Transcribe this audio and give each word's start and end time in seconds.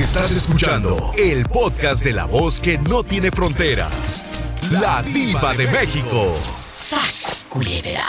Estás 0.00 0.30
escuchando 0.32 1.12
el 1.18 1.44
podcast 1.44 2.02
de 2.02 2.12
la 2.14 2.24
voz 2.24 2.58
que 2.58 2.78
no 2.78 3.04
tiene 3.04 3.30
fronteras. 3.30 4.24
La 4.70 5.02
diva 5.02 5.52
de 5.54 5.66
México. 5.68 6.34
¡Sas, 6.72 7.44
culebra! 7.50 8.06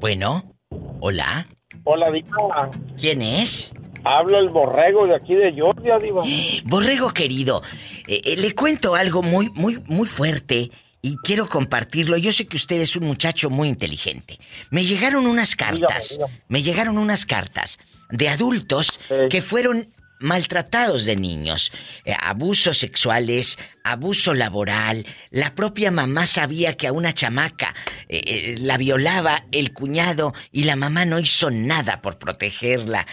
Bueno, 0.00 0.54
hola. 1.00 1.46
Hola, 1.84 2.10
diva. 2.10 2.70
¿Quién 2.98 3.20
es? 3.20 3.72
Hablo 4.04 4.38
el 4.38 4.48
borrego 4.48 5.06
de 5.06 5.16
aquí 5.16 5.34
de 5.34 5.52
Georgia, 5.52 5.98
diva. 5.98 6.22
Borrego 6.64 7.12
querido, 7.12 7.62
eh, 8.06 8.20
eh, 8.24 8.36
le 8.36 8.54
cuento 8.54 8.94
algo 8.94 9.22
muy, 9.22 9.50
muy, 9.50 9.82
muy 9.86 10.06
fuerte 10.08 10.70
y 11.02 11.16
quiero 11.24 11.46
compartirlo. 11.48 12.16
Yo 12.16 12.32
sé 12.32 12.46
que 12.46 12.56
usted 12.56 12.80
es 12.80 12.96
un 12.96 13.04
muchacho 13.06 13.50
muy 13.50 13.68
inteligente. 13.68 14.38
Me 14.70 14.84
llegaron 14.84 15.26
unas 15.26 15.54
cartas, 15.56 16.10
Dígame, 16.10 16.30
dígame. 16.32 16.44
me 16.48 16.62
llegaron 16.62 16.98
unas 16.98 17.26
cartas 17.26 17.78
de 18.10 18.28
adultos 18.28 18.98
Sí. 19.08 19.14
que 19.30 19.42
fueron 19.42 19.93
maltratados 20.24 21.04
de 21.04 21.16
niños, 21.16 21.70
Eh, 22.04 22.14
abusos 22.18 22.78
sexuales, 22.78 23.58
abuso 23.82 24.34
laboral. 24.34 25.06
La 25.30 25.54
propia 25.54 25.90
mamá 25.90 26.26
sabía 26.26 26.76
que 26.76 26.86
a 26.86 26.92
una 26.92 27.12
chamaca 27.12 27.74
eh, 28.08 28.22
eh, 28.26 28.54
la 28.58 28.76
violaba 28.78 29.44
el 29.52 29.72
cuñado 29.72 30.34
y 30.52 30.64
la 30.64 30.76
mamá 30.76 31.04
no 31.04 31.18
hizo 31.18 31.50
nada 31.50 32.00
por 32.02 32.18
protegerla. 32.18 33.06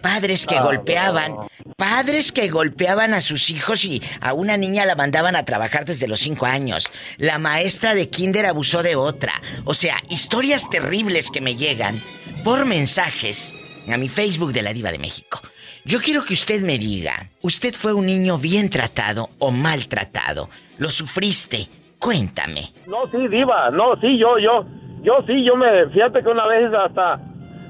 Padres 0.00 0.44
que 0.46 0.56
Ah, 0.56 0.62
golpeaban, 0.62 1.36
padres 1.76 2.32
que 2.32 2.48
golpeaban 2.48 3.14
a 3.14 3.20
sus 3.20 3.50
hijos 3.50 3.84
y 3.84 4.02
a 4.20 4.32
una 4.34 4.56
niña 4.56 4.84
la 4.84 4.94
mandaban 4.96 5.36
a 5.36 5.44
trabajar 5.44 5.84
desde 5.84 6.08
los 6.08 6.20
cinco 6.20 6.46
años. 6.46 6.90
La 7.18 7.38
maestra 7.38 7.94
de 7.94 8.08
kinder 8.08 8.46
abusó 8.46 8.82
de 8.82 8.96
otra. 8.96 9.32
O 9.64 9.74
sea, 9.74 10.02
historias 10.10 10.68
terribles 10.68 11.30
que 11.30 11.40
me 11.40 11.56
llegan 11.56 12.02
por 12.44 12.64
mensajes 12.66 13.54
a 13.90 13.96
mi 13.96 14.08
Facebook 14.08 14.52
de 14.52 14.62
la 14.62 14.72
Diva 14.72 14.90
de 14.92 14.98
México. 14.98 15.40
Yo 15.84 16.00
quiero 16.00 16.24
que 16.24 16.34
usted 16.34 16.62
me 16.62 16.78
diga, 16.78 17.28
¿usted 17.42 17.74
fue 17.74 17.92
un 17.92 18.06
niño 18.06 18.38
bien 18.38 18.70
tratado 18.70 19.30
o 19.38 19.50
maltratado? 19.50 20.48
¿Lo 20.78 20.88
sufriste? 20.90 21.68
Cuéntame. 21.98 22.70
No, 22.86 23.06
sí, 23.10 23.26
diva. 23.28 23.70
No, 23.70 23.96
sí, 24.00 24.18
yo, 24.18 24.38
yo. 24.38 24.64
Yo 25.02 25.14
sí, 25.26 25.44
yo 25.44 25.56
me... 25.56 25.66
Fíjate 25.92 26.22
que 26.22 26.28
una 26.28 26.46
vez 26.46 26.72
hasta 26.72 27.18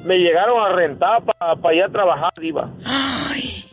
me 0.04 0.16
llegaron 0.18 0.62
a 0.62 0.74
rentar 0.74 1.22
para 1.24 1.74
ir 1.74 1.82
a 1.84 1.88
trabajar, 1.88 2.32
diva. 2.38 2.70
Ay. 2.84 3.64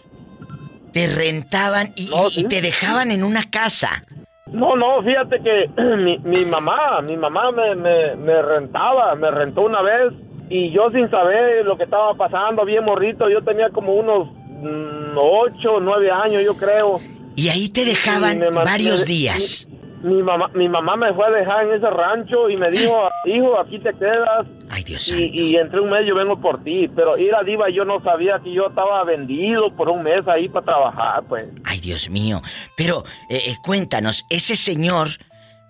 Te 0.94 1.08
rentaban 1.08 1.92
y, 1.96 2.06
No, 2.10 2.28
y- 2.30 2.40
y 2.40 2.42
sí. 2.42 2.44
te 2.48 2.62
dejaban 2.62 3.12
en 3.12 3.24
una 3.24 3.44
casa. 3.50 4.04
No, 4.48 4.76
no, 4.78 5.04
fíjate 5.04 5.42
que 5.44 5.70
mi, 5.98 6.18
mi 6.20 6.46
mamá, 6.46 7.02
mi 7.02 7.18
mamá 7.18 7.52
me, 7.52 7.76
me, 7.76 8.16
me 8.16 8.42
rentaba, 8.42 9.14
me 9.16 9.30
rentó 9.32 9.62
una 9.64 9.82
vez 9.82 10.14
y 10.50 10.72
yo 10.72 10.90
sin 10.92 11.10
saber 11.10 11.66
lo 11.66 11.78
que 11.78 11.84
estaba 11.84 12.14
pasando, 12.16 12.66
bien 12.66 12.84
morrito, 12.84 13.30
yo 13.30 13.44
tenía 13.44 13.70
como 13.70 13.94
unos 13.94 14.28
mm, 14.32 15.18
ocho, 15.18 15.80
nueve 15.80 16.12
años, 16.12 16.44
yo 16.44 16.56
creo. 16.58 17.00
Y 17.36 17.50
ahí 17.50 17.70
te 17.70 17.86
dejaban 17.86 18.40
varios 18.66 19.06
días. 19.06 19.68
Mi, 20.04 20.16
mi 20.16 20.24
mamá, 20.24 20.50
mi 20.54 20.68
mamá 20.68 20.96
me 20.96 21.14
fue 21.14 21.28
a 21.28 21.32
dejar 21.32 21.68
en 21.68 21.74
ese 21.76 21.90
rancho 21.90 22.50
y 22.50 22.58
me 22.58 22.70
dijo, 22.72 23.10
hijo, 23.26 23.60
aquí 23.60 23.80
te 23.80 23.94
quedas 23.94 24.48
Ay, 24.70 24.84
Dios 24.84 25.04
santo. 25.04 25.24
y, 25.24 25.52
y 25.52 25.56
entre 25.58 25.80
un 25.82 25.90
mes 25.90 26.02
yo 26.08 26.16
vengo 26.16 26.40
por 26.40 26.64
ti. 26.64 26.88
Pero 26.96 27.18
ir 27.18 27.34
a 27.36 27.44
Diva, 27.44 27.70
yo 27.70 27.86
no 27.86 28.02
sabía 28.02 28.40
que 28.44 28.52
yo 28.54 28.68
estaba 28.68 29.04
vendido 29.04 29.74
por 29.76 29.90
un 29.90 30.04
mes 30.04 30.28
ahí 30.28 30.50
para 30.50 30.66
trabajar, 30.66 31.24
pues. 31.28 31.46
Ay, 31.64 31.80
Dios 31.80 32.10
mío. 32.10 32.42
Pero 32.76 33.04
eh, 33.30 33.42
eh, 33.46 33.56
cuéntanos, 33.64 34.26
ese 34.30 34.56
señor 34.56 35.10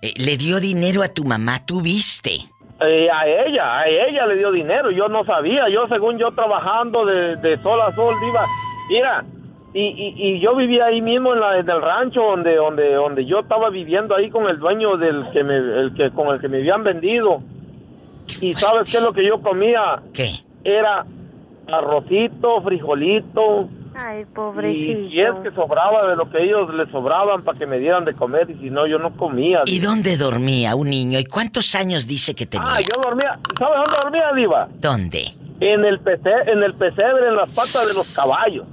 eh, 0.01 0.13
le 0.15 0.37
dio 0.37 0.59
dinero 0.59 1.01
a 1.03 1.09
tu 1.09 1.23
mamá, 1.25 1.65
¿tú 1.65 1.81
viste? 1.81 2.49
Eh, 2.81 3.09
a 3.11 3.27
ella, 3.27 3.79
a 3.79 3.87
ella 3.87 4.25
le 4.25 4.37
dio 4.37 4.51
dinero, 4.51 4.89
yo 4.91 5.09
no 5.09 5.25
sabía, 5.25 5.67
yo 5.67 5.85
según 5.89 6.17
yo 6.17 6.31
trabajando 6.31 7.05
de, 7.05 7.35
de 7.35 7.61
sol 7.61 7.81
a 7.81 7.93
sol, 7.93 8.15
diva, 8.21 8.45
mira, 8.89 9.25
y, 9.73 9.81
y, 9.81 10.13
y 10.15 10.39
yo 10.39 10.55
vivía 10.55 10.85
ahí 10.85 11.01
mismo 11.01 11.33
en, 11.33 11.41
la, 11.41 11.59
en 11.59 11.69
el 11.69 11.81
rancho 11.81 12.21
donde, 12.21 12.55
donde, 12.55 12.93
donde 12.93 13.25
yo 13.25 13.39
estaba 13.39 13.69
viviendo 13.69 14.15
ahí 14.15 14.29
con 14.29 14.47
el 14.47 14.59
dueño 14.59 14.95
del 14.95 15.29
que 15.31 15.43
me, 15.43 15.57
el 15.57 15.93
que, 15.93 16.09
con 16.11 16.29
el 16.29 16.39
que 16.39 16.47
me 16.47 16.59
habían 16.59 16.83
vendido, 16.85 17.41
y 18.39 18.53
sabes 18.53 18.89
qué 18.89 18.97
es 18.97 19.03
lo 19.03 19.11
que 19.11 19.25
yo 19.25 19.41
comía, 19.41 20.01
¿Qué? 20.13 20.29
era 20.63 21.05
arrocito, 21.67 22.61
frijolito, 22.61 23.67
Ay, 24.01 24.21
y 24.21 24.25
pobrecito. 24.25 25.09
si 25.09 25.19
es 25.21 25.31
que 25.43 25.51
sobraba 25.55 26.07
de 26.09 26.15
lo 26.15 26.29
que 26.29 26.43
ellos 26.43 26.73
le 26.73 26.85
sobraban 26.91 27.43
para 27.43 27.57
que 27.59 27.65
me 27.65 27.77
dieran 27.79 28.05
de 28.05 28.13
comer, 28.13 28.49
y 28.49 28.55
si 28.55 28.69
no, 28.69 28.87
yo 28.87 28.97
no 28.99 29.15
comía. 29.17 29.61
¿Y 29.65 29.79
diva. 29.79 29.91
dónde 29.91 30.15
dormía 30.17 30.75
un 30.75 30.89
niño? 30.89 31.19
¿Y 31.19 31.25
cuántos 31.25 31.75
años 31.75 32.07
dice 32.07 32.33
que 32.33 32.45
tenía? 32.45 32.67
Ah, 32.75 32.79
yo 32.81 33.01
dormía, 33.01 33.37
¿sabes 33.57 33.75
dónde 33.85 33.99
dormía, 34.03 34.31
diva? 34.35 34.67
¿Dónde? 34.79 35.23
En 35.59 35.83
el, 35.83 35.99
pece, 35.99 36.29
en 36.47 36.63
el 36.63 36.73
pesebre, 36.75 37.27
en 37.27 37.35
las 37.35 37.49
patas 37.53 37.85
de 37.87 37.93
los 37.93 38.13
caballos. 38.15 38.65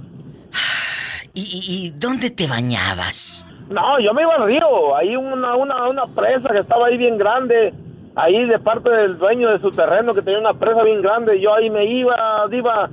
¿Y, 1.33 1.41
y- 1.41 1.87
y 1.87 1.89
dónde 1.91 2.29
te 2.31 2.47
bañabas? 2.47 3.45
No, 3.69 3.99
yo 3.99 4.13
me 4.13 4.21
iba 4.21 4.35
al 4.35 4.45
río. 4.45 4.95
Ahí 4.95 5.15
una, 5.15 5.55
una, 5.55 5.87
una 5.89 6.05
presa 6.07 6.49
que 6.51 6.59
estaba 6.59 6.87
ahí 6.87 6.97
bien 6.97 7.17
grande. 7.17 7.73
Ahí 8.15 8.45
de 8.45 8.57
parte 8.59 8.89
del 8.89 9.17
dueño 9.19 9.49
de 9.51 9.59
su 9.59 9.69
terreno 9.71 10.15
que 10.15 10.21
tenía 10.21 10.39
una 10.39 10.53
presa 10.53 10.81
bien 10.83 11.01
grande. 11.01 11.39
Yo 11.39 11.53
ahí 11.53 11.69
me 11.69 11.85
iba, 11.85 12.15
iba. 12.51 12.89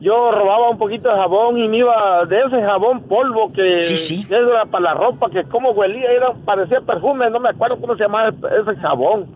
Yo 0.00 0.30
robaba 0.30 0.70
un 0.70 0.78
poquito 0.78 1.08
de 1.08 1.16
jabón 1.16 1.58
y 1.58 1.66
me 1.68 1.78
iba 1.78 2.24
de 2.26 2.38
ese 2.40 2.62
jabón 2.62 3.02
polvo 3.08 3.52
que 3.52 3.80
Sí, 3.80 3.96
sí. 3.96 4.26
era 4.30 4.64
para 4.66 4.84
la 4.84 4.94
ropa, 4.94 5.28
que 5.30 5.42
como 5.44 5.70
huelía, 5.72 6.10
era, 6.12 6.32
parecía 6.44 6.80
perfume, 6.80 7.28
no 7.30 7.40
me 7.40 7.48
acuerdo 7.48 7.80
cómo 7.80 7.96
se 7.96 8.02
llamaba 8.04 8.28
ese 8.28 8.76
jabón. 8.80 9.26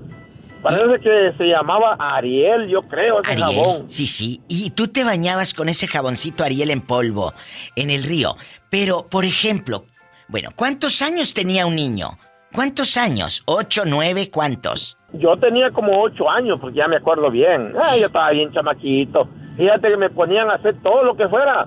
Parece 0.63 1.01
que 1.01 1.33
se 1.37 1.45
llamaba 1.47 1.97
Ariel, 1.99 2.69
yo 2.69 2.81
creo, 2.83 3.21
ese 3.21 3.33
Ariel. 3.33 3.47
jabón. 3.49 3.89
Sí, 3.89 4.07
sí. 4.07 4.41
Y 4.47 4.71
tú 4.71 4.87
te 4.87 5.03
bañabas 5.03 5.53
con 5.53 5.69
ese 5.69 5.89
jaboncito 5.89 6.45
Ariel 6.45 6.71
en 6.71 6.81
polvo 6.81 7.33
en 7.75 7.91
el 7.91 8.05
río. 8.05 8.37
Pero, 8.71 9.07
por 9.11 9.25
ejemplo, 9.25 9.87
bueno, 10.29 10.51
¿cuántos 10.55 11.03
años 11.03 11.35
tenía 11.35 11.67
un 11.67 11.75
niño? 11.75 12.11
¿Cuántos 12.55 12.97
años? 12.97 13.43
¿Ocho, 13.47 13.83
nueve, 13.85 14.31
cuántos? 14.31 14.97
Yo 15.15 15.37
tenía 15.39 15.71
como 15.73 16.01
ocho 16.03 16.31
años, 16.31 16.59
porque 16.61 16.77
ya 16.79 16.87
me 16.87 16.97
acuerdo 16.99 17.31
bien. 17.33 17.73
Ah, 17.83 17.97
yo 17.97 18.07
estaba 18.07 18.31
bien 18.31 18.53
chamaquito. 18.53 19.27
Fíjate 19.57 19.89
que 19.89 19.97
me 19.97 20.11
ponían 20.11 20.51
a 20.51 20.55
hacer 20.55 20.77
todo 20.83 21.05
lo 21.05 21.17
que 21.17 21.29
fuera. 21.29 21.67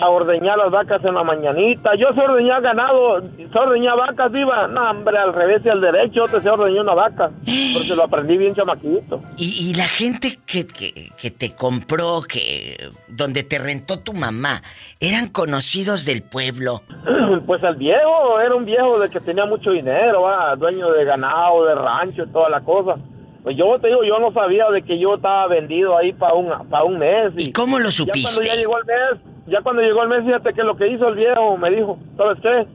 A 0.00 0.10
ordeñar 0.10 0.56
las 0.56 0.70
vacas 0.70 1.04
en 1.04 1.14
la 1.14 1.24
mañanita. 1.24 1.90
Yo 1.96 2.12
sé 2.14 2.20
ordeñar 2.20 2.62
ganado, 2.62 3.20
sé 3.20 3.58
ordeñar 3.58 3.96
vacas, 3.96 4.30
iba. 4.32 4.68
No, 4.68 4.90
hombre, 4.90 5.18
al 5.18 5.32
revés 5.32 5.62
y 5.64 5.70
al 5.70 5.80
derecho, 5.80 6.28
te 6.30 6.40
sé 6.40 6.48
ordeñar 6.48 6.82
una 6.82 6.94
vaca. 6.94 7.30
Porque 7.74 7.96
lo 7.96 8.04
aprendí 8.04 8.36
bien 8.36 8.54
chamaquito. 8.54 9.20
Y, 9.36 9.70
y 9.70 9.74
la 9.74 9.88
gente 9.88 10.38
que, 10.46 10.68
que, 10.68 11.10
que 11.20 11.30
te 11.32 11.52
compró, 11.56 12.20
que 12.22 12.76
donde 13.08 13.42
te 13.42 13.58
rentó 13.58 13.98
tu 13.98 14.12
mamá, 14.12 14.62
eran 15.00 15.30
conocidos 15.30 16.04
del 16.04 16.22
pueblo. 16.22 16.82
Pues 17.46 17.62
el 17.62 17.76
viejo, 17.76 18.40
era 18.40 18.54
un 18.54 18.64
viejo 18.64 18.98
de 18.98 19.10
que 19.10 19.20
tenía 19.20 19.44
mucho 19.46 19.70
dinero, 19.70 20.22
¿va? 20.22 20.56
dueño 20.56 20.90
de 20.92 21.04
ganado, 21.04 21.64
de 21.66 21.74
rancho 21.74 22.22
y 22.24 22.28
toda 22.28 22.48
la 22.48 22.60
cosa. 22.62 22.96
Pues 23.42 23.56
yo 23.56 23.78
te 23.80 23.88
digo, 23.88 24.04
yo 24.04 24.18
no 24.18 24.32
sabía 24.32 24.68
de 24.70 24.82
que 24.82 24.98
yo 24.98 25.14
estaba 25.14 25.46
vendido 25.46 25.96
ahí 25.96 26.12
para 26.12 26.34
un, 26.34 26.68
para 26.68 26.84
un 26.84 26.98
mes. 26.98 27.32
¿Y 27.38 27.52
cómo 27.52 27.78
lo 27.78 27.88
Ya 27.90 28.04
cuando 28.04 28.20
supiste? 28.30 28.46
ya 28.46 28.54
llegó 28.56 28.78
el 28.78 28.84
mes, 28.84 29.22
ya 29.46 29.60
cuando 29.62 29.82
llegó 29.82 30.02
el 30.02 30.08
mes, 30.08 30.24
fíjate 30.24 30.52
que 30.54 30.62
lo 30.62 30.76
que 30.76 30.88
hizo 30.88 31.08
el 31.08 31.14
viejo 31.14 31.56
me 31.56 31.70
dijo, 31.70 31.98
¿sabes 32.16 32.38
qué? 32.42 32.66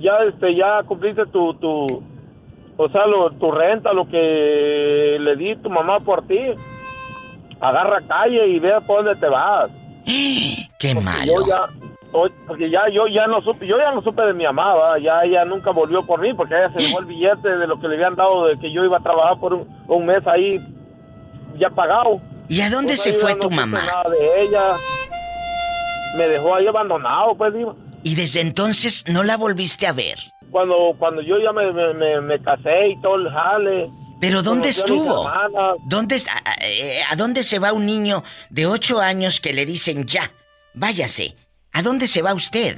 Ya 0.00 0.18
este, 0.28 0.54
ya 0.54 0.82
cumpliste 0.84 1.26
tu, 1.26 1.54
tu, 1.54 2.02
o 2.76 2.88
sea, 2.90 3.06
lo- 3.06 3.30
tu 3.32 3.50
renta, 3.50 3.92
lo 3.92 4.06
que 4.08 5.16
le 5.20 5.36
di 5.36 5.56
tu 5.56 5.70
mamá 5.70 6.00
por 6.00 6.26
ti. 6.26 6.38
Agarra 7.60 8.00
calle 8.06 8.46
y 8.48 8.58
ve 8.58 8.72
por 8.86 9.04
dónde 9.04 9.18
te 9.20 9.28
vas. 9.28 9.70
Qué 10.78 10.94
Porque 10.94 11.00
malo. 11.04 11.24
Yo 11.40 11.46
ya, 11.46 11.62
o- 11.64 11.68
porque 12.46 12.68
ya 12.70 12.88
yo 12.92 13.06
ya 13.06 13.26
no 13.26 13.40
supe, 13.42 13.66
yo 13.66 13.78
ya 13.78 13.90
no 13.92 14.02
supe 14.02 14.22
de 14.22 14.34
mi 14.34 14.44
mamá, 14.44 14.74
¿va? 14.74 14.98
ya 14.98 15.22
ella 15.24 15.44
nunca 15.44 15.70
volvió 15.70 16.04
por 16.06 16.20
mí 16.20 16.34
porque 16.34 16.54
ella 16.54 16.70
se 16.76 16.80
llevó 16.86 17.00
el 17.00 17.06
billete 17.06 17.48
de 17.56 17.66
lo 17.66 17.80
que 17.80 17.88
le 17.88 17.94
habían 17.94 18.14
dado 18.16 18.46
de 18.46 18.58
que 18.58 18.70
yo 18.70 18.84
iba 18.84 18.98
a 18.98 19.02
trabajar 19.02 19.38
por 19.40 19.54
un, 19.54 19.84
un 19.88 20.06
mes 20.06 20.26
ahí 20.26 20.60
ya 21.58 21.70
pagado. 21.70 22.20
¿Y 22.48 22.60
a 22.60 22.68
dónde 22.70 22.88
Pues 22.94 23.02
se 23.02 23.12
fue 23.14 23.32
no 23.34 23.40
tu 23.40 23.50
mamá? 23.50 23.82
nada 23.84 24.10
de 24.10 24.42
ella. 24.42 24.74
Me 26.16 26.28
dejó 26.28 26.54
ahí 26.54 26.66
abandonado, 26.66 27.34
pues 27.36 27.54
digo. 27.54 27.74
Y 28.02 28.14
desde 28.14 28.40
entonces 28.40 29.04
no 29.08 29.22
la 29.22 29.36
volviste 29.36 29.86
a 29.86 29.92
ver. 29.92 30.18
Cuando 30.50 30.92
cuando 30.98 31.22
yo 31.22 31.38
ya 31.38 31.52
me, 31.52 31.72
me, 31.72 31.94
me- 31.94 32.20
me 32.20 32.42
casé 32.42 32.88
y 32.88 33.00
todo 33.00 33.14
el 33.16 33.30
jale. 33.30 33.88
¿Pero 34.20 34.42
dónde 34.42 34.68
estuvo? 34.68 35.26
¿Dónde, 35.88 36.16
a, 36.16 36.50
a- 36.50 36.54
eh, 36.68 37.00
a 37.10 37.16
dónde 37.16 37.42
se 37.42 37.58
va 37.58 37.72
un 37.72 37.86
niño 37.86 38.22
de 38.50 38.66
ocho 38.66 39.00
años 39.00 39.40
que 39.40 39.52
le 39.54 39.64
dicen 39.64 40.06
ya, 40.06 40.30
váyase? 40.74 41.34
¿A 41.72 41.82
dónde 41.82 42.06
se 42.06 42.22
va 42.22 42.34
usted? 42.34 42.76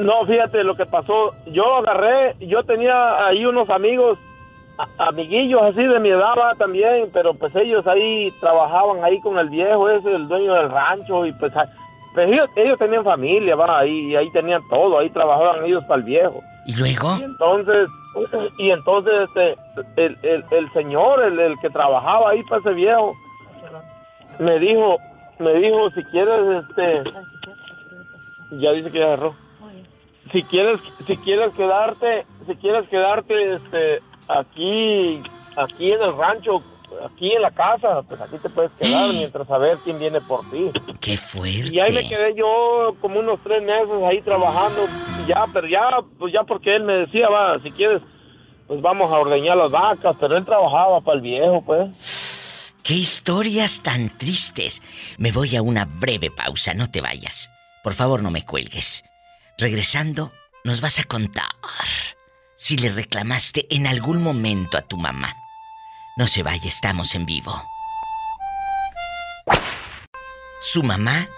No, 0.00 0.24
fíjate 0.26 0.64
lo 0.64 0.74
que 0.74 0.86
pasó. 0.86 1.32
Yo 1.46 1.76
agarré, 1.76 2.34
yo 2.40 2.62
tenía 2.64 3.26
ahí 3.26 3.44
unos 3.44 3.68
amigos, 3.70 4.18
a- 4.78 5.08
amiguillos 5.08 5.62
así 5.62 5.84
de 5.86 6.00
mi 6.00 6.08
edad 6.10 6.34
¿va? 6.38 6.54
también, 6.54 7.08
pero 7.12 7.34
pues 7.34 7.54
ellos 7.56 7.86
ahí 7.86 8.32
trabajaban 8.40 9.04
ahí 9.04 9.20
con 9.20 9.38
el 9.38 9.48
viejo 9.50 9.88
ese, 9.90 10.12
el 10.14 10.28
dueño 10.28 10.54
del 10.54 10.70
rancho, 10.70 11.26
y 11.26 11.32
pues, 11.32 11.52
ah, 11.56 11.66
pues 12.14 12.28
ellos, 12.28 12.48
ellos 12.56 12.78
tenían 12.78 13.04
familia, 13.04 13.54
va, 13.54 13.80
ahí, 13.80 14.10
y 14.12 14.16
ahí 14.16 14.30
tenían 14.32 14.62
todo, 14.68 14.98
ahí 14.98 15.10
trabajaban 15.10 15.64
ellos 15.64 15.84
para 15.84 15.98
el 16.00 16.04
viejo. 16.04 16.42
¿Y 16.66 16.74
luego? 16.76 17.16
Y 17.18 17.22
entonces, 17.22 17.88
y 18.58 18.70
entonces 18.70 19.12
este, 19.28 19.56
el, 20.02 20.18
el, 20.22 20.44
el 20.50 20.72
señor, 20.72 21.22
el, 21.22 21.38
el 21.38 21.58
que 21.60 21.70
trabajaba 21.70 22.30
ahí 22.30 22.42
para 22.44 22.60
ese 22.60 22.70
viejo, 22.72 23.14
me 24.38 24.58
dijo, 24.58 24.96
me 25.38 25.52
dijo, 25.54 25.90
si 25.90 26.02
quieres, 26.04 26.64
este, 26.68 27.02
Ya 28.52 28.72
dice 28.72 28.90
que 28.90 28.98
ya 28.98 29.06
cerró. 29.06 29.34
Si 30.32 30.42
quieres, 30.44 30.80
si 31.06 31.16
quieres 31.18 31.54
quedarte, 31.54 32.26
si 32.46 32.56
quieres 32.56 32.88
quedarte, 32.88 33.54
este, 33.54 34.00
aquí, 34.28 35.22
aquí 35.56 35.92
en 35.92 36.02
el 36.02 36.16
rancho, 36.16 36.62
aquí 37.04 37.32
en 37.32 37.42
la 37.42 37.52
casa, 37.52 38.02
pues 38.02 38.20
aquí 38.20 38.36
te 38.38 38.48
puedes 38.48 38.72
quedar 38.72 39.08
mientras 39.14 39.48
a 39.48 39.58
ver 39.58 39.78
quién 39.84 39.98
viene 39.98 40.20
por 40.20 40.40
ti. 40.50 40.70
¡Qué 41.00 41.16
fuerte! 41.16 41.70
Y 41.72 41.78
ahí 41.78 41.92
me 41.92 42.08
quedé 42.08 42.34
yo 42.34 42.96
como 43.00 43.20
unos 43.20 43.38
tres 43.44 43.62
meses 43.62 44.02
ahí 44.04 44.20
trabajando, 44.22 44.86
ya, 45.28 45.46
pero 45.52 45.68
ya, 45.68 45.98
pues 46.18 46.32
ya 46.32 46.42
porque 46.42 46.74
él 46.74 46.84
me 46.84 46.94
decía, 46.94 47.28
va, 47.28 47.60
si 47.60 47.70
quieres, 47.70 48.02
pues 48.66 48.80
vamos 48.82 49.12
a 49.12 49.18
ordeñar 49.18 49.56
las 49.56 49.70
vacas, 49.70 50.16
pero 50.18 50.36
él 50.36 50.44
trabajaba 50.44 51.00
para 51.02 51.16
el 51.16 51.22
viejo, 51.22 51.62
pues. 51.64 52.74
¡Qué 52.82 52.94
historias 52.94 53.82
tan 53.82 54.16
tristes! 54.16 54.82
Me 55.18 55.32
voy 55.32 55.56
a 55.56 55.62
una 55.62 55.84
breve 55.84 56.30
pausa, 56.30 56.74
no 56.74 56.90
te 56.90 57.00
vayas. 57.00 57.50
Por 57.86 57.94
favor, 57.94 58.20
no 58.20 58.32
me 58.32 58.44
cuelgues. 58.44 59.04
Regresando, 59.56 60.32
nos 60.64 60.80
vas 60.80 60.98
a 60.98 61.04
contar 61.04 61.46
si 62.56 62.76
le 62.76 62.90
reclamaste 62.90 63.68
en 63.70 63.86
algún 63.86 64.24
momento 64.24 64.76
a 64.76 64.82
tu 64.82 64.96
mamá. 64.96 65.32
No 66.16 66.26
se 66.26 66.42
vaya, 66.42 66.68
estamos 66.68 67.14
en 67.14 67.26
vivo. 67.26 67.62
Su 70.60 70.82
mamá 70.82 71.28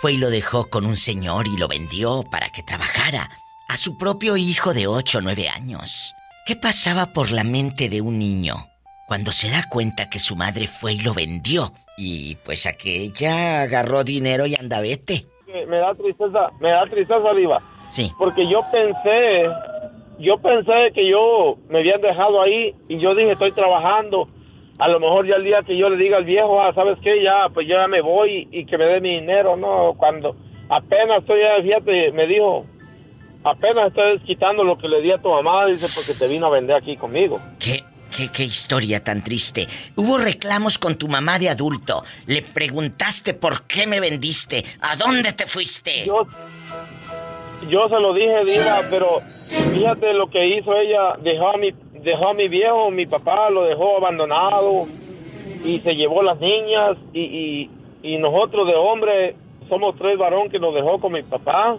fue 0.00 0.14
y 0.14 0.16
lo 0.16 0.30
dejó 0.30 0.68
con 0.68 0.84
un 0.84 0.96
señor 0.96 1.46
y 1.46 1.56
lo 1.56 1.68
vendió 1.68 2.24
para 2.28 2.50
que 2.50 2.64
trabajara 2.64 3.30
a 3.68 3.76
su 3.76 3.96
propio 3.96 4.36
hijo 4.36 4.74
de 4.74 4.88
8 4.88 5.18
o 5.18 5.20
9 5.20 5.48
años. 5.48 6.12
¿Qué 6.44 6.56
pasaba 6.56 7.12
por 7.12 7.30
la 7.30 7.44
mente 7.44 7.88
de 7.88 8.00
un 8.00 8.18
niño 8.18 8.68
cuando 9.06 9.30
se 9.30 9.48
da 9.48 9.62
cuenta 9.68 10.10
que 10.10 10.18
su 10.18 10.34
madre 10.34 10.66
fue 10.66 10.94
y 10.94 10.98
lo 10.98 11.14
vendió? 11.14 11.72
Y 11.96 12.34
pues 12.44 12.66
aquella 12.66 13.62
agarró 13.62 14.02
dinero 14.02 14.44
y 14.46 14.56
andavete. 14.56 15.28
Me 15.66 15.76
da 15.78 15.94
tristeza, 15.94 16.50
me 16.60 16.70
da 16.70 16.84
tristeza, 16.86 17.34
Diva. 17.34 17.62
Sí. 17.88 18.10
Porque 18.18 18.48
yo 18.48 18.62
pensé, 18.70 19.50
yo 20.18 20.38
pensé 20.38 20.92
que 20.94 21.08
yo 21.08 21.56
me 21.68 21.80
habían 21.80 22.00
dejado 22.00 22.40
ahí 22.40 22.74
y 22.88 22.98
yo 22.98 23.14
dije, 23.14 23.32
estoy 23.32 23.52
trabajando. 23.52 24.28
A 24.78 24.88
lo 24.88 24.98
mejor 24.98 25.26
ya 25.26 25.36
el 25.36 25.44
día 25.44 25.62
que 25.62 25.76
yo 25.76 25.88
le 25.90 25.96
diga 25.96 26.16
al 26.16 26.24
viejo, 26.24 26.60
ah, 26.60 26.72
¿sabes 26.74 26.98
qué? 27.02 27.22
Ya, 27.22 27.48
pues 27.52 27.68
ya 27.68 27.86
me 27.86 28.00
voy 28.00 28.48
y 28.50 28.64
que 28.64 28.78
me 28.78 28.86
dé 28.86 29.00
mi 29.00 29.20
dinero, 29.20 29.56
¿no? 29.56 29.94
Cuando 29.96 30.34
apenas 30.68 31.20
estoy, 31.20 31.40
fíjate, 31.62 32.12
me 32.12 32.26
dijo, 32.26 32.64
apenas 33.44 33.88
estoy 33.88 34.18
quitando 34.20 34.64
lo 34.64 34.78
que 34.78 34.88
le 34.88 35.02
di 35.02 35.12
a 35.12 35.18
tu 35.18 35.28
mamá, 35.28 35.66
dice, 35.66 35.86
porque 35.94 36.18
te 36.18 36.32
vino 36.32 36.46
a 36.46 36.50
vender 36.50 36.76
aquí 36.76 36.96
conmigo. 36.96 37.38
¿Qué? 37.60 37.84
¿Qué, 38.14 38.28
qué 38.28 38.44
historia 38.44 39.02
tan 39.02 39.24
triste. 39.24 39.66
Hubo 39.96 40.18
reclamos 40.18 40.78
con 40.78 40.96
tu 40.96 41.08
mamá 41.08 41.38
de 41.38 41.48
adulto. 41.48 42.02
Le 42.26 42.42
preguntaste 42.42 43.34
por 43.34 43.62
qué 43.66 43.86
me 43.86 44.00
vendiste. 44.00 44.64
¿A 44.80 44.96
dónde 44.96 45.32
te 45.32 45.46
fuiste? 45.46 46.04
Yo, 46.04 46.26
yo 47.68 47.88
se 47.88 47.98
lo 47.98 48.12
dije, 48.12 48.44
Diva, 48.44 48.82
pero 48.90 49.22
fíjate 49.72 50.12
lo 50.12 50.28
que 50.28 50.58
hizo 50.58 50.76
ella. 50.76 51.16
Dejó 51.22 51.54
a 51.54 51.56
mi, 51.56 51.72
dejó 52.02 52.28
a 52.28 52.34
mi 52.34 52.48
viejo, 52.48 52.90
mi 52.90 53.06
papá 53.06 53.48
lo 53.50 53.64
dejó 53.64 53.96
abandonado 53.96 54.86
y 55.64 55.80
se 55.80 55.94
llevó 55.94 56.22
las 56.22 56.38
niñas 56.38 56.98
y, 57.12 57.20
y, 57.20 57.70
y 58.02 58.18
nosotros 58.18 58.66
de 58.66 58.74
hombre 58.74 59.36
somos 59.68 59.96
tres 59.96 60.18
varón 60.18 60.48
que 60.48 60.58
nos 60.58 60.74
dejó 60.74 60.98
con 60.98 61.12
mi 61.12 61.22
papá. 61.22 61.76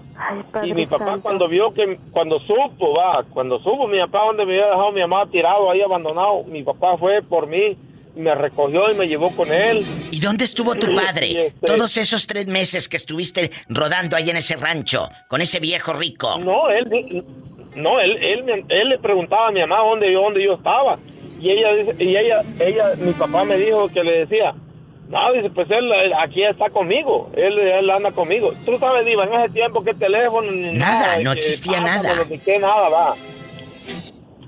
y 0.63 0.73
mi 0.73 0.85
papá 0.87 1.19
cuando 1.21 1.47
vio 1.47 1.73
que, 1.73 1.97
cuando 2.11 2.39
supo, 2.39 2.93
va, 2.93 3.23
cuando 3.29 3.59
supo 3.59 3.87
mi 3.87 3.99
papá 3.99 4.25
donde 4.27 4.45
me 4.45 4.53
había 4.53 4.71
dejado 4.71 4.91
mi 4.91 5.01
mamá 5.01 5.25
tirado 5.29 5.69
ahí 5.69 5.81
abandonado, 5.81 6.43
mi 6.45 6.63
papá 6.63 6.97
fue 6.97 7.21
por 7.21 7.47
mí, 7.47 7.77
me 8.15 8.35
recogió 8.35 8.91
y 8.91 8.95
me 8.95 9.07
llevó 9.07 9.35
con 9.35 9.51
él. 9.51 9.85
¿Y 10.11 10.19
dónde 10.19 10.45
estuvo 10.45 10.75
tu 10.75 10.93
padre? 10.93 11.47
Este 11.47 11.67
Todos 11.67 11.97
esos 11.97 12.27
tres 12.27 12.47
meses 12.47 12.87
que 12.87 12.97
estuviste 12.97 13.51
rodando 13.69 14.15
ahí 14.15 14.29
en 14.29 14.37
ese 14.37 14.55
rancho, 14.55 15.09
con 15.27 15.41
ese 15.41 15.59
viejo 15.59 15.93
rico. 15.93 16.37
No, 16.39 16.69
él, 16.69 17.25
no, 17.75 17.99
él, 17.99 18.17
él, 18.21 18.65
él 18.69 18.89
le 18.89 18.99
preguntaba 18.99 19.47
a 19.47 19.51
mi 19.51 19.61
mamá 19.61 19.79
dónde, 19.79 20.11
dónde 20.13 20.43
yo 20.43 20.53
estaba. 20.53 20.99
Y 21.39 21.49
ella, 21.49 21.93
y 21.99 22.15
ella, 22.15 22.41
ella, 22.59 22.93
mi 22.97 23.11
papá 23.11 23.43
me 23.43 23.57
dijo 23.57 23.89
que 23.89 24.01
le 24.01 24.19
decía, 24.19 24.55
no, 25.09 25.33
dice, 25.33 25.49
pues 25.49 25.69
él, 25.69 25.91
aquí 26.23 26.43
está 26.43 26.69
conmigo, 26.69 27.29
él, 27.35 27.59
él, 27.59 27.89
anda 27.89 28.11
conmigo. 28.11 28.51
Tú 28.65 28.77
sabes, 28.77 29.05
Diva, 29.05 29.25
en 29.25 29.33
ese 29.33 29.53
tiempo 29.53 29.83
que 29.83 29.93
teléfono 29.93 30.51
ni 30.51 30.71
nada. 30.77 31.07
Nada, 31.07 31.19
no 31.19 31.33
existía 31.33 31.81
nada. 31.81 32.09
Que 32.43 32.59
nada, 32.59 32.89
va. 32.89 33.13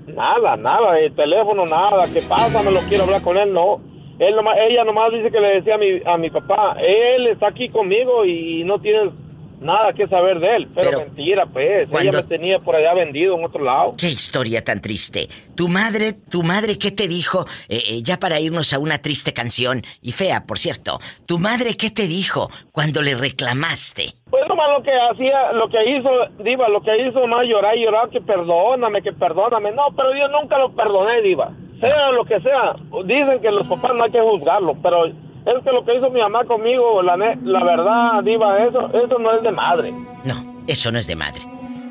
Nada, 0.06 0.56
nada, 0.56 0.98
el 0.98 1.14
teléfono, 1.14 1.66
nada, 1.66 2.06
que 2.12 2.22
pasa, 2.22 2.62
no 2.62 2.70
lo 2.70 2.80
quiero 2.80 3.04
hablar 3.04 3.22
con 3.22 3.36
él, 3.36 3.52
no. 3.52 3.80
Él 4.18 4.34
nomás, 4.34 4.56
ella 4.68 4.84
nomás 4.84 5.12
dice 5.12 5.30
que 5.30 5.40
le 5.40 5.56
decía 5.56 5.74
a 5.74 5.78
mi, 5.78 6.00
a 6.04 6.16
mi 6.16 6.30
papá, 6.30 6.76
él 6.80 7.26
está 7.26 7.48
aquí 7.48 7.68
conmigo 7.68 8.24
y 8.24 8.64
no 8.64 8.78
tienes 8.78 9.12
nada 9.60 9.92
que 9.92 10.06
saber 10.06 10.40
de 10.40 10.56
él. 10.56 10.68
Pero, 10.74 11.00
mentira, 11.00 11.46
pues. 11.46 11.88
Ella 12.00 12.12
me 12.12 12.22
tenía 12.22 12.58
por 12.58 12.76
allá 12.76 12.94
vendido 12.94 13.36
en 13.36 13.44
otro 13.44 13.62
lado. 13.64 13.94
Qué 13.98 14.08
historia 14.08 14.62
tan 14.62 14.80
triste. 14.80 15.28
Tu 15.54 15.68
madre, 15.68 16.12
tu 16.12 16.42
madre, 16.42 16.78
¿qué 16.78 16.90
te 16.90 17.08
dijo? 17.08 17.46
Eh, 17.68 17.82
eh, 17.88 18.02
ya 18.02 18.18
para 18.18 18.40
irnos 18.40 18.72
a 18.72 18.78
una 18.78 18.98
triste 18.98 19.32
canción, 19.32 19.82
y 20.02 20.12
fea, 20.12 20.44
por 20.46 20.58
cierto. 20.58 20.98
¿Tu 21.26 21.38
madre 21.38 21.76
qué 21.76 21.90
te 21.90 22.06
dijo 22.06 22.50
cuando 22.72 23.02
le 23.02 23.14
reclamaste? 23.14 24.14
Pues 24.30 24.42
nomás 24.48 24.68
lo 24.76 24.82
que 24.82 24.90
hacía, 24.90 25.52
lo 25.52 25.68
que 25.68 25.78
hizo, 25.96 26.10
Diva, 26.42 26.68
lo 26.68 26.82
que 26.82 27.06
hizo 27.06 27.26
más 27.26 27.46
llorar 27.46 27.76
y 27.76 27.84
llorar, 27.84 28.10
que 28.10 28.20
perdóname, 28.20 29.02
que 29.02 29.12
perdóname. 29.12 29.72
No, 29.72 29.84
pero 29.96 30.10
yo 30.16 30.28
nunca 30.28 30.58
lo 30.58 30.74
perdoné, 30.74 31.22
Diva. 31.22 31.52
Sea 31.80 32.10
lo 32.10 32.24
que 32.24 32.40
sea, 32.40 32.74
dicen 33.04 33.40
que 33.40 33.50
los 33.50 33.66
papás 33.66 33.94
no 33.94 34.04
hay 34.04 34.10
que 34.10 34.20
juzgarlo, 34.20 34.76
pero 34.82 35.12
es 35.46 35.62
que 35.62 35.70
lo 35.70 35.84
que 35.84 35.94
hizo 35.94 36.10
mi 36.10 36.20
mamá 36.20 36.44
conmigo, 36.44 37.02
la, 37.02 37.16
la 37.16 37.64
verdad, 37.64 38.22
Diva, 38.24 38.64
eso, 38.64 38.90
eso 38.92 39.18
no 39.18 39.32
es 39.36 39.42
de 39.42 39.52
madre. 39.52 39.92
No, 40.24 40.62
eso 40.66 40.90
no 40.90 40.98
es 40.98 41.06
de 41.06 41.14
madre. 41.14 41.42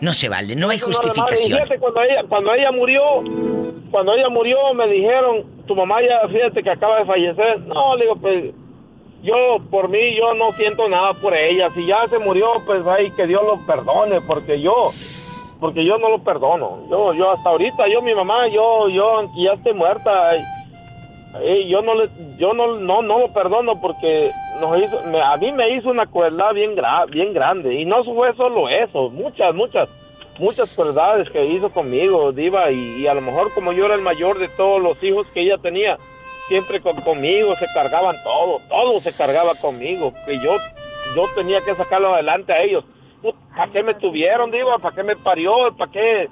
No 0.02 0.14
se 0.14 0.28
vale, 0.28 0.56
no 0.56 0.70
hay 0.70 0.80
justificación. 0.80 1.60
fíjate, 1.60 1.80
cuando 1.80 2.02
ella, 2.02 2.24
cuando 2.28 2.54
ella 2.54 2.72
murió, 2.74 3.02
cuando 3.92 4.14
ella 4.14 4.28
murió, 4.30 4.74
me 4.74 4.88
dijeron, 4.88 5.46
tu 5.66 5.76
mamá 5.76 6.02
ya, 6.02 6.28
fíjate 6.28 6.62
que 6.62 6.70
acaba 6.70 7.00
de 7.00 7.06
fallecer. 7.06 7.62
No, 7.62 7.96
le 7.96 8.04
digo, 8.04 8.16
pues, 8.18 8.54
yo, 9.24 9.58
por 9.72 9.88
mí, 9.88 10.16
yo 10.18 10.34
no 10.34 10.52
siento 10.52 10.90
nada 10.90 11.14
por 11.14 11.34
ella. 11.34 11.70
Si 11.70 11.86
ya 11.86 12.06
se 12.08 12.20
murió, 12.20 12.48
pues, 12.66 12.86
ay, 12.86 13.10
que 13.12 13.26
Dios 13.26 13.42
lo 13.44 13.66
perdone, 13.66 14.20
porque 14.28 14.60
yo, 14.60 14.92
porque 15.62 15.86
yo 15.86 15.98
no 15.98 16.10
lo 16.10 16.20
perdono. 16.24 16.80
Yo, 16.90 17.14
yo 17.14 17.32
hasta 17.32 17.50
ahorita, 17.50 17.88
yo, 17.88 18.02
mi 18.02 18.14
mamá, 18.14 18.50
yo, 18.50 18.90
yo, 18.90 19.24
ya 19.38 19.54
estoy 19.54 19.74
muerta 19.74 20.32
yo 21.68 21.82
no 21.82 21.96
le, 21.96 22.10
yo 22.38 22.54
no, 22.54 22.78
no, 22.78 23.02
no 23.02 23.20
lo 23.20 23.34
perdono 23.34 23.80
porque 23.82 24.32
nos 24.60 24.82
hizo, 24.82 25.00
a 25.24 25.38
mí 25.38 25.52
me 25.52 25.76
hizo 25.76 25.90
una 25.90 26.06
crueldad 26.06 26.54
bien, 26.54 26.76
bien 27.10 27.34
grande 27.34 27.74
y 27.76 27.86
no 27.86 28.04
fue 28.04 28.34
solo 28.36 28.70
eso, 28.70 29.10
muchas, 29.10 29.54
muchas, 29.54 29.90
muchas 30.40 30.74
crueldades 30.74 31.30
que 31.30 31.46
hizo 31.46 31.70
conmigo, 31.72 32.32
Diva, 32.32 32.72
y, 32.72 33.08
a 33.08 33.14
lo 33.14 33.22
mejor 33.22 33.54
como 33.54 33.74
yo 33.74 33.86
era 33.86 33.96
el 33.96 34.02
mayor 34.02 34.38
de 34.38 34.48
todos 34.50 34.82
los 34.82 35.02
hijos 35.04 35.28
que 35.34 35.42
ella 35.42 35.58
tenía, 35.58 35.98
siempre 36.48 36.80
conmigo 36.82 37.56
se 37.56 37.68
cargaban 37.74 38.16
todo, 38.24 38.60
todo 38.70 39.00
se 39.02 39.16
cargaba 39.16 39.56
conmigo, 39.56 40.14
que 40.26 40.40
yo, 40.40 40.56
yo 41.16 41.24
tenía 41.36 41.62
que 41.62 41.76
sacarlo 41.76 42.14
adelante 42.14 42.54
a 42.54 42.64
ellos. 42.64 42.86
¿Para 43.56 43.72
qué 43.72 43.82
me 43.82 43.96
tuvieron, 43.96 44.52
Diva? 44.52 44.78
¿Para 44.78 44.96
qué 44.96 45.02
me 45.02 45.16
parió? 45.16 45.76
¿Para 45.76 45.92
qué? 45.92 46.30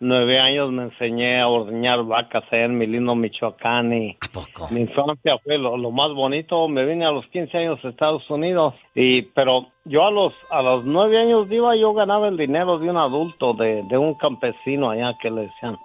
nueve 0.00 0.38
años 0.38 0.70
me 0.70 0.84
enseñé 0.84 1.40
a 1.40 1.48
ordeñar 1.48 2.02
vacas 2.04 2.44
en 2.50 2.76
mi 2.76 2.86
lindo 2.86 3.14
Michoacán 3.14 3.92
y 3.92 4.16
¿A 4.20 4.28
poco? 4.32 4.68
mi 4.70 4.80
infancia 4.80 5.38
fue 5.42 5.58
lo, 5.58 5.76
lo, 5.76 5.90
más 5.90 6.12
bonito. 6.12 6.68
Me 6.68 6.84
vine 6.84 7.06
a 7.06 7.10
los 7.10 7.26
15 7.28 7.56
años 7.58 7.84
a 7.84 7.88
Estados 7.88 8.28
Unidos 8.30 8.74
y 8.94 9.22
pero 9.22 9.68
yo 9.84 10.06
a 10.06 10.10
los 10.10 10.34
a 10.50 10.62
los 10.62 10.84
nueve 10.84 11.18
años 11.18 11.50
iba 11.50 11.76
yo 11.76 11.92
ganaba 11.94 12.28
el 12.28 12.36
dinero 12.36 12.78
de 12.78 12.90
un 12.90 12.96
adulto 12.96 13.54
de, 13.54 13.82
de 13.88 13.98
un 13.98 14.14
campesino 14.14 14.90
allá 14.90 15.16
que 15.20 15.30
le 15.30 15.42
decían 15.42 15.76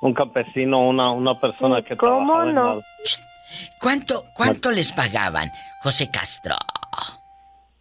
un 0.00 0.12
campesino 0.12 0.86
una 0.86 1.10
una 1.12 1.38
persona 1.38 1.82
que 1.82 1.96
¿Cómo 1.96 2.44
no? 2.44 2.80
¿Cuánto 3.80 4.24
cuánto 4.34 4.70
les 4.70 4.92
pagaban, 4.92 5.50
José 5.82 6.10
Castro? 6.10 6.56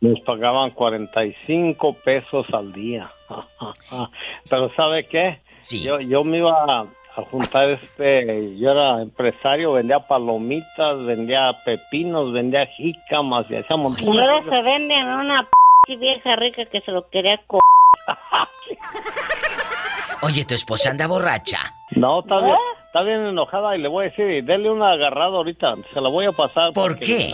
Nos 0.03 0.19
pagaban 0.19 0.71
45 0.71 1.95
pesos 2.03 2.45
al 2.53 2.73
día. 2.73 3.09
Pero 4.49 4.69
¿sabe 4.75 5.07
qué? 5.07 5.39
Sí. 5.63 5.81
Yo, 5.81 5.99
yo 6.01 6.25
me 6.25 6.39
iba 6.39 6.51
a, 6.51 6.81
a, 6.81 7.21
juntar 7.31 7.69
este, 7.69 8.57
yo 8.57 8.71
era 8.71 9.01
empresario, 9.01 9.71
vendía 9.71 9.99
palomitas, 9.99 11.05
vendía 11.05 11.53
pepinos, 11.63 12.33
vendía 12.33 12.65
jícamas 12.65 13.45
y 13.49 13.55
hacíamos... 13.55 13.95
Primero 13.95 14.43
se 14.43 14.61
vende 14.61 14.93
a 14.95 15.17
una 15.17 15.47
p 15.87 15.95
vieja 15.95 16.35
rica 16.35 16.65
que 16.65 16.81
se 16.81 16.91
lo 16.91 17.09
quería 17.09 17.39
co... 17.47 17.59
Oye, 20.21 20.43
¿tu 20.43 20.53
esposa 20.53 20.89
anda 20.89 21.07
borracha? 21.07 21.59
No, 21.91 22.19
está 22.19 22.41
bien, 22.41 22.57
está 22.85 23.03
bien 23.03 23.25
enojada 23.25 23.77
y 23.77 23.81
le 23.81 23.87
voy 23.87 24.05
a 24.05 24.09
decir, 24.09 24.43
dele 24.43 24.69
una 24.69 24.91
agarrada 24.91 25.37
ahorita, 25.37 25.75
se 25.93 26.01
la 26.01 26.09
voy 26.09 26.25
a 26.25 26.33
pasar. 26.33 26.73
¿Por 26.73 26.99
qué? 26.99 27.33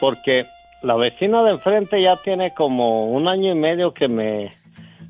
Porque 0.00 0.46
la 0.80 0.96
vecina 0.96 1.42
de 1.42 1.52
enfrente 1.52 2.00
ya 2.00 2.16
tiene 2.16 2.54
como 2.54 3.10
un 3.10 3.28
año 3.28 3.52
y 3.52 3.54
medio 3.54 3.92
que 3.92 4.08
me, 4.08 4.52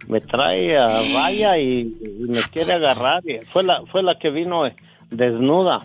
me 0.08 0.20
trae 0.20 0.76
a 0.76 0.86
raya 1.14 1.58
y, 1.58 1.80
y, 2.00 2.28
me 2.28 2.40
quiere 2.52 2.72
agarrar. 2.74 3.22
Y 3.28 3.38
fue 3.46 3.62
la 3.62 3.82
fue 3.86 4.02
la 4.02 4.18
que 4.18 4.30
vino 4.30 4.62
desnuda, 5.10 5.80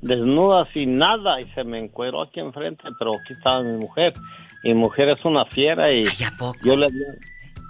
desnuda 0.00 0.66
sin 0.72 0.98
nada 0.98 1.40
y 1.40 1.44
se 1.52 1.64
me 1.64 1.78
encueró 1.78 2.22
aquí 2.22 2.40
enfrente, 2.40 2.84
pero 2.98 3.12
aquí 3.14 3.32
estaba 3.32 3.62
mi 3.62 3.76
mujer. 3.76 4.12
Mi 4.64 4.74
mujer 4.74 5.08
es 5.10 5.24
una 5.24 5.44
fiera 5.46 5.92
y 5.92 6.04
Ay, 6.06 6.24
¿a 6.26 6.36
poco? 6.38 6.58
yo 6.64 6.76
le, 6.76 6.86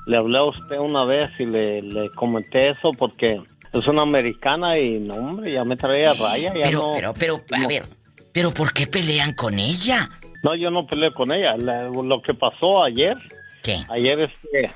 le 0.06 0.16
hablé 0.16 0.38
a 0.38 0.44
usted 0.44 0.78
una 0.78 1.04
vez 1.04 1.28
y 1.38 1.46
le, 1.46 1.80
le 1.82 2.10
comenté 2.10 2.70
eso 2.70 2.90
porque 2.98 3.40
es 3.72 3.86
una 3.88 4.02
americana 4.02 4.78
y 4.78 4.98
no, 5.00 5.14
hombre, 5.14 5.52
ya 5.52 5.64
me 5.64 5.76
traía 5.76 6.12
raya. 6.12 6.52
Ya 6.54 6.60
pero, 6.64 6.78
no, 6.80 6.92
pero, 6.94 7.14
pero, 7.14 7.40
a 7.52 7.58
no. 7.62 7.68
ver, 7.68 7.84
¿pero 8.32 8.52
por 8.52 8.72
qué 8.74 8.86
pelean 8.86 9.32
con 9.32 9.58
ella? 9.58 10.08
No, 10.42 10.54
yo 10.56 10.70
no 10.70 10.86
peleé 10.86 11.12
con 11.12 11.32
ella. 11.32 11.56
La- 11.56 11.88
lo 11.88 12.20
que 12.20 12.34
pasó 12.34 12.82
ayer, 12.82 13.16
¿Qué? 13.62 13.78
ayer 13.88 14.20
este, 14.20 14.70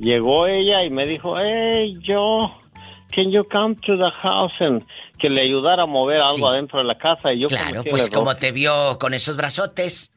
llegó 0.00 0.46
ella 0.46 0.82
y 0.84 0.90
me 0.90 1.06
dijo, 1.06 1.36
hey, 1.38 1.96
yo, 2.02 2.50
can 3.14 3.30
you 3.30 3.44
come 3.48 3.76
to 3.86 3.96
the 3.96 4.10
house 4.22 4.52
and 4.60 4.84
que 5.18 5.28
le 5.28 5.42
ayudara 5.42 5.82
a 5.82 5.86
mover 5.86 6.20
algo 6.20 6.36
Sí. 6.36 6.44
adentro 6.44 6.78
de 6.78 6.84
la 6.86 6.96
casa 6.98 7.32
y 7.32 7.40
yo 7.40 7.48
Claro, 7.48 7.82
el 7.82 7.90
pues 7.90 8.08
como 8.10 8.34
te 8.36 8.52
vio 8.52 8.98
con 8.98 9.12
esos 9.14 9.36
brazotes. 9.36 10.10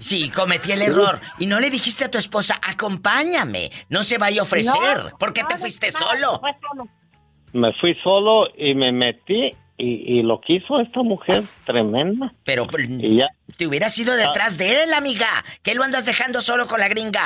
Sí, 0.00 0.30
cometí 0.30 0.72
el 0.72 0.82
error. 0.82 1.20
Y 1.40 1.46
no 1.46 1.58
le 1.58 1.70
dijiste 1.70 2.04
a 2.04 2.10
tu 2.10 2.18
esposa, 2.18 2.60
acompáñame, 2.64 3.70
no 3.88 4.04
se 4.04 4.18
vaya 4.18 4.40
a 4.40 4.44
ofrecer. 4.44 5.12
¿Por 5.18 5.32
qué 5.32 5.42
te 5.48 5.56
fuiste 5.56 5.90
no, 5.92 5.98
solo. 5.98 6.40
Me 7.52 7.72
fui 7.74 7.96
solo 8.02 8.46
y 8.56 8.74
me 8.74 8.92
metí 8.92 9.50
y, 9.78 10.18
y 10.18 10.22
lo 10.22 10.40
que 10.40 10.54
hizo 10.54 10.80
esta 10.80 11.02
mujer 11.02 11.42
tremenda. 11.64 12.32
Pero 12.44 12.66
ya, 12.98 13.28
te 13.56 13.66
hubieras 13.66 13.96
ido 13.98 14.14
detrás 14.16 14.58
de 14.58 14.82
él, 14.84 14.92
amiga. 14.92 15.28
¿Qué 15.62 15.74
lo 15.74 15.84
andas 15.84 16.04
dejando 16.04 16.40
solo 16.40 16.66
con 16.66 16.80
la 16.80 16.88
gringa? 16.88 17.22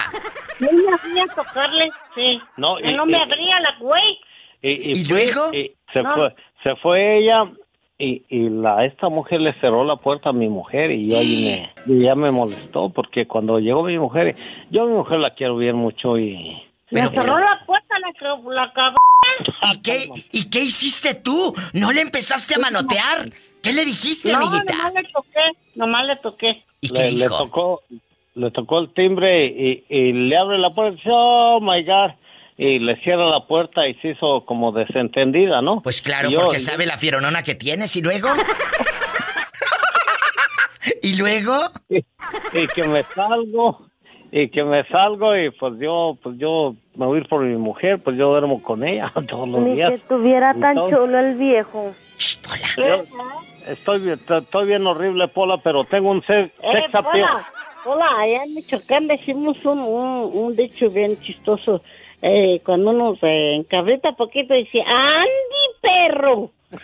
Yo 0.61 0.69
me 0.73 0.97
fui 0.99 1.19
a 1.19 1.27
tocarle, 1.27 1.89
sí. 2.15 2.39
No, 2.57 2.79
y- 2.79 2.95
no 2.95 3.07
me 3.07 3.19
y- 3.19 3.21
abría 3.23 3.59
la 3.61 3.75
güey. 3.81 4.19
y, 4.63 4.93
¿Y 4.93 5.05
fui- 5.05 5.09
luego? 5.27 5.53
y 5.55 5.73
se 5.93 6.03
No. 6.03 6.15
fue, 6.15 6.35
se 6.63 6.77
fue 6.77 7.19
ella 7.19 7.51
y, 7.99 8.23
y 8.29 8.49
la 8.49 8.85
esta 8.85 9.09
mujer 9.09 9.41
le 9.41 9.53
cerró 9.61 9.85
la 9.85 9.97
puerta 9.97 10.31
a 10.31 10.33
mi 10.33 10.49
mujer 10.49 10.91
y 10.91 11.09
yo 11.11 11.19
ahí 11.19 11.71
me 11.87 11.95
y 11.95 12.03
ya 12.05 12.15
me 12.15 12.31
molestó 12.31 12.91
porque 12.91 13.27
cuando 13.27 13.59
llegó 13.59 13.83
mi 13.85 13.99
mujer, 13.99 14.35
yo 14.71 14.83
a 14.83 14.87
mi 14.87 14.93
mujer 14.93 15.19
la 15.21 15.35
quiero 15.35 15.57
bien 15.57 15.77
mucho 15.77 16.19
y 16.19 16.63
Pero, 16.93 17.11
me 17.11 17.17
cerró 17.17 17.35
pero- 17.35 17.39
la 17.39 17.67
puerta 17.67 17.95
la, 17.99 18.55
la 18.55 18.73
cabrón. 18.73 18.97
¿Y 19.73 19.83
qué, 19.83 20.09
¿Y 20.33 20.51
qué 20.51 20.61
hiciste 20.61 21.15
tú? 21.15 21.55
¿No 21.73 21.93
le 21.93 22.01
empezaste 22.03 22.55
a 22.55 22.59
manotear? 22.59 23.31
¿Qué 23.63 23.73
le 23.73 23.85
dijiste, 23.85 24.33
No, 24.33 24.39
amiguita? 24.39 24.75
nomás 24.75 24.95
le 24.95 25.03
toqué, 25.13 25.41
nomás 25.77 26.07
le 26.07 26.17
toqué. 26.17 26.65
¿Y 26.81 26.89
qué 26.91 27.11
le, 27.13 27.29
tocó 27.29 27.83
le 28.35 28.51
tocó 28.51 28.79
el 28.81 28.93
timbre 28.95 29.47
y, 29.47 29.85
y 29.89 30.13
le 30.13 30.37
abre 30.37 30.59
la 30.59 30.75
puerta 30.75 30.95
y 30.95 30.97
dice, 30.97 31.11
oh 31.13 31.61
my 31.61 31.85
god 31.85 32.11
y 32.59 32.79
le 32.79 32.97
cierra 33.03 33.27
la 33.31 33.47
puerta 33.47 33.89
y 33.89 33.95
se 33.95 34.09
hizo 34.11 34.45
como 34.45 34.73
desentendida, 34.73 35.63
¿no? 35.63 35.81
Pues 35.83 36.03
claro, 36.03 36.29
Y 36.29 36.35
yo- 36.35 36.43
porque 36.43 36.59
sabe 36.59 36.85
la 36.87 36.99
fieronona 36.99 37.43
que 37.43 37.55
tienes. 37.55 37.97
¿Y 37.97 38.03
luego? 38.03 38.29
¿Y 41.03 41.17
luego? 41.17 41.71
y 41.89 42.67
que 42.75 42.85
me 42.85 43.03
salgo 43.05 43.87
y 44.31 44.49
que 44.51 44.65
me 44.65 44.85
salgo 44.89 45.37
y 45.37 45.51
pues 45.51 45.75
yo 45.79 46.19
pues 46.23 46.37
yo 46.39 46.75
me 46.95 47.07
voy 47.07 47.19
a 47.19 47.21
ir 47.23 47.29
por 47.29 47.43
mi 47.43 47.57
mujer 47.57 48.01
pues 48.03 48.17
yo 48.17 48.29
duermo 48.29 48.63
con 48.63 48.85
ella 48.85 49.13
todos 49.29 49.49
los 49.49 49.61
Ni 49.63 49.75
días 49.75 49.91
que 49.91 49.97
estuviera 49.97 50.53
tan 50.55 50.73
Entonces- 50.77 50.99
chulo 50.99 51.19
el 51.19 51.35
viejo. 51.37 51.95
Shh, 52.19 52.37
Pola. 52.43 52.69
Yo 52.77 53.05
estoy 53.73 54.01
bien 54.01 54.21
estoy 54.29 54.67
bien 54.67 54.87
horrible 54.87 55.29
Pola 55.29 55.57
pero 55.63 55.85
tengo 55.85 56.11
un 56.11 56.23
sex, 56.23 56.53
Eh, 56.63 56.73
sex 56.73 56.95
appeal. 56.95 57.25
hola, 57.25 57.45
hola, 57.87 58.07
allá 58.21 58.45
en 58.45 58.55
Michoacán 58.55 59.07
decimos 59.09 59.57
un, 59.65 59.81
un, 59.81 60.31
un 60.35 60.57
dicho 60.57 60.89
bien 60.91 61.19
chistoso. 61.23 61.83
Eh, 62.25 62.61
cuando 62.65 62.91
uno 62.91 63.17
se 63.17 63.55
encabrita 63.57 64.13
poquito 64.13 64.55
dice, 64.55 64.79
¡Andy, 64.81 65.65
perro! 65.81 66.51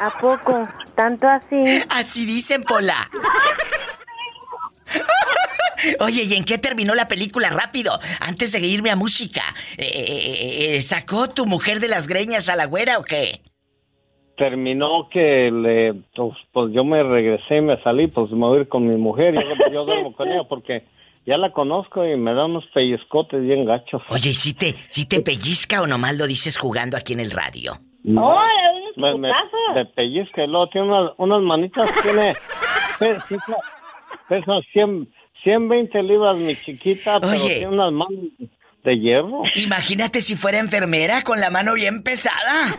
¿A 0.00 0.10
poco? 0.20 0.68
¿Tanto 0.94 1.26
así? 1.26 1.60
Así 1.90 2.24
dicen, 2.24 2.62
Pola. 2.62 3.08
Oye, 6.00 6.24
¿y 6.24 6.34
en 6.34 6.44
qué 6.44 6.58
terminó 6.58 6.94
la 6.94 7.08
película? 7.08 7.50
Rápido, 7.50 7.92
antes 8.20 8.52
de 8.52 8.66
irme 8.66 8.90
a 8.90 8.96
música. 8.96 9.42
Eh, 9.76 9.84
eh, 9.86 10.76
eh, 10.76 10.82
¿Sacó 10.82 11.28
tu 11.28 11.46
mujer 11.46 11.80
de 11.80 11.88
las 11.88 12.06
greñas 12.06 12.48
a 12.48 12.56
la 12.56 12.66
güera 12.66 12.98
o 12.98 13.04
qué? 13.04 13.40
terminó 14.36 15.08
que 15.10 15.50
le 15.50 15.94
pues, 16.14 16.36
pues, 16.52 16.72
yo 16.72 16.84
me 16.84 17.02
regresé 17.02 17.56
y 17.56 17.60
me 17.60 17.82
salí 17.82 18.06
pues 18.06 18.30
me 18.30 18.46
voy 18.46 18.58
a 18.58 18.60
ir 18.60 18.68
con 18.68 18.86
mi 18.86 18.96
mujer 18.96 19.34
yo, 19.34 19.72
yo 19.72 19.84
duermo 19.84 20.14
con 20.14 20.28
ella 20.28 20.44
porque 20.48 20.84
ya 21.26 21.36
la 21.36 21.50
conozco 21.50 22.06
y 22.06 22.16
me 22.16 22.32
da 22.34 22.46
unos 22.46 22.64
pellizcotes 22.72 23.42
bien 23.42 23.64
gachos 23.64 24.00
Oye, 24.10 24.30
¿y 24.30 24.34
si 24.34 24.54
te, 24.54 24.66
si 24.76 25.08
te 25.08 25.20
pellizca 25.22 25.82
o 25.82 25.88
nomás 25.88 26.16
lo 26.16 26.28
dices 26.28 26.56
jugando 26.56 26.96
aquí 26.96 27.14
en 27.14 27.20
el 27.20 27.32
radio? 27.32 27.72
No. 28.04 28.28
¡Oh, 28.28 28.40
es 28.90 28.96
me, 28.96 29.18
me 29.18 29.84
pellizca 29.86 30.44
y 30.44 30.46
luego 30.46 30.68
tiene 30.68 30.86
unas, 30.86 31.12
unas 31.18 31.42
manitas, 31.42 31.90
tiene, 32.02 32.32
pesa, 34.28 34.44
pesa 34.44 34.60
100, 34.72 35.08
120 35.44 36.02
libras 36.02 36.36
mi 36.36 36.54
chiquita, 36.56 37.20
pero 37.20 37.32
Oye. 37.32 37.56
tiene 37.56 37.68
unas 37.68 37.92
manos 37.92 38.24
de 38.84 38.98
hierro. 38.98 39.42
Imagínate 39.56 40.20
si 40.20 40.36
fuera 40.36 40.58
enfermera 40.58 41.22
con 41.22 41.40
la 41.40 41.50
mano 41.50 41.74
bien 41.74 42.02
pesada. 42.02 42.76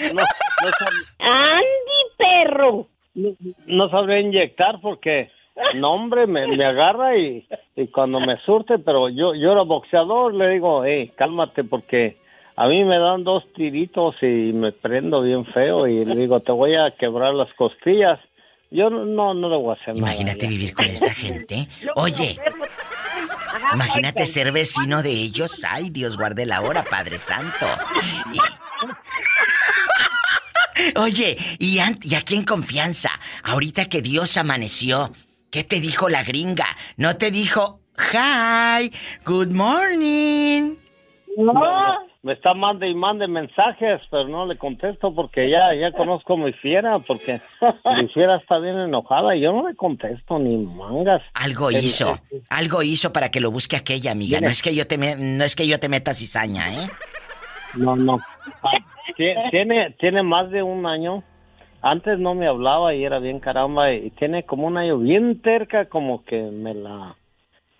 No, 0.00 0.12
no, 0.12 0.70
sab- 0.70 1.16
¡Andy, 1.18 2.00
perro! 2.16 2.86
no, 3.14 3.30
no 3.66 3.90
sabría 3.90 4.20
inyectar 4.20 4.80
porque, 4.80 5.30
no 5.74 5.92
hombre, 5.92 6.26
me, 6.26 6.46
me 6.46 6.64
agarra 6.64 7.16
y, 7.16 7.46
y 7.76 7.86
cuando 7.88 8.20
me 8.20 8.36
surte, 8.44 8.78
pero 8.78 9.08
yo, 9.08 9.34
yo 9.34 9.52
era 9.52 9.62
boxeador, 9.62 10.34
le 10.34 10.50
digo, 10.50 10.84
hey, 10.84 11.12
cálmate 11.16 11.64
porque 11.64 12.16
a 12.60 12.66
mí 12.66 12.84
me 12.84 12.98
dan 12.98 13.22
dos 13.22 13.44
tiritos 13.54 14.16
y 14.20 14.52
me 14.52 14.72
prendo 14.72 15.22
bien 15.22 15.46
feo 15.46 15.86
y 15.86 16.04
le 16.04 16.16
digo, 16.16 16.40
te 16.40 16.50
voy 16.50 16.74
a 16.74 16.90
quebrar 16.98 17.32
las 17.34 17.52
costillas. 17.54 18.18
Yo 18.70 18.90
no, 18.90 19.04
no, 19.04 19.32
no 19.32 19.48
le 19.48 19.56
voy 19.56 19.70
a 19.70 19.80
hacer 19.80 19.94
nada. 19.94 19.98
Imagínate 19.98 20.40
ya. 20.46 20.48
vivir 20.48 20.74
con 20.74 20.86
esta 20.86 21.10
gente. 21.14 21.68
Oye, 21.94 22.36
Imagínate 23.74 24.26
ser 24.26 24.50
vecino 24.52 25.02
de 25.02 25.10
ellos. 25.10 25.64
Ay, 25.68 25.90
Dios 25.90 26.16
guarde 26.16 26.46
la 26.46 26.60
hora, 26.62 26.82
Padre 26.84 27.18
Santo. 27.18 27.66
Y- 28.32 28.38
Oye, 30.98 31.36
y, 31.58 31.78
an- 31.80 31.98
y 32.02 32.14
aquí 32.14 32.34
en 32.36 32.44
confianza, 32.44 33.10
ahorita 33.42 33.86
que 33.86 34.00
Dios 34.02 34.36
amaneció, 34.36 35.10
¿qué 35.50 35.64
te 35.64 35.80
dijo 35.80 36.08
la 36.08 36.22
gringa? 36.24 36.66
¿No 36.96 37.16
te 37.16 37.30
dijo, 37.30 37.80
hi, 37.98 38.92
good 39.24 39.48
morning? 39.48 40.76
No, 41.36 41.52
Me 42.22 42.32
está 42.32 42.52
mande 42.52 42.88
y 42.88 42.94
mande 42.96 43.28
mensajes, 43.28 44.00
pero 44.10 44.26
no 44.26 44.44
le 44.44 44.58
contesto 44.58 45.14
porque 45.14 45.48
ya, 45.48 45.72
ya 45.74 45.92
conozco 45.92 46.34
a 46.34 46.36
mi 46.38 46.52
fiera, 46.52 46.98
porque 46.98 47.40
mi 47.96 48.08
fiera 48.08 48.36
está 48.36 48.58
bien 48.58 48.76
enojada 48.76 49.36
y 49.36 49.40
yo 49.40 49.52
no 49.52 49.68
le 49.68 49.76
contesto 49.76 50.38
ni 50.38 50.56
mangas. 50.56 51.22
Algo 51.34 51.70
El- 51.70 51.76
hizo, 51.76 52.18
el- 52.32 52.42
algo 52.50 52.82
hizo 52.82 53.12
para 53.12 53.30
que 53.30 53.40
lo 53.40 53.52
busque 53.52 53.76
aquella 53.76 54.10
amiga. 54.12 54.40
No 54.40 54.48
es 54.48 54.62
que 54.62 54.74
yo 54.74 54.86
te 54.86 54.98
me- 54.98 55.14
no 55.16 55.44
es 55.44 55.54
que 55.54 55.68
yo 55.68 55.78
te 55.78 55.88
meta 55.88 56.12
cizaña, 56.12 56.68
¿eh? 56.72 56.88
No, 57.76 57.94
no. 57.94 58.18
Ah, 58.62 58.78
tie- 59.16 59.50
Tiene, 59.52 59.92
tiene 60.00 60.22
más 60.24 60.50
de 60.50 60.62
un 60.64 60.86
año. 60.86 61.22
Antes 61.82 62.18
no 62.18 62.34
me 62.34 62.48
hablaba 62.48 62.94
y 62.94 63.04
era 63.04 63.20
bien 63.20 63.38
caramba 63.38 63.92
y 63.92 64.10
tiene 64.10 64.42
como 64.42 64.66
un 64.66 64.76
año 64.76 64.98
bien 64.98 65.40
terca 65.40 65.84
como 65.84 66.24
que 66.24 66.42
me 66.42 66.74
la 66.74 67.14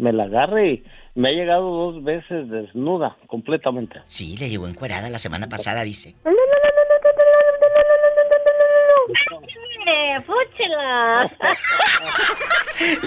me 0.01 0.13
la 0.13 0.25
agarre 0.25 0.71
y 0.75 0.85
me 1.19 1.31
ha 1.31 1.33
llegado 1.33 1.69
dos 1.69 2.05
veces 2.05 2.49
desnuda 2.49 3.17
completamente. 3.27 4.01
Sí, 4.05 4.37
le 4.37 4.49
llegó 4.49 4.69
encuerada 4.69 5.11
la 5.11 5.19
semana 5.19 5.49
pasada, 5.49 5.83
dice. 5.83 6.15
Eh. 6.25 6.31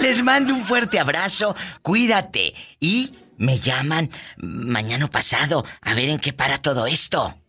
Les 0.02 0.22
mando 0.22 0.52
un 0.52 0.60
fuerte 0.60 0.98
abrazo, 0.98 1.56
cuídate 1.80 2.52
y 2.80 3.14
me 3.38 3.58
llaman 3.58 4.10
mañana 4.36 5.06
pasado 5.06 5.64
a 5.80 5.94
ver 5.94 6.10
en 6.10 6.18
qué 6.18 6.34
para 6.34 6.58
todo 6.58 6.86
esto. 6.86 7.41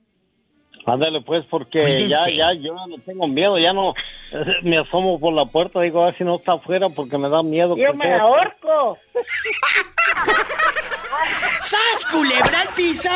Ándale 0.86 1.22
pues 1.22 1.46
porque 1.50 1.80
ya, 1.80 1.86
Cuídense. 1.86 2.36
ya, 2.36 2.54
yo 2.54 2.74
no 2.74 2.98
tengo 3.06 3.28
miedo, 3.28 3.58
ya 3.58 3.74
no 3.74 3.94
me 4.64 4.78
asomo 4.78 5.20
por 5.20 5.34
la 5.34 5.46
puerta, 5.46 5.82
digo 5.82 6.02
a 6.02 6.06
ver 6.08 6.18
si 6.18 6.24
no 6.24 6.36
está 6.36 6.54
afuera 6.54 6.90
porque 6.90 7.18
me 7.18 7.30
da 7.30 7.44
miedo. 7.44 7.76
Yo 7.78 7.92
que 7.92 7.98
me 7.98 8.14
ahorco. 8.14 8.98
¡Sas, 11.62 12.06
culebra 12.12 12.62
al 12.62 12.68
piso! 12.76 13.10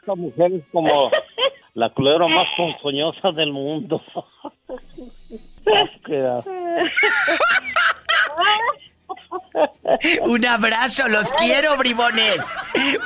Esta 0.00 0.14
mujer 0.14 0.52
es 0.52 0.62
como 0.70 1.10
la 1.74 1.88
culebra 1.90 2.28
más 2.28 2.46
ponzoñosa 2.56 3.32
del 3.32 3.52
mundo. 3.52 4.02
Un 10.26 10.46
abrazo, 10.46 11.08
los 11.08 11.32
quiero, 11.32 11.76
bribones. 11.76 12.40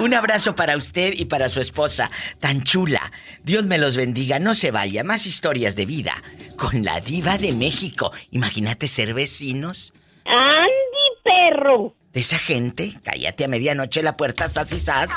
Un 0.01 0.15
abrazo 0.15 0.55
para 0.55 0.77
usted 0.77 1.13
y 1.17 1.27
para 1.27 1.49
su 1.49 1.61
esposa, 1.61 2.11
tan 2.39 2.63
chula. 2.63 3.13
Dios 3.43 3.65
me 3.65 3.79
los 3.79 3.97
bendiga, 3.97 4.39
no 4.39 4.55
se 4.55 4.71
vaya. 4.71 5.05
Más 5.05 5.27
historias 5.27 5.77
de 5.77 5.87
vida 5.87 6.15
con 6.57 6.85
la 6.85 7.01
diva 7.01 7.39
de 7.39 7.53
México. 7.53 8.13
Imagínate 8.31 8.89
ser 8.89 9.15
vecinos 9.15 9.93
Andy, 10.25 11.21
perro. 11.25 11.95
de 12.13 12.21
esa 12.21 12.39
gente. 12.39 12.95
Cállate 13.05 13.45
a 13.45 13.49
medianoche 13.49 14.03
la 14.03 14.17
puerta, 14.17 14.49
sas 14.49 14.73
y 14.73 14.79
sas. 14.79 15.11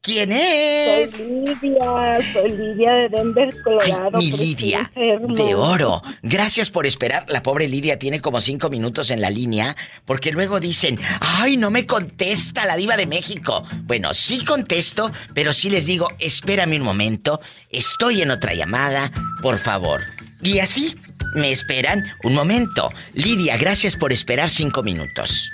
¿Quién 0.00 0.28
Soy 0.30 0.38
es? 0.40 1.20
Lidia, 1.20 2.18
soy 2.32 2.50
Lidia 2.50 2.92
de 2.92 3.08
Denver, 3.08 3.50
Ay, 3.52 3.60
Colorado. 3.62 4.18
mi 4.18 4.30
Lidia, 4.30 4.90
de 4.94 5.54
oro. 5.56 6.02
Gracias 6.22 6.70
por 6.70 6.86
esperar. 6.86 7.24
La 7.28 7.42
pobre 7.42 7.68
Lidia 7.68 7.98
tiene 7.98 8.20
como 8.20 8.40
cinco 8.40 8.70
minutos 8.70 9.10
en 9.10 9.20
la 9.20 9.28
línea, 9.28 9.76
porque 10.04 10.30
luego 10.30 10.60
dicen, 10.60 10.98
ay, 11.20 11.56
no 11.56 11.70
me 11.70 11.84
contesta 11.84 12.64
la 12.64 12.76
diva 12.76 12.96
de 12.96 13.06
México. 13.06 13.64
Bueno, 13.82 14.14
sí 14.14 14.44
contesto, 14.44 15.10
pero 15.34 15.52
sí 15.52 15.68
les 15.68 15.86
digo, 15.86 16.08
espérame 16.20 16.76
un 16.76 16.84
momento, 16.84 17.40
estoy 17.68 18.22
en 18.22 18.30
otra 18.30 18.54
llamada, 18.54 19.10
por 19.42 19.58
favor. 19.58 20.02
Y 20.42 20.60
así, 20.60 20.96
me 21.34 21.50
esperan 21.50 22.04
un 22.22 22.34
momento. 22.34 22.88
Lidia, 23.14 23.56
gracias 23.56 23.96
por 23.96 24.12
esperar 24.12 24.48
cinco 24.48 24.84
minutos. 24.84 25.50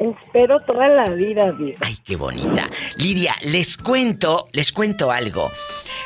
Espero 0.00 0.58
toda 0.60 0.88
la 0.88 1.10
vida, 1.10 1.52
Dios. 1.52 1.76
Ay, 1.80 1.94
qué 2.02 2.16
bonita. 2.16 2.70
Lidia, 2.96 3.36
les 3.42 3.76
cuento, 3.76 4.48
les 4.52 4.72
cuento 4.72 5.12
algo. 5.12 5.52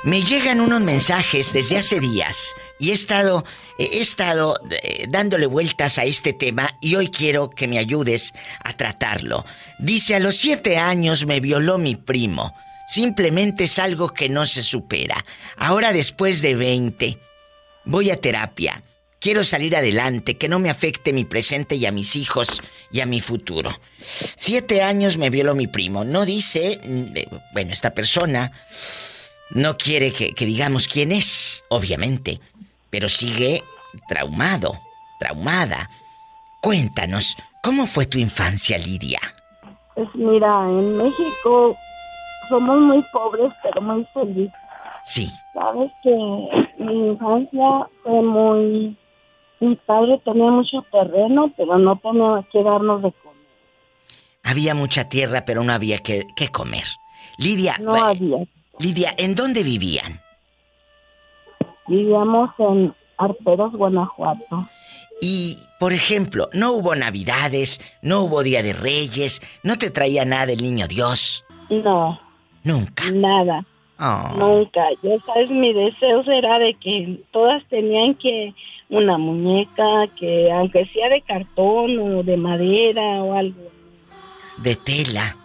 Me 0.02 0.20
llegan 0.20 0.61
unos 0.61 0.80
mensajes 0.80 1.52
desde 1.52 1.78
hace 1.78 2.00
días 2.00 2.57
y 2.80 2.90
he 2.90 2.92
estado, 2.92 3.44
he 3.78 4.00
estado 4.00 4.57
eh, 4.83 5.07
dándole 5.09 5.46
vueltas 5.46 5.98
a 5.98 6.04
este 6.04 6.33
tema 6.33 6.76
y 6.80 6.96
hoy 6.96 7.09
quiero 7.09 7.50
que 7.50 7.68
me 7.68 7.78
ayudes 7.78 8.35
a 8.64 8.76
tratarlo. 8.76 9.44
Dice, 9.78 10.16
a 10.16 10.18
los 10.18 10.35
siete 10.35 10.76
años 10.76 11.24
me 11.24 11.38
violó 11.38 11.78
mi 11.78 11.94
primo. 11.94 12.52
Simplemente 12.88 13.64
es 13.64 13.78
algo 13.78 14.09
que 14.09 14.28
no 14.28 14.44
se 14.44 14.64
supera. 14.64 15.24
Ahora 15.57 15.92
después 15.92 16.42
de 16.42 16.57
20, 16.57 17.16
voy 17.85 18.11
a 18.11 18.20
terapia. 18.20 18.83
Quiero 19.24 19.42
salir 19.42 19.74
adelante, 19.74 20.37
que 20.37 20.50
no 20.50 20.58
me 20.58 20.68
afecte 20.68 21.14
mi 21.14 21.24
presente 21.24 21.76
y 21.76 21.87
a 21.87 21.92
mis 21.92 22.14
hijos 22.14 22.62
y 22.92 23.00
a 23.00 23.06
mi 23.06 23.22
futuro. 23.22 23.70
Siete 23.96 24.82
años 24.82 25.16
me 25.16 25.30
violó 25.30 25.54
mi 25.54 25.66
primo. 25.66 26.04
No 26.04 26.26
dice, 26.26 26.78
mm, 26.84 27.16
eh, 27.16 27.28
bueno, 27.54 27.72
esta 27.72 27.94
persona 27.94 28.52
no 29.48 29.78
quiere 29.78 30.12
que, 30.12 30.34
que 30.34 30.44
digamos 30.44 30.87
quién 30.87 31.10
es, 31.10 31.64
obviamente, 31.70 32.38
pero 32.90 33.08
sigue 33.08 33.62
traumado, 34.08 34.78
traumada. 35.18 35.88
Cuéntanos, 36.60 37.34
¿cómo 37.62 37.87
fue 37.87 38.04
tu 38.04 38.18
infancia, 38.18 38.76
Lidia? 38.76 39.20
Pues 39.94 40.08
mira, 40.12 40.68
en 40.68 40.98
México 40.98 41.74
somos 42.50 42.78
muy 42.78 43.02
pobres, 43.10 43.50
pero 43.62 43.80
muy 43.80 44.06
felices. 44.12 44.52
Sí, 45.06 45.30
Sabes 45.54 45.90
que 46.02 46.10
mi 46.76 47.08
infancia 47.08 47.88
fue 48.02 48.22
muy... 48.22 48.98
Mi 49.64 49.77
padre 49.77 50.20
tenía 50.24 50.50
mucho 50.50 50.85
terreno, 50.92 51.53
pero 51.57 51.79
no 51.79 51.96
tenía 51.96 52.44
que 52.53 52.62
darnos 52.62 53.03
de 53.03 53.12
comer. 53.12 53.35
había 54.42 54.74
mucha 54.74 55.09
tierra, 55.09 55.44
pero 55.46 55.64
no 55.64 55.72
había 55.72 55.98
que, 55.98 56.24
que 56.37 56.48
comer. 56.48 56.85
Lidia, 57.38 57.77
No 57.81 57.94
había. 57.94 58.44
Lidia, 58.79 59.14
¿en 59.16 59.35
dónde 59.35 59.62
vivían? 59.62 60.20
Vivíamos 61.87 62.50
en 62.59 62.94
Arteros, 63.18 63.72
Guanajuato. 63.72 64.68
Y, 65.20 65.59
por 65.79 65.92
ejemplo, 65.92 66.48
no 66.53 66.72
hubo 66.72 66.94
navidades, 66.94 67.81
no 68.03 68.22
hubo 68.22 68.42
Día 68.42 68.62
de 68.62 68.72
Reyes, 68.72 69.40
no 69.62 69.79
te 69.79 69.90
traía 69.90 70.24
nada 70.24 70.53
el 70.53 70.62
niño 70.62 70.87
Dios. 70.88 71.44
No, 71.70 72.18
Nunca. 72.64 73.05
nada. 73.12 73.64
Oh. 73.98 74.35
Nunca. 74.37 74.83
Yo, 75.03 75.16
sabes, 75.24 75.48
mi 75.50 75.72
deseo 75.72 76.22
era 76.22 76.59
de 76.59 76.74
que 76.74 77.20
todas 77.33 77.62
tenían 77.68 78.14
que 78.16 78.53
una 78.88 79.18
muñeca, 79.18 80.07
que 80.18 80.51
aunque 80.53 80.87
sea 80.87 81.09
de 81.09 81.23
cartón 81.23 81.99
o 81.99 82.23
de 82.23 82.37
madera 82.37 83.23
o 83.23 83.35
algo. 83.35 83.70
De 84.59 84.77
tela. 84.77 85.37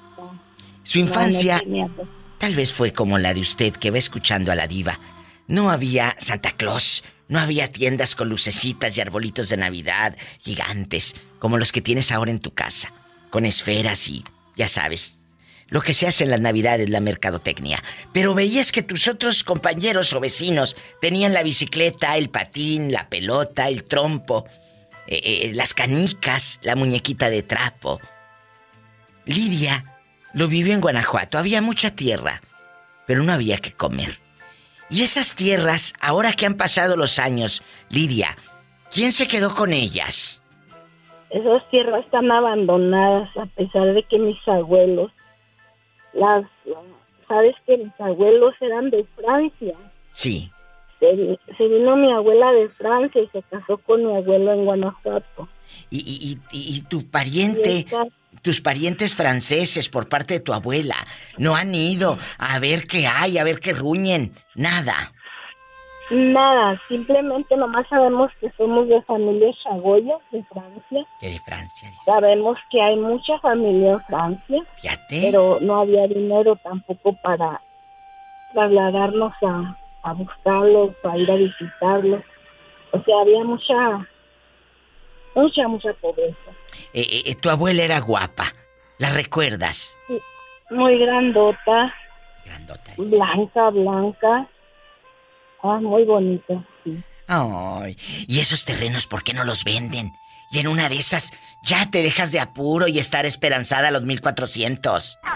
Su 0.83 0.99
No, 0.99 1.05
infancia 1.05 1.61
pues. 1.65 2.07
tal 2.37 2.55
vez 2.55 2.73
fue 2.73 2.93
como 2.93 3.17
la 3.17 3.33
de 3.33 3.41
usted 3.41 3.73
que 3.73 3.91
va 3.91 3.97
escuchando 3.97 4.51
a 4.51 4.55
la 4.55 4.67
diva. 4.67 4.99
No 5.47 5.69
había 5.69 6.15
Santa 6.19 6.51
Claus, 6.51 7.03
no 7.27 7.39
había 7.39 7.69
tiendas 7.71 8.15
con 8.15 8.29
lucecitas 8.29 8.97
y 8.97 9.01
arbolitos 9.01 9.49
de 9.49 9.57
Navidad 9.57 10.15
gigantes, 10.39 11.15
como 11.39 11.57
los 11.57 11.71
que 11.71 11.81
tienes 11.81 12.11
ahora 12.11 12.31
en 12.31 12.39
tu 12.39 12.51
casa, 12.51 12.91
con 13.29 13.45
esferas 13.45 14.07
y, 14.09 14.23
ya 14.55 14.67
sabes, 14.67 15.18
lo 15.69 15.81
que 15.81 15.93
se 15.93 16.07
hace 16.07 16.23
en 16.23 16.31
las 16.31 16.41
Navidades, 16.41 16.89
la 16.89 16.99
mercadotecnia. 16.99 17.83
Pero 18.13 18.33
veías 18.33 18.71
que 18.71 18.83
tus 18.83 19.07
otros 19.07 19.43
compañeros 19.43 20.13
o 20.13 20.19
vecinos 20.19 20.75
tenían 21.01 21.33
la 21.33 21.43
bicicleta, 21.43 22.17
el 22.17 22.29
patín, 22.29 22.91
la 22.91 23.09
pelota, 23.09 23.67
el 23.67 23.83
trompo, 23.83 24.45
eh, 25.07 25.21
eh, 25.23 25.51
las 25.55 25.73
canicas, 25.73 26.59
la 26.61 26.75
muñequita 26.75 27.29
de 27.29 27.43
trapo. 27.43 27.99
Lidia 29.25 29.85
lo 30.33 30.47
vivió 30.47 30.73
en 30.73 30.81
Guanajuato. 30.81 31.37
Había 31.37 31.61
mucha 31.61 31.95
tierra, 31.95 32.41
pero 33.05 33.23
no 33.23 33.33
había 33.33 33.57
que 33.57 33.73
comer. 33.73 34.11
Y 34.89 35.03
esas 35.03 35.35
tierras, 35.35 35.93
ahora 36.01 36.33
que 36.33 36.45
han 36.45 36.55
pasado 36.55 36.95
los 36.95 37.19
años, 37.19 37.63
Lidia, 37.89 38.35
¿quién 38.91 39.11
se 39.11 39.27
quedó 39.27 39.53
con 39.53 39.71
ellas? 39.71 40.41
Esas 41.29 41.67
tierras 41.69 42.03
están 42.05 42.31
abandonadas 42.31 43.29
a 43.37 43.45
pesar 43.45 43.93
de 43.93 44.01
que 44.03 44.17
mis 44.17 44.37
abuelos, 44.47 45.11
las, 46.13 46.45
sabes 47.27 47.55
que 47.65 47.77
mis 47.77 47.93
abuelos 47.99 48.53
eran 48.61 48.89
de 48.89 49.05
Francia. 49.15 49.75
Sí. 50.11 50.51
Se, 50.99 51.39
se 51.57 51.67
vino 51.67 51.95
mi 51.95 52.11
abuela 52.11 52.51
de 52.51 52.67
Francia 52.69 53.21
y 53.21 53.27
se 53.29 53.41
casó 53.43 53.77
con 53.77 54.03
mi 54.05 54.15
abuelo 54.17 54.53
en 54.53 54.65
Guanajuato. 54.65 55.47
Y, 55.89 55.97
y- 55.99 56.37
y- 56.51 56.75
y 56.77 56.81
tu 56.81 57.09
pariente, 57.09 57.79
esta- 57.79 58.07
tus 58.41 58.59
parientes 58.61 59.15
franceses 59.15 59.87
por 59.89 60.09
parte 60.09 60.35
de 60.35 60.39
tu 60.41 60.53
abuela, 60.53 60.95
no 61.37 61.55
han 61.55 61.73
ido 61.75 62.17
a 62.37 62.59
ver 62.59 62.85
qué 62.87 63.07
hay, 63.07 63.37
a 63.37 63.43
ver 63.43 63.59
qué 63.59 63.73
ruñen, 63.73 64.33
nada. 64.55 65.13
Nada, 66.11 66.79
simplemente 66.87 67.55
nomás 67.55 67.87
sabemos 67.87 68.31
que 68.41 68.49
somos 68.57 68.87
de 68.87 69.01
familia 69.03 69.53
Chagoya, 69.63 70.17
de 70.31 70.43
Francia. 70.45 71.05
Que 71.19 71.29
de 71.29 71.39
Francia, 71.39 71.89
dice. 71.89 72.01
Sabemos 72.03 72.57
que 72.71 72.81
hay 72.81 72.95
mucha 72.95 73.37
familia 73.39 73.91
en 73.93 74.01
Francia, 74.01 74.63
Fíjate. 74.81 75.19
pero 75.21 75.59
no 75.61 75.81
había 75.81 76.07
dinero 76.07 76.55
tampoco 76.63 77.13
para 77.21 77.61
trasladarnos 78.53 79.33
a, 79.43 79.75
a 80.03 80.13
buscarlos, 80.13 80.95
a 81.05 81.17
ir 81.17 81.29
a 81.31 81.35
visitarlos. 81.35 82.23
O 82.91 82.99
sea, 83.03 83.21
había 83.21 83.43
mucha, 83.43 84.07
mucha, 85.35 85.67
mucha 85.67 85.93
pobreza. 85.93 86.51
Eh, 86.93 87.23
eh, 87.25 87.35
tu 87.35 87.49
abuela 87.51 87.83
era 87.83 87.99
guapa. 87.99 88.45
¿La 88.97 89.11
recuerdas? 89.11 89.95
Muy 90.71 90.97
grandota, 90.99 91.93
Grandota. 92.45 92.91
dice. 92.97 93.15
blanca, 93.15 93.69
blanca. 93.69 94.47
Ah, 95.63 95.79
muy 95.81 96.03
bonita, 96.05 96.63
sí. 96.83 96.97
Ay, 97.27 97.95
¿y 98.27 98.39
esos 98.39 98.65
terrenos 98.65 99.05
por 99.07 99.23
qué 99.23 99.33
no 99.33 99.43
los 99.43 99.63
venden? 99.63 100.13
Y 100.51 100.59
en 100.59 100.67
una 100.67 100.89
de 100.89 100.95
esas 100.95 101.31
ya 101.63 101.89
te 101.91 102.01
dejas 102.01 102.31
de 102.31 102.39
apuro 102.39 102.87
y 102.87 102.97
estar 102.99 103.25
esperanzada 103.25 103.89
a 103.89 103.91
los 103.91 104.03
1400. 104.03 105.19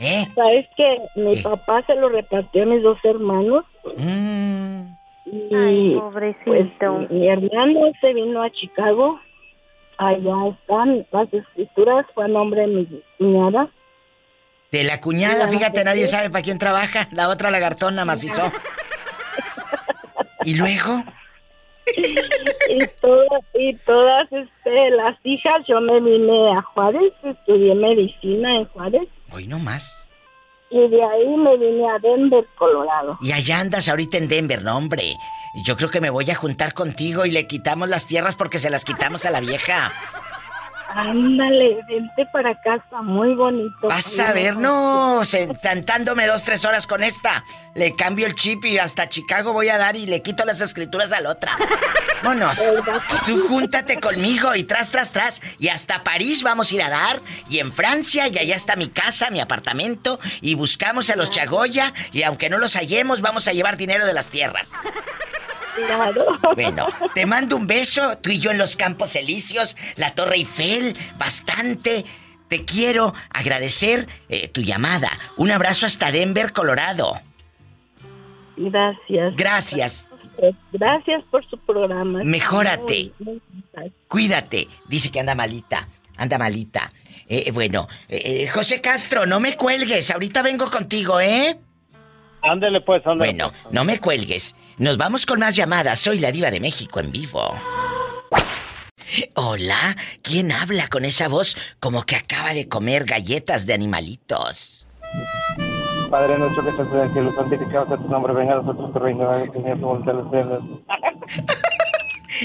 ¿Eh? 0.00 0.26
Sabes 0.34 0.66
que 0.76 0.98
mi 1.16 1.34
¿Qué? 1.36 1.42
papá 1.42 1.82
se 1.86 1.94
lo 1.96 2.08
repartió 2.08 2.62
a 2.62 2.66
mis 2.66 2.82
dos 2.82 2.98
hermanos 3.04 3.64
Mm, 3.96 4.82
y 5.24 5.54
Ay, 5.54 5.90
pues 5.94 6.02
pobrecito. 6.02 7.06
mi 7.10 7.26
hermano 7.28 7.80
se 8.00 8.12
vino 8.12 8.42
a 8.42 8.50
Chicago. 8.50 9.18
Allá 9.96 10.48
están 10.50 11.06
las 11.10 11.32
escrituras, 11.32 12.04
fue 12.14 12.24
a 12.26 12.28
nombre 12.28 12.60
de 12.62 12.66
mi 12.68 13.02
cuñada. 13.18 13.68
De 14.70 14.84
la 14.84 15.00
cuñada, 15.00 15.48
fíjate, 15.48 15.80
¿por 15.80 15.84
nadie 15.84 16.06
sabe 16.06 16.30
para 16.30 16.42
quién 16.42 16.58
trabaja. 16.58 17.08
La 17.12 17.28
otra 17.28 17.50
lagartona 17.50 18.04
macizó. 18.04 18.52
¿Y 20.44 20.54
luego? 20.54 21.04
Y 22.68 22.86
todas, 23.00 23.42
y 23.54 23.74
todas 23.76 24.30
este, 24.30 24.90
las 24.90 25.16
hijas, 25.24 25.66
yo 25.66 25.80
me 25.80 26.00
vine 26.00 26.52
a 26.56 26.62
Juárez, 26.62 27.12
estudié 27.22 27.74
medicina 27.74 28.56
en 28.56 28.66
Juárez. 28.66 29.08
Hoy 29.30 29.46
no 29.46 29.58
más. 29.58 30.08
Y 30.70 30.86
de 30.88 31.02
ahí 31.02 31.36
me 31.36 31.56
vine 31.56 31.88
a 31.88 31.98
Denver, 31.98 32.44
Colorado. 32.56 33.18
Y 33.22 33.32
allá 33.32 33.60
andas 33.60 33.88
ahorita 33.88 34.18
en 34.18 34.28
Denver, 34.28 34.62
no, 34.62 34.76
hombre. 34.76 35.14
Yo 35.64 35.76
creo 35.76 35.90
que 35.90 36.02
me 36.02 36.10
voy 36.10 36.30
a 36.30 36.34
juntar 36.34 36.74
contigo 36.74 37.24
y 37.24 37.30
le 37.30 37.46
quitamos 37.46 37.88
las 37.88 38.06
tierras 38.06 38.36
porque 38.36 38.58
se 38.58 38.68
las 38.68 38.84
quitamos 38.84 39.24
a 39.24 39.30
la 39.30 39.40
vieja. 39.40 39.90
Ándale, 40.88 41.84
vente 41.86 42.26
para 42.32 42.58
casa, 42.60 43.02
muy 43.02 43.34
bonito. 43.34 43.88
Vas 43.88 44.18
a 44.20 44.32
ver, 44.32 44.56
no, 44.56 45.22
se- 45.24 45.48
sentándome 45.60 46.26
dos, 46.26 46.44
tres 46.44 46.64
horas 46.64 46.86
con 46.86 47.04
esta. 47.04 47.44
Le 47.74 47.94
cambio 47.94 48.26
el 48.26 48.34
chip 48.34 48.64
y 48.64 48.78
hasta 48.78 49.08
Chicago 49.08 49.52
voy 49.52 49.68
a 49.68 49.76
dar 49.78 49.96
y 49.96 50.06
le 50.06 50.22
quito 50.22 50.44
las 50.44 50.60
escrituras 50.60 51.12
a 51.12 51.20
la 51.20 51.30
otra. 51.30 51.52
Vámonos. 52.22 52.58
Tú 53.26 53.46
júntate 53.48 53.98
conmigo 54.00 54.54
y 54.54 54.64
tras, 54.64 54.90
tras, 54.90 55.12
tras. 55.12 55.40
Y 55.58 55.68
hasta 55.68 56.02
París 56.02 56.42
vamos 56.42 56.72
a 56.72 56.74
ir 56.74 56.82
a 56.82 56.88
dar. 56.88 57.20
Y 57.48 57.58
en 57.60 57.70
Francia, 57.72 58.26
y 58.26 58.38
allá 58.38 58.56
está 58.56 58.74
mi 58.74 58.88
casa, 58.88 59.30
mi 59.30 59.40
apartamento. 59.40 60.18
Y 60.40 60.54
buscamos 60.54 61.10
a 61.10 61.16
los 61.16 61.30
Chagoya. 61.30 61.92
Y 62.12 62.22
aunque 62.24 62.50
no 62.50 62.58
los 62.58 62.74
hallemos, 62.76 63.20
vamos 63.20 63.46
a 63.46 63.52
llevar 63.52 63.76
dinero 63.76 64.04
de 64.06 64.14
las 64.14 64.28
tierras. 64.28 64.72
Claro. 65.86 66.24
Bueno, 66.54 66.86
te 67.14 67.26
mando 67.26 67.56
un 67.56 67.66
beso, 67.66 68.18
tú 68.18 68.30
y 68.30 68.38
yo 68.38 68.50
en 68.50 68.58
los 68.58 68.76
Campos 68.76 69.14
Elíseos, 69.16 69.76
la 69.96 70.14
Torre 70.14 70.36
Eiffel, 70.36 70.96
bastante. 71.18 72.04
Te 72.48 72.64
quiero 72.64 73.12
agradecer 73.30 74.08
eh, 74.30 74.48
tu 74.48 74.62
llamada. 74.62 75.10
Un 75.36 75.50
abrazo 75.50 75.84
hasta 75.86 76.10
Denver, 76.10 76.52
Colorado. 76.52 77.20
Gracias. 78.56 79.34
Gracias. 79.36 80.08
Gracias 80.72 81.22
por 81.30 81.44
su 81.48 81.58
programa. 81.58 82.20
Mejórate. 82.24 83.12
Muy- 83.18 83.40
muy- 83.74 83.92
Cuídate. 84.08 84.68
Dice 84.86 85.10
que 85.10 85.20
anda 85.20 85.34
malita. 85.34 85.88
Anda 86.16 86.38
malita. 86.38 86.92
Eh, 87.28 87.50
bueno, 87.52 87.86
eh, 88.08 88.48
José 88.48 88.80
Castro, 88.80 89.26
no 89.26 89.40
me 89.40 89.56
cuelgues. 89.56 90.10
Ahorita 90.10 90.42
vengo 90.42 90.70
contigo, 90.70 91.20
¿eh? 91.20 91.58
Ándele 92.42 92.80
pues, 92.80 93.06
ándele. 93.06 93.32
Bueno, 93.32 93.52
pues. 93.62 93.74
no 93.74 93.84
me 93.84 94.00
cuelgues. 94.00 94.56
Nos 94.78 94.96
vamos 94.96 95.26
con 95.26 95.40
más 95.40 95.56
llamadas. 95.56 95.98
Soy 95.98 96.20
la 96.20 96.30
diva 96.30 96.52
de 96.52 96.60
México 96.60 97.00
en 97.00 97.10
vivo. 97.10 97.42
Hola, 99.34 99.96
¿quién 100.22 100.52
habla 100.52 100.86
con 100.88 101.04
esa 101.04 101.28
voz 101.28 101.56
como 101.80 102.04
que 102.04 102.14
acaba 102.14 102.54
de 102.54 102.68
comer 102.68 103.04
galletas 103.04 103.66
de 103.66 103.74
animalitos? 103.74 104.86
Padre 106.10 106.38
nuestro 106.38 106.62
que 106.62 106.70
estás 106.70 106.86
en 106.92 107.00
el 107.00 107.12
cielo, 107.12 107.32
santificado 107.34 107.88
sea 107.88 107.96
tu 107.96 108.08
nombre, 108.08 108.32
venga 108.32 108.52
a 108.52 108.56
nosotros 108.62 108.92
tu 108.92 108.98
reino, 109.00 109.28
haga 109.28 109.46
tu 109.50 109.60
voluntad. 109.80 110.14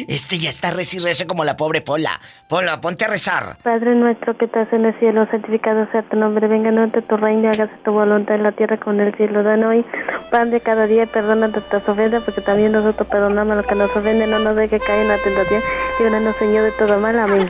Este 0.08 0.38
ya 0.38 0.50
está 0.50 0.72
reci 0.72 1.00
rece 1.00 1.28
como 1.28 1.44
la 1.44 1.56
pobre 1.56 1.82
Pola. 1.82 2.20
Pola, 2.48 2.82
ponte 2.82 3.06
a 3.06 3.08
rezar. 3.08 3.58
Padre 3.64 3.96
nuestro 3.96 4.38
que 4.38 4.46
estás 4.46 4.72
en 4.74 4.86
el 4.86 4.98
cielo, 5.00 5.28
santificado 5.32 5.88
sea 5.92 6.04
tu 6.04 6.18
nombre, 6.18 6.48
venga 6.48 6.70
a 6.70 7.02
tu 7.02 7.18
reino, 7.18 7.50
hágase 7.50 7.74
tu 7.84 7.92
voluntad 7.92 8.36
en 8.36 8.44
la 8.44 8.52
tierra 8.52 8.78
como 8.80 9.00
en 9.00 9.08
el 9.08 9.16
cielo. 9.16 9.44
Danos 9.44 9.70
hoy 9.70 9.86
pan 10.32 10.52
de 10.52 10.62
cada 10.62 10.88
día 10.88 11.04
y 11.04 11.08
perdona 11.08 11.48
nuestras 11.48 11.88
ofensas, 11.88 12.24
porque 12.24 12.42
también 12.42 12.72
nosotros 12.72 13.08
perdonamos 13.08 13.54
a 13.54 13.56
los 13.58 13.66
que 13.66 13.76
nos 13.76 13.96
ofenden, 13.96 14.30
no 14.30 14.40
nos 14.40 14.56
deje 14.56 14.80
caer 14.80 15.04
en 15.04 15.08
la 15.08 15.18
tentación, 15.18 15.62
líbranos 16.00 16.36
Señor 16.38 16.64
de 16.64 16.72
todo 16.72 17.00
mal, 17.00 17.18
amén. 17.20 17.48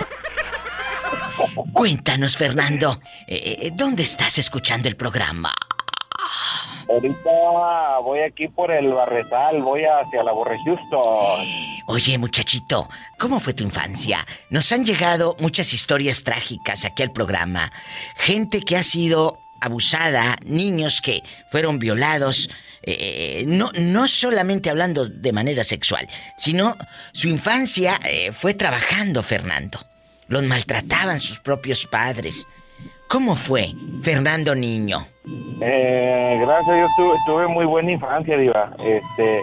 Cuéntanos, 1.73 2.38
Fernando, 2.38 2.99
eh, 3.27 3.58
eh, 3.62 3.71
¿dónde 3.73 4.03
estás 4.03 4.38
escuchando 4.38 4.88
el 4.88 4.95
programa? 4.95 5.53
Ahorita 6.89 8.00
voy 8.04 8.19
aquí 8.19 8.48
por 8.48 8.72
el 8.72 8.89
Barretal, 8.89 9.62
voy 9.62 9.84
hacia 9.86 10.24
la 10.24 10.32
Borre. 10.32 10.58
Oye, 11.88 12.17
muchachito, 12.17 12.89
¿cómo 13.17 13.39
fue 13.39 13.54
tu 13.54 13.63
infancia? 13.63 14.26
Nos 14.50 14.72
han 14.72 14.86
llegado 14.86 15.36
muchas 15.39 15.74
historias 15.74 16.24
trágicas 16.24 16.86
aquí 16.86 17.04
al 17.04 17.12
programa. 17.12 17.72
Gente 18.15 18.62
que 18.62 18.78
ha 18.78 18.84
sido 18.84 19.39
abusada, 19.60 20.38
niños 20.46 21.02
que 21.02 21.24
fueron 21.50 21.80
violados, 21.80 22.50
eh, 22.84 23.46
no, 23.48 23.72
no 23.74 24.08
solamente 24.08 24.69
hablando 24.69 25.08
de 25.08 25.32
manera 25.32 25.63
sexual, 25.63 26.08
sino 26.38 26.78
su 27.13 27.30
infancia 27.30 28.00
eh, 28.06 28.32
fue 28.34 28.54
trabajando, 28.54 29.24
Fernando. 29.24 29.80
Los 30.28 30.43
maltrataban 30.43 31.19
sus 31.19 31.39
propios 31.39 31.86
padres. 31.86 32.46
¿Cómo 33.08 33.36
fue, 33.36 33.74
Fernando 34.02 34.56
Niño? 34.56 35.12
Eh, 35.62 36.38
gracias 36.41 36.69
a 36.69 36.73
Dios 36.73 36.91
tuve, 36.97 37.17
tuve 37.25 37.47
muy 37.47 37.65
buena 37.65 37.91
infancia, 37.91 38.38
Diva. 38.38 38.71
Este, 38.79 39.41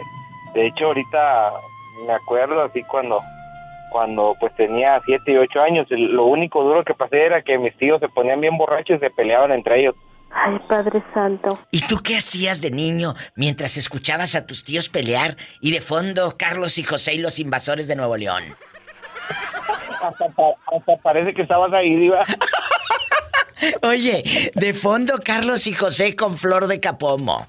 de 0.54 0.66
hecho, 0.66 0.86
ahorita 0.86 1.52
me 2.06 2.12
acuerdo 2.14 2.62
así 2.62 2.82
cuando 2.84 3.20
cuando 3.90 4.36
pues 4.38 4.54
tenía 4.54 5.00
siete 5.04 5.32
y 5.32 5.36
ocho 5.36 5.60
años. 5.60 5.86
el- 5.90 6.12
Lo 6.12 6.26
único 6.26 6.62
duro 6.62 6.84
que 6.84 6.94
pasé 6.94 7.24
era 7.26 7.42
que 7.42 7.58
mis 7.58 7.76
tíos 7.76 7.98
se 8.00 8.08
ponían 8.08 8.40
bien 8.40 8.56
borrachos 8.56 8.96
y 8.98 9.00
se 9.00 9.10
peleaban 9.10 9.50
entre 9.50 9.80
ellos. 9.80 9.94
Ay, 10.32 10.60
Padre 10.68 11.02
Santo. 11.12 11.58
¿Y 11.72 11.80
tú 11.88 11.96
qué 12.04 12.16
hacías 12.18 12.60
de 12.60 12.70
niño 12.70 13.14
mientras 13.34 13.76
escuchabas 13.76 14.36
a 14.36 14.46
tus 14.46 14.62
tíos 14.62 14.88
pelear 14.88 15.36
y 15.60 15.72
de 15.72 15.80
fondo 15.80 16.36
Carlos 16.38 16.78
y 16.78 16.84
José 16.84 17.14
y 17.14 17.18
los 17.18 17.40
invasores 17.40 17.88
de 17.88 17.96
Nuevo 17.96 18.16
León? 18.16 18.44
Hasta, 20.00 20.28
pa- 20.30 20.54
hasta 20.76 20.96
parece 21.02 21.34
que 21.34 21.42
estabas 21.42 21.72
ahí, 21.72 21.94
Diva. 21.96 22.24
Oye, 23.82 24.50
de 24.54 24.74
fondo 24.74 25.18
Carlos 25.24 25.66
y 25.66 25.74
José 25.74 26.16
con 26.16 26.38
flor 26.38 26.66
de 26.66 26.80
capomo. 26.80 27.46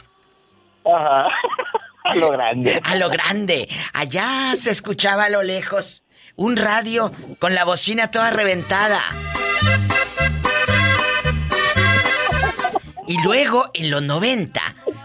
Ajá. 0.86 1.28
A 2.04 2.16
lo 2.16 2.32
grande. 2.32 2.82
A 2.84 2.96
lo 2.96 3.10
grande. 3.10 3.70
Allá 3.94 4.54
se 4.56 4.72
escuchaba 4.72 5.26
a 5.26 5.30
lo 5.30 5.44
lejos 5.44 6.04
un 6.36 6.58
radio 6.58 7.12
con 7.40 7.54
la 7.54 7.64
bocina 7.64 8.10
toda 8.10 8.32
reventada. 8.32 9.00
Y 13.08 13.22
luego, 13.24 13.70
en 13.76 13.92
los 13.92 14.02
90, 14.02 14.62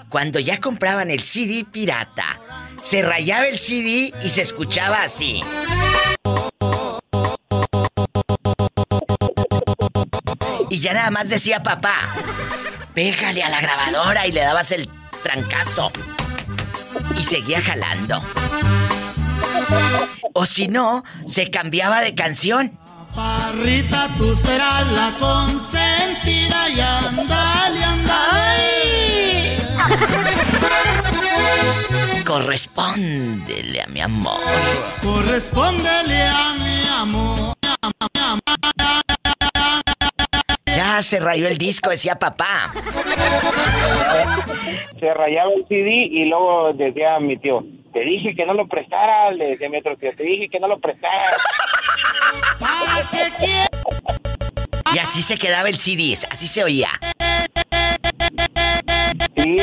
cuando 0.09 0.41
ya 0.41 0.59
compraban 0.59 1.11
el 1.11 1.23
CD 1.23 1.65
pirata, 1.71 2.39
se 2.81 3.03
rayaba 3.03 3.47
el 3.47 3.59
CD 3.59 4.13
y 4.23 4.29
se 4.31 4.43
escuchaba 4.43 5.03
así. 5.03 5.43
Ya 10.87 10.95
nada 10.95 11.11
más 11.11 11.29
decía 11.29 11.65
papá, 11.65 11.97
pégale 12.95 13.43
a 13.43 13.49
la 13.49 13.61
grabadora 13.61 14.25
y 14.29 14.31
le 14.31 14.41
dabas 14.43 14.71
el 14.71 14.89
trancazo. 15.21 15.91
Y 17.19 17.25
seguía 17.25 17.61
jalando. 17.61 18.23
O 20.33 20.47
si 20.47 20.69
no, 20.69 21.03
se 21.27 21.51
cambiaba 21.51 22.03
de 22.03 22.15
canción. 22.15 22.79
Parrita, 23.17 24.15
tú 24.17 24.33
serás 24.37 24.87
la 24.93 25.13
consentida 25.19 26.69
y 26.69 26.79
andale, 26.79 27.85
andale. 27.85 29.59
Correspóndele 32.25 33.83
a 33.83 33.87
mi 33.89 34.03
amor. 34.03 34.39
Correspóndele 35.03 36.29
a 36.29 36.53
mi 36.53 36.87
amor. 36.87 37.57
Ya 40.97 41.03
se 41.03 41.21
rayó 41.21 41.47
el 41.47 41.59
disco, 41.59 41.91
decía 41.91 42.15
papá. 42.19 42.73
Se 44.99 45.13
rayaba 45.13 45.51
el 45.55 45.67
CD 45.69 45.91
y 46.11 46.25
luego 46.25 46.73
decía 46.73 47.21
mi 47.21 47.37
tío, 47.37 47.63
te 47.93 48.01
dije 48.01 48.35
que 48.35 48.47
no 48.47 48.55
lo 48.55 48.67
prestara, 48.67 49.31
le 49.33 49.51
decía 49.51 49.69
mi 49.69 49.77
otro 49.77 49.95
tío, 49.99 50.11
te 50.17 50.23
dije 50.23 50.49
que 50.49 50.59
no 50.59 50.69
lo 50.69 50.79
prestara. 50.79 51.37
Y 54.95 54.99
así 54.99 55.21
se 55.21 55.37
quedaba 55.37 55.69
el 55.69 55.77
CD, 55.79 56.15
así 56.31 56.49
se 56.49 56.65
oía. 56.65 56.89
Sí, 59.37 59.57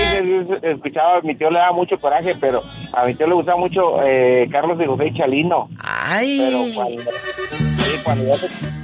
escuchaba, 0.61 1.19
mi 1.23 1.33
tío 1.33 1.49
le 1.49 1.57
daba 1.57 1.71
mucho 1.73 1.97
coraje, 1.97 2.35
pero 2.39 2.61
a 2.93 3.05
mi 3.05 3.15
tío 3.15 3.25
le 3.25 3.33
gustaba 3.33 3.57
mucho 3.57 4.03
eh, 4.05 4.47
Carlos 4.51 4.77
de 4.77 4.85
José 4.85 5.11
Chalino. 5.17 5.67
Ay. 5.79 6.37
Pero 6.37 6.63
cuando, 6.75 7.01
sí, 7.01 7.99
cuando 8.03 8.23
ya, 8.27 8.33
se- 8.35 8.82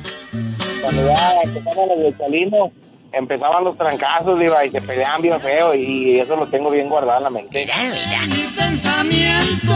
cuando 0.82 1.08
ya 1.08 1.42
empezaban 1.44 2.04
los 2.04 2.18
Chalino, 2.18 2.72
empezaban 3.12 3.64
los 3.64 3.78
trancazos, 3.78 4.42
iba, 4.42 4.66
y 4.66 4.72
se 4.72 4.82
peleaban 4.82 5.22
bien 5.22 5.40
feo, 5.42 5.74
y 5.76 6.20
eso 6.20 6.36
lo 6.36 6.48
tengo 6.48 6.70
bien 6.70 6.90
guardado 6.90 7.20
en 7.20 7.24
la 7.24 7.30
mente. 7.30 7.60
Mira, 7.60 7.76
mira. 7.78 8.26
Mi 8.28 8.56
pensamiento. 8.56 9.74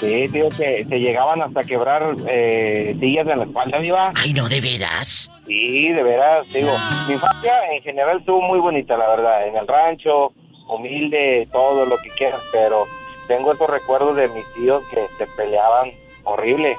Sí, 0.00 0.28
tío, 0.28 0.48
que 0.50 0.86
se 0.88 0.98
llegaban 1.00 1.42
hasta 1.42 1.64
quebrar 1.64 2.14
eh, 2.28 2.96
sillas 3.00 3.26
en 3.26 3.38
la 3.40 3.44
espalda, 3.46 3.84
iba. 3.84 4.12
Ay, 4.14 4.32
no, 4.32 4.48
de 4.48 4.60
veras. 4.60 5.28
Sí, 5.46 5.88
de 5.88 6.02
veras, 6.02 6.46
digo, 6.52 6.70
mi 7.08 7.14
infancia 7.14 7.52
en 7.72 7.82
general 7.82 8.18
estuvo 8.18 8.40
muy 8.40 8.60
bonita, 8.60 8.96
la 8.96 9.08
verdad, 9.08 9.48
en 9.48 9.56
el 9.56 9.66
rancho, 9.66 10.32
humilde, 10.68 11.48
todo 11.50 11.84
lo 11.86 11.96
que 11.98 12.10
quieras, 12.10 12.40
pero 12.52 12.86
tengo 13.26 13.52
esos 13.52 13.68
recuerdos 13.68 14.14
de 14.16 14.28
mis 14.28 14.44
tíos 14.54 14.82
que 14.88 15.00
se 15.18 15.26
peleaban 15.36 15.90
horrible, 16.24 16.76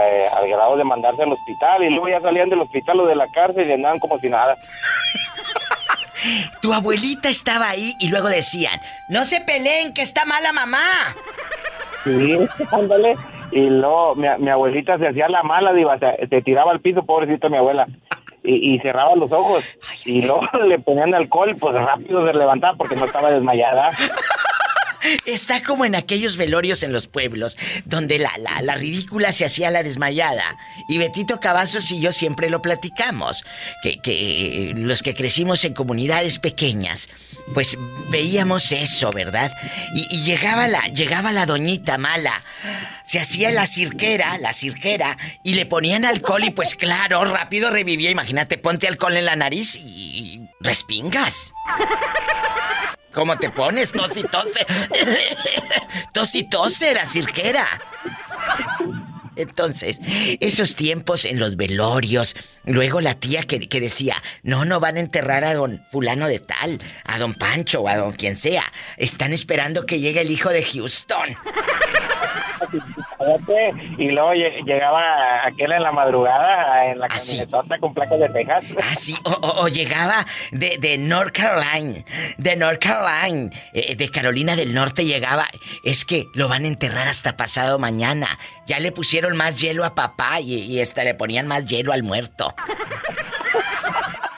eh, 0.00 0.28
al 0.32 0.48
grado 0.48 0.76
de 0.76 0.84
mandarse 0.84 1.22
al 1.22 1.32
hospital, 1.32 1.82
y 1.82 1.90
luego 1.90 2.08
ya 2.08 2.20
salían 2.20 2.48
del 2.48 2.60
hospital 2.60 3.00
o 3.00 3.06
de 3.06 3.16
la 3.16 3.28
cárcel 3.28 3.68
y 3.68 3.72
andaban 3.72 3.98
como 3.98 4.18
si 4.18 4.28
nada. 4.28 4.56
Tu 6.62 6.72
abuelita 6.72 7.28
estaba 7.28 7.68
ahí 7.68 7.92
y 8.00 8.08
luego 8.08 8.28
decían, 8.28 8.80
no 9.08 9.24
se 9.24 9.40
peleen, 9.40 9.92
que 9.92 10.02
está 10.02 10.24
mala 10.24 10.52
mamá. 10.52 11.14
Sí, 12.04 12.38
ándale. 12.70 13.16
Y 13.52 13.68
luego 13.68 14.14
mi, 14.14 14.26
mi 14.38 14.50
abuelita 14.50 14.98
se 14.98 15.08
hacía 15.08 15.28
la 15.28 15.42
mala, 15.42 15.72
diva, 15.72 15.98
se, 15.98 16.26
se 16.26 16.42
tiraba 16.42 16.72
al 16.72 16.80
piso, 16.80 17.04
pobrecita 17.04 17.48
mi 17.48 17.58
abuela. 17.58 17.86
Y, 18.42 18.74
y 18.74 18.78
cerraba 18.80 19.14
los 19.16 19.32
ojos. 19.32 19.64
Y 20.04 20.22
luego 20.22 20.42
le 20.66 20.78
ponían 20.78 21.14
alcohol, 21.14 21.54
pues 21.58 21.74
rápido 21.74 22.26
se 22.26 22.32
levantaba 22.32 22.76
porque 22.76 22.96
no 22.96 23.04
estaba 23.04 23.30
desmayada. 23.30 23.90
Está 25.26 25.62
como 25.62 25.84
en 25.84 25.94
aquellos 25.94 26.36
velorios 26.36 26.82
en 26.82 26.92
los 26.92 27.06
pueblos, 27.06 27.56
donde 27.84 28.18
la, 28.18 28.32
la, 28.38 28.62
la 28.62 28.74
ridícula 28.74 29.32
se 29.32 29.44
hacía 29.44 29.70
la 29.70 29.82
desmayada. 29.82 30.56
Y 30.88 30.98
Betito 30.98 31.40
Cavazos 31.40 31.90
y 31.90 32.00
yo 32.00 32.12
siempre 32.12 32.50
lo 32.50 32.62
platicamos, 32.62 33.44
que, 33.82 33.98
que 33.98 34.72
los 34.76 35.02
que 35.02 35.14
crecimos 35.14 35.64
en 35.64 35.74
comunidades 35.74 36.38
pequeñas, 36.38 37.08
pues 37.52 37.76
veíamos 38.10 38.72
eso, 38.72 39.10
¿verdad? 39.10 39.52
Y, 39.94 40.06
y 40.10 40.24
llegaba, 40.24 40.68
la, 40.68 40.86
llegaba 40.88 41.32
la 41.32 41.46
doñita 41.46 41.98
mala, 41.98 42.42
se 43.04 43.20
hacía 43.20 43.50
la 43.50 43.66
cirquera, 43.66 44.38
la 44.38 44.52
cirquera, 44.52 45.16
y 45.42 45.54
le 45.54 45.66
ponían 45.66 46.04
alcohol 46.04 46.44
y 46.44 46.50
pues 46.50 46.74
claro, 46.74 47.24
rápido 47.24 47.70
revivía. 47.70 48.10
Imagínate, 48.10 48.58
ponte 48.58 48.88
alcohol 48.88 49.16
en 49.16 49.26
la 49.26 49.36
nariz 49.36 49.76
y 49.76 50.40
respingas. 50.60 51.52
¿Cómo 53.14 53.38
te 53.38 53.50
pones? 53.50 53.92
Tos 53.92 54.16
y 54.16 54.24
era 56.82 57.06
cirquera. 57.06 57.66
Entonces, 59.36 60.00
esos 60.40 60.76
tiempos 60.76 61.24
en 61.24 61.38
los 61.38 61.56
velorios, 61.56 62.36
luego 62.64 63.00
la 63.00 63.14
tía 63.14 63.42
que, 63.42 63.68
que 63.68 63.80
decía, 63.80 64.16
no, 64.42 64.64
no 64.64 64.80
van 64.80 64.96
a 64.96 65.00
enterrar 65.00 65.44
a 65.44 65.54
don 65.54 65.82
fulano 65.90 66.28
de 66.28 66.38
tal, 66.38 66.80
a 67.04 67.18
don 67.18 67.34
Pancho 67.34 67.82
o 67.82 67.88
a 67.88 67.96
don 67.96 68.12
quien 68.12 68.36
sea, 68.36 68.64
están 68.96 69.32
esperando 69.32 69.86
que 69.86 70.00
llegue 70.00 70.20
el 70.20 70.30
hijo 70.30 70.50
de 70.50 70.62
Houston. 70.64 71.36
Y 73.98 74.08
luego 74.10 74.32
lle- 74.32 74.64
llegaba 74.64 75.46
aquel 75.46 75.72
en 75.72 75.82
la 75.82 75.92
madrugada 75.92 76.86
en 76.90 76.98
la 76.98 77.06
Ah, 77.06 77.18
camionetota 77.18 77.78
con 77.78 77.94
placas 77.94 78.18
de 78.20 78.28
Texas. 78.30 78.64
Ah, 78.82 78.94
sí, 78.94 79.14
o, 79.24 79.30
o- 79.30 79.64
o 79.64 79.68
llegaba 79.68 80.26
de, 80.50 80.78
de 80.78 80.98
North 80.98 81.32
Carolina, 81.36 82.04
de 82.38 82.56
North 82.56 82.80
Carolina, 82.82 83.50
eh, 83.72 83.96
de 83.96 84.10
Carolina 84.10 84.56
del 84.56 84.74
Norte 84.74 85.04
llegaba. 85.04 85.46
Es 85.84 86.04
que 86.04 86.26
lo 86.34 86.48
van 86.48 86.64
a 86.64 86.68
enterrar 86.68 87.08
hasta 87.08 87.36
pasado 87.36 87.78
mañana. 87.78 88.38
Ya 88.66 88.78
le 88.80 88.92
pusieron 88.92 89.36
más 89.36 89.60
hielo 89.60 89.84
a 89.84 89.94
papá 89.94 90.40
y, 90.40 90.54
y 90.54 90.80
hasta 90.80 91.04
le 91.04 91.14
ponían 91.14 91.46
más 91.46 91.66
hielo 91.66 91.92
al 91.92 92.02
muerto. 92.02 92.54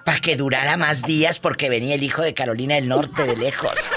Para 0.05 0.21
que 0.21 0.37
durara 0.37 0.77
más 0.77 1.03
días 1.03 1.39
porque 1.39 1.69
venía 1.69 1.95
el 1.95 2.03
hijo 2.03 2.23
de 2.23 2.35
Carolina 2.35 2.75
del 2.77 2.89
Norte 2.89 3.25
de 3.25 3.37
lejos. 3.37 3.91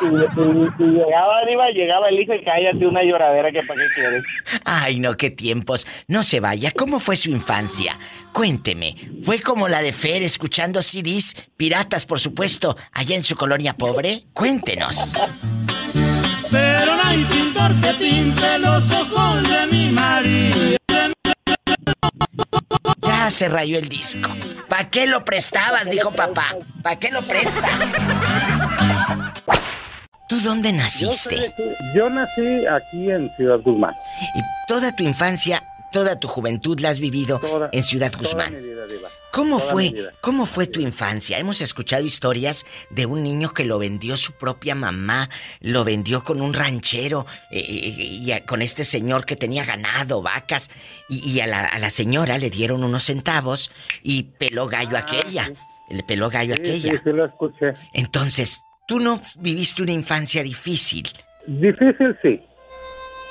Y 0.00 0.06
llegaba, 0.06 1.44
Diva, 1.46 1.70
llegaba 1.70 2.08
el 2.08 2.20
hijo 2.20 2.32
y 2.34 2.44
cállate 2.44 2.86
una 2.86 3.02
lloradera 3.02 3.50
que 3.50 3.62
para 3.62 3.80
qué 3.80 3.86
quieres. 3.94 4.24
Ay, 4.64 5.00
no, 5.00 5.16
qué 5.16 5.30
tiempos. 5.30 5.86
No 6.06 6.22
se 6.22 6.40
vaya. 6.40 6.70
¿Cómo 6.70 7.00
fue 7.00 7.16
su 7.16 7.30
infancia? 7.30 7.98
Cuénteme. 8.32 8.94
¿Fue 9.24 9.40
como 9.40 9.66
la 9.68 9.82
de 9.82 9.92
Fer 9.92 10.22
escuchando 10.22 10.82
CDs, 10.82 11.34
piratas, 11.56 12.06
por 12.06 12.20
supuesto, 12.20 12.76
allá 12.92 13.16
en 13.16 13.24
su 13.24 13.34
colonia 13.34 13.74
pobre? 13.74 14.22
Cuéntenos. 14.32 15.14
Hay 17.08 17.24
pintor 17.24 17.74
que 17.80 17.94
pinte 17.94 18.58
los 18.58 18.84
ojos 18.92 19.48
de 19.48 19.66
mi 19.68 19.90
María. 19.90 20.76
Ya 23.02 23.30
se 23.30 23.48
rayó 23.48 23.78
el 23.78 23.88
disco. 23.88 24.30
¿Para 24.68 24.90
qué 24.90 25.06
lo 25.06 25.24
prestabas? 25.24 25.88
Dijo 25.90 26.10
papá. 26.12 26.54
¿Para 26.82 26.96
qué 26.98 27.10
lo 27.10 27.22
prestas? 27.22 27.80
¿Tú 30.28 30.38
dónde 30.42 30.72
naciste? 30.72 31.54
Yo 31.94 32.10
nací 32.10 32.66
aquí 32.66 33.10
en 33.10 33.30
Ciudad 33.36 33.60
Guzmán. 33.60 33.94
Y 34.34 34.40
toda 34.68 34.94
tu 34.94 35.02
infancia, 35.02 35.62
toda 35.92 36.20
tu 36.20 36.28
juventud 36.28 36.78
la 36.80 36.90
has 36.90 37.00
vivido 37.00 37.38
Toda- 37.38 37.70
en 37.72 37.82
Ciudad 37.82 38.10
Toda 38.12 38.22
Guzmán. 38.22 38.54
mi 38.54 38.60
vida, 38.60 38.86
Diva. 38.86 39.08
¿Cómo 39.32 39.58
Toda 39.58 39.72
fue? 39.72 39.92
¿Cómo 40.20 40.46
fue 40.46 40.66
tu 40.66 40.80
infancia? 40.80 41.38
Hemos 41.38 41.60
escuchado 41.60 42.02
historias 42.04 42.64
de 42.90 43.06
un 43.06 43.22
niño 43.22 43.52
que 43.52 43.64
lo 43.64 43.78
vendió 43.78 44.16
su 44.16 44.32
propia 44.32 44.74
mamá, 44.74 45.28
lo 45.60 45.84
vendió 45.84 46.24
con 46.24 46.40
un 46.40 46.54
ranchero 46.54 47.26
eh, 47.50 47.58
eh, 47.60 48.02
y 48.02 48.32
a- 48.32 48.46
con 48.46 48.62
este 48.62 48.84
señor 48.84 49.26
que 49.26 49.36
tenía 49.36 49.64
ganado, 49.64 50.22
vacas, 50.22 50.70
y, 51.08 51.30
y 51.30 51.40
a, 51.40 51.46
la, 51.46 51.64
a 51.64 51.78
la 51.78 51.90
señora 51.90 52.38
le 52.38 52.48
dieron 52.50 52.82
unos 52.84 53.04
centavos 53.04 53.70
y 54.02 54.22
peló 54.24 54.66
gallo 54.66 54.96
aquella. 54.96 55.52
Le 55.90 56.02
peló 56.02 56.28
gallo 56.30 56.54
Ah, 56.54 56.56
Sí, 56.56 56.62
aquella. 56.70 56.92
sí, 56.92 56.98
sí 57.04 57.10
lo 57.10 57.24
escuché. 57.26 57.74
Entonces, 57.92 58.62
tú 58.86 58.98
no 59.00 59.20
viviste 59.36 59.82
una 59.82 59.92
infancia 59.92 60.42
difícil. 60.42 61.08
Difícil 61.46 62.16
sí. 62.22 62.40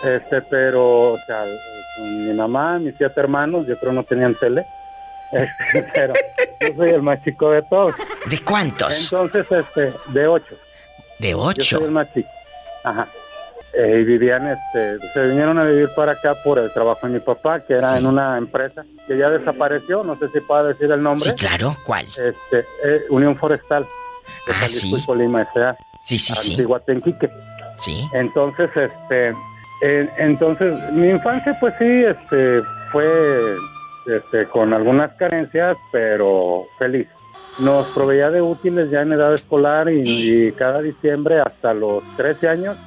Este, 0.03 0.41
pero, 0.43 1.13
o 1.13 1.17
sea, 1.25 1.43
con 1.97 2.27
mi 2.27 2.33
mamá, 2.33 2.77
mis 2.79 2.93
siete 2.97 3.19
hermanos, 3.19 3.65
yo 3.67 3.77
creo 3.79 3.93
no 3.93 4.03
tenían 4.03 4.35
tele. 4.35 4.63
Este, 5.31 5.83
pero 5.93 6.13
yo 6.61 6.75
soy 6.75 6.89
el 6.89 7.01
más 7.01 7.23
chico 7.23 7.51
de 7.51 7.61
todos. 7.63 7.95
¿De 8.29 8.39
cuántos? 8.39 9.11
Entonces, 9.11 9.45
este, 9.51 9.93
de 10.07 10.27
ocho. 10.27 10.55
De 11.19 11.31
Yo 11.31 11.37
soy 11.51 11.53
ocho. 11.59 11.85
el 11.85 11.91
más 11.91 12.13
chico. 12.13 12.29
Ajá. 12.83 13.07
Eh, 13.73 13.99
y 14.01 14.03
vivían, 14.05 14.47
este, 14.47 14.97
se 15.13 15.27
vinieron 15.27 15.59
a 15.59 15.63
vivir 15.65 15.89
para 15.95 16.13
acá 16.13 16.33
por 16.43 16.57
el 16.57 16.71
trabajo 16.73 17.05
de 17.05 17.13
mi 17.13 17.19
papá, 17.19 17.59
que 17.59 17.73
era 17.73 17.91
Sí. 17.91 17.97
en 17.97 18.07
una 18.07 18.37
empresa 18.37 18.83
que 19.07 19.17
ya 19.17 19.29
desapareció, 19.29 20.03
no 20.03 20.15
sé 20.17 20.29
si 20.29 20.39
puedo 20.39 20.65
decir 20.67 20.91
el 20.91 21.03
nombre. 21.03 21.29
Sí, 21.29 21.35
claro. 21.35 21.75
¿Cuál? 21.85 22.05
Este, 22.05 22.59
eh, 22.83 23.01
Unión 23.09 23.35
Forestal 23.37 23.83
de 23.83 24.53
Ah, 24.53 24.55
Jalisco 24.55 24.95
sí. 24.97 25.01
y 25.01 25.05
Colima 25.05 25.41
S.A. 25.43 25.75
Sí, 26.01 26.17
sí, 26.17 26.33
sí. 26.35 26.51
Antiguatenquique. 26.53 27.29
Sí. 27.77 28.07
Entonces, 28.13 28.69
este, 28.75 29.29
eh, 29.83 30.09
entonces, 30.17 30.73
mi 30.93 31.09
infancia, 31.09 31.55
pues 31.59 31.73
sí, 31.77 32.03
este, 32.05 32.61
fue, 32.91 33.55
este, 34.07 34.47
con 34.47 34.73
algunas 34.73 35.13
carencias, 35.13 35.77
pero 35.91 36.65
feliz. 36.79 37.07
Nos 37.59 37.87
proveía 37.87 38.29
de 38.29 38.41
útiles 38.41 38.89
ya 38.91 39.01
en 39.01 39.13
edad 39.13 39.33
escolar 39.33 39.89
y, 39.89 40.47
y 40.47 40.51
cada 40.51 40.81
diciembre 40.81 41.39
hasta 41.39 41.73
los 41.73 42.03
13 42.15 42.47
años 42.47 42.77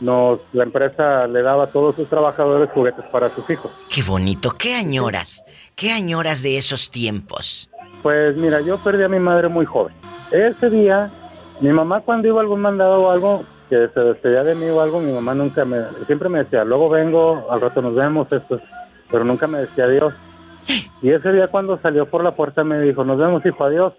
nos 0.00 0.40
la 0.52 0.64
empresa 0.64 1.26
le 1.26 1.42
daba 1.42 1.64
a 1.64 1.66
todos 1.68 1.94
sus 1.94 2.08
trabajadores 2.08 2.70
juguetes 2.70 3.04
para 3.12 3.34
sus 3.34 3.48
hijos. 3.50 3.70
Qué 3.94 4.02
bonito. 4.02 4.50
¿Qué 4.58 4.74
añoras? 4.74 5.44
¿Qué 5.76 5.92
añoras 5.92 6.42
de 6.42 6.56
esos 6.56 6.90
tiempos? 6.90 7.70
Pues 8.02 8.36
mira, 8.36 8.60
yo 8.60 8.82
perdí 8.82 9.02
a 9.02 9.08
mi 9.08 9.18
madre 9.18 9.48
muy 9.48 9.66
joven. 9.66 9.94
Ese 10.30 10.70
día, 10.70 11.10
mi 11.60 11.70
mamá 11.70 12.00
cuando 12.00 12.28
iba 12.28 12.38
a 12.38 12.42
algún 12.42 12.60
mandado 12.60 13.02
o 13.02 13.10
algo, 13.10 13.44
que 13.68 13.88
se 13.92 14.00
despedía 14.00 14.42
de 14.42 14.54
mí 14.54 14.68
o 14.68 14.80
algo, 14.80 15.00
mi 15.00 15.12
mamá 15.12 15.34
nunca 15.34 15.64
me, 15.64 15.78
siempre 16.06 16.28
me 16.28 16.40
decía, 16.40 16.64
luego 16.64 16.88
vengo, 16.88 17.46
al 17.50 17.60
rato 17.60 17.82
nos 17.82 17.94
vemos, 17.94 18.26
esto, 18.32 18.56
es", 18.56 18.62
pero 19.10 19.24
nunca 19.24 19.46
me 19.46 19.60
decía 19.60 19.84
adiós. 19.84 20.14
Y 21.02 21.10
ese 21.10 21.32
día 21.32 21.48
cuando 21.48 21.80
salió 21.80 22.06
por 22.06 22.22
la 22.22 22.32
puerta 22.32 22.64
me 22.64 22.80
dijo, 22.80 23.04
nos 23.04 23.18
vemos 23.18 23.44
hijo, 23.44 23.64
adiós. 23.64 23.92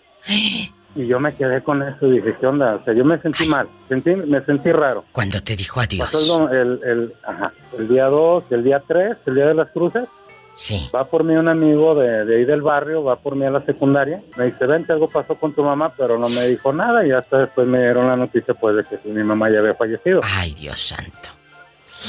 Y 0.94 1.08
yo 1.08 1.20
me 1.20 1.34
quedé 1.36 1.64
con 1.64 1.82
eso 1.82 2.06
y 2.08 2.18
dije, 2.18 2.36
¿qué 2.40 2.48
onda? 2.48 2.76
O 2.76 2.84
sea, 2.84 2.94
yo 2.94 3.06
me 3.06 3.18
sentí 3.22 3.46
mal, 3.46 3.68
sentí, 3.88 4.14
me 4.14 4.44
sentí 4.46 4.72
raro. 4.72 5.06
Cuando 5.14 5.42
te 5.42 5.56
dijo 5.56 5.80
adiós. 5.80 6.10
Pasó 6.12 6.50
el, 6.52 6.80
el, 6.84 6.84
el, 6.84 7.14
ajá, 7.24 7.54
el 7.78 7.88
día 7.88 8.06
2, 8.08 8.44
el 8.52 8.64
día 8.64 8.84
3, 8.86 9.18
el 9.26 9.36
día 9.36 9.48
de 9.48 9.54
las 9.54 9.70
cruces, 9.72 10.08
Sí. 10.56 10.90
Va 10.94 11.06
por 11.06 11.24
mí 11.24 11.34
un 11.36 11.48
amigo 11.48 11.96
de, 11.96 12.26
de 12.26 12.38
ahí 12.38 12.46
del 12.46 12.62
barrio, 12.62 13.04
va 13.04 13.16
por 13.16 13.36
mí 13.36 13.46
a 13.46 13.50
la 13.50 13.66
secundaria. 13.66 14.22
Me 14.38 14.46
dice, 14.46 14.66
vente, 14.66 14.92
algo 14.92 15.10
pasó 15.10 15.36
con 15.36 15.54
tu 15.54 15.64
mamá, 15.64 15.94
pero 15.98 16.20
no 16.20 16.30
me 16.30 16.46
dijo 16.48 16.74
nada. 16.74 17.06
Y 17.06 17.12
hasta 17.12 17.40
después 17.40 17.68
me 17.68 17.80
dieron 17.80 18.08
la 18.08 18.16
noticia, 18.16 18.54
pues, 18.54 18.76
de 18.76 18.84
que 18.84 19.00
mi 19.10 19.24
mamá 19.24 19.50
ya 19.50 19.60
había 19.60 19.74
fallecido. 19.76 20.22
Ay, 20.24 20.54
Dios 20.54 20.80
santo. 20.80 21.30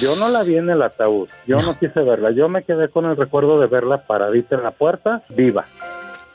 Yo 0.01 0.17
no 0.17 0.29
la 0.29 0.43
vi 0.43 0.57
en 0.57 0.71
el 0.71 0.83
ataúd. 0.83 1.29
Yo 1.47 1.57
no. 1.63 1.79
quise 1.79 2.01
verla. 2.01 2.31
Yo 2.31 2.49
me 2.49 2.65
quedé 2.65 2.89
con 2.89 3.05
el 3.07 3.17
recuerdo 3.17 3.61
de 3.61 3.67
verla 3.67 4.07
paradita 4.07 4.57
en 4.57 4.63
la 4.63 4.71
puerta, 4.71 5.23
viva. 5.29 5.65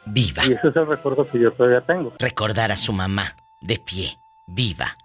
Viva. 0.05 0.45
Y 0.45 0.53
ese 0.53 0.69
es 0.69 0.75
el 0.75 0.87
recuerdo 0.87 1.27
que 1.27 1.39
yo 1.39 1.51
todavía 1.51 1.81
tengo. 1.81 2.13
Recordar 2.19 2.71
a 2.71 2.77
su 2.77 2.93
mamá, 2.93 3.35
de 3.61 3.77
pie, 3.77 4.17
viva, 4.45 4.95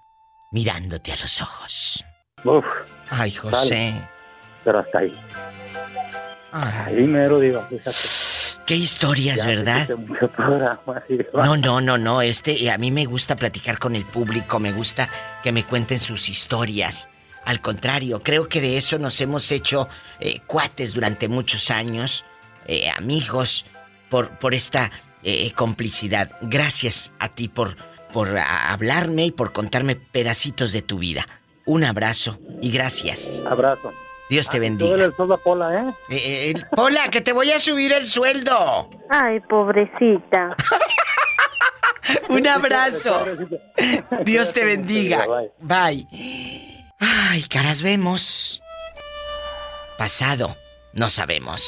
mirándote 0.50 1.12
a 1.12 1.16
los 1.16 1.40
ojos. 1.40 2.04
Uf. 2.44 2.64
Ay, 3.10 3.30
José. 3.32 3.94
Pero 4.64 4.78
hasta 4.78 4.98
ahí. 4.98 5.18
Ay. 6.52 6.94
Ahí 6.96 7.06
mero 7.06 7.40
digo, 7.40 7.62
fíjate. 7.68 7.96
Qué 8.66 8.76
historias, 8.76 9.38
Ya 9.38 9.46
¿verdad? 9.46 9.88
mucho 9.96 10.28
programa. 10.28 11.02
No, 11.34 11.56
no, 11.56 11.80
no, 11.80 11.98
no. 11.98 12.22
Este, 12.22 12.70
a 12.70 12.78
mí 12.78 12.92
me 12.92 13.06
gusta 13.06 13.34
platicar 13.34 13.78
con 13.78 13.96
el 13.96 14.06
público, 14.06 14.60
me 14.60 14.72
gusta 14.72 15.08
que 15.42 15.50
me 15.50 15.64
cuenten 15.64 15.98
sus 15.98 16.28
historias. 16.28 17.08
Al 17.44 17.61
contrario, 17.61 18.22
creo 18.22 18.48
que 18.48 18.61
de 18.61 18.76
eso 18.76 18.98
nos 18.98 19.20
hemos 19.20 19.50
hecho 19.50 19.88
eh, 20.20 20.40
cuates 20.46 20.94
durante 20.94 21.28
muchos 21.28 21.70
años, 21.70 22.24
eh, 22.66 22.88
amigos, 22.96 23.66
por, 24.09 24.38
por 24.38 24.55
esta 24.55 24.90
eh, 25.24 25.52
complicidad. 25.52 26.31
Gracias 26.42 27.12
a 27.18 27.28
ti 27.28 27.48
por, 27.48 27.76
por 28.12 28.37
a- 28.38 28.72
hablarme 28.72 29.26
y 29.26 29.31
por 29.33 29.52
contarme 29.52 29.96
pedacitos 29.96 30.72
de 30.72 30.83
tu 30.83 30.98
vida. 30.98 31.26
Un 31.64 31.85
abrazo 31.85 32.38
y 32.61 32.70
gracias. 32.70 33.42
Abrazo. 33.48 33.92
Dios 34.31 34.48
te 34.48 34.59
bendiga. 34.59 34.94
el 35.05 35.14
sol 35.14 35.31
a 35.33 35.37
Pola, 35.37 35.74
¿eh? 35.74 35.92
Eh, 36.09 36.16
eh, 36.16 36.50
el- 36.55 36.66
Pola, 36.74 37.09
que 37.09 37.20
te 37.20 37.33
voy 37.33 37.50
a 37.50 37.59
subir 37.59 37.92
el 37.92 38.07
sueldo. 38.07 38.88
Ay, 39.11 39.40
pobrecita. 39.40 40.57
Un 42.28 42.46
abrazo. 42.46 43.24
Dios 44.24 44.52
te 44.52 44.64
bendiga. 44.64 45.26
Bye. 45.61 46.07
Ay, 47.04 47.42
caras 47.42 47.82
vemos. 47.82 48.62
Pasado, 49.98 50.56
no 50.92 51.10
sabemos. 51.10 51.64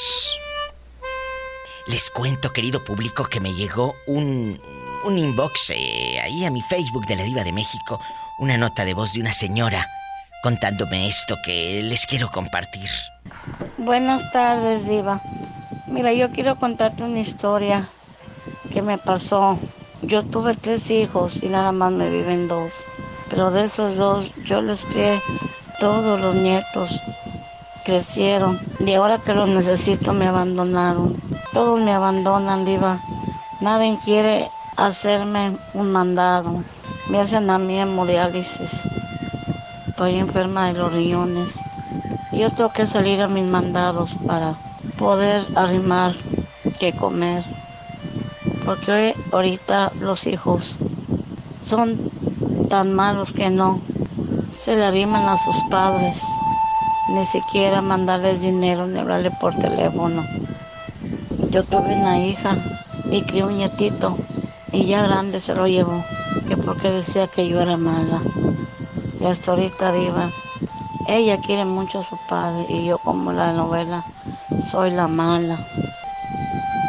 Les 1.87 2.09
cuento, 2.09 2.53
querido 2.53 2.85
público, 2.85 3.25
que 3.25 3.41
me 3.41 3.53
llegó 3.53 3.93
un, 4.07 4.61
un 5.03 5.17
inbox 5.17 5.71
eh, 5.71 6.21
ahí 6.21 6.45
a 6.45 6.51
mi 6.51 6.61
Facebook 6.61 7.05
de 7.05 7.17
la 7.17 7.23
Diva 7.23 7.43
de 7.43 7.51
México, 7.51 7.99
una 8.39 8.55
nota 8.55 8.85
de 8.85 8.93
voz 8.93 9.11
de 9.11 9.19
una 9.19 9.33
señora 9.33 9.85
contándome 10.41 11.09
esto 11.09 11.35
que 11.43 11.81
les 11.83 12.05
quiero 12.05 12.31
compartir. 12.31 12.89
Buenas 13.77 14.31
tardes, 14.31 14.87
Diva. 14.87 15.19
Mira, 15.87 16.13
yo 16.13 16.31
quiero 16.31 16.55
contarte 16.55 17.03
una 17.03 17.19
historia 17.19 17.85
que 18.71 18.81
me 18.81 18.97
pasó. 18.97 19.59
Yo 20.01 20.23
tuve 20.23 20.55
tres 20.55 20.89
hijos 20.91 21.43
y 21.43 21.49
nada 21.49 21.73
más 21.73 21.91
me 21.91 22.09
viven 22.09 22.47
dos. 22.47 22.85
Pero 23.29 23.51
de 23.51 23.65
esos 23.65 23.97
dos, 23.97 24.33
yo 24.43 24.61
les 24.61 24.85
crié 24.85 25.21
todos 25.79 26.19
los 26.19 26.35
nietos. 26.35 27.01
Crecieron. 27.83 28.59
Y 28.79 28.93
ahora 28.93 29.19
que 29.19 29.33
los 29.33 29.47
necesito, 29.47 30.13
me 30.13 30.27
abandonaron. 30.27 31.15
Todos 31.53 31.79
me 31.79 31.93
abandonan, 31.93 32.65
Diva. 32.65 32.99
Nadie 33.61 33.97
quiere 34.03 34.49
hacerme 34.77 35.57
un 35.73 35.91
mandado. 35.91 36.63
Me 37.09 37.19
hacen 37.19 37.49
a 37.49 37.57
mí 37.57 37.79
hemodiálisis. 37.79 38.87
Estoy 39.87 40.15
enferma 40.15 40.67
de 40.67 40.73
los 40.73 40.91
riñones. 40.91 41.59
Yo 42.33 42.49
tengo 42.49 42.71
que 42.73 42.85
salir 42.85 43.21
a 43.21 43.27
mis 43.27 43.45
mandados 43.45 44.15
para 44.27 44.55
poder 44.97 45.45
arrimar 45.55 46.13
que 46.79 46.91
comer. 46.93 47.43
Porque 48.65 48.91
hoy, 48.91 49.13
ahorita 49.31 49.91
los 50.01 50.27
hijos 50.27 50.77
son 51.63 52.11
tan 52.75 52.93
malos 52.93 53.31
que 53.31 53.49
no 53.49 53.79
se 54.51 54.75
le 54.75 54.83
arriman 54.83 55.29
a 55.29 55.37
sus 55.37 55.55
padres. 55.69 56.21
Ni 57.07 57.25
siquiera 57.25 57.81
mandarles 57.81 58.41
dinero 58.41 58.85
ni 58.85 58.99
hablarle 58.99 59.31
por 59.31 59.55
teléfono. 59.55 60.25
Yo 61.51 61.63
tuve 61.63 61.95
una 61.95 62.19
hija 62.19 62.57
y 63.09 63.21
crié 63.21 63.45
un 63.45 63.55
nietito 63.55 64.17
y 64.73 64.87
ya 64.87 65.03
grande 65.03 65.39
se 65.39 65.55
lo 65.55 65.67
llevó. 65.67 66.03
Que 66.49 66.57
porque 66.57 66.91
decía 66.91 67.27
que 67.27 67.47
yo 67.47 67.61
era 67.61 67.77
mala. 67.77 68.19
Y 69.21 69.25
hasta 69.25 69.51
ahorita 69.51 69.91
viva. 69.91 70.29
Ella 71.07 71.37
quiere 71.37 71.63
mucho 71.63 71.99
a 71.99 72.03
su 72.03 72.17
padre 72.27 72.65
y 72.67 72.87
yo 72.87 72.97
como 72.97 73.31
la 73.31 73.53
novela 73.53 74.03
soy 74.69 74.91
la 74.91 75.07
mala. 75.07 75.65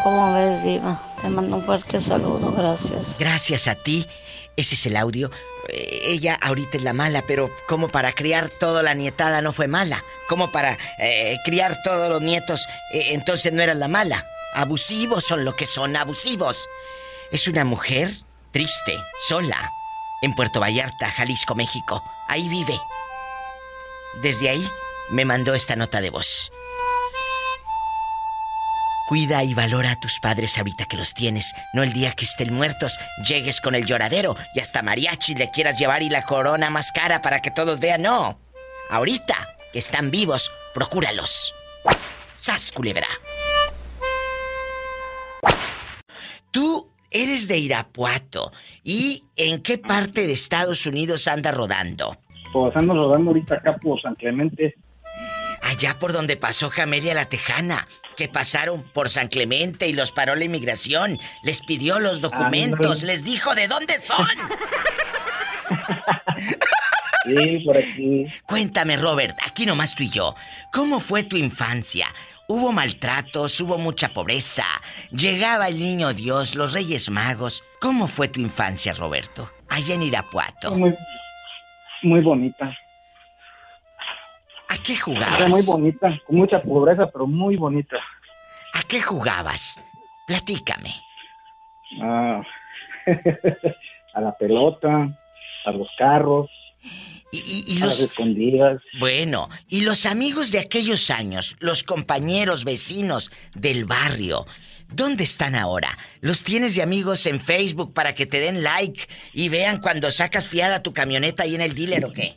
¿Cómo 0.02 0.34
ves, 0.34 0.64
Diva? 0.64 1.00
Te 1.22 1.28
mando 1.28 1.58
un 1.58 1.62
fuerte 1.62 2.00
saludo, 2.00 2.50
gracias. 2.50 3.18
Gracias 3.20 3.68
a 3.68 3.76
ti. 3.76 4.04
Ese 4.56 4.74
es 4.74 4.86
el 4.86 4.96
audio. 4.96 5.30
Ella 5.68 6.38
ahorita 6.40 6.78
es 6.78 6.82
la 6.82 6.92
mala, 6.92 7.22
pero 7.26 7.50
como 7.66 7.88
para 7.88 8.12
criar 8.12 8.48
toda 8.48 8.82
la 8.82 8.94
nietada 8.94 9.42
no 9.42 9.52
fue 9.52 9.68
mala. 9.68 10.04
Como 10.28 10.50
para 10.52 10.78
eh, 10.98 11.36
criar 11.44 11.82
todos 11.82 12.08
los 12.10 12.22
nietos, 12.22 12.66
eh, 12.92 13.08
entonces 13.12 13.52
no 13.52 13.62
era 13.62 13.74
la 13.74 13.88
mala. 13.88 14.24
Abusivos 14.54 15.24
son 15.24 15.44
lo 15.44 15.54
que 15.54 15.66
son, 15.66 15.96
abusivos. 15.96 16.68
Es 17.30 17.48
una 17.48 17.64
mujer 17.64 18.14
triste, 18.52 18.96
sola, 19.28 19.70
en 20.22 20.34
Puerto 20.34 20.60
Vallarta, 20.60 21.10
Jalisco, 21.10 21.54
México. 21.54 22.02
Ahí 22.28 22.48
vive. 22.48 22.78
Desde 24.22 24.48
ahí 24.48 24.66
me 25.10 25.24
mandó 25.24 25.54
esta 25.54 25.76
nota 25.76 26.00
de 26.00 26.10
voz. 26.10 26.50
Cuida 29.06 29.44
y 29.44 29.54
valora 29.54 29.92
a 29.92 30.00
tus 30.00 30.18
padres 30.18 30.58
ahorita 30.58 30.86
que 30.86 30.96
los 30.96 31.14
tienes, 31.14 31.54
no 31.72 31.84
el 31.84 31.92
día 31.92 32.12
que 32.12 32.24
estén 32.24 32.52
muertos, 32.52 32.98
llegues 33.24 33.60
con 33.60 33.76
el 33.76 33.86
lloradero 33.86 34.36
y 34.52 34.58
hasta 34.58 34.82
mariachi 34.82 35.36
le 35.36 35.52
quieras 35.52 35.78
llevar 35.78 36.02
y 36.02 36.08
la 36.08 36.22
corona 36.22 36.70
más 36.70 36.90
cara 36.90 37.22
para 37.22 37.40
que 37.40 37.52
todos 37.52 37.78
vean, 37.78 38.02
no. 38.02 38.40
Ahorita 38.90 39.36
que 39.72 39.78
están 39.78 40.10
vivos, 40.10 40.50
procúralos. 40.74 41.54
¡Sas, 42.34 42.72
culebra! 42.72 43.06
Tú 46.50 46.90
eres 47.10 47.46
de 47.46 47.58
Irapuato. 47.58 48.50
¿Y 48.82 49.22
en 49.36 49.62
qué 49.62 49.78
parte 49.78 50.26
de 50.26 50.32
Estados 50.32 50.84
Unidos 50.84 51.28
anda 51.28 51.52
rodando? 51.52 52.16
Pues 52.52 52.74
ando 52.74 52.94
rodando 52.94 53.30
ahorita 53.30 53.54
acá 53.56 53.76
por 53.76 54.00
San 54.00 54.16
Clemente. 54.16 54.74
Allá 55.66 55.98
por 55.98 56.12
donde 56.12 56.36
pasó 56.36 56.70
Jamelia 56.70 57.12
la 57.12 57.28
Tejana, 57.28 57.88
que 58.16 58.28
pasaron 58.28 58.84
por 58.84 59.08
San 59.08 59.26
Clemente 59.26 59.88
y 59.88 59.92
los 59.92 60.12
paró 60.12 60.36
la 60.36 60.44
inmigración. 60.44 61.18
Les 61.42 61.60
pidió 61.60 61.98
los 61.98 62.20
documentos, 62.20 63.02
les 63.02 63.24
dijo 63.24 63.54
de 63.54 63.66
dónde 63.66 64.00
son. 64.00 64.26
Sí, 67.24 67.58
por 67.64 67.76
aquí. 67.76 68.26
Cuéntame, 68.44 68.96
Robert, 68.96 69.36
aquí 69.44 69.66
nomás 69.66 69.96
tú 69.96 70.04
y 70.04 70.08
yo. 70.08 70.36
¿Cómo 70.72 71.00
fue 71.00 71.24
tu 71.24 71.36
infancia? 71.36 72.06
¿Hubo 72.46 72.70
maltratos? 72.70 73.60
¿Hubo 73.60 73.76
mucha 73.76 74.10
pobreza? 74.10 74.64
¿Llegaba 75.10 75.66
el 75.66 75.82
niño 75.82 76.14
Dios, 76.14 76.54
los 76.54 76.72
Reyes 76.72 77.10
Magos? 77.10 77.64
¿Cómo 77.80 78.06
fue 78.06 78.28
tu 78.28 78.40
infancia, 78.40 78.92
Roberto? 78.92 79.50
Allá 79.68 79.96
en 79.96 80.04
Irapuato. 80.04 80.72
Muy, 80.76 80.94
muy 82.02 82.20
bonita. 82.20 82.72
¿A 84.68 84.78
qué 84.78 84.92
Era 84.94 85.02
jugabas? 85.02 85.50
muy 85.50 85.62
bonita, 85.62 86.20
con 86.26 86.36
mucha 86.36 86.60
pobreza, 86.62 87.08
pero 87.12 87.26
muy 87.26 87.56
bonita. 87.56 87.96
¿A 88.74 88.82
qué 88.82 89.00
jugabas? 89.00 89.80
Platícame. 90.26 90.94
Ah, 92.02 92.42
a 94.14 94.20
la 94.20 94.32
pelota, 94.36 95.08
a 95.64 95.70
los 95.70 95.88
carros, 95.96 96.50
Y, 97.32 97.38
y- 97.38 97.74
y 97.74 97.82
a 97.82 97.86
las 97.86 98.00
los... 98.00 98.10
escondidas. 98.10 98.80
Bueno, 98.98 99.48
y 99.68 99.80
los 99.82 100.04
amigos 100.06 100.50
de 100.52 100.58
aquellos 100.60 101.10
años, 101.10 101.56
los 101.60 101.82
compañeros 101.82 102.64
vecinos 102.64 103.30
del 103.54 103.84
barrio, 103.84 104.46
¿dónde 104.88 105.24
están 105.24 105.54
ahora? 105.54 105.96
¿Los 106.20 106.42
tienes 106.44 106.74
de 106.76 106.82
amigos 106.82 107.26
en 107.26 107.40
Facebook 107.40 107.92
para 107.94 108.14
que 108.14 108.26
te 108.26 108.40
den 108.40 108.62
like 108.62 109.06
y 109.32 109.48
vean 109.48 109.80
cuando 109.80 110.10
sacas 110.10 110.48
fiada 110.48 110.82
tu 110.82 110.92
camioneta 110.92 111.44
ahí 111.44 111.54
en 111.54 111.62
el 111.62 111.74
dealer 111.74 112.04
o 112.04 112.12
qué? 112.12 112.36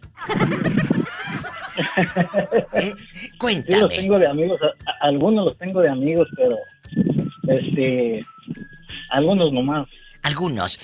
¿Eh? 2.74 2.94
Sí, 2.96 3.28
los 3.30 3.38
Cuéntame. 3.38 3.88
tengo 3.96 4.20
de 4.20 4.28
amigos, 4.28 4.60
a- 4.62 4.90
a- 4.92 5.08
algunos 5.08 5.46
los 5.46 5.58
tengo 5.58 5.82
de 5.82 5.90
amigos, 5.90 6.28
pero 6.36 6.58
este, 7.48 8.26
algunos 9.10 9.52
nomás. 9.54 9.88
Algunos. 10.24 10.80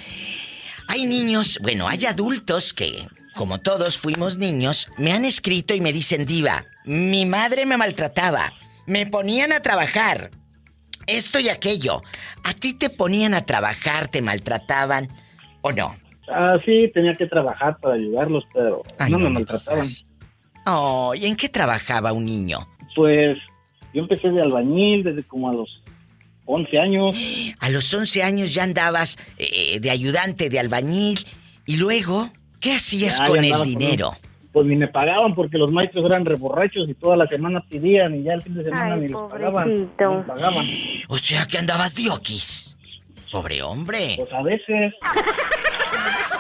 Hay 0.88 1.06
niños, 1.06 1.60
bueno, 1.62 1.88
hay 1.88 2.06
adultos 2.06 2.74
que, 2.74 3.08
como 3.36 3.60
todos 3.60 3.98
fuimos 3.98 4.38
niños, 4.38 4.90
me 4.98 5.14
han 5.14 5.26
escrito 5.26 5.74
y 5.74 5.82
me 5.82 5.92
dicen, 5.94 6.26
diva, 6.26 6.66
mi 6.86 7.26
madre 7.26 7.66
me 7.66 7.78
maltrataba, 7.78 8.54
me 8.86 9.06
ponían 9.08 9.52
a 9.52 9.62
trabajar, 9.62 10.30
esto 11.08 11.40
y 11.40 11.50
aquello. 11.50 12.02
¿A 12.44 12.54
ti 12.54 12.74
te 12.74 12.90
ponían 12.90 13.34
a 13.34 13.46
trabajar, 13.46 14.08
te 14.08 14.22
maltrataban 14.22 15.08
o 15.62 15.72
no? 15.72 15.96
Ah, 16.28 16.58
sí, 16.66 16.90
tenía 16.94 17.14
que 17.14 17.28
trabajar 17.28 17.78
para 17.80 17.96
ayudarlos, 17.96 18.44
pero 18.54 18.82
Ay, 18.98 19.12
no, 19.12 19.18
no 19.18 19.24
me 19.26 19.30
me 19.32 19.34
maltrataban. 19.40 19.86
Oh, 20.66 21.14
¿y 21.16 21.26
en 21.26 21.36
qué 21.36 21.50
trabajaba 21.50 22.12
un 22.14 22.26
niño? 22.26 22.60
Pues 22.96 23.38
Yo 23.94 24.02
empecé 24.02 24.30
de 24.30 24.42
albañil 24.42 25.04
desde 25.04 25.24
como 25.24 25.50
a 25.50 25.54
los 25.54 25.82
11 26.46 26.80
años. 26.80 27.16
A 27.60 27.70
los 27.70 27.94
11 27.94 28.24
años 28.24 28.54
ya 28.54 28.64
andabas 28.64 29.18
eh, 29.38 29.80
de 29.80 29.90
ayudante 29.90 30.50
de 30.50 30.60
albañil. 30.60 31.26
Y 31.66 31.78
luego, 31.78 32.30
¿qué 32.60 32.74
hacías 32.74 33.20
Ya, 33.20 33.26
con 33.26 33.42
ya 33.42 33.48
el 33.48 33.54
con 33.54 33.64
dinero? 33.68 34.10
un- 34.12 34.18
Pues 34.52 34.68
ni 34.68 34.76
me 34.76 34.88
pagaban 34.88 35.34
porque 35.34 35.58
los 35.58 35.72
maestros 35.72 36.06
eran 36.06 36.26
reborrachos 36.26 36.88
y 36.90 36.94
toda 36.94 37.16
la 37.18 37.28
semana 37.28 37.64
pedían 37.70 38.16
y 38.16 38.24
ya 38.24 38.34
el 38.34 38.42
fin 38.42 38.54
de 38.56 38.64
semana 38.64 38.94
Ay, 38.96 39.02
ni 39.02 39.08
les 39.08 39.18
pagaban. 39.24 39.70
ni. 39.74 39.88
O 41.08 41.18
sea 41.18 41.46
que 41.48 41.58
andabas 41.58 41.94
dioquis. 41.96 42.76
Pobre 43.32 43.62
hombre. 43.64 44.16
Pues 44.18 44.32
a 44.34 44.42
veces. 44.44 44.94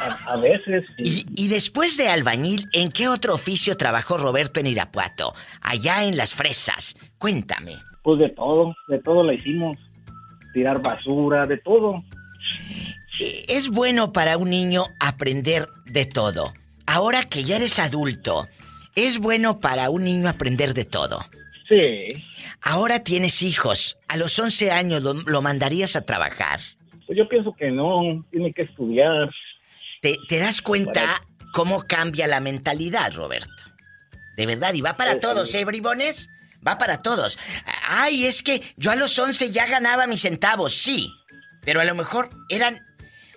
A, 0.06 0.34
a 0.34 0.38
veces. 0.38 0.86
sí. 0.98 1.26
Y, 1.36 1.46
y 1.46 1.48
después 1.48 1.98
de 1.98 2.08
albañil, 2.08 2.68
¿en 2.72 2.92
qué 2.92 3.08
otro 3.08 3.34
oficio 3.34 3.76
trabajó 3.78 4.18
Roberto 4.18 4.60
en 4.60 4.68
Irapuato? 4.68 5.34
Allá 5.62 6.04
en 6.06 6.16
las 6.18 6.34
fresas. 6.34 6.96
Cuéntame. 7.18 7.76
Pues 8.04 8.20
de 8.20 8.30
todo, 8.30 8.76
de 8.88 9.00
todo 9.00 9.24
la 9.24 9.34
hicimos. 9.34 9.78
Tirar 10.54 10.82
basura, 10.82 11.46
de 11.46 11.58
todo. 11.58 12.04
Eh, 13.20 13.46
Es 13.48 13.70
bueno 13.70 14.12
para 14.14 14.38
un 14.38 14.50
niño 14.50 14.86
aprender 15.00 15.68
de 15.86 16.06
todo. 16.06 16.54
Ahora 16.86 17.24
que 17.24 17.44
ya 17.44 17.56
eres 17.58 17.80
adulto, 17.80 18.48
es 18.96 19.20
bueno 19.20 19.60
para 19.60 19.90
un 19.90 20.04
niño 20.04 20.30
aprender 20.30 20.74
de 20.74 20.86
todo. 20.86 21.20
Sí. 21.68 22.24
Ahora 22.62 23.00
tienes 23.04 23.42
hijos. 23.42 23.98
A 24.08 24.18
los 24.18 24.38
11 24.38 24.72
años 24.72 25.02
lo, 25.02 25.14
lo 25.14 25.42
mandarías 25.42 25.96
a 25.96 26.06
trabajar. 26.06 26.60
Pues 27.08 27.18
yo 27.18 27.28
pienso 27.28 27.54
que 27.54 27.72
no, 27.72 28.24
tiene 28.32 28.54
que 28.54 28.64
estudiar. 28.64 29.30
¿Te, 30.06 30.20
te 30.30 30.38
das 30.38 30.62
cuenta 30.62 31.24
cómo 31.52 31.88
cambia 31.88 32.28
la 32.28 32.40
mentalidad, 32.40 33.12
Roberto? 33.14 33.50
De 34.38 34.46
verdad, 34.46 34.72
y 34.76 34.82
va 34.82 34.96
para 34.98 35.14
Sí, 35.14 35.20
todos, 35.20 35.50
sí. 35.50 35.58
¿eh, 35.58 35.66
bribones? 35.66 36.30
Va 36.68 36.78
para 36.78 37.02
todos. 37.02 37.40
Ay, 37.90 38.28
es 38.28 38.44
que 38.44 38.62
yo 38.78 38.92
a 38.92 38.96
los 38.96 39.18
11 39.18 39.50
ya 39.50 39.66
ganaba 39.66 40.06
mis 40.06 40.22
centavos, 40.22 40.76
sí. 40.76 41.12
Pero 41.64 41.82
a 41.82 41.86
lo 41.86 41.96
mejor 41.96 42.30
eran 42.50 42.86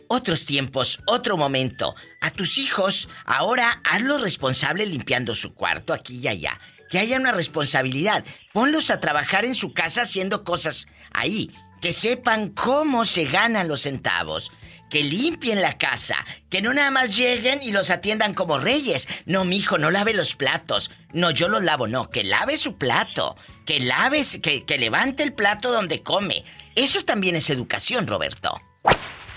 otros 0.08 0.44
tiempos, 0.44 1.00
otro 1.06 1.38
momento. 1.38 1.94
A 2.20 2.32
tus 2.32 2.58
hijos, 2.58 3.08
ahora 3.24 3.80
hazlos 3.82 4.20
responsables 4.20 4.90
limpiando 4.90 5.34
su 5.34 5.54
cuarto 5.54 5.94
aquí 5.94 6.18
y 6.18 6.28
allá. 6.28 6.60
Que 6.90 6.98
haya 6.98 7.16
una 7.16 7.32
responsabilidad. 7.32 8.26
Ponlos 8.52 8.90
a 8.90 9.00
trabajar 9.00 9.46
en 9.46 9.54
su 9.54 9.72
casa 9.72 10.02
haciendo 10.02 10.44
cosas 10.44 10.86
ahí. 11.12 11.50
Que 11.80 11.94
sepan 11.94 12.50
cómo 12.50 13.06
se 13.06 13.24
ganan 13.24 13.68
los 13.68 13.80
centavos. 13.84 14.52
Que 14.90 15.02
limpien 15.04 15.60
la 15.60 15.76
casa. 15.76 16.16
Que 16.48 16.62
no 16.62 16.72
nada 16.72 16.90
más 16.90 17.16
lleguen 17.16 17.60
y 17.62 17.72
los 17.72 17.90
atiendan 17.90 18.34
como 18.34 18.58
reyes. 18.58 19.06
No, 19.26 19.44
mijo, 19.44 19.78
no 19.78 19.90
lave 19.90 20.14
los 20.14 20.34
platos. 20.34 20.90
No, 21.12 21.30
yo 21.30 21.48
los 21.48 21.62
lavo. 21.62 21.86
No, 21.86 22.10
que 22.10 22.24
lave 22.24 22.56
su 22.56 22.76
plato. 22.76 23.36
Que 23.66 23.80
lave, 23.80 24.22
que, 24.42 24.64
que 24.64 24.78
levante 24.78 25.22
el 25.22 25.32
plato 25.32 25.70
donde 25.72 26.02
come. 26.02 26.44
Eso 26.74 27.04
también 27.04 27.36
es 27.36 27.50
educación, 27.50 28.06
Roberto. 28.06 28.60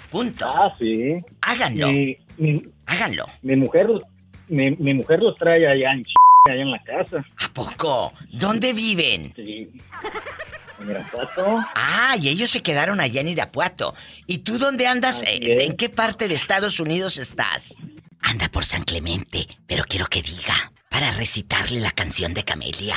Punto. 0.10 0.46
Ah, 0.48 0.74
sí. 0.80 1.16
Háganlo. 1.42 1.88
Mi, 1.92 2.18
mi, 2.38 2.64
Háganlo. 2.86 3.26
mi 3.42 3.56
mujer, 3.56 3.88
mi, 4.48 4.72
mi 4.72 4.94
mujer 4.94 5.20
los 5.20 5.36
trae 5.38 5.66
allá 5.68 5.92
en 5.92 6.04
Ch... 6.04 6.14
allá 6.50 6.62
en 6.62 6.72
la 6.72 6.84
casa. 6.84 7.26
¿A 7.44 7.54
poco? 7.54 8.14
¿Dónde 8.32 8.74
viven? 8.74 9.34
Sí. 9.36 9.70
En 10.82 10.90
Irapuato. 10.90 11.60
Ah, 11.76 12.16
y 12.20 12.30
ellos 12.30 12.50
se 12.50 12.62
quedaron 12.64 13.00
allá 13.00 13.22
en 13.22 13.28
Irapuato. 13.30 13.94
¿Y 14.28 14.40
tú 14.40 14.58
dónde 14.58 14.88
andas? 14.88 15.24
Eh. 15.26 15.40
¿En 15.66 15.76
qué 15.78 15.90
parte 15.90 16.28
de 16.28 16.36
Estados 16.36 16.80
Unidos 16.80 17.18
estás? 17.18 17.76
Anda 18.22 18.50
por 18.50 18.66
San 18.66 18.84
Clemente, 18.84 19.48
pero 19.68 19.84
quiero 19.88 20.08
que 20.08 20.22
diga, 20.22 20.72
para 20.90 21.12
recitarle 21.12 21.80
la 21.80 21.92
canción 21.92 22.34
de 22.34 22.44
Camelia. 22.44 22.96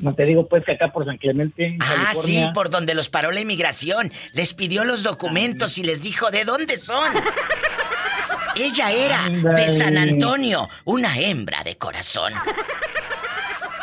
No 0.00 0.14
te 0.14 0.24
digo 0.26 0.46
pues 0.48 0.64
que 0.64 0.72
acá 0.72 0.92
por 0.92 1.04
San 1.06 1.16
Clemente, 1.16 1.66
en 1.66 1.82
Ah, 1.82 1.86
California. 2.04 2.44
sí, 2.46 2.50
por 2.52 2.70
donde 2.70 2.94
los 2.94 3.08
paró 3.08 3.30
la 3.30 3.40
inmigración. 3.40 4.12
Les 4.32 4.52
pidió 4.54 4.84
los 4.84 5.02
documentos 5.02 5.78
y 5.78 5.82
les 5.82 6.00
dijo 6.02 6.30
de 6.30 6.44
dónde 6.44 6.76
son. 6.76 7.12
Ella 8.54 8.90
era 8.92 9.28
de. 9.30 9.68
San 9.70 9.96
Antonio, 9.96 10.68
una 10.84 11.18
hembra 11.18 11.64
de 11.64 11.78
corazón. 11.78 12.34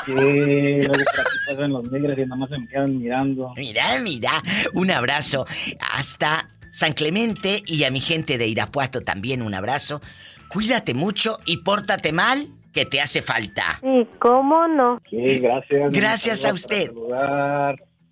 Sí, 0.09 0.87
luego 0.87 1.03
pasan 1.47 1.71
los 1.71 1.91
negros 1.91 2.17
y 2.17 2.21
nada 2.21 2.35
más 2.35 2.49
se 2.49 2.57
me 2.57 2.67
quedan 2.67 2.97
mirando. 2.97 3.53
Mira, 3.55 3.99
mira, 3.99 4.43
un 4.73 4.91
abrazo 4.91 5.45
hasta 5.91 6.49
San 6.71 6.93
Clemente 6.93 7.63
y 7.65 7.83
a 7.83 7.91
mi 7.91 7.99
gente 7.99 8.37
de 8.37 8.47
Irapuato 8.47 9.01
también 9.01 9.41
un 9.41 9.53
abrazo. 9.53 10.01
Cuídate 10.47 10.93
mucho 10.93 11.39
y 11.45 11.57
pórtate 11.57 12.11
mal, 12.11 12.47
que 12.73 12.85
te 12.85 13.01
hace 13.01 13.21
falta. 13.21 13.79
¿Y 13.83 14.05
cómo 14.19 14.67
no? 14.67 15.01
Sí, 15.09 15.39
gracias. 15.39 15.91
Gracias 15.91 16.45
a 16.45 16.53
usted. 16.53 16.91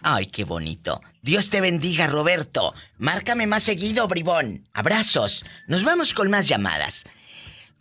Ay, 0.01 0.27
qué 0.27 0.43
bonito. 0.43 1.01
Dios 1.21 1.49
te 1.49 1.61
bendiga, 1.61 2.07
Roberto. 2.07 2.73
Márcame 2.97 3.47
más 3.47 3.63
seguido, 3.63 4.07
bribón. 4.07 4.67
Abrazos. 4.73 5.45
Nos 5.67 5.83
vamos 5.83 6.13
con 6.13 6.29
más 6.29 6.47
llamadas. 6.47 7.05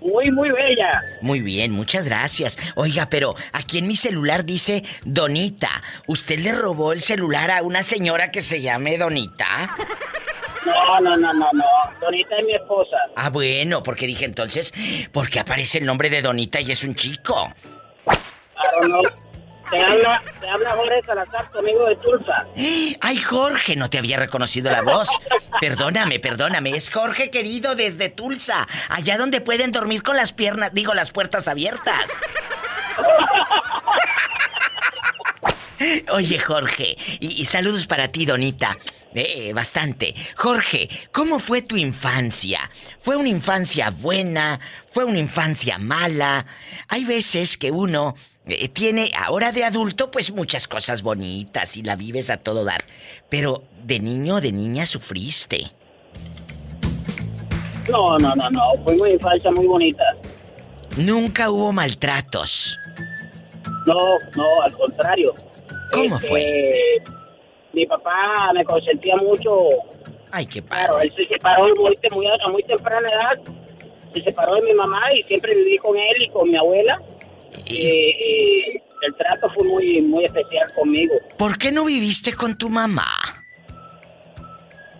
Muy, 0.00 0.30
muy 0.32 0.50
bella. 0.50 1.02
Muy 1.20 1.40
bien, 1.40 1.70
muchas 1.72 2.06
gracias. 2.06 2.58
Oiga, 2.76 3.10
pero 3.10 3.36
aquí 3.52 3.78
en 3.78 3.86
mi 3.86 3.94
celular 3.94 4.44
dice 4.46 4.84
Donita. 5.04 5.82
¿Usted 6.06 6.38
le 6.38 6.52
robó 6.52 6.92
el 6.92 7.02
celular 7.02 7.50
a 7.50 7.62
una 7.62 7.82
señora 7.82 8.30
que 8.30 8.40
se 8.40 8.62
llame 8.62 8.96
Donita? 8.96 9.76
No, 10.64 11.00
no, 11.00 11.16
no, 11.16 11.32
no, 11.32 11.50
no. 11.52 11.64
Donita 12.00 12.36
es 12.36 12.44
mi 12.44 12.54
esposa. 12.54 12.96
Ah, 13.16 13.30
bueno, 13.30 13.82
porque 13.82 14.06
dije 14.06 14.24
entonces, 14.24 14.72
¿por 15.12 15.28
qué 15.28 15.40
aparece 15.40 15.78
el 15.78 15.86
nombre 15.86 16.10
de 16.10 16.22
Donita 16.22 16.60
y 16.60 16.70
es 16.70 16.84
un 16.84 16.94
chico? 16.94 17.52
Te 19.70 19.80
habla, 19.80 20.22
te 20.38 20.48
habla 20.48 20.70
Jorge 20.72 21.02
Salazar, 21.06 21.50
tu 21.50 21.58
amigo 21.58 21.86
de 21.86 21.96
Tulsa. 21.96 22.46
Ay, 23.00 23.16
Jorge, 23.18 23.74
no 23.74 23.88
te 23.88 23.98
había 23.98 24.18
reconocido 24.18 24.70
la 24.70 24.82
voz. 24.82 25.08
Perdóname, 25.60 26.20
perdóname. 26.20 26.70
Es 26.70 26.90
Jorge 26.90 27.30
querido 27.30 27.74
desde 27.74 28.10
Tulsa, 28.10 28.68
allá 28.90 29.16
donde 29.16 29.40
pueden 29.40 29.72
dormir 29.72 30.02
con 30.02 30.16
las 30.16 30.32
piernas, 30.32 30.74
digo, 30.74 30.92
las 30.92 31.10
puertas 31.10 31.48
abiertas. 31.48 32.20
Oye, 36.12 36.38
Jorge, 36.38 36.96
y, 37.20 37.40
y 37.40 37.44
saludos 37.44 37.86
para 37.86 38.08
ti, 38.08 38.26
Donita. 38.26 38.76
Eh, 39.14 39.52
bastante. 39.52 40.14
Jorge, 40.36 40.88
¿cómo 41.10 41.38
fue 41.38 41.60
tu 41.60 41.76
infancia? 41.76 42.70
¿Fue 42.98 43.16
una 43.16 43.28
infancia 43.28 43.90
buena? 43.90 44.58
¿Fue 44.90 45.04
una 45.04 45.18
infancia 45.18 45.78
mala? 45.78 46.46
Hay 46.88 47.04
veces 47.04 47.58
que 47.58 47.70
uno 47.70 48.14
eh, 48.46 48.68
tiene, 48.68 49.10
ahora 49.14 49.52
de 49.52 49.64
adulto, 49.64 50.10
pues 50.10 50.32
muchas 50.32 50.66
cosas 50.66 51.02
bonitas 51.02 51.76
y 51.76 51.82
la 51.82 51.94
vives 51.94 52.30
a 52.30 52.38
todo 52.38 52.64
dar. 52.64 52.84
Pero 53.28 53.64
de 53.84 54.00
niño, 54.00 54.40
de 54.40 54.52
niña 54.52 54.86
sufriste. 54.86 55.72
No, 57.90 58.16
no, 58.18 58.34
no, 58.34 58.50
no. 58.50 58.84
Fue 58.84 58.94
una 58.94 59.10
infancia 59.10 59.50
muy 59.50 59.66
bonita. 59.66 60.04
Nunca 60.96 61.50
hubo 61.50 61.72
maltratos. 61.72 62.78
No, 63.86 64.18
no, 64.36 64.62
al 64.62 64.76
contrario. 64.76 65.34
¿Cómo 65.92 66.16
Este, 66.16 66.28
fue? 66.28 66.74
Mi 67.72 67.86
papá 67.86 68.50
me 68.54 68.64
consentía 68.64 69.16
mucho. 69.16 69.50
Ay, 70.30 70.46
qué 70.46 70.62
Claro, 70.62 70.94
padre. 70.94 71.08
él 71.08 71.14
se 71.16 71.26
separó 71.34 71.64
muy, 71.76 71.96
muy, 72.10 72.26
a 72.26 72.48
muy 72.48 72.62
temprana 72.64 73.08
edad. 73.08 73.52
Se 74.12 74.22
separó 74.22 74.54
de 74.56 74.62
mi 74.62 74.74
mamá 74.74 75.00
y 75.14 75.22
siempre 75.24 75.54
viví 75.54 75.78
con 75.78 75.96
él 75.96 76.22
y 76.22 76.28
con 76.30 76.48
mi 76.50 76.56
abuela. 76.56 77.00
Y- 77.66 77.86
Eh, 77.86 78.10
eh, 78.76 78.82
el 79.02 79.14
trato 79.16 79.48
fue 79.54 79.64
muy, 79.66 80.00
muy 80.02 80.24
especial 80.24 80.72
conmigo. 80.74 81.14
¿Por 81.38 81.58
qué 81.58 81.72
no 81.72 81.84
viviste 81.84 82.34
con 82.34 82.56
tu 82.56 82.68
mamá? 82.70 83.06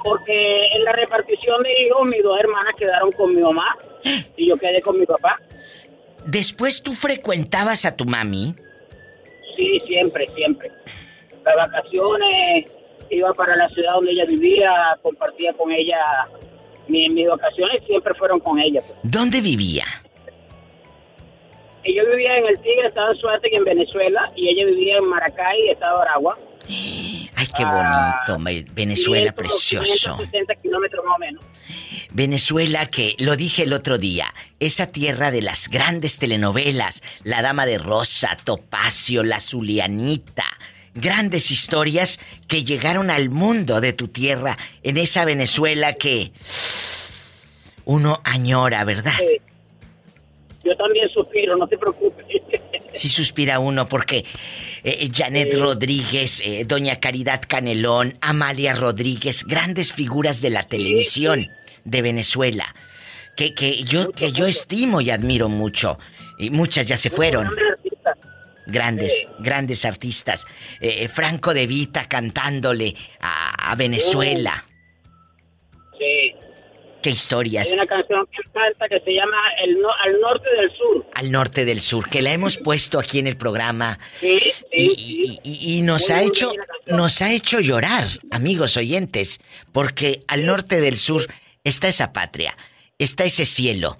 Porque 0.05 0.67
en 0.75 0.85
la 0.85 0.93
repartición 0.93 1.63
de 1.63 1.71
hijos, 1.87 2.07
mis 2.07 2.23
dos 2.23 2.39
hermanas 2.41 2.75
quedaron 2.77 3.13
con 3.13 3.35
mi 3.35 3.41
mamá 3.41 3.77
y 4.37 4.49
yo 4.49 4.57
quedé 4.57 4.81
con 4.81 4.99
mi 4.99 5.07
papá. 5.07 5.39
Después 6.27 6.83
tú 6.83 6.93
frecuentabas 6.95 7.85
a 7.85 7.97
tu 7.97 8.05
mami. 8.05 8.55
Sí, 9.63 9.79
siempre, 9.87 10.27
siempre. 10.35 10.71
Las 11.45 11.57
vacaciones, 11.57 12.67
iba 13.11 13.33
para 13.35 13.55
la 13.57 13.69
ciudad 13.69 13.95
donde 13.95 14.13
ella 14.13 14.25
vivía, 14.27 14.71
compartía 15.03 15.53
con 15.53 15.71
ella. 15.71 15.99
Mi- 16.89 17.09
mis 17.09 17.29
vacaciones 17.29 17.83
siempre 17.87 18.13
fueron 18.15 18.41
con 18.41 18.59
ella. 18.59 18.81
pues. 18.85 18.99
¿Dónde 19.05 19.41
vivía? 19.41 19.85
Y 21.85 21.95
yo 21.97 22.05
vivía 22.11 22.39
en 22.39 22.47
el 22.47 22.59
Tigre, 22.61 22.89
estado 22.89 23.13
de 23.13 23.19
Suárez, 23.21 23.43
en 23.53 23.65
Venezuela, 23.65 24.29
y 24.37 24.49
ella 24.49 24.67
vivía 24.67 24.99
en 24.99 25.05
Maracay, 25.05 25.69
estado 25.71 25.99
de 25.99 26.03
Aragua. 26.03 26.39
Qué 27.57 27.65
bonito, 27.65 28.39
me- 28.39 28.65
Venezuela 28.73 29.33
500, 29.33 29.35
precioso. 29.35 30.17
560 30.17 30.55
kilómetros 30.57 31.05
más 31.05 31.17
o 31.17 31.19
menos. 31.19 31.45
Venezuela 32.13 32.87
que, 32.87 33.15
lo 33.19 33.37
dije 33.37 33.63
el 33.65 33.73
otro 33.73 33.99
día, 33.99 34.33
esa 34.61 34.87
tierra 34.89 35.31
de 35.31 35.43
las 35.43 35.69
grandes 35.69 36.19
telenovelas, 36.19 37.03
La 37.25 37.43
Dama 37.43 37.67
de 37.67 37.79
Rosa, 37.79 38.37
Topacio, 38.45 39.23
La 39.23 39.41
Zulianita, 39.41 40.45
grandes 40.95 41.51
historias 41.51 42.21
que 42.49 42.65
llegaron 42.65 43.11
al 43.11 43.31
mundo 43.31 43.81
de 43.81 43.93
tu 43.93 44.09
tierra 44.09 44.59
en 44.83 44.97
esa 44.99 45.25
Venezuela 45.25 45.95
que 45.95 46.33
uno 47.85 48.21
añora, 48.25 48.85
¿verdad? 48.85 49.13
Yo 50.65 50.77
también 50.77 51.09
suspiro, 51.09 51.57
no 51.57 51.67
te 51.67 51.77
preocupes. 51.77 52.25
Sí 52.95 53.09
suspira 53.09 53.59
uno 53.59 53.89
porque 53.89 54.25
eh, 54.85 55.09
Janet 55.13 55.55
Rodríguez, 55.55 56.43
eh, 56.45 56.65
Doña 56.67 57.01
Caridad 57.01 57.43
Canelón, 57.47 58.19
Amalia 58.21 58.75
Rodríguez, 58.75 59.45
grandes 59.45 59.93
figuras 59.93 60.41
de 60.41 60.51
la 60.51 60.65
televisión 60.65 61.49
de 61.85 62.03
Venezuela, 62.03 62.75
que, 63.37 63.55
que 63.55 63.83
yo 63.85 64.13
que 64.13 64.33
yo 64.33 64.47
estimo 64.47 65.01
y 65.01 65.11
admiro 65.11 65.49
mucho. 65.49 65.99
Y 66.39 66.51
muchas 66.51 66.87
ya 66.87 66.97
se 66.97 67.11
fueron. 67.11 67.49
Grandes, 68.67 69.29
grandes 69.41 69.85
artistas. 69.85 70.47
Eh, 70.81 71.09
Franco 71.09 71.53
de 71.53 71.67
Vita 71.67 72.09
cantándole 72.09 72.95
a, 73.21 73.71
a 73.71 73.75
Venezuela. 73.75 74.65
Sí. 77.03 77.11
Qué 77.11 77.11
historias. 77.11 77.69
Hay 77.69 77.75
una 77.75 77.87
canción 77.87 78.27
que 78.27 78.39
canta 78.53 78.89
que 78.89 79.01
se 79.01 79.11
llama 79.13 79.37
El 79.65 79.81
no- 79.81 79.89
Al 80.05 80.21
Norte 80.21 80.49
del 80.61 80.71
Sur. 80.77 81.07
Al 81.15 81.31
norte 81.33 81.65
del 81.65 81.81
sur, 81.81 82.09
que 82.09 82.23
la 82.23 82.33
hemos 82.33 82.59
puesto 82.59 82.99
aquí 82.99 83.19
en 83.19 83.27
el 83.27 83.37
programa. 83.37 83.99
Sí, 84.21 84.39
y, 84.73 84.85
y- 84.85 85.39
y- 85.43 85.79
y 85.79 85.83
nos 85.83 86.09
Muy, 86.09 86.19
ha 86.19 86.23
hecho 86.23 86.53
nos 86.87 87.23
ha 87.23 87.33
hecho 87.33 87.61
llorar, 87.61 88.07
amigos 88.31 88.77
oyentes, 88.77 89.41
porque 89.73 90.23
al 90.29 90.47
norte 90.47 90.81
del 90.81 90.97
sur 90.97 91.27
está 91.65 91.89
esa 91.89 92.13
patria, 92.13 92.57
está 92.99 93.25
ese 93.25 93.47
cielo. 93.47 93.99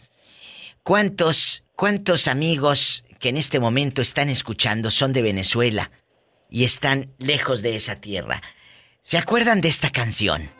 ¿Cuántos 0.83 1.65
cuántos 1.77 2.29
amigos 2.29 3.05
que 3.19 3.29
en 3.29 3.37
este 3.37 3.61
momento 3.61 4.03
están 4.03 4.29
escuchando 4.29 4.91
son 4.91 5.13
de 5.13 5.23
Venezuela 5.23 5.91
y 6.51 6.65
están 6.65 7.13
lejos 7.19 7.63
de 7.63 7.77
esa 7.77 8.01
tierra? 8.01 8.43
¿Se 9.03 9.19
acuerdan 9.19 9.61
de 9.61 9.69
esta 9.69 9.91
canción? 9.91 10.51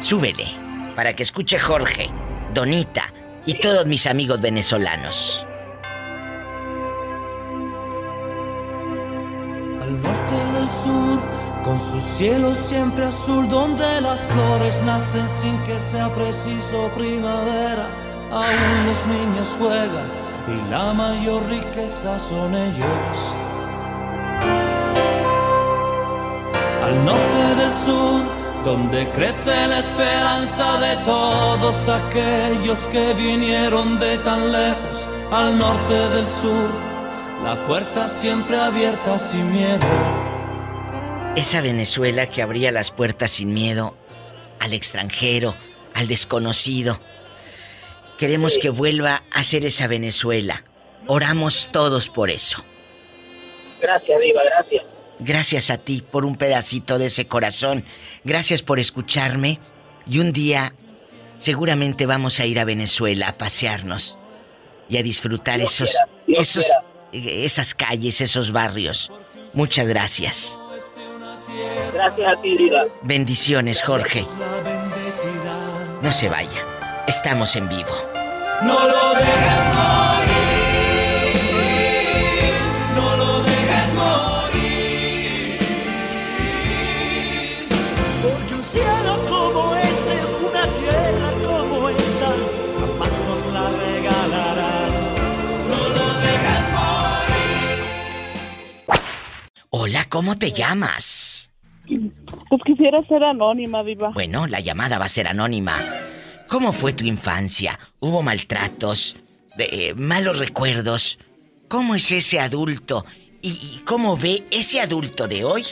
Súbele 0.00 0.46
para 0.94 1.12
que 1.12 1.22
escuche 1.22 1.58
Jorge, 1.58 2.08
Donita 2.54 3.12
y 3.46 3.54
todos 3.54 3.86
mis 3.86 4.06
amigos 4.06 4.40
venezolanos. 4.40 5.44
Al 9.82 10.02
norte 10.02 10.34
del 10.54 10.68
sur, 10.68 11.20
con 11.64 11.78
su 11.78 12.00
cielo 12.00 12.54
siempre 12.54 13.04
azul, 13.04 13.48
donde 13.48 14.00
las 14.00 14.20
flores 14.28 14.82
nacen 14.82 15.28
sin 15.28 15.58
que 15.64 15.78
sea 15.80 16.08
preciso 16.14 16.90
primavera. 16.96 17.88
Aún 18.30 18.86
los 18.86 19.06
niños 19.06 19.56
juegan 19.58 20.10
y 20.46 20.70
la 20.70 20.92
mayor 20.92 21.44
riqueza 21.48 22.18
son 22.18 22.54
ellos. 22.54 23.34
Al 26.84 27.04
norte 27.04 27.54
del 27.56 27.72
sur, 27.72 28.37
donde 28.64 29.08
crece 29.10 29.66
la 29.68 29.78
esperanza 29.78 30.78
de 30.80 30.96
todos 31.04 31.88
aquellos 31.88 32.80
que 32.88 33.14
vinieron 33.14 33.98
de 33.98 34.18
tan 34.18 34.52
lejos. 34.52 35.08
Al 35.30 35.58
norte 35.58 35.94
del 35.94 36.26
sur, 36.26 36.70
la 37.44 37.56
puerta 37.66 38.08
siempre 38.08 38.56
abierta 38.56 39.18
sin 39.18 39.52
miedo. 39.52 39.84
Esa 41.36 41.60
Venezuela 41.60 42.28
que 42.28 42.42
abría 42.42 42.72
las 42.72 42.90
puertas 42.90 43.30
sin 43.32 43.52
miedo 43.52 43.94
al 44.60 44.72
extranjero, 44.72 45.54
al 45.94 46.08
desconocido. 46.08 46.98
Queremos 48.18 48.58
que 48.58 48.70
vuelva 48.70 49.22
a 49.30 49.44
ser 49.44 49.64
esa 49.64 49.86
Venezuela. 49.86 50.64
Oramos 51.06 51.68
todos 51.70 52.08
por 52.08 52.30
eso. 52.30 52.64
Gracias, 53.80 54.20
Diva, 54.20 54.42
gracias. 54.42 54.84
Gracias 55.20 55.70
a 55.70 55.78
ti 55.78 56.02
por 56.08 56.24
un 56.24 56.36
pedacito 56.36 56.98
de 56.98 57.06
ese 57.06 57.26
corazón. 57.26 57.84
Gracias 58.24 58.62
por 58.62 58.78
escucharme. 58.78 59.58
Y 60.06 60.20
un 60.20 60.32
día 60.32 60.74
seguramente 61.38 62.06
vamos 62.06 62.40
a 62.40 62.46
ir 62.46 62.58
a 62.58 62.64
Venezuela 62.64 63.28
a 63.28 63.38
pasearnos 63.38 64.18
y 64.88 64.96
a 64.96 65.02
disfrutar 65.02 65.58
Dios 65.58 65.80
esos, 65.80 65.96
quiera, 66.24 66.40
esos, 66.40 66.66
eh, 67.12 67.44
esas 67.44 67.74
calles, 67.74 68.20
esos 68.20 68.52
barrios. 68.52 69.12
Muchas 69.54 69.86
gracias. 69.86 70.58
Gracias 71.92 72.38
a 72.38 72.40
ti, 72.40 72.56
Diva. 72.56 72.84
Bendiciones, 73.02 73.82
Jorge. 73.82 74.24
No 76.02 76.12
se 76.12 76.28
vaya. 76.28 76.64
Estamos 77.06 77.56
en 77.56 77.68
vivo. 77.68 77.96
No 78.62 78.88
lo 78.88 79.14
dejes 79.14 79.74
no 79.74 80.07
Hola, 99.88 100.04
¿cómo 100.10 100.36
te 100.36 100.52
llamas? 100.52 101.50
Pues 101.86 102.62
quisiera 102.62 103.00
ser 103.04 103.24
anónima, 103.24 103.82
Diva. 103.82 104.10
Bueno, 104.10 104.46
la 104.46 104.60
llamada 104.60 104.98
va 104.98 105.06
a 105.06 105.08
ser 105.08 105.26
anónima. 105.26 105.78
¿Cómo 106.46 106.74
fue 106.74 106.92
tu 106.92 107.06
infancia? 107.06 107.78
¿Hubo 107.98 108.22
maltratos? 108.22 109.16
Eh, 109.58 109.94
¿Malos 109.96 110.40
recuerdos? 110.40 111.18
¿Cómo 111.68 111.94
es 111.94 112.12
ese 112.12 112.38
adulto? 112.38 113.06
¿Y, 113.40 113.48
y 113.48 113.78
cómo 113.86 114.18
ve 114.18 114.42
ese 114.50 114.82
adulto 114.82 115.26
de 115.26 115.46
hoy 115.46 115.64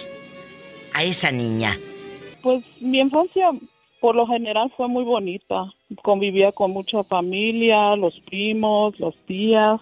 a 0.94 1.04
esa 1.04 1.30
niña? 1.30 1.76
Pues 2.40 2.64
mi 2.80 3.00
infancia, 3.00 3.50
por 4.00 4.14
lo 4.14 4.26
general, 4.26 4.72
fue 4.78 4.88
muy 4.88 5.04
bonita. 5.04 5.74
Convivía 6.02 6.52
con 6.52 6.70
mucha 6.70 7.04
familia, 7.04 7.94
los 7.96 8.18
primos, 8.20 8.98
los 8.98 9.14
tías. 9.26 9.78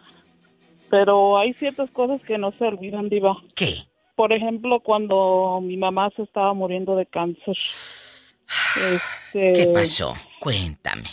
Pero 0.91 1.39
hay 1.39 1.55
ciertas 1.55 1.89
cosas 1.93 2.21
que 2.23 2.37
no 2.37 2.51
se 2.59 2.65
olvidan, 2.65 3.09
Diva. 3.09 3.37
¿Qué? 3.55 3.94
Por 4.17 4.33
ejemplo, 4.33 4.81
cuando 4.81 5.61
mi 5.63 5.77
mamá 5.77 6.11
se 6.17 6.23
estaba 6.23 6.55
muriendo 6.55 6.97
de 6.97 7.07
cáncer. 7.07 7.57
Este, 8.77 9.53
¿Qué 9.53 9.67
pasó? 9.73 10.15
Cuéntame. 10.41 11.09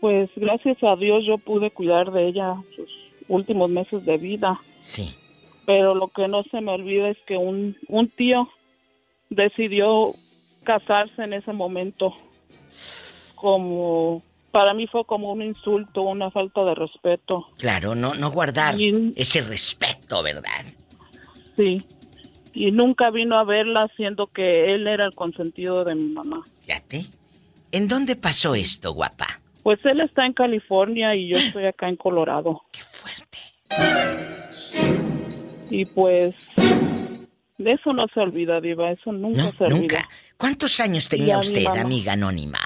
Pues 0.00 0.30
gracias 0.36 0.78
a 0.82 0.96
Dios 0.96 1.24
yo 1.26 1.36
pude 1.38 1.70
cuidar 1.70 2.10
de 2.12 2.28
ella 2.28 2.54
sus 2.74 2.88
últimos 3.28 3.70
meses 3.70 4.04
de 4.04 4.16
vida. 4.18 4.60
Sí. 4.80 5.14
Pero 5.66 5.94
lo 5.94 6.08
que 6.08 6.26
no 6.28 6.42
se 6.44 6.60
me 6.60 6.72
olvida 6.72 7.08
es 7.08 7.18
que 7.26 7.36
un, 7.36 7.76
un 7.88 8.08
tío 8.08 8.48
decidió 9.30 10.12
casarse 10.64 11.22
en 11.22 11.32
ese 11.34 11.52
momento. 11.52 12.12
Como, 13.34 14.22
para 14.50 14.74
mí 14.74 14.86
fue 14.86 15.04
como 15.04 15.32
un 15.32 15.42
insulto, 15.42 16.02
una 16.02 16.30
falta 16.30 16.64
de 16.64 16.74
respeto. 16.74 17.46
Claro, 17.58 17.94
no, 17.94 18.14
no 18.14 18.30
guardar 18.30 18.80
Y- 18.80 19.12
ese 19.16 19.42
respeto, 19.42 20.22
¿verdad? 20.22 20.64
Sí. 21.56 21.78
Y 22.54 22.70
nunca 22.70 23.10
vino 23.10 23.38
a 23.38 23.44
verla 23.44 23.88
siendo 23.96 24.26
que 24.26 24.66
él 24.74 24.86
era 24.86 25.06
el 25.06 25.14
consentido 25.14 25.84
de 25.84 25.94
mi 25.94 26.06
mamá. 26.06 26.42
Fíjate. 26.66 27.06
¿En 27.72 27.88
dónde 27.88 28.16
pasó 28.16 28.54
esto, 28.54 28.92
guapa? 28.92 29.40
Pues 29.62 29.84
él 29.86 30.00
está 30.00 30.26
en 30.26 30.34
California 30.34 31.14
y 31.14 31.28
yo 31.28 31.38
estoy 31.38 31.64
acá 31.66 31.88
en 31.88 31.96
Colorado. 31.96 32.62
Qué 32.72 32.82
fuerte. 32.82 33.38
Y 35.70 35.86
pues 35.86 36.34
de 37.56 37.72
eso 37.72 37.92
no 37.94 38.06
se 38.12 38.20
olvida, 38.20 38.60
Diva, 38.60 38.90
eso 38.90 39.12
nunca 39.12 39.44
No, 39.44 39.52
se 39.52 39.64
olvida. 39.64 39.78
nunca. 39.78 40.08
¿Cuántos 40.36 40.80
años 40.80 41.08
tenía 41.08 41.38
usted, 41.38 41.64
amiga 41.66 42.12
anónima? 42.12 42.58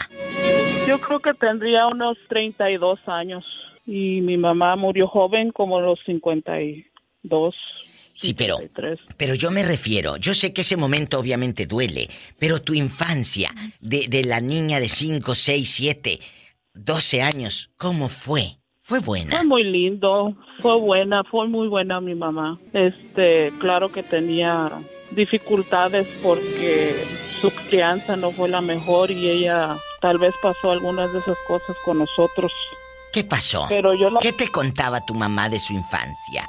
Yo 0.89 0.99
creo 1.01 1.21
que 1.21 1.35
tendría 1.35 1.87
unos 1.87 2.17
32 2.29 2.99
años 3.07 3.45
y 3.87 4.21
mi 4.23 4.37
mamá 4.37 4.75
murió 4.77 5.07
joven 5.07 5.53
como 5.53 5.79
a 5.79 5.83
los 5.83 6.01
52. 6.07 7.55
Sí, 8.17 8.33
pero, 8.35 8.59
pero 9.17 9.35
yo 9.35 9.51
me 9.51 9.63
refiero, 9.63 10.17
yo 10.17 10.33
sé 10.35 10.53
que 10.53 10.63
ese 10.63 10.77
momento 10.77 11.19
obviamente 11.19 11.67
duele, 11.67 12.09
pero 12.39 12.63
tu 12.63 12.73
infancia 12.75 13.55
de, 13.81 14.09
de 14.09 14.25
la 14.25 14.41
niña 14.41 14.81
de 14.81 14.89
5, 14.89 15.35
6, 15.35 15.71
7, 15.71 16.21
12 16.75 17.23
años, 17.23 17.71
¿cómo 17.77 18.09
fue? 18.09 18.59
¿Fue 18.81 19.01
buena? 19.01 19.37
Fue 19.39 19.47
muy 19.47 19.65
lindo, 19.65 20.37
fue 20.61 20.77
buena, 20.79 21.25
fue 21.25 21.49
muy 21.49 21.67
buena 21.69 22.01
mi 22.01 22.15
mamá. 22.15 22.59
Este, 22.73 23.53
claro 23.59 23.91
que 23.91 24.03
tenía 24.05 24.71
dificultades 25.11 26.07
porque 26.23 26.95
su 27.41 27.51
crianza 27.69 28.17
no 28.17 28.31
fue 28.31 28.49
la 28.49 28.61
mejor 28.61 29.11
y 29.11 29.29
ella 29.29 29.77
tal 30.01 30.19
vez 30.19 30.35
pasó 30.41 30.71
algunas 30.71 31.13
de 31.13 31.19
esas 31.19 31.37
cosas 31.49 31.77
con 31.85 31.99
nosotros. 31.99 32.53
¿Qué 33.13 33.25
pasó? 33.25 33.67
Pero 33.69 33.93
yo 33.95 34.09
la- 34.11 34.21
¿Qué 34.21 34.33
te 34.33 34.49
contaba 34.49 35.01
tu 35.05 35.15
mamá 35.15 35.49
de 35.49 35.59
su 35.59 35.73
infancia? 35.75 36.49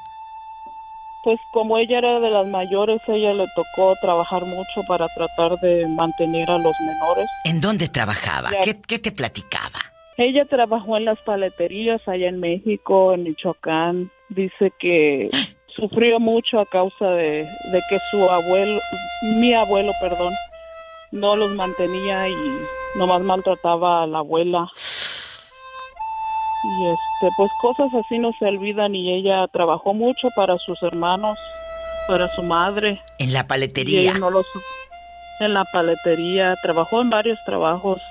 Pues 1.27 1.41
como 1.51 1.77
ella 1.77 1.97
era 1.97 2.21
de 2.21 2.29
las 2.29 2.47
mayores, 2.47 3.01
ella 3.09 3.33
le 3.33 3.47
tocó 3.53 3.97
trabajar 3.99 4.45
mucho 4.45 4.81
para 4.87 5.09
tratar 5.09 5.59
de 5.59 5.85
mantener 5.85 6.49
a 6.49 6.57
los 6.57 6.73
menores. 6.79 7.27
¿En 7.43 7.59
dónde 7.59 7.89
trabajaba? 7.89 8.49
Ya. 8.51 8.59
¿Qué, 8.61 8.79
qué 8.87 8.97
te 8.97 9.11
platicaba? 9.11 9.77
Ella 10.15 10.45
trabajó 10.45 10.95
en 10.95 11.03
las 11.03 11.19
paleterías 11.19 12.07
allá 12.07 12.29
en 12.29 12.39
México, 12.39 13.13
en 13.13 13.23
Michoacán. 13.23 14.09
Dice 14.29 14.71
que 14.79 15.29
sufrió 15.75 16.17
mucho 16.21 16.61
a 16.61 16.65
causa 16.65 17.09
de, 17.09 17.43
de 17.73 17.81
que 17.89 17.99
su 18.09 18.23
abuelo, 18.29 18.79
mi 19.23 19.53
abuelo, 19.53 19.91
perdón, 19.99 20.33
no 21.11 21.35
los 21.35 21.51
mantenía 21.55 22.29
y 22.29 22.57
nomás 22.97 23.21
maltrataba 23.21 24.03
a 24.03 24.07
la 24.07 24.19
abuela. 24.19 24.69
Y 26.63 26.85
este, 26.87 27.33
pues 27.37 27.51
cosas 27.61 27.93
así 27.93 28.17
no 28.17 28.31
se 28.39 28.45
olvidan 28.45 28.95
y 28.95 29.13
ella 29.13 29.47
trabajó 29.47 29.93
mucho 29.93 30.29
para 30.35 30.57
sus 30.57 30.81
hermanos, 30.83 31.37
para 32.07 32.27
su 32.29 32.41
madre. 32.43 33.01
En 33.19 33.33
la 33.33 33.41
Y 33.41 33.43
paletería. 33.43 34.01
ella 34.01 34.13
no 34.19 34.29
lo 34.31 34.43
su- 34.43 34.61
en 35.39 35.53
la 35.53 35.65
paletería, 35.65 36.55
trabajó 36.63 36.99
en 37.01 37.09
varios 37.11 37.37
trabajos, 37.45 38.01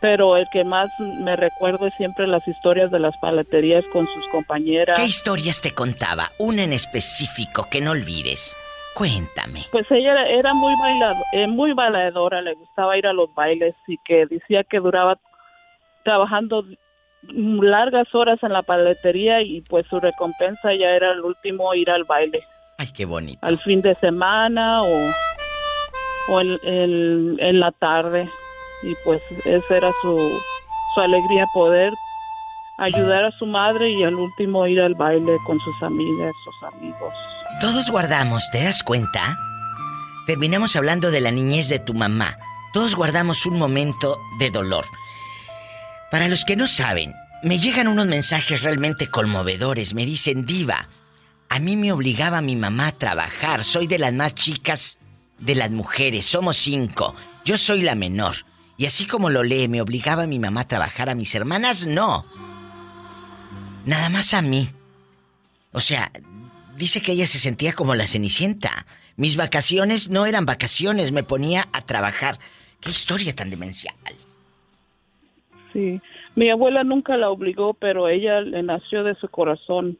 pero 0.00 0.36
el 0.36 0.46
que 0.52 0.64
más 0.64 0.90
me 0.98 1.36
recuerdo 1.36 1.86
es 1.86 1.94
siempre 1.94 2.26
las 2.26 2.46
historias 2.48 2.90
de 2.90 2.98
las 2.98 3.16
paleterías 3.18 3.84
con 3.92 4.06
sus 4.08 4.26
compañeras. 4.28 4.98
¿Qué 4.98 5.04
historias 5.04 5.60
te 5.60 5.72
contaba? 5.74 6.30
Una 6.38 6.64
en 6.64 6.72
específico 6.72 7.68
que 7.70 7.80
no 7.80 7.92
olvides. 7.92 8.56
Cuéntame. 8.94 9.60
Pues 9.70 9.86
ella 9.92 10.26
era, 10.26 10.54
muy 10.54 10.74
bailado, 10.80 11.22
eh, 11.32 11.46
muy 11.46 11.72
bailadora, 11.72 12.42
le 12.42 12.54
gustaba 12.54 12.98
ir 12.98 13.06
a 13.06 13.12
los 13.12 13.32
bailes 13.32 13.76
y 13.86 13.96
que 14.04 14.26
decía 14.26 14.64
que 14.64 14.78
duraba 14.80 15.18
trabajando 16.04 16.64
largas 17.22 18.14
horas 18.14 18.38
en 18.42 18.52
la 18.52 18.62
paletería 18.62 19.42
y 19.42 19.60
pues 19.62 19.86
su 19.88 19.98
recompensa 20.00 20.74
ya 20.74 20.90
era 20.90 21.12
el 21.12 21.20
último 21.20 21.74
ir 21.74 21.90
al 21.90 22.04
baile. 22.04 22.42
Ay, 22.78 22.88
qué 22.92 23.04
bonito. 23.04 23.38
al 23.44 23.58
fin 23.58 23.82
de 23.82 23.94
semana 23.96 24.82
o, 24.82 25.10
o 26.28 26.40
en, 26.40 26.58
en- 26.62 27.36
en 27.40 27.60
la 27.60 27.72
tarde. 27.72 28.28
Y 28.84 28.94
pues 29.04 29.20
esa 29.44 29.76
era 29.76 29.90
su, 30.02 30.16
su 30.94 31.00
alegría 31.00 31.46
poder 31.52 31.92
ayudar 32.78 33.24
a 33.24 33.32
su 33.32 33.46
madre 33.46 33.90
y 33.90 34.04
al 34.04 34.14
último 34.14 34.64
ir 34.68 34.80
al 34.80 34.94
baile 34.94 35.36
con 35.44 35.58
sus 35.58 35.82
amigas, 35.82 36.32
sus 36.44 36.68
amigos. 36.72 37.12
Todos 37.60 37.90
guardamos, 37.90 38.48
¿te 38.52 38.62
das 38.62 38.84
cuenta? 38.84 39.36
Terminamos 40.28 40.76
hablando 40.76 41.10
de 41.10 41.20
la 41.20 41.32
niñez 41.32 41.68
de 41.68 41.80
tu 41.80 41.94
mamá. 41.94 42.36
Todos 42.72 42.94
guardamos 42.94 43.44
un 43.46 43.58
momento 43.58 44.16
de 44.38 44.50
dolor. 44.50 44.84
Para 46.10 46.28
los 46.28 46.44
que 46.44 46.56
no 46.56 46.66
saben, 46.66 47.14
me 47.42 47.58
llegan 47.58 47.86
unos 47.86 48.06
mensajes 48.06 48.62
realmente 48.62 49.08
conmovedores. 49.08 49.94
Me 49.94 50.06
dicen, 50.06 50.46
diva, 50.46 50.88
a 51.48 51.58
mí 51.58 51.76
me 51.76 51.92
obligaba 51.92 52.40
mi 52.40 52.56
mamá 52.56 52.88
a 52.88 52.92
trabajar. 52.92 53.62
Soy 53.62 53.86
de 53.86 53.98
las 53.98 54.12
más 54.12 54.34
chicas 54.34 54.98
de 55.38 55.54
las 55.54 55.70
mujeres. 55.70 56.26
Somos 56.26 56.56
cinco. 56.56 57.14
Yo 57.44 57.56
soy 57.56 57.82
la 57.82 57.94
menor. 57.94 58.36
Y 58.76 58.86
así 58.86 59.06
como 59.06 59.28
lo 59.28 59.42
lee, 59.42 59.68
me 59.68 59.82
obligaba 59.82 60.26
mi 60.26 60.38
mamá 60.38 60.62
a 60.62 60.68
trabajar. 60.68 61.10
A 61.10 61.14
mis 61.14 61.34
hermanas 61.34 61.86
no. 61.86 62.26
Nada 63.84 64.08
más 64.08 64.34
a 64.34 64.42
mí. 64.42 64.70
O 65.72 65.80
sea, 65.80 66.10
dice 66.76 67.02
que 67.02 67.12
ella 67.12 67.26
se 67.26 67.38
sentía 67.38 67.74
como 67.74 67.94
la 67.94 68.06
cenicienta. 68.06 68.86
Mis 69.16 69.36
vacaciones 69.36 70.08
no 70.08 70.26
eran 70.26 70.46
vacaciones, 70.46 71.12
me 71.12 71.22
ponía 71.22 71.68
a 71.72 71.82
trabajar. 71.82 72.38
Qué 72.80 72.90
historia 72.90 73.34
tan 73.34 73.50
demencial. 73.50 73.94
Sí, 75.78 76.00
mi 76.34 76.50
abuela 76.50 76.82
nunca 76.82 77.16
la 77.16 77.30
obligó, 77.30 77.72
pero 77.74 78.08
ella 78.08 78.40
le 78.40 78.64
nació 78.64 79.04
de 79.04 79.14
su 79.14 79.28
corazón 79.28 79.96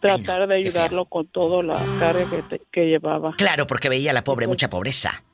tratar 0.00 0.46
de 0.48 0.56
ayudarlo 0.56 1.06
con 1.06 1.26
toda 1.28 1.62
la 1.62 1.78
carga 1.98 2.28
que, 2.30 2.42
te- 2.42 2.62
que 2.70 2.86
llevaba. 2.86 3.34
Claro, 3.36 3.66
porque 3.66 3.88
veía 3.88 4.10
a 4.10 4.14
la 4.14 4.22
pobre 4.24 4.46
mucha 4.46 4.68
pobreza, 4.68 5.24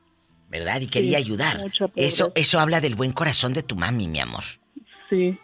¿verdad? 0.49 0.81
Y 0.81 0.87
quería 0.87 1.19
Sí, 1.19 1.25
ayudar. 1.25 1.61
Eso, 1.97 2.31
eso 2.37 2.61
habla 2.61 2.81
del 2.81 2.95
buen 2.95 3.13
corazón 3.13 3.53
de 3.53 3.63
tu 3.65 3.75
mami, 3.77 4.07
mi 4.07 4.21
amor. 4.21 4.45
Sí, 5.11 5.37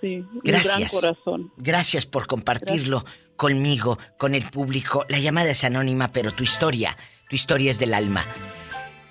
sí, 0.00 0.16
un 0.16 0.40
Gracias. 0.44 0.76
gran 0.92 1.14
corazón. 1.14 1.52
Gracias 1.56 2.04
por 2.06 2.26
compartirlo 2.26 3.04
conmigo, 3.36 3.98
con 4.18 4.34
el 4.34 4.44
público. 4.50 5.04
La 5.08 5.18
llamada 5.18 5.50
es 5.50 5.64
anónima, 5.64 6.12
pero 6.12 6.30
tu 6.32 6.44
historia, 6.44 6.96
tu 7.30 7.34
historia 7.36 7.70
es 7.70 7.78
del 7.78 7.94
alma. 7.94 8.24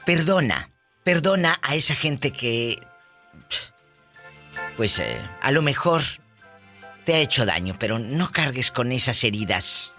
Perdona, 0.05 0.69
perdona 1.03 1.55
a 1.63 1.75
esa 1.75 1.95
gente 1.95 2.31
que, 2.31 2.77
pues, 4.77 4.99
eh, 4.99 5.17
a 5.41 5.51
lo 5.51 5.61
mejor 5.61 6.01
te 7.05 7.15
ha 7.15 7.19
hecho 7.19 7.45
daño, 7.45 7.75
pero 7.79 7.99
no 7.99 8.31
cargues 8.31 8.71
con 8.71 8.91
esas 8.91 9.23
heridas. 9.23 9.95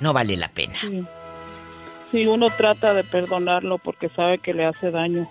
No 0.00 0.12
vale 0.12 0.36
la 0.36 0.48
pena. 0.48 0.78
Sí. 0.80 1.04
Sí, 2.12 2.26
uno 2.26 2.50
trata 2.50 2.92
de 2.92 3.04
perdonarlo 3.04 3.78
porque 3.78 4.10
sabe 4.10 4.38
que 4.38 4.52
le 4.52 4.66
hace 4.66 4.90
daño, 4.90 5.30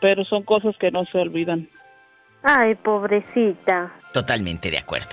pero 0.00 0.24
son 0.24 0.42
cosas 0.42 0.74
que 0.80 0.90
no 0.90 1.04
se 1.04 1.18
olvidan. 1.18 1.68
Ay, 2.42 2.74
pobrecita. 2.76 3.92
Totalmente 4.14 4.70
de 4.70 4.78
acuerdo. 4.78 5.10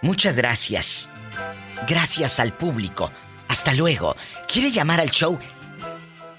Muchas 0.00 0.36
gracias. 0.36 1.10
Gracias 1.86 2.40
al 2.40 2.52
público. 2.54 3.10
Hasta 3.48 3.74
luego. 3.74 4.16
¿Quiere 4.50 4.70
llamar 4.70 5.00
al 5.00 5.10
show? 5.10 5.38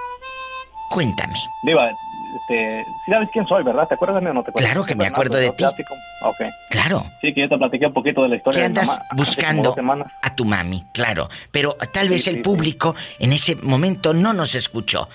Cuéntame. 0.90 1.38
Diva, 1.62 1.90
este, 2.34 2.84
sí 3.04 3.10
sabes 3.10 3.28
quién 3.32 3.46
soy, 3.46 3.62
¿verdad? 3.62 3.86
¿Te 3.86 3.94
acuerdas 3.94 4.16
de 4.16 4.20
mí 4.22 4.30
o 4.30 4.34
no 4.34 4.42
te 4.42 4.50
acuerdas? 4.50 4.70
Claro 4.70 4.86
que 4.86 4.94
me 4.94 5.06
acuerdo 5.06 5.36
de 5.36 5.50
ti. 5.50 5.64
Claro. 6.70 7.04
Sí, 7.20 7.34
que 7.34 7.42
yo 7.42 7.48
te 7.48 7.58
platiqué 7.58 7.86
un 7.86 7.92
poquito 7.92 8.22
de 8.22 8.28
la 8.28 8.36
historia 8.36 8.58
¿Qué 8.58 8.62
de 8.62 8.66
andas 8.66 8.88
mamá 8.88 9.00
hace 9.00 9.08
como 9.08 9.18
buscando 9.18 9.74
a 10.22 10.34
tu 10.34 10.44
mami? 10.44 10.84
Claro. 10.94 11.28
Pero 11.50 11.76
tal 11.92 12.08
vez 12.08 12.24
Sí, 12.24 12.30
el 12.30 12.36
sí, 12.36 12.42
público 12.42 12.94
en 13.18 13.32
ese 13.32 13.56
momento 13.56 14.14
no 14.14 14.32
nos 14.32 14.54
escuchó. 14.54 15.08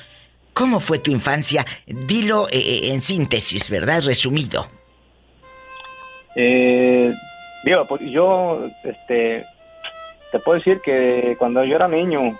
¿Cómo 0.54 0.80
fue 0.80 1.00
tu 1.00 1.12
infancia? 1.12 1.66
Dilo 1.86 2.48
eh, 2.50 2.58
eh, 2.58 2.94
en 2.94 3.02
síntesis, 3.02 3.70
¿verdad? 3.70 4.04
Resumido. 4.04 4.68
Eh, 6.36 7.14
digo, 7.64 7.86
pues 7.86 8.02
yo, 8.02 8.68
este, 8.84 9.46
te 10.32 10.40
puedo 10.40 10.58
decir 10.58 10.82
que 10.84 11.36
cuando 11.38 11.64
yo 11.64 11.76
era 11.76 11.88
niño, 11.88 12.38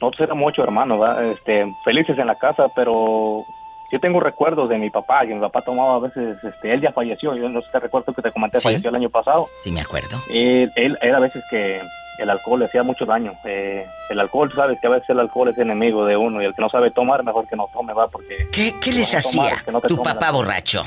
nosotros 0.00 0.20
éramos 0.20 0.48
ocho 0.48 0.62
hermanos, 0.64 0.98
¿verdad? 1.00 1.24
este, 1.26 1.74
felices 1.84 2.18
en 2.18 2.26
la 2.26 2.34
casa, 2.34 2.66
pero 2.74 3.44
yo 3.90 4.00
tengo 4.00 4.20
recuerdos 4.20 4.68
de 4.68 4.78
mi 4.78 4.88
papá, 4.90 5.26
que 5.26 5.34
mi 5.34 5.40
papá 5.40 5.62
tomaba 5.62 5.96
a 5.96 5.98
veces, 5.98 6.42
este, 6.44 6.72
él 6.72 6.80
ya 6.80 6.92
falleció, 6.92 7.34
yo 7.34 7.48
no 7.48 7.60
sé 7.60 7.66
si 7.66 7.72
te 7.72 7.80
recuerdo 7.80 8.12
que 8.12 8.22
te 8.22 8.30
comenté, 8.32 8.58
Sí. 8.60 8.68
falleció 8.68 8.90
el 8.90 8.96
año 8.96 9.10
pasado. 9.10 9.48
Sí, 9.62 9.70
me 9.72 9.80
acuerdo. 9.80 10.16
Él, 10.30 10.70
él 10.76 10.98
era 11.02 11.16
a 11.16 11.20
veces 11.20 11.44
que 11.50 11.80
el 12.18 12.30
alcohol 12.30 12.60
le 12.60 12.66
hacía 12.66 12.82
mucho 12.82 13.04
daño. 13.06 13.32
Eh, 13.44 13.84
el 14.10 14.20
alcohol, 14.20 14.52
sabes 14.52 14.78
que 14.80 14.86
a 14.86 14.90
veces 14.90 15.10
el 15.10 15.20
alcohol 15.20 15.48
es 15.48 15.58
enemigo 15.58 16.04
de 16.04 16.16
uno 16.16 16.40
y 16.40 16.44
el 16.44 16.54
que 16.54 16.62
no 16.62 16.68
sabe 16.68 16.90
tomar, 16.90 17.24
mejor 17.24 17.48
que 17.48 17.56
no 17.56 17.66
tome, 17.72 17.92
va, 17.92 18.08
porque... 18.08 18.46
¿Qué, 18.52 18.74
qué 18.80 18.92
les 18.92 19.14
hacía 19.14 19.56
tu 19.88 20.02
papá 20.02 20.30
borracho? 20.30 20.84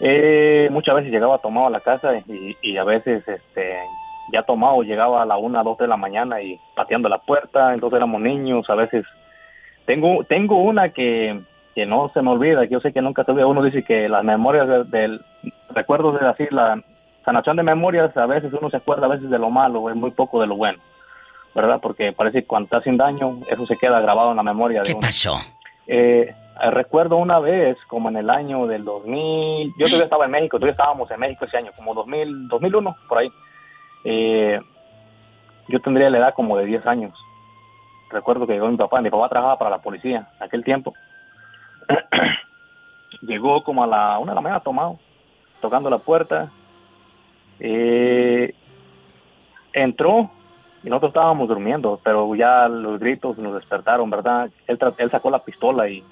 Eh, 0.00 0.68
muchas 0.70 0.94
veces 0.96 1.10
llegaba 1.10 1.38
tomado 1.38 1.68
a 1.68 1.70
la 1.70 1.80
casa 1.80 2.12
y, 2.28 2.56
y 2.60 2.76
a 2.76 2.84
veces 2.84 3.26
este 3.26 3.78
ya 4.32 4.42
tomado 4.42 4.82
llegaba 4.82 5.22
a 5.22 5.26
la 5.26 5.36
una, 5.36 5.62
dos 5.62 5.78
de 5.78 5.86
la 5.86 5.96
mañana 5.96 6.40
y 6.42 6.60
pateando 6.74 7.08
la 7.08 7.18
puerta, 7.18 7.74
entonces 7.74 7.96
éramos 7.96 8.20
niños, 8.20 8.68
a 8.68 8.74
veces 8.74 9.04
tengo 9.84 10.24
tengo 10.24 10.62
una 10.62 10.88
que, 10.88 11.40
que 11.74 11.86
no 11.86 12.10
se 12.12 12.22
me 12.22 12.30
olvida, 12.30 12.62
que 12.62 12.72
yo 12.72 12.80
sé 12.80 12.92
que 12.92 13.02
nunca 13.02 13.24
se 13.24 13.30
olvida, 13.30 13.46
uno 13.46 13.62
dice 13.62 13.82
que 13.82 14.08
las 14.08 14.24
memorias 14.24 14.68
del, 14.68 14.90
del 14.90 15.20
recuerdos 15.70 16.20
de 16.20 16.26
así 16.26 16.46
la 16.50 16.82
sanación 17.24 17.56
de 17.56 17.62
memorias, 17.64 18.16
a 18.16 18.26
veces 18.26 18.52
uno 18.52 18.70
se 18.70 18.76
acuerda 18.76 19.06
a 19.06 19.10
veces 19.10 19.28
de 19.28 19.38
lo 19.38 19.50
malo, 19.50 19.90
es 19.90 19.96
muy 19.96 20.12
poco 20.12 20.40
de 20.40 20.46
lo 20.46 20.56
bueno, 20.56 20.78
¿verdad? 21.54 21.80
Porque 21.82 22.12
parece 22.12 22.42
que 22.42 22.46
cuando 22.46 22.68
te 22.68 22.76
hacen 22.76 22.96
daño, 22.96 23.40
eso 23.50 23.66
se 23.66 23.76
queda 23.76 24.00
grabado 24.00 24.30
en 24.30 24.36
la 24.36 24.42
memoria. 24.44 24.82
¿Qué 24.82 24.94
pasó? 24.94 25.36
Eh, 25.88 26.34
recuerdo 26.70 27.16
una 27.16 27.40
vez, 27.40 27.76
como 27.88 28.08
en 28.08 28.16
el 28.16 28.30
año 28.30 28.66
del 28.66 28.84
2000, 28.84 29.72
yo 29.76 29.86
todavía 29.86 30.04
estaba 30.04 30.24
en 30.24 30.30
México, 30.30 30.56
todavía 30.56 30.72
estábamos 30.72 31.10
en 31.10 31.20
México 31.20 31.44
ese 31.44 31.56
año, 31.56 31.72
como 31.76 31.94
2000, 31.94 32.48
2001, 32.48 32.96
por 33.08 33.18
ahí. 33.18 33.28
Eh, 34.04 34.60
yo 35.68 35.80
tendría 35.80 36.10
la 36.10 36.18
edad 36.18 36.34
como 36.34 36.56
de 36.56 36.66
10 36.66 36.86
años. 36.86 37.18
Recuerdo 38.10 38.46
que 38.46 38.52
llegó 38.52 38.68
mi 38.68 38.76
papá, 38.76 39.00
mi 39.00 39.10
papá 39.10 39.28
trabajaba 39.28 39.58
para 39.58 39.70
la 39.70 39.82
policía 39.82 40.28
en 40.38 40.42
aquel 40.42 40.64
tiempo. 40.64 40.94
llegó 43.22 43.62
como 43.64 43.82
a 43.82 43.86
la 43.86 44.18
una 44.18 44.32
de 44.32 44.36
la 44.36 44.40
mañana 44.40 44.60
tomado, 44.60 44.98
tocando 45.60 45.90
la 45.90 45.98
puerta. 45.98 46.50
Eh, 47.58 48.54
entró 49.72 50.30
y 50.84 50.88
nosotros 50.88 51.10
estábamos 51.10 51.48
durmiendo, 51.48 52.00
pero 52.04 52.34
ya 52.34 52.68
los 52.68 53.00
gritos 53.00 53.38
nos 53.38 53.54
despertaron, 53.54 54.08
¿verdad? 54.08 54.50
Él, 54.66 54.78
él 54.98 55.10
sacó 55.10 55.30
la 55.30 55.40
pistola 55.40 55.88
y, 55.88 56.04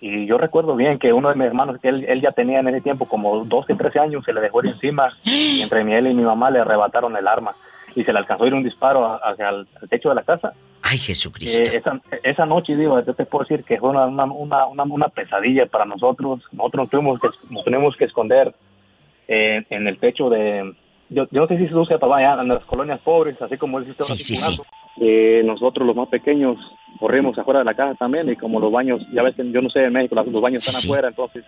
y 0.00 0.26
yo 0.26 0.38
recuerdo 0.38 0.76
bien 0.76 0.98
que 0.98 1.12
uno 1.12 1.28
de 1.28 1.34
mis 1.34 1.46
hermanos, 1.46 1.80
que 1.80 1.88
él, 1.88 2.04
él 2.08 2.20
ya 2.20 2.32
tenía 2.32 2.60
en 2.60 2.68
ese 2.68 2.80
tiempo 2.80 3.06
como 3.06 3.44
12, 3.44 3.74
13 3.74 3.98
años, 3.98 4.24
se 4.24 4.32
le 4.32 4.40
dejó 4.40 4.62
ir 4.64 4.72
encima 4.72 5.16
y 5.24 5.60
entre 5.62 5.80
él 5.80 6.06
y 6.06 6.14
mi 6.14 6.22
mamá 6.22 6.50
le 6.50 6.60
arrebataron 6.60 7.16
el 7.16 7.26
arma 7.26 7.54
y 7.94 8.04
se 8.04 8.12
le 8.12 8.18
alcanzó 8.18 8.44
a 8.44 8.46
ir 8.46 8.54
un 8.54 8.64
disparo 8.64 9.18
hacia 9.24 9.50
el, 9.50 9.66
techo 9.88 10.08
de 10.08 10.16
la 10.16 10.22
casa. 10.22 10.52
Ay, 10.82 10.98
Jesucristo. 10.98 11.70
Eh, 11.70 11.76
esa, 11.76 12.00
esa, 12.22 12.46
noche, 12.46 12.76
digo, 12.76 13.02
yo 13.02 13.14
te 13.14 13.24
puedo 13.24 13.44
decir 13.44 13.64
que 13.64 13.78
fue 13.78 13.90
una, 13.90 14.06
una, 14.06 14.66
una, 14.66 14.82
una 14.82 15.08
pesadilla 15.08 15.66
para 15.66 15.84
nosotros. 15.84 16.42
Nosotros 16.52 16.90
tuvimos 16.90 17.20
que, 17.20 17.28
nos 17.50 17.64
tuvimos 17.64 17.96
que 17.96 18.04
esconder 18.04 18.54
eh, 19.28 19.64
en 19.70 19.86
el 19.86 19.98
techo 19.98 20.28
de... 20.28 20.74
Yo, 21.10 21.26
yo 21.30 21.42
no 21.42 21.46
sé 21.46 21.58
si 21.58 21.68
se 21.68 21.74
usa 21.74 21.98
todavía 21.98 22.34
en 22.40 22.48
las 22.48 22.64
colonias 22.64 23.00
pobres, 23.00 23.40
así 23.40 23.56
como 23.56 23.78
el 23.78 23.86
sistema 23.86 24.06
sí, 24.06 24.18
sí, 24.18 24.36
sí. 24.36 24.60
Eh, 25.00 25.42
nosotros 25.44 25.86
los 25.86 25.96
más 25.96 26.08
pequeños 26.08 26.56
corrimos 26.98 27.38
afuera 27.38 27.60
de 27.60 27.64
la 27.64 27.74
casa 27.74 27.94
también 27.94 28.28
y 28.30 28.36
como 28.36 28.60
los 28.60 28.72
baños, 28.72 29.06
ya 29.12 29.22
ves, 29.22 29.34
yo 29.36 29.60
no 29.60 29.70
sé, 29.70 29.84
en 29.84 29.92
México 29.92 30.14
los 30.14 30.42
baños 30.42 30.66
están 30.66 30.82
afuera, 30.82 31.08
entonces 31.08 31.44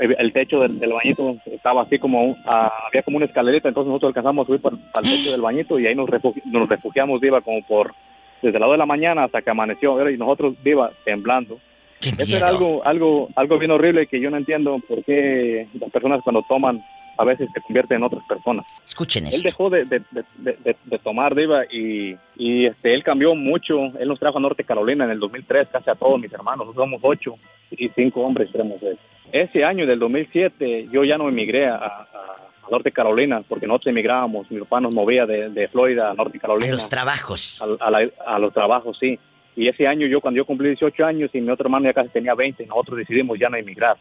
el 0.00 0.32
techo 0.32 0.60
del, 0.60 0.92
bañito 0.92 1.36
estaba 1.46 1.82
así 1.82 1.98
como, 1.98 2.36
había 2.44 3.02
como 3.04 3.16
una 3.16 3.26
escalerita, 3.26 3.68
entonces 3.68 3.88
nosotros 3.88 4.10
alcanzamos 4.10 4.44
a 4.44 4.46
subir 4.46 4.60
para, 4.60 4.76
el 4.76 5.02
techo 5.02 5.30
del 5.30 5.40
bañito 5.40 5.78
y 5.78 5.86
ahí 5.86 5.94
nos, 5.94 6.08
nos 6.46 6.68
refugiamos, 6.68 7.22
iba 7.22 7.40
como 7.40 7.62
por, 7.62 7.94
desde 8.42 8.56
el 8.56 8.60
lado 8.60 8.72
de 8.72 8.78
la 8.78 8.86
mañana 8.86 9.24
hasta 9.24 9.42
que 9.42 9.50
amaneció, 9.50 10.08
y 10.10 10.18
nosotros, 10.18 10.54
iba 10.64 10.90
temblando. 11.04 11.58
Eso 12.00 12.36
era 12.36 12.48
algo, 12.48 12.84
algo, 12.84 13.28
algo 13.34 13.58
bien 13.58 13.72
horrible 13.72 14.06
que 14.06 14.20
yo 14.20 14.30
no 14.30 14.36
entiendo 14.36 14.78
por 14.86 15.02
qué 15.04 15.66
las 15.80 15.90
personas 15.90 16.22
cuando 16.22 16.42
toman 16.42 16.82
a 17.18 17.24
veces 17.24 17.48
se 17.52 17.60
convierte 17.60 17.94
en 17.96 18.04
otras 18.04 18.24
personas. 18.26 18.64
Escuchen 18.84 19.26
Él 19.26 19.42
dejó 19.42 19.68
de, 19.68 19.84
de, 19.84 20.02
de, 20.36 20.76
de 20.84 20.98
tomar, 21.00 21.34
Diva, 21.34 21.64
y, 21.64 22.16
y 22.36 22.66
este, 22.66 22.94
él 22.94 23.02
cambió 23.02 23.34
mucho. 23.34 23.86
Él 23.98 24.08
nos 24.08 24.20
trajo 24.20 24.38
a 24.38 24.40
Norte 24.40 24.62
Carolina 24.62 25.04
en 25.04 25.10
el 25.10 25.18
2003, 25.18 25.68
casi 25.72 25.90
a 25.90 25.96
todos 25.96 26.20
mis 26.20 26.32
hermanos. 26.32 26.66
Nosotros 26.66 26.84
somos 26.84 27.00
ocho 27.02 27.34
y 27.72 27.88
cinco 27.90 28.20
hombres 28.22 28.50
tenemos 28.52 28.80
él. 28.82 28.96
Ese 29.32 29.64
año 29.64 29.84
del 29.84 29.98
2007 29.98 30.88
yo 30.92 31.04
ya 31.04 31.18
no 31.18 31.28
emigré 31.28 31.66
a, 31.66 31.74
a, 31.74 31.86
a, 32.02 32.70
Norte 32.70 32.92
Carolina 32.92 33.42
porque 33.48 33.66
nosotros 33.66 33.88
emigrábamos. 33.88 34.48
Mi 34.50 34.60
papá 34.60 34.80
nos 34.80 34.94
movía 34.94 35.26
de, 35.26 35.68
Florida 35.68 36.10
a 36.10 36.14
Norte 36.14 36.38
Carolina. 36.38 36.70
A 36.70 36.74
los 36.74 36.88
trabajos. 36.88 37.60
A, 37.80 38.34
a, 38.34 38.38
los 38.38 38.52
trabajos, 38.54 38.96
sí. 39.00 39.18
Y 39.56 39.66
ese 39.66 39.88
año 39.88 40.06
yo, 40.06 40.20
cuando 40.20 40.38
yo 40.38 40.44
cumplí 40.44 40.68
18 40.68 41.04
años 41.04 41.30
y 41.32 41.40
mi 41.40 41.50
otro 41.50 41.66
hermano 41.66 41.86
ya 41.86 41.94
casi 41.94 42.10
tenía 42.10 42.34
20, 42.34 42.64
nosotros 42.66 42.98
decidimos 42.98 43.38
ya 43.40 43.48
no 43.48 43.56
emigrar 43.56 43.96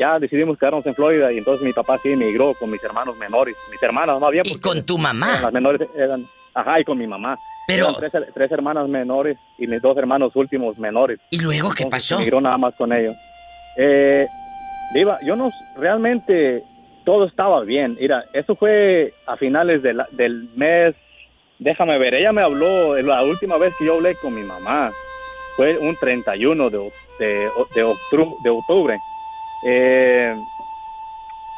ya 0.00 0.18
decidimos 0.18 0.58
quedarnos 0.58 0.86
en 0.86 0.94
Florida 0.94 1.30
y 1.30 1.36
entonces 1.36 1.64
mi 1.64 1.74
papá 1.74 1.98
sí 1.98 2.12
emigró 2.12 2.54
con 2.54 2.70
mis 2.70 2.82
hermanos 2.82 3.18
menores, 3.18 3.54
mis 3.70 3.82
hermanas 3.82 4.18
no 4.18 4.26
había. 4.26 4.40
¿Y 4.44 4.54
con 4.58 4.84
tu 4.86 4.96
mamá? 4.96 5.40
Las 5.42 5.52
menores 5.52 5.86
eran, 5.94 6.26
ajá, 6.54 6.80
y 6.80 6.84
con 6.84 6.96
mi 6.96 7.06
mamá. 7.06 7.36
Pero... 7.66 7.92
tres, 7.94 8.10
tres, 8.32 8.50
hermanas 8.50 8.88
menores 8.88 9.36
y 9.58 9.66
mis 9.66 9.82
dos 9.82 9.96
hermanos 9.98 10.34
últimos 10.34 10.78
menores. 10.78 11.20
¿Y 11.30 11.38
luego 11.38 11.70
qué 11.72 11.84
pasó? 11.84 12.16
Emigró 12.16 12.40
nada 12.40 12.56
más 12.56 12.74
con 12.76 12.94
ellos. 12.94 13.14
Eh, 13.76 14.26
Diva, 14.94 15.18
yo 15.22 15.36
no, 15.36 15.50
realmente 15.76 16.64
todo 17.04 17.26
estaba 17.26 17.60
bien. 17.62 17.98
Mira, 18.00 18.24
eso 18.32 18.56
fue 18.56 19.12
a 19.26 19.36
finales 19.36 19.82
de 19.82 20.02
del 20.12 20.48
mes, 20.56 20.94
déjame 21.58 21.98
ver, 21.98 22.14
ella 22.14 22.32
me 22.32 22.40
habló, 22.40 23.00
la 23.02 23.22
última 23.22 23.58
vez 23.58 23.74
que 23.78 23.84
yo 23.84 23.96
hablé 23.96 24.14
con 24.16 24.34
mi 24.34 24.42
mamá 24.42 24.90
fue 25.56 25.76
un 25.76 25.94
31 25.94 26.70
de, 26.70 26.78
de, 27.18 27.48
de, 27.74 27.94
de 28.42 28.50
octubre 28.50 28.98
eh, 29.64 30.34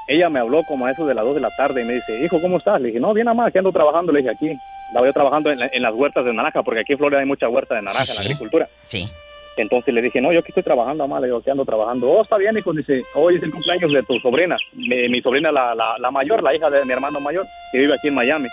ella 0.07 0.29
me 0.29 0.41
habló 0.41 0.63
como 0.65 0.87
a 0.87 0.91
eso 0.91 1.07
de 1.07 1.15
las 1.15 1.25
2 1.25 1.35
de 1.37 1.41
la 1.41 1.51
tarde 1.51 1.83
y 1.83 1.85
me 1.85 1.95
dice, 1.95 2.23
hijo, 2.23 2.41
¿cómo 2.41 2.59
estás? 2.59 2.81
Le 2.81 2.89
dije, 2.89 3.01
no, 3.01 3.15
bien 3.15 3.27
más, 3.35 3.53
que 3.53 3.59
ando 3.59 3.73
trabajando. 3.73 4.13
Le 4.13 4.21
dije, 4.21 4.31
aquí, 4.31 4.59
la 4.93 5.01
voy 5.01 5.13
trabajando 5.13 5.51
en, 5.51 5.83
las 5.83 5.95
huertas 5.95 6.25
de 6.25 6.33
naranja, 6.33 6.63
porque 6.63 6.81
aquí 6.81 6.93
en 6.93 6.99
Florida 6.99 7.21
hay 7.21 7.27
mucha 7.27 7.49
huerta 7.49 7.75
de 7.75 7.83
naranja 7.83 8.13
en 8.13 8.17
la 8.17 8.23
agricultura. 8.23 8.69
Sí. 8.85 9.09
Entonces 9.57 9.93
le 9.93 10.01
dije, 10.01 10.21
no, 10.21 10.33
yo 10.33 10.41
aquí 10.41 10.49
estoy 10.49 10.63
trabajando, 10.63 11.07
mamá. 11.07 11.21
Le 11.21 11.27
digo, 11.27 11.43
que 11.43 11.51
ando 11.51 11.65
trabajando. 11.65 12.11
Oh, 12.11 12.23
está 12.23 12.39
bien, 12.39 12.57
hijo. 12.57 12.73
Dice, 12.73 13.03
hoy 13.15 13.37
es 13.37 13.43
el 13.43 13.51
cumpleaños 13.51 13.93
de 13.93 14.03
tu 14.03 14.19
sobrina. 14.19 14.57
Mi, 14.73 15.21
sobrina, 15.21 15.53
la, 15.53 15.75
la, 15.75 15.97
la, 15.99 16.11
mayor, 16.11 16.43
la 16.43 16.55
hija 16.55 16.71
de 16.71 16.85
mi 16.85 16.93
hermano 16.93 17.21
mayor, 17.21 17.47
que 17.71 17.79
vive 17.79 17.95
aquí 17.95 18.09
en 18.09 18.15
Miami. 18.15 18.49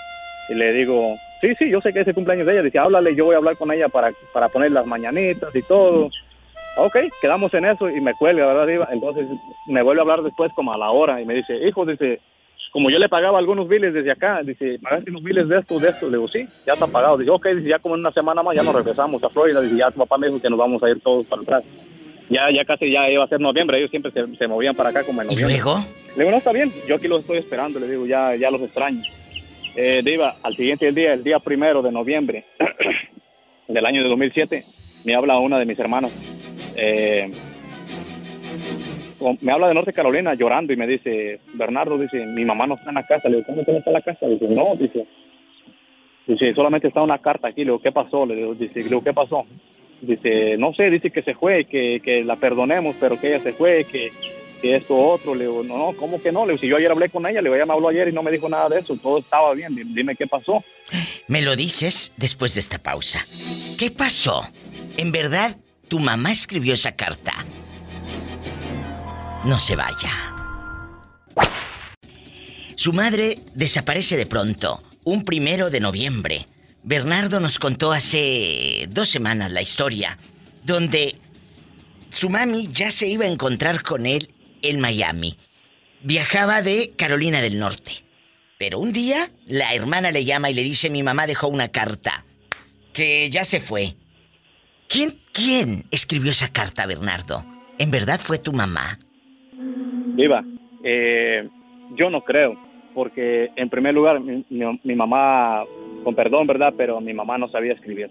Y 0.50 0.56
le 0.56 0.74
digo, 0.74 1.18
sí, 1.42 1.56
sí, 1.58 1.70
yo 1.70 1.80
sé 1.82 1.94
que 1.94 2.02
es 2.02 2.08
el 2.08 2.16
cumpleaños 2.16 2.46
de 2.46 2.54
ella. 2.54 2.64
Dice, 2.64 2.80
háblale, 2.80 3.16
yo 3.16 3.26
voy 3.26 3.36
a 3.36 3.38
hablar 3.38 3.56
con 3.56 3.72
ella 3.72 3.88
para, 3.88 4.12
para 4.34 4.50
poner 4.50 4.72
las 4.72 4.86
mañanitas 4.86 5.56
y 5.56 5.62
todo. 5.62 6.10
Ok, 6.82 6.98
quedamos 7.22 7.54
en 7.54 7.66
eso 7.66 7.90
y 7.90 8.00
me 8.00 8.14
cuelga, 8.14 8.48
¿verdad, 8.48 8.68
Diva? 8.68 8.88
Entonces 8.92 9.28
me 9.68 9.82
vuelve 9.82 10.02
a 10.02 10.04
hablar 10.04 10.24
después 10.24 10.52
como 10.54 10.74
a 10.74 10.78
la 10.78 10.92
hora 10.92 11.22
y 11.22 11.26
me 11.26 11.34
dice, 11.34 11.56
hijo, 11.68 11.86
dice, 11.86 12.22
como 12.72 12.90
yo 12.90 13.00
le 13.00 13.10
pagaba 13.10 13.38
algunos 13.38 13.68
biles 13.68 13.94
desde 13.94 14.12
acá, 14.12 14.42
dice, 14.44 14.80
¿pagaste 14.82 15.12
los 15.12 15.22
biles 15.22 15.50
de 15.50 15.58
esto, 15.58 15.80
de 15.80 15.90
esto? 15.90 16.06
Le 16.06 16.18
digo, 16.18 16.28
sí, 16.30 16.48
ya 16.66 16.74
está 16.74 16.88
pagado. 16.88 17.18
Dice, 17.18 17.32
ok, 17.32 17.48
dice, 17.50 17.70
ya 17.70 17.80
como 17.80 17.96
en 17.96 18.02
una 18.02 18.12
semana 18.12 18.44
más 18.44 18.56
ya 18.56 18.64
nos 18.64 18.74
regresamos 18.74 19.24
a 19.24 19.30
Florida. 19.30 19.60
Dice, 19.62 19.76
ya 19.76 19.92
tu 19.92 20.00
papá 20.00 20.18
me 20.18 20.28
dijo 20.28 20.42
que 20.42 20.50
nos 20.50 20.60
vamos 20.60 20.82
a 20.82 20.90
ir 20.90 21.02
todos 21.02 21.26
para 21.26 21.42
atrás. 21.42 21.66
Ya, 22.30 22.44
ya 22.56 22.64
casi 22.64 22.92
ya 22.92 23.10
iba 23.10 23.24
a 23.24 23.28
ser 23.28 23.42
noviembre, 23.42 23.80
ellos 23.80 23.90
siempre 23.90 24.12
se, 24.12 24.48
movían 24.48 24.76
para 24.76 24.90
acá 24.90 25.04
como 25.04 25.22
en 25.22 25.28
noviembre. 25.28 25.52
¿Y 25.52 25.58
luego? 25.58 25.80
Le 26.16 26.24
digo, 26.24 26.32
no, 26.32 26.38
está 26.38 26.52
bien, 26.52 26.72
yo 26.88 26.96
aquí 26.96 27.08
los 27.08 27.22
estoy 27.22 27.40
esperando, 27.40 27.80
le 27.80 27.88
digo, 27.88 28.06
ya, 28.06 28.36
ya 28.36 28.52
los 28.52 28.62
extraño. 28.62 29.02
Eh, 29.76 30.02
Diva, 30.04 30.36
al 30.44 30.56
siguiente 30.56 30.92
día, 30.92 31.14
el 31.14 31.24
día 31.24 31.40
primero 31.40 31.82
de 31.82 31.92
noviembre 31.92 32.44
del 33.68 33.86
año 33.86 34.04
de 34.04 34.10
2007, 34.10 34.64
me 35.06 35.16
habla 35.16 35.40
una 35.40 35.58
de 35.58 35.66
mis 35.66 35.80
hermanas 35.80 36.39
eh, 36.80 37.32
me 39.42 39.52
habla 39.52 39.68
de 39.68 39.74
Norte 39.74 39.94
Carolina 39.94 40.34
llorando 40.34 40.74
y 40.74 40.78
me 40.78 40.88
dice, 40.88 41.40
Bernardo, 41.54 41.98
dice, 41.98 42.26
mi 42.26 42.46
mamá 42.46 42.68
no 42.68 42.76
está 42.76 42.90
en 42.90 42.96
la 42.96 43.06
casa. 43.06 43.28
Le 43.28 43.38
digo, 43.38 43.48
¿cómo 43.48 43.64
no 43.68 43.78
está 43.78 43.90
en 43.90 43.94
la 43.94 44.02
casa? 44.02 44.28
Dice, 44.28 44.48
no, 44.48 44.76
dice, 44.76 45.06
dice, 46.26 46.54
solamente 46.54 46.88
está 46.88 47.02
una 47.02 47.20
carta 47.20 47.50
aquí. 47.50 47.62
Le 47.62 47.72
digo, 47.72 47.82
¿qué 47.82 47.92
pasó? 47.92 48.26
Le 48.26 48.36
digo, 48.36 48.56
dice, 48.56 48.84
¿qué 49.04 49.14
pasó? 49.14 49.46
Dice, 50.02 50.58
no 50.58 50.74
sé, 50.74 50.90
dice 50.90 51.12
que 51.12 51.22
se 51.22 51.34
fue, 51.36 51.66
que, 51.66 52.02
que 52.04 52.24
la 52.24 52.38
perdonemos, 52.38 52.96
pero 53.00 53.20
que 53.20 53.28
ella 53.28 53.44
se 53.44 53.52
fue, 53.52 53.84
que, 53.84 54.12
que 54.62 54.78
esto 54.78 54.96
otro. 54.96 55.36
Le 55.36 55.46
digo, 55.46 55.64
no, 55.64 55.78
no, 55.78 55.98
¿cómo 55.98 56.22
que 56.22 56.32
no? 56.32 56.46
Le 56.46 56.54
digo, 56.54 56.62
si 56.62 56.68
yo 56.68 56.78
ayer 56.78 56.92
hablé 56.92 57.10
con 57.10 57.26
ella, 57.26 57.42
le 57.42 57.50
digo, 57.50 57.56
ella 57.56 57.66
me 57.66 57.74
habló 57.74 57.90
ayer 57.90 58.08
y 58.08 58.14
no 58.14 58.24
me 58.24 58.32
dijo 58.32 58.48
nada 58.48 58.70
de 58.70 58.80
eso, 58.80 58.96
todo 58.96 59.20
estaba 59.20 59.54
bien, 59.54 59.76
dime 59.94 60.16
qué 60.16 60.28
pasó. 60.28 60.64
Me 61.28 61.42
lo 61.42 61.56
dices 61.58 62.14
después 62.16 62.54
de 62.54 62.62
esta 62.62 62.80
pausa. 62.80 63.26
¿Qué 63.78 63.92
pasó? 63.92 64.44
¿En 64.98 65.12
verdad 65.12 65.58
tu 65.90 66.00
mamá 66.00 66.32
escribió 66.32 66.74
esa 66.74 66.94
carta. 66.94 67.34
No 69.44 69.60
se 69.60 69.76
vaya. 69.76 70.12
Su 72.76 72.94
madre 72.94 73.38
desaparece 73.56 74.16
de 74.16 74.26
pronto, 74.26 74.82
un 75.04 75.26
primero 75.26 75.70
de 75.70 75.82
noviembre. 75.82 76.46
Bernardo 76.84 77.42
nos 77.42 77.60
contó 77.60 77.92
hace 77.92 78.88
dos 78.90 79.10
semanas 79.10 79.52
la 79.52 79.62
historia, 79.62 80.18
donde 80.64 81.18
su 82.10 82.30
mami 82.30 82.70
ya 82.72 82.92
se 82.92 83.08
iba 83.08 83.26
a 83.26 83.30
encontrar 83.30 83.84
con 83.84 84.06
él 84.06 84.34
en 84.62 84.80
Miami. 84.80 85.38
Viajaba 86.04 86.62
de 86.62 86.94
Carolina 86.96 87.42
del 87.42 87.60
Norte. 87.60 88.06
Pero 88.58 88.80
un 88.80 88.94
día 88.94 89.32
la 89.46 89.74
hermana 89.74 90.12
le 90.12 90.24
llama 90.24 90.50
y 90.50 90.54
le 90.54 90.64
dice 90.64 90.90
mi 90.90 91.04
mamá 91.04 91.28
dejó 91.28 91.48
una 91.48 91.70
carta, 91.70 92.26
que 92.94 93.30
ya 93.30 93.44
se 93.44 93.60
fue. 93.60 93.96
¿Quién, 94.90 95.14
quién 95.32 95.86
escribió 95.92 96.32
esa 96.32 96.52
carta, 96.52 96.88
Bernardo? 96.88 97.46
¿En 97.78 97.92
verdad 97.92 98.20
fue 98.20 98.40
tu 98.40 98.52
mamá? 98.52 98.98
Viva, 100.16 100.44
eh, 100.84 101.48
yo 101.96 102.10
no 102.10 102.22
creo, 102.22 102.56
porque 102.96 103.50
en 103.56 103.70
primer 103.70 103.94
lugar 103.94 104.20
mi, 104.20 104.44
mi- 104.50 104.80
mi 104.84 104.96
mamá, 104.96 105.64
con 106.04 106.16
perdón, 106.16 106.48
¿verdad? 106.48 106.74
Pero 106.76 107.00
mi 107.00 107.14
mamá 107.14 107.38
no 107.38 107.48
sabía 107.52 107.74
escribir, 107.74 108.10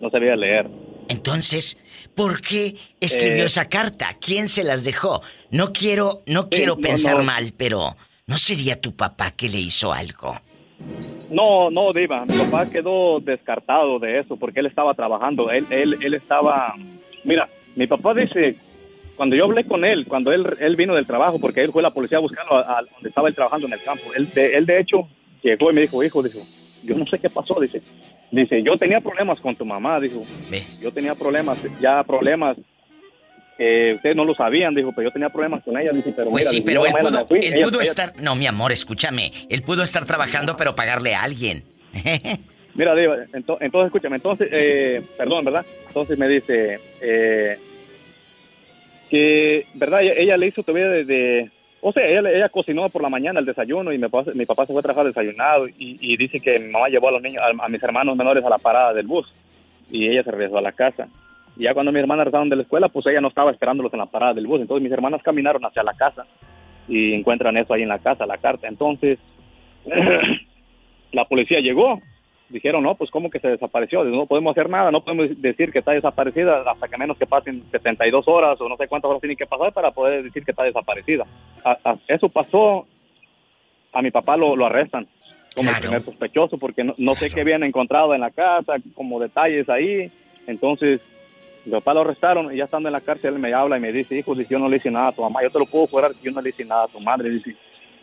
no 0.00 0.10
sabía 0.10 0.36
leer. 0.36 0.70
Entonces, 1.08 1.76
¿por 2.14 2.40
qué 2.40 2.76
escribió 3.00 3.42
Eh, 3.42 3.46
esa 3.46 3.68
carta? 3.68 4.16
¿Quién 4.20 4.48
se 4.48 4.62
las 4.62 4.84
dejó? 4.84 5.22
No 5.50 5.72
quiero, 5.72 6.22
no 6.26 6.42
Sí, 6.44 6.48
quiero 6.50 6.76
no, 6.76 6.82
pensar 6.82 7.16
no. 7.18 7.24
mal, 7.24 7.52
pero 7.56 7.96
¿no 8.28 8.36
sería 8.38 8.80
tu 8.80 8.94
papá 8.94 9.32
que 9.32 9.48
le 9.48 9.58
hizo 9.58 9.92
algo? 9.92 10.40
No, 11.30 11.70
no, 11.70 11.92
Diva, 11.92 12.26
mi 12.26 12.36
papá 12.36 12.66
quedó 12.66 13.20
descartado 13.20 13.98
de 13.98 14.18
eso 14.18 14.36
porque 14.36 14.60
él 14.60 14.66
estaba 14.66 14.94
trabajando, 14.94 15.50
él, 15.50 15.66
él, 15.70 15.96
él 16.00 16.14
estaba... 16.14 16.74
Mira, 17.24 17.48
mi 17.74 17.86
papá 17.86 18.12
dice, 18.14 18.56
cuando 19.16 19.36
yo 19.36 19.44
hablé 19.44 19.64
con 19.64 19.84
él, 19.84 20.06
cuando 20.06 20.32
él, 20.32 20.46
él 20.60 20.76
vino 20.76 20.94
del 20.94 21.06
trabajo, 21.06 21.38
porque 21.38 21.62
él 21.62 21.72
fue 21.72 21.80
a 21.80 21.84
la 21.84 21.94
policía 21.94 22.18
a 22.18 22.20
buscarlo 22.20 22.56
a, 22.56 22.78
a 22.78 22.82
donde 22.82 23.08
estaba 23.08 23.28
él 23.28 23.34
trabajando 23.34 23.66
en 23.66 23.72
el 23.72 23.82
campo, 23.82 24.02
él 24.14 24.28
de, 24.30 24.56
él 24.56 24.66
de 24.66 24.80
hecho 24.80 25.08
llegó 25.42 25.70
y 25.70 25.74
me 25.74 25.80
dijo, 25.82 26.02
hijo, 26.02 26.22
dijo, 26.22 26.40
yo 26.82 26.96
no 26.96 27.06
sé 27.06 27.18
qué 27.18 27.30
pasó, 27.30 27.60
dice, 27.60 27.80
dice, 28.30 28.62
yo 28.62 28.76
tenía 28.76 29.00
problemas 29.00 29.40
con 29.40 29.56
tu 29.56 29.64
mamá, 29.64 30.00
dijo, 30.00 30.24
yo 30.80 30.92
tenía 30.92 31.14
problemas, 31.14 31.58
ya 31.80 32.02
problemas, 32.02 32.56
eh, 33.64 33.94
ustedes 33.94 34.16
no 34.16 34.24
lo 34.24 34.34
sabían, 34.34 34.74
dijo, 34.74 34.92
pero 34.92 35.08
yo 35.08 35.12
tenía 35.12 35.28
problemas 35.28 35.62
con 35.62 35.76
ella, 35.78 35.92
dice, 35.92 36.12
pero 36.16 36.30
Pues 36.30 36.44
mira, 36.44 36.50
sí, 36.50 36.60
pero 36.62 36.84
él 36.86 36.92
pudo, 36.98 37.26
fui, 37.26 37.38
él 37.38 37.54
ella- 37.54 37.64
pudo 37.66 37.80
ella- 37.80 37.90
estar... 37.90 38.12
No, 38.20 38.34
mi 38.34 38.46
amor, 38.46 38.72
escúchame. 38.72 39.30
Él 39.48 39.62
pudo 39.62 39.82
estar 39.82 40.04
trabajando, 40.06 40.56
pero 40.56 40.74
pagarle 40.74 41.14
a 41.14 41.22
alguien. 41.22 41.62
Mira, 42.74 42.94
Diva, 42.94 43.16
ento- 43.34 43.58
entonces, 43.60 43.86
escúchame, 43.86 44.16
entonces, 44.16 44.48
eh, 44.50 45.02
perdón, 45.18 45.44
¿verdad? 45.44 45.64
Entonces 45.88 46.16
me 46.18 46.26
dice 46.26 46.80
eh, 47.02 47.58
que, 49.10 49.66
¿verdad? 49.74 50.02
Ella, 50.02 50.12
ella 50.16 50.36
le 50.36 50.46
hizo 50.48 50.62
todavía 50.62 50.88
desde, 50.88 51.50
o 51.82 51.92
sea, 51.92 52.06
ella, 52.06 52.30
ella 52.30 52.48
cocinó 52.48 52.88
por 52.88 53.02
la 53.02 53.08
mañana 53.10 53.40
el 53.40 53.46
desayuno 53.46 53.92
y 53.92 53.98
mi 53.98 54.08
papá, 54.08 54.30
mi 54.34 54.46
papá 54.46 54.64
se 54.66 54.72
fue 54.72 54.80
a 54.80 54.82
trabajar 54.82 55.06
desayunado 55.06 55.68
y, 55.68 55.98
y 56.00 56.16
dice 56.16 56.40
que 56.40 56.58
mi 56.58 56.70
mamá 56.70 56.88
llevó 56.88 57.08
a 57.08 57.12
los 57.12 57.22
niños, 57.22 57.42
a, 57.42 57.64
a 57.64 57.68
mis 57.68 57.82
hermanos 57.82 58.16
menores 58.16 58.44
a 58.44 58.48
la 58.50 58.58
parada 58.58 58.94
del 58.94 59.06
bus 59.06 59.26
y 59.90 60.08
ella 60.08 60.22
se 60.22 60.30
regresó 60.30 60.56
a 60.58 60.62
la 60.62 60.72
casa. 60.72 61.08
Y 61.56 61.64
ya 61.64 61.74
cuando 61.74 61.92
mis 61.92 62.00
hermanas 62.00 62.24
regresaron 62.24 62.48
de 62.48 62.56
la 62.56 62.62
escuela, 62.62 62.88
pues 62.88 63.06
ella 63.06 63.20
no 63.20 63.28
estaba 63.28 63.50
esperándolos 63.50 63.92
en 63.92 63.98
la 64.00 64.06
parada 64.06 64.34
del 64.34 64.46
bus. 64.46 64.60
Entonces 64.60 64.82
mis 64.82 64.92
hermanas 64.92 65.22
caminaron 65.22 65.64
hacia 65.64 65.82
la 65.82 65.92
casa 65.94 66.26
y 66.88 67.12
encuentran 67.14 67.56
eso 67.56 67.74
ahí 67.74 67.82
en 67.82 67.88
la 67.88 67.98
casa, 67.98 68.26
la 68.26 68.38
carta. 68.38 68.68
Entonces, 68.68 69.18
la 71.12 71.24
policía 71.26 71.60
llegó. 71.60 72.00
Dijeron, 72.48 72.82
no, 72.82 72.94
pues 72.96 73.10
¿cómo 73.10 73.30
que 73.30 73.38
se 73.40 73.48
desapareció? 73.48 74.04
No 74.04 74.26
podemos 74.26 74.50
hacer 74.52 74.68
nada, 74.68 74.90
no 74.90 75.02
podemos 75.02 75.40
decir 75.40 75.72
que 75.72 75.78
está 75.78 75.92
desaparecida 75.92 76.62
hasta 76.70 76.86
que 76.86 76.98
menos 76.98 77.16
que 77.16 77.24
pasen 77.26 77.62
72 77.70 78.28
horas 78.28 78.60
o 78.60 78.68
no 78.68 78.76
sé 78.76 78.88
cuántas 78.88 79.08
horas 79.08 79.22
tienen 79.22 79.38
que 79.38 79.46
pasar 79.46 79.72
para 79.72 79.90
poder 79.90 80.22
decir 80.22 80.44
que 80.44 80.50
está 80.50 80.62
desaparecida. 80.64 81.24
A- 81.64 81.78
a- 81.82 81.96
eso 82.08 82.28
pasó, 82.28 82.86
a 83.94 84.02
mi 84.02 84.10
papá 84.10 84.36
lo, 84.36 84.54
lo 84.54 84.66
arrestan 84.66 85.06
como 85.54 85.70
el 85.70 85.76
primer 85.80 86.02
sospechoso 86.02 86.58
porque 86.58 86.84
no, 86.84 86.94
no 86.98 87.14
sé 87.14 87.30
qué 87.30 87.40
habían 87.40 87.62
encontrado 87.62 88.14
en 88.14 88.20
la 88.20 88.30
casa, 88.30 88.74
como 88.94 89.18
detalles 89.18 89.66
ahí. 89.70 90.12
Entonces, 90.46 91.00
mi 91.64 91.72
papá 91.72 91.94
lo 91.94 92.00
arrestaron 92.00 92.52
y 92.52 92.58
ya 92.58 92.64
estando 92.64 92.88
en 92.88 92.92
la 92.92 93.00
cárcel 93.00 93.34
él 93.34 93.40
me 93.40 93.52
habla 93.54 93.76
y 93.76 93.80
me 93.80 93.92
dice, 93.92 94.16
hijo, 94.18 94.34
dice, 94.34 94.52
yo 94.52 94.58
no 94.58 94.68
le 94.68 94.76
hice 94.76 94.90
nada 94.90 95.08
a 95.08 95.12
tu 95.12 95.22
mamá, 95.22 95.42
yo 95.42 95.50
te 95.50 95.58
lo 95.58 95.66
puedo 95.66 95.86
jurar 95.86 96.12
que 96.12 96.24
yo 96.24 96.32
no 96.32 96.40
le 96.40 96.50
hice 96.50 96.64
nada 96.64 96.84
a 96.84 96.88
tu 96.88 97.00
madre. 97.00 97.30
Dice, 97.30 97.54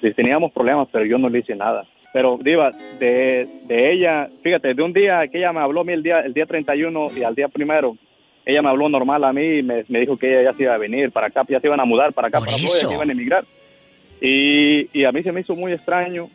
dice, 0.01 0.14
teníamos 0.14 0.51
problemas, 0.51 0.88
pero 0.91 1.05
yo 1.05 1.18
no 1.18 1.30
le 1.30 1.39
hice 1.39 1.55
nada. 1.55 1.86
Pero, 2.12 2.39
Diva, 2.41 2.72
de, 2.99 3.47
de 3.68 3.91
ella, 3.91 4.28
fíjate, 4.41 4.74
de 4.74 4.82
un 4.82 4.93
día 4.93 5.28
que 5.28 5.38
ella 5.38 5.53
me 5.53 5.60
habló 5.60 5.82
a 5.82 5.84
mí 5.84 5.93
el 5.93 6.01
día, 6.01 6.22
el 6.22 6.34
día 6.34 6.45
31 6.45 7.10
y 7.16 7.24
al 7.24 7.36
día 7.36 7.47
primero, 7.47 7.95
ella 8.45 8.62
me 8.62 8.70
habló 8.70 8.89
normal 8.89 9.24
a 9.24 9.34
mí 9.34 9.60
y 9.60 9.64
me, 9.64 9.86
me 9.89 9.99
dijo 9.99 10.18
que 10.18 10.28
ella 10.28 10.51
ya 10.51 10.57
se 10.57 10.64
iba 10.64 10.74
a 10.74 10.78
venir 10.80 11.12
para 11.12 11.28
acá, 11.28 11.43
ya 11.47 11.60
se 11.60 11.68
iban 11.68 11.80
a 11.80 11.86
mudar 11.86 12.14
para 12.14 12.30
acá, 12.30 12.39
para 12.39 12.51
Florida, 12.51 12.68
eso. 12.78 12.88
se 12.89 12.95
iban 12.95 13.10
a 13.10 13.12
emigrar. 13.12 13.45
Y, 14.22 14.89
y 14.97 15.05
a 15.05 15.12
mí 15.12 15.22
se 15.22 15.32
me 15.32 15.41
hizo 15.41 15.55
muy 15.55 15.72
extraño 15.72 16.30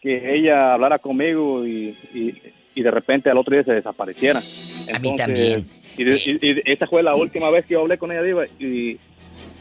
que 0.00 0.34
ella 0.36 0.74
hablara 0.74 0.98
conmigo 0.98 1.66
y, 1.66 1.94
y, 2.14 2.34
y 2.74 2.82
de 2.82 2.90
repente 2.90 3.30
al 3.30 3.38
otro 3.38 3.54
día 3.54 3.64
se 3.64 3.72
desapareciera. 3.72 4.38
A 4.38 4.98
mí 4.98 5.10
Entonces, 5.10 5.16
también. 5.18 5.66
Y, 6.00 6.04
de- 6.04 6.16
y- 6.16 6.70
y 6.70 6.72
esa 6.72 6.86
fue 6.86 7.02
la 7.02 7.14
última 7.14 7.50
vez 7.50 7.66
que 7.66 7.74
yo 7.74 7.80
hablé 7.80 7.98
con 7.98 8.10
ella, 8.12 8.22
Diva, 8.22 8.44
y, 8.58 8.98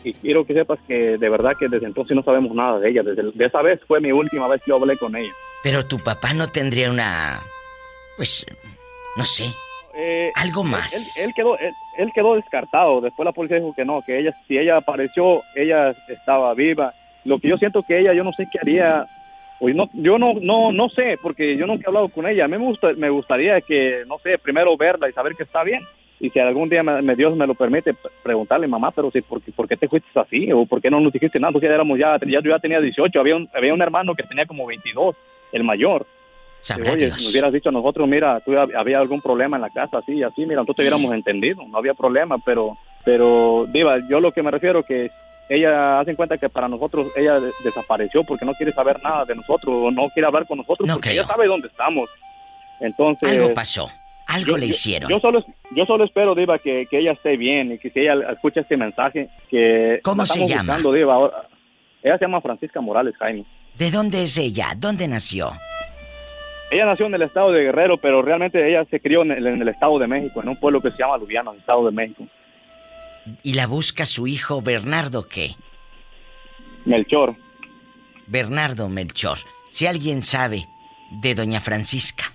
y 0.03 0.13
quiero 0.13 0.45
que 0.45 0.53
sepas 0.53 0.79
que 0.87 1.17
de 1.17 1.29
verdad 1.29 1.53
que 1.59 1.67
desde 1.67 1.85
entonces 1.87 2.15
no 2.15 2.23
sabemos 2.23 2.53
nada 2.55 2.79
de 2.79 2.89
ella. 2.89 3.03
Desde 3.03 3.31
de 3.33 3.45
esa 3.45 3.61
vez 3.61 3.81
fue 3.87 3.99
mi 3.99 4.11
última 4.11 4.47
vez 4.47 4.61
que 4.63 4.69
yo 4.71 4.77
hablé 4.77 4.95
con 4.97 5.15
ella. 5.15 5.31
Pero 5.63 5.85
tu 5.85 5.99
papá 5.99 6.33
no 6.33 6.47
tendría 6.47 6.89
una... 6.89 7.39
Pues, 8.17 8.45
no 9.17 9.25
sé. 9.25 9.45
Eh, 9.95 10.31
Algo 10.35 10.63
más. 10.63 11.17
Él, 11.17 11.25
él 11.25 11.33
quedó, 11.33 11.57
él, 11.59 11.73
él 11.97 12.11
quedó 12.13 12.35
descartado. 12.35 13.01
Después 13.01 13.25
la 13.25 13.33
policía 13.33 13.57
dijo 13.57 13.73
que 13.75 13.83
no, 13.83 14.01
que 14.05 14.19
ella, 14.19 14.33
si 14.47 14.57
ella 14.57 14.77
apareció, 14.77 15.41
ella 15.55 15.93
estaba 16.07 16.53
viva. 16.53 16.93
Lo 17.25 17.39
que 17.39 17.49
yo 17.49 17.57
siento 17.57 17.83
que 17.83 17.99
ella, 17.99 18.13
yo 18.13 18.23
no 18.23 18.31
sé 18.31 18.47
qué 18.51 18.59
haría. 18.59 19.05
O 19.59 19.67
no, 19.69 19.89
yo 19.93 20.17
no, 20.17 20.35
no, 20.41 20.71
no 20.71 20.87
sé, 20.87 21.17
porque 21.21 21.57
yo 21.57 21.67
nunca 21.67 21.83
he 21.85 21.89
hablado 21.89 22.07
con 22.07 22.25
ella. 22.25 22.45
A 22.45 22.47
mí 22.47 22.57
me, 22.57 22.63
gusta, 22.63 22.93
me 22.95 23.09
gustaría 23.09 23.59
que, 23.59 24.03
no 24.07 24.17
sé, 24.19 24.37
primero 24.37 24.77
verla 24.77 25.09
y 25.09 25.13
saber 25.13 25.33
que 25.35 25.43
está 25.43 25.63
bien. 25.63 25.81
Y 26.21 26.29
si 26.29 26.39
algún 26.39 26.67
día 26.69 26.83
me, 26.83 27.01
me- 27.01 27.15
Dios 27.15 27.35
me 27.35 27.47
lo 27.47 27.53
permite, 27.55 27.95
preguntarle, 28.23 28.67
mamá, 28.67 28.91
pero 28.91 29.09
si, 29.11 29.21
¿por, 29.21 29.41
qué- 29.41 29.51
¿por 29.53 29.67
qué 29.67 29.77
te 29.77 29.87
fuiste 29.87 30.09
así? 30.19 30.51
¿O 30.51 30.65
por 30.65 30.81
qué 30.81 30.89
no 30.89 30.99
nos 30.99 31.13
dijiste 31.13 31.39
nada? 31.39 31.49
Entonces 31.49 31.69
ya 31.69 31.75
éramos 31.75 31.97
ya, 31.97 32.17
ya, 32.27 32.41
yo 32.41 32.49
ya 32.51 32.59
tenía 32.59 32.81
18, 32.81 33.19
había 33.19 33.35
un, 33.37 33.49
había 33.53 33.73
un 33.73 33.81
hermano 33.81 34.13
que 34.15 34.23
tenía 34.23 34.45
como 34.45 34.65
22, 34.67 35.15
el 35.53 35.63
mayor. 35.63 36.05
Sabrá 36.61 36.91
Oye, 36.91 37.05
Dios. 37.05 37.17
si 37.19 37.23
nos 37.23 37.31
hubieras 37.31 37.53
dicho 37.53 37.69
a 37.69 37.71
nosotros, 37.71 38.05
mira, 38.07 38.41
tú 38.41 38.51
hab- 38.51 38.75
había 38.75 38.99
algún 38.99 39.21
problema 39.21 39.55
en 39.55 39.61
la 39.61 39.69
casa, 39.69 39.99
así, 39.99 40.21
así, 40.23 40.41
mira, 40.41 40.57
nosotros 40.57 40.79
hubiéramos 40.79 41.13
entendido, 41.13 41.63
no 41.65 41.77
había 41.77 41.93
problema, 41.93 42.37
pero, 42.45 42.77
pero, 43.05 43.65
Diva, 43.69 43.97
yo 44.09 44.19
lo 44.19 44.33
que 44.33 44.43
me 44.43 44.51
refiero 44.51 44.83
que 44.83 45.09
ella 45.47 46.01
hace 46.01 46.11
en 46.11 46.17
cuenta 46.17 46.37
que 46.37 46.49
para 46.49 46.67
nosotros 46.67 47.07
ella 47.15 47.39
de- 47.39 47.51
desapareció 47.63 48.25
porque 48.25 48.43
no 48.45 48.53
quiere 48.55 48.73
saber 48.73 49.01
nada 49.01 49.23
de 49.23 49.35
nosotros, 49.35 49.73
o 49.73 49.89
no 49.89 50.09
quiere 50.09 50.27
hablar 50.27 50.45
con 50.45 50.57
nosotros, 50.57 50.85
No 50.85 50.95
porque 50.95 51.11
creo. 51.11 51.21
ella 51.21 51.31
sabe 51.31 51.47
dónde 51.47 51.69
estamos. 51.69 52.09
Entonces, 52.81 53.37
Algo 53.37 53.53
pasó. 53.53 53.89
Algo 54.29 54.51
yo- 54.51 54.57
le 54.57 54.67
hicieron. 54.67 55.09
Yo, 55.09 55.19
solo, 55.19 55.43
yo 55.71 55.85
solo 55.85 56.03
espero, 56.05 56.35
Diva, 56.35 56.59
que, 56.59 56.85
que 56.89 56.99
ella 56.99 57.11
esté 57.13 57.35
bien 57.35 57.71
y 57.73 57.77
que 57.79 57.89
si 57.89 57.99
ella 57.99 58.13
escucha 58.31 58.61
este 58.61 58.77
mensaje, 58.77 59.27
que 59.49 59.99
¿Cómo 60.03 60.25
se 60.25 60.39
llama? 60.47 60.73
buscando, 60.75 60.93
Diva, 60.93 61.13
ahora. 61.15 61.47
Ella 62.03 62.17
se 62.17 62.25
llama 62.25 62.39
Francisca 62.41 62.79
Morales 62.79 63.15
Jaime. 63.17 63.43
¿De 63.77 63.91
dónde 63.91 64.23
es 64.23 64.37
ella? 64.37 64.73
¿Dónde 64.77 65.07
nació? 65.07 65.51
Ella 66.71 66.85
nació 66.85 67.07
en 67.07 67.15
el 67.15 67.23
estado 67.23 67.51
de 67.51 67.63
Guerrero, 67.63 67.97
pero 67.97 68.21
realmente 68.21 68.69
ella 68.69 68.85
se 68.91 68.99
crió 68.99 69.23
en 69.23 69.31
el, 69.31 69.47
en 69.47 69.61
el 69.61 69.67
estado 69.67 69.97
de 69.97 70.05
México, 70.07 70.41
en 70.43 70.49
un 70.49 70.57
pueblo 70.59 70.79
que 70.81 70.91
se 70.91 70.97
llama 70.99 71.17
Lubiano, 71.17 71.49
en 71.51 71.55
el 71.55 71.61
estado 71.61 71.85
de 71.87 71.91
México. 71.91 72.25
Y 73.43 73.55
la 73.55 73.65
busca 73.67 74.05
su 74.05 74.27
hijo 74.27 74.61
Bernardo, 74.61 75.27
¿qué? 75.27 75.55
Melchor. 76.85 77.35
Bernardo 78.27 78.87
Melchor. 78.89 79.39
Si 79.71 79.87
alguien 79.87 80.21
sabe 80.21 80.67
de 81.11 81.33
doña 81.35 81.59
Francisca, 81.61 82.33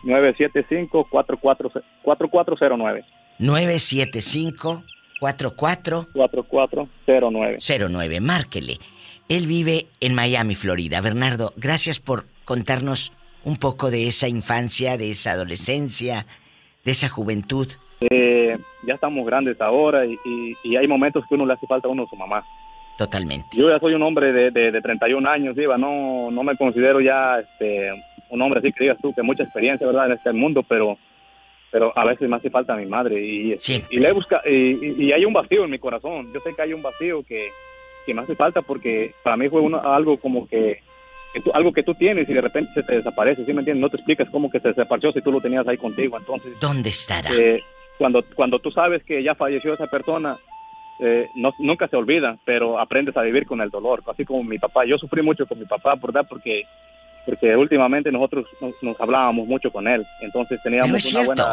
975-4409. 0.05 3.05
975 3.39 4.85
44 5.21 6.09
4409. 6.13 7.59
09. 7.61 8.21
Márquele. 8.21 8.81
Él 9.29 9.47
vive 9.47 9.87
en 10.01 10.15
Miami, 10.15 10.57
Florida. 10.57 11.01
Bernardo, 11.01 11.53
gracias 11.57 12.01
por 12.01 12.27
contarnos 12.45 13.13
un 13.45 13.57
poco 13.57 13.91
de 13.91 14.09
esa 14.09 14.29
infancia, 14.29 14.97
de 14.97 15.11
esa 15.11 15.33
adolescencia, 15.33 16.27
de 16.85 16.91
esa 16.91 17.09
juventud. 17.09 17.69
Eh, 18.11 18.57
ya 18.87 18.95
estamos 18.95 19.25
grandes 19.27 19.61
ahora 19.61 20.05
y, 20.07 20.17
y- 20.25 20.57
y 20.65 20.77
hay 20.77 20.87
momentos 20.87 21.25
que 21.29 21.35
uno 21.35 21.47
le 21.47 21.55
hace 21.55 21.67
falta 21.67 21.89
a 21.89 21.91
uno 21.91 22.05
a 22.05 22.09
su 22.09 22.17
mamá. 22.17 22.45
Totalmente. 22.99 23.57
Yo 23.57 23.69
ya 23.71 23.79
soy 23.79 23.95
un 23.95 24.03
hombre 24.03 24.33
de, 24.33 24.51
de, 24.51 24.71
de 24.71 24.81
31 24.83 25.29
años, 25.29 25.57
Diva, 25.57 25.79
no, 25.79 26.31
no 26.31 26.43
me 26.43 26.57
considero 26.57 27.01
ya 27.01 27.41
este, 27.41 27.91
un 28.29 28.43
hombre 28.43 28.61
así 28.61 28.73
que 28.73 28.85
digas 28.85 28.99
tú, 29.01 29.15
que 29.15 29.23
mucha 29.23 29.43
experiencia, 29.45 29.87
¿verdad?, 29.87 30.07
en 30.07 30.13
este 30.13 30.33
mundo, 30.33 30.63
pero 30.63 30.99
pero 31.71 31.91
a 31.97 32.05
veces 32.05 32.29
me 32.29 32.37
hace 32.37 32.51
falta 32.51 32.77
mi 32.77 32.85
madre 32.85 33.19
y, 33.25 33.57
y, 33.91 33.97
le 33.99 34.13
busca, 34.13 34.43
y, 34.45 34.51
y- 34.53 35.05
y 35.07 35.13
hay 35.13 35.25
un 35.25 35.33
vacío 35.33 35.65
en 35.65 35.71
mi 35.71 35.79
corazón. 35.79 36.31
Yo 36.35 36.41
sé 36.41 36.55
que 36.55 36.61
hay 36.61 36.75
un 36.75 36.83
vacío 36.83 37.23
que, 37.23 37.49
que 38.05 38.13
me 38.13 38.21
hace 38.21 38.37
falta 38.37 38.61
porque 38.61 39.13
para 39.23 39.39
mí 39.39 39.49
fue 39.49 39.63
uno, 39.63 39.79
algo 39.81 40.19
como 40.19 40.47
que, 40.47 40.83
que 41.33 41.41
tú- 41.41 41.51
algo 41.55 41.73
que 41.73 41.83
tú 41.83 41.95
tienes 41.95 42.29
y 42.29 42.35
de 42.35 42.43
repente 42.43 42.71
se 42.75 42.83
te 42.83 42.97
desaparece, 42.97 43.47
¿sí 43.47 43.55
me 43.55 43.61
entiendes? 43.63 43.81
No 43.81 43.89
te 43.89 43.97
explicas 43.97 44.29
cómo 44.31 44.51
que 44.51 44.61
se 44.61 44.69
desapareció 44.69 45.13
si 45.13 45.23
tú 45.23 45.33
lo 45.33 45.41
tenías 45.41 45.67
ahí 45.67 45.79
contigo. 45.79 46.19
Entonces, 46.19 46.53
¿Dónde 46.61 46.91
estará? 46.91 47.31
eh, 47.35 47.63
cuando, 48.03 48.25
cuando 48.35 48.59
tú 48.59 48.73
sabes 48.73 49.05
que 49.05 49.23
ya 49.23 49.37
falleció 49.37 49.73
esa 49.75 49.87
persona, 49.87 50.37
eh, 50.99 51.29
no, 51.37 51.53
nunca 51.61 51.87
se 51.87 51.95
olvida, 51.95 52.37
pero 52.45 52.81
aprendes 52.81 53.17
a 53.17 53.23
vivir 53.23 53.47
con 53.47 53.61
el 53.61 53.71
dolor, 53.71 54.03
así 54.09 54.25
como 54.25 54.43
mi 54.43 54.59
papá. 54.59 54.85
Yo 54.85 54.99
sufrí 54.99 55.23
mucho 55.23 55.47
con 55.47 55.57
mi 55.61 55.67
papá, 55.67 55.95
¿verdad? 55.95 56.27
Porque 56.29 56.65
porque 57.25 57.55
últimamente 57.57 58.11
nosotros 58.11 58.47
nos, 58.61 58.75
nos 58.83 59.01
hablábamos 59.01 59.47
mucho 59.47 59.71
con 59.71 59.87
él, 59.87 60.05
entonces 60.21 60.61
teníamos 60.65 60.99
es 61.05 61.13
una 61.15 61.25
buena... 61.25 61.47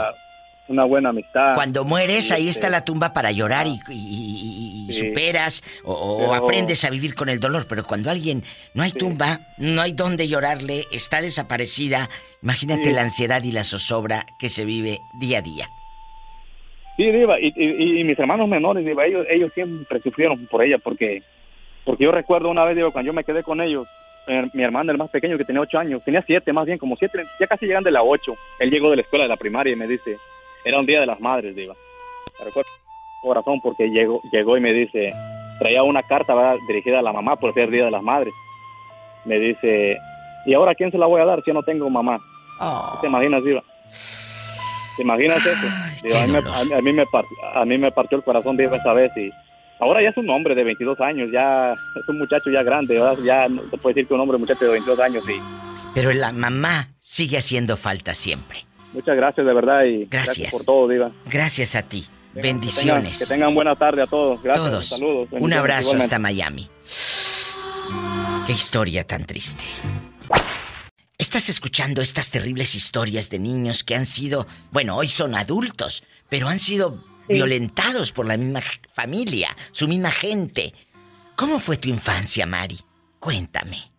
una 0.68 0.84
buena 0.86 1.10
amistad. 1.10 1.54
Cuando 1.54 1.86
mueres, 1.86 2.32
Y, 2.32 2.34
ahí 2.34 2.48
este, 2.48 2.62
está 2.62 2.70
la 2.72 2.84
tumba 2.84 3.14
para 3.14 3.32
llorar 3.32 3.68
y, 3.68 3.80
y- 3.90 3.94
y- 3.94 4.86
y 4.90 4.92
Sí. 4.92 5.02
superas 5.10 5.64
o, 5.84 5.94
o 5.94 6.18
Pero- 6.18 6.34
aprendes 6.34 6.84
a 6.86 6.90
vivir 6.90 7.14
con 7.14 7.30
el 7.30 7.40
dolor. 7.40 7.68
Pero 7.70 7.86
cuando 7.86 8.10
alguien 8.10 8.44
no 8.74 8.82
hay 8.82 8.92
tumba, 8.92 9.42
no 9.60 9.82
hay 9.84 9.92
dónde 9.94 10.28
llorarle, 10.28 10.86
está 10.92 11.22
desaparecida, 11.22 12.10
imagínate 12.42 12.86
Sí. 12.90 12.94
la 12.96 13.02
ansiedad 13.04 13.44
y 13.44 13.52
la 13.52 13.64
zozobra 13.64 14.26
que 14.40 14.50
se 14.50 14.66
vive 14.66 15.00
día 15.20 15.38
a 15.40 15.42
día. 15.44 15.70
Sí, 17.00 17.12
Diva, 17.14 17.40
y, 17.40 17.54
y- 17.56 18.02
y 18.02 18.04
mis 18.04 18.20
hermanos 18.20 18.50
menores, 18.50 18.84
Diva, 18.84 19.06
ellos, 19.06 19.26
ellos 19.30 19.54
siempre 19.54 20.02
sufrieron 20.02 20.46
por 20.48 20.62
ella, 20.62 20.78
porque 20.80 21.22
porque 21.86 22.04
yo 22.04 22.12
recuerdo 22.12 22.50
una 22.50 22.66
vez, 22.66 22.76
Diva, 22.76 22.92
cuando 22.92 23.08
yo 23.08 23.14
me 23.14 23.24
quedé 23.24 23.42
con 23.42 23.62
ellos, 23.62 23.88
mi, 24.28 24.36
mi 24.54 24.64
hermano, 24.64 24.92
el 24.92 24.98
más 24.98 25.10
pequeño, 25.10 25.38
que 25.38 25.46
tenía 25.46 25.62
ocho 25.62 25.80
años, 25.80 26.04
tenía 26.04 26.22
siete, 26.24 26.52
más 26.52 26.66
bien, 26.66 26.78
como 26.78 26.98
siete, 26.98 27.24
ya 27.40 27.48
casi 27.48 27.68
llegan 27.68 27.86
de 27.86 27.92
la 27.92 28.04
ocho. 28.04 28.34
Él 28.60 28.70
llegó 28.70 28.90
de 28.90 28.98
la 28.98 29.02
escuela 29.04 29.24
de 29.24 29.30
la 29.30 29.38
primaria 29.38 29.72
y 29.72 29.78
me 29.78 29.88
dice, 29.88 30.18
era 30.66 30.78
un 30.78 30.86
día 30.86 31.00
de 31.00 31.06
las 31.06 31.22
madres, 31.22 31.56
Diva. 31.56 31.74
Me 32.38 32.46
recuerdo 32.46 32.70
corazón 33.22 33.62
porque 33.62 33.90
llegó, 33.90 34.22
llegó 34.30 34.58
y 34.58 34.60
me 34.60 34.74
dice, 34.74 35.14
traía 35.58 35.84
una 35.84 36.04
carta 36.04 36.36
¿verdad? 36.36 36.58
dirigida 36.68 37.00
a 37.00 37.02
la 37.02 37.14
mamá 37.14 37.38
por 37.38 37.54
ser 37.54 37.70
día 37.72 37.86
de 37.86 37.92
las 37.92 38.04
madres. 38.04 38.34
Me 39.24 39.40
dice, 39.40 39.98
¿y 40.46 40.54
ahora 40.54 40.76
quién 40.76 40.92
se 40.92 40.98
la 40.98 41.06
voy 41.06 41.22
a 41.22 41.26
dar 41.26 41.40
si 41.44 41.48
yo 41.48 41.54
no 41.54 41.64
tengo 41.64 41.90
mamá? 41.90 42.20
¿Te 43.00 43.08
imaginas, 43.08 43.42
Diva? 43.42 43.64
¿Te 45.00 45.04
imaginas 45.04 45.46
eso? 45.46 45.68
Diva, 46.04 46.24
a, 46.24 46.28
mí 46.28 46.34
me, 46.34 46.76
a 46.76 46.82
mí- 46.82 46.92
me 46.94 47.06
partió, 47.06 47.38
a 47.56 47.64
mí 47.64 47.78
me 47.78 47.90
partió 47.90 48.18
el 48.18 48.24
corazón, 48.26 48.58
Diva, 48.58 48.76
esa 48.76 48.92
vez. 48.92 49.10
Y 49.16 49.32
ahora 49.80 50.04
ya 50.04 50.10
es 50.10 50.18
un 50.18 50.30
hombre 50.30 50.56
de 50.56 50.66
22 50.66 51.00
años, 51.00 51.30
ya 51.32 51.72
es 51.72 52.10
un 52.10 52.18
muchacho 52.18 52.50
ya 52.52 52.64
grande, 52.64 53.00
ya 53.24 53.48
no 53.48 53.62
se 53.72 53.78
puede 53.78 53.94
decir 53.96 54.08
que 54.10 54.14
un 54.14 54.20
hombre, 54.20 54.36
un 54.36 54.42
muchacho 54.42 54.66
de 54.66 54.72
22 54.72 55.00
años. 55.00 55.24
Y 55.30 55.40
Pero 55.96 56.12
la 56.12 56.34
mamá 56.34 56.90
sigue 57.00 57.38
haciendo 57.38 57.78
falta 57.78 58.14
siempre. 58.14 58.66
muchas 58.92 59.16
gracias, 59.16 59.46
de 59.48 59.54
verdad, 59.54 59.86
y 59.86 60.04
Gracias. 60.06 60.52
por 60.54 60.66
todo, 60.66 60.90
Diva. 60.90 61.12
Gracias 61.28 61.76
a 61.76 61.84
ti. 61.84 62.06
Que 62.34 62.42
Bendiciones. 62.42 63.18
tengan, 63.18 63.20
que 63.20 63.34
tengan 63.34 63.56
buena 63.56 63.76
tarde 63.78 64.02
a 64.04 64.06
todos. 64.06 64.44
Gracias, 64.44 64.70
Todos. 64.70 64.86
saludos. 64.90 65.30
Un 65.32 65.54
abrazo 65.54 65.82
igualmente. 65.92 66.04
hasta 66.16 66.20
Miami. 66.20 66.70
Qué 68.46 68.52
historia 68.52 69.08
tan 69.08 69.26
triste. 69.26 69.64
Estás 71.20 71.50
escuchando 71.50 72.02
estas 72.02 72.32
terribles 72.32 72.76
historias 72.76 73.30
de 73.30 73.40
niños 73.40 73.84
que 73.84 73.94
han 73.94 74.06
sido, 74.06 74.48
bueno, 74.72 74.96
hoy 74.96 75.10
son 75.10 75.36
adultos, 75.36 76.06
pero 76.30 76.48
han 76.48 76.60
sido 76.60 77.04
violentados 77.28 78.14
por 78.14 78.26
la 78.26 78.38
misma 78.38 78.62
familia, 78.88 79.50
su 79.72 79.90
misma 79.90 80.12
gente. 80.12 80.74
¿Cómo 81.36 81.60
fue 81.60 81.76
tu 81.76 81.90
infancia, 81.90 82.46
Mari? 82.46 82.78
Cuéntame. 83.20 83.92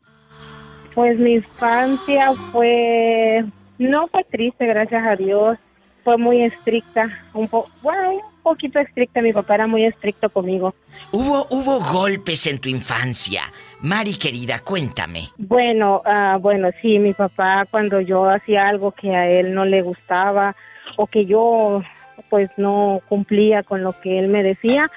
Pues 0.95 1.19
mi 1.19 1.35
infancia 1.35 2.33
fue, 2.53 3.45
no 3.79 4.09
fue 4.09 4.25
triste, 4.25 4.65
gracias 4.65 5.05
a 5.07 5.15
Dios, 5.15 5.59
fue 6.03 6.17
muy 6.17 6.43
estricta, 6.43 7.23
un 7.35 7.49
poco, 7.49 7.71
bueno, 7.83 8.23
poquito 8.41 8.79
estricta, 8.79 9.23
mi 9.23 9.33
papá 9.33 9.55
era 9.55 9.67
muy 9.67 9.85
estricto 9.85 10.29
conmigo. 10.31 10.75
¿Hubo, 11.13 11.47
hubo 11.51 11.81
golpes 11.81 12.47
en 12.47 12.59
tu 12.59 12.69
infancia? 12.69 13.43
Mari 13.81 14.17
querida, 14.17 14.61
cuéntame. 14.61 15.29
Bueno, 15.39 16.03
ah, 16.05 16.39
bueno, 16.41 16.69
sí, 16.83 16.99
mi 16.99 17.13
papá 17.15 17.67
cuando 17.71 18.01
yo 18.01 18.29
hacía 18.29 18.69
algo 18.69 18.93
que 18.93 19.11
a 19.15 19.29
él 19.29 19.55
no 19.55 19.65
le 19.65 19.83
gustaba 19.83 20.55
o 20.97 21.07
que 21.07 21.25
yo 21.25 21.83
pues 22.29 22.51
no 22.57 23.01
cumplía 23.09 23.63
con 23.63 23.83
lo 23.83 23.99
que 24.01 24.19
él 24.19 24.29
me 24.29 24.43
decía, 24.43 24.91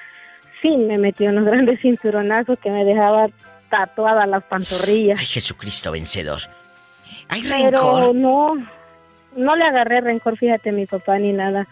sí 0.61 0.75
me 0.77 0.97
metió 0.97 1.29
unos 1.29 1.45
grandes 1.51 1.79
cinturonazos 1.81 2.59
que 2.59 2.69
me 2.69 2.83
dejaba 2.85 3.27
tatuadas 3.69 4.27
las 4.27 4.43
pantorrillas. 4.43 5.19
Ay, 5.19 5.25
Jesucristo 5.25 5.91
vencedor. 5.91 6.41
¿Hay 7.29 7.41
Pero 7.41 7.71
rencor? 7.71 8.15
no, 8.15 8.55
no 9.35 9.55
le 9.55 9.63
agarré 9.65 10.01
rencor, 10.01 10.37
fíjate, 10.37 10.71
mi 10.71 10.85
papá 10.85 11.17
ni 11.17 11.31
nada, 11.31 11.67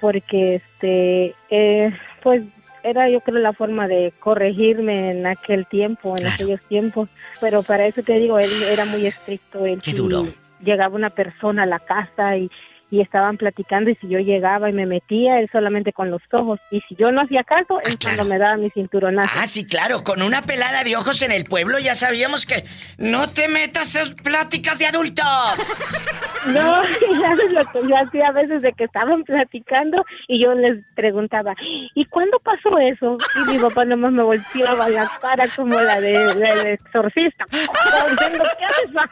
porque 0.00 0.56
este, 0.56 1.34
eh, 1.50 1.92
pues 2.22 2.42
era 2.82 3.08
yo 3.08 3.20
creo 3.20 3.38
la 3.38 3.52
forma 3.52 3.88
de 3.88 4.12
corregirme 4.18 5.10
en 5.10 5.26
aquel 5.26 5.66
tiempo, 5.66 6.14
en 6.16 6.26
aquellos 6.26 6.60
tiempos. 6.68 7.08
Pero 7.40 7.62
para 7.62 7.86
eso 7.86 8.02
te 8.02 8.14
digo, 8.14 8.38
él 8.38 8.50
era 8.70 8.84
muy 8.84 9.06
estricto. 9.06 9.66
Él 9.66 9.80
Qué 9.82 9.92
duro. 9.92 10.28
Llegaba 10.60 10.94
una 10.94 11.10
persona 11.10 11.64
a 11.64 11.66
la 11.66 11.78
casa 11.78 12.36
y, 12.36 12.50
y 12.90 13.00
estaban 13.00 13.36
platicando 13.36 13.90
y 13.90 13.94
si 13.96 14.08
yo 14.08 14.18
llegaba 14.18 14.70
y 14.70 14.72
me 14.72 14.86
metía, 14.86 15.40
él 15.40 15.48
solamente 15.52 15.92
con 15.92 16.10
los 16.10 16.22
ojos. 16.32 16.58
Y 16.70 16.80
si 16.88 16.94
yo 16.96 17.12
no 17.12 17.20
hacía 17.22 17.44
caso, 17.44 17.80
es 17.82 17.96
cuando 18.02 18.24
me 18.24 18.38
daba 18.38 18.56
mi 18.56 18.70
cinturonazo. 18.70 19.30
Ah, 19.38 19.46
sí, 19.46 19.66
claro, 19.66 20.02
con 20.04 20.22
una 20.22 20.42
pelada 20.42 20.84
de 20.84 20.96
ojos 20.96 21.20
en 21.22 21.32
el 21.32 21.44
pueblo 21.44 21.78
ya 21.78 21.94
sabíamos 21.94 22.46
que 22.46 22.64
no 22.98 23.30
te 23.30 23.48
metas 23.48 23.94
en 23.94 24.14
pláticas 24.16 24.78
de 24.78 24.86
adultos. 24.86 25.26
No, 26.46 26.82
y 26.84 27.20
sabes 27.20 27.50
lo 27.50 27.64
que 27.72 27.80
yo 27.82 27.96
hacía 27.96 28.28
a 28.28 28.32
veces 28.32 28.62
de 28.62 28.72
que 28.72 28.84
estaban 28.84 29.24
platicando 29.24 30.04
y 30.28 30.40
yo 30.42 30.54
les 30.54 30.82
preguntaba, 30.94 31.52
¿y 31.94 32.04
cuándo 32.06 32.38
pasó 32.38 32.78
eso? 32.78 33.18
Y 33.36 33.52
mi 33.52 33.58
papá 33.58 33.84
nomás 33.84 34.12
me 34.12 34.22
volteaba 34.22 34.88
la 34.88 35.10
cara 35.20 35.46
como 35.54 35.78
la 35.78 36.00
de, 36.00 36.12
del 36.12 36.66
exorcista. 36.68 37.44
Diciendo, 37.50 38.44
¿qué 38.58 38.64
haces? 38.64 38.92
ma?" 38.92 39.10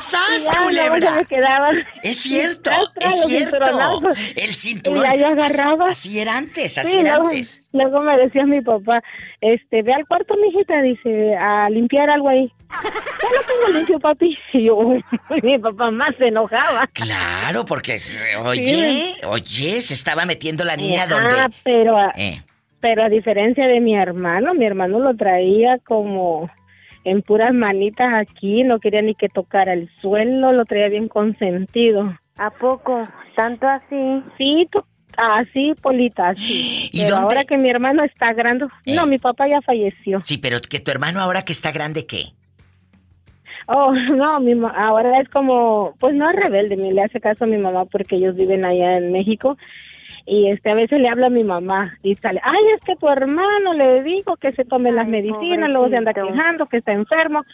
¡Sas, 0.00 0.50
Y 0.50 0.54
ya, 0.54 0.62
culebra! 0.64 1.12
me 1.12 1.24
quedaban. 1.24 1.76
Es 2.02 2.18
cierto, 2.20 2.70
es 3.00 3.22
cierto. 3.26 3.56
El 4.36 4.54
cinturón. 4.54 5.04
Y 5.14 5.18
yo 5.18 5.26
agarraba. 5.28 5.86
Así 5.86 6.18
era 6.18 6.36
antes, 6.36 6.78
así 6.78 6.92
Sí, 6.92 6.98
era 6.98 7.14
luego, 7.16 7.28
antes. 7.30 7.68
luego 7.72 8.00
me 8.00 8.16
decía 8.18 8.46
mi 8.46 8.60
papá, 8.60 9.02
este, 9.40 9.82
ve 9.82 9.92
al 9.94 10.06
cuarto, 10.06 10.34
mijita, 10.36 10.80
dice, 10.82 11.34
a 11.36 11.68
limpiar 11.70 12.10
algo 12.10 12.28
ahí. 12.28 12.50
Ya 12.70 13.28
lo 13.36 13.42
tengo 13.46 13.78
limpio, 13.78 14.00
papi. 14.00 14.36
Y 14.52 14.64
yo, 14.64 14.78
mi 15.42 15.58
papá 15.58 15.90
más 15.90 16.14
se 16.16 16.28
enojaba. 16.28 16.86
Claro, 16.92 17.64
porque, 17.64 17.96
oye, 18.44 19.14
oye, 19.28 19.80
se 19.80 19.94
estaba 19.94 20.24
metiendo 20.26 20.64
la 20.64 20.76
niña 20.76 21.04
Ah, 21.04 21.06
donde... 21.08 21.56
pero 21.62 21.96
a, 21.96 22.12
Eh, 22.16 22.42
pero 22.80 23.04
a 23.04 23.08
diferencia 23.08 23.66
de 23.66 23.80
mi 23.80 23.94
hermano, 23.94 24.54
mi 24.54 24.64
hermano 24.66 24.98
lo 25.00 25.14
traía 25.16 25.78
como 25.86 26.50
en 27.04 27.22
puras 27.22 27.52
manitas 27.54 28.12
aquí, 28.14 28.62
no 28.62 28.78
quería 28.78 29.00
ni 29.02 29.14
que 29.14 29.28
tocara 29.28 29.72
el 29.72 29.90
suelo, 30.00 30.52
lo 30.52 30.64
traía 30.66 30.88
bien 30.88 31.08
consentido. 31.08 32.18
¿A 32.40 32.48
poco? 32.48 33.02
¿Tanto 33.36 33.68
así? 33.68 34.22
Sí, 34.38 34.66
así, 35.18 35.74
Polita, 35.82 36.30
así. 36.30 36.90
Pero 36.96 37.16
ahora 37.16 37.44
que 37.44 37.58
mi 37.58 37.68
hermano 37.68 38.02
está 38.02 38.32
grande, 38.32 38.66
no, 38.86 39.04
mi 39.06 39.18
papá 39.18 39.46
ya 39.46 39.60
falleció. 39.60 40.20
sí, 40.22 40.38
pero 40.38 40.56
que 40.60 40.80
tu 40.80 40.90
hermano 40.90 41.20
ahora 41.20 41.42
que 41.42 41.52
está 41.52 41.70
grande, 41.70 42.06
¿qué? 42.06 42.32
Oh, 43.66 43.92
no, 44.16 44.40
mi 44.40 44.54
ma- 44.54 44.70
ahora 44.70 45.20
es 45.20 45.28
como, 45.28 45.94
pues 46.00 46.14
no 46.14 46.30
es 46.30 46.36
rebelde, 46.36 46.76
me 46.78 46.92
le 46.92 47.02
hace 47.02 47.20
caso 47.20 47.44
a 47.44 47.46
mi 47.46 47.58
mamá 47.58 47.84
porque 47.84 48.16
ellos 48.16 48.34
viven 48.36 48.64
allá 48.64 48.96
en 48.96 49.12
México 49.12 49.58
y 50.24 50.48
este 50.50 50.70
a 50.70 50.74
veces 50.74 50.98
le 50.98 51.08
habla 51.10 51.26
a 51.26 51.30
mi 51.30 51.44
mamá 51.44 51.92
y 52.02 52.14
sale, 52.14 52.40
ay, 52.42 52.62
es 52.74 52.80
que 52.84 52.96
tu 52.96 53.06
hermano 53.08 53.74
le 53.74 54.02
dijo 54.02 54.36
que 54.38 54.52
se 54.52 54.64
tome 54.64 54.92
las 54.92 55.06
medicinas, 55.08 55.68
luego 55.68 55.88
se 55.90 55.96
anda 55.98 56.14
quejando 56.14 56.66
que 56.66 56.78
está 56.78 56.92
enfermo, 56.92 57.44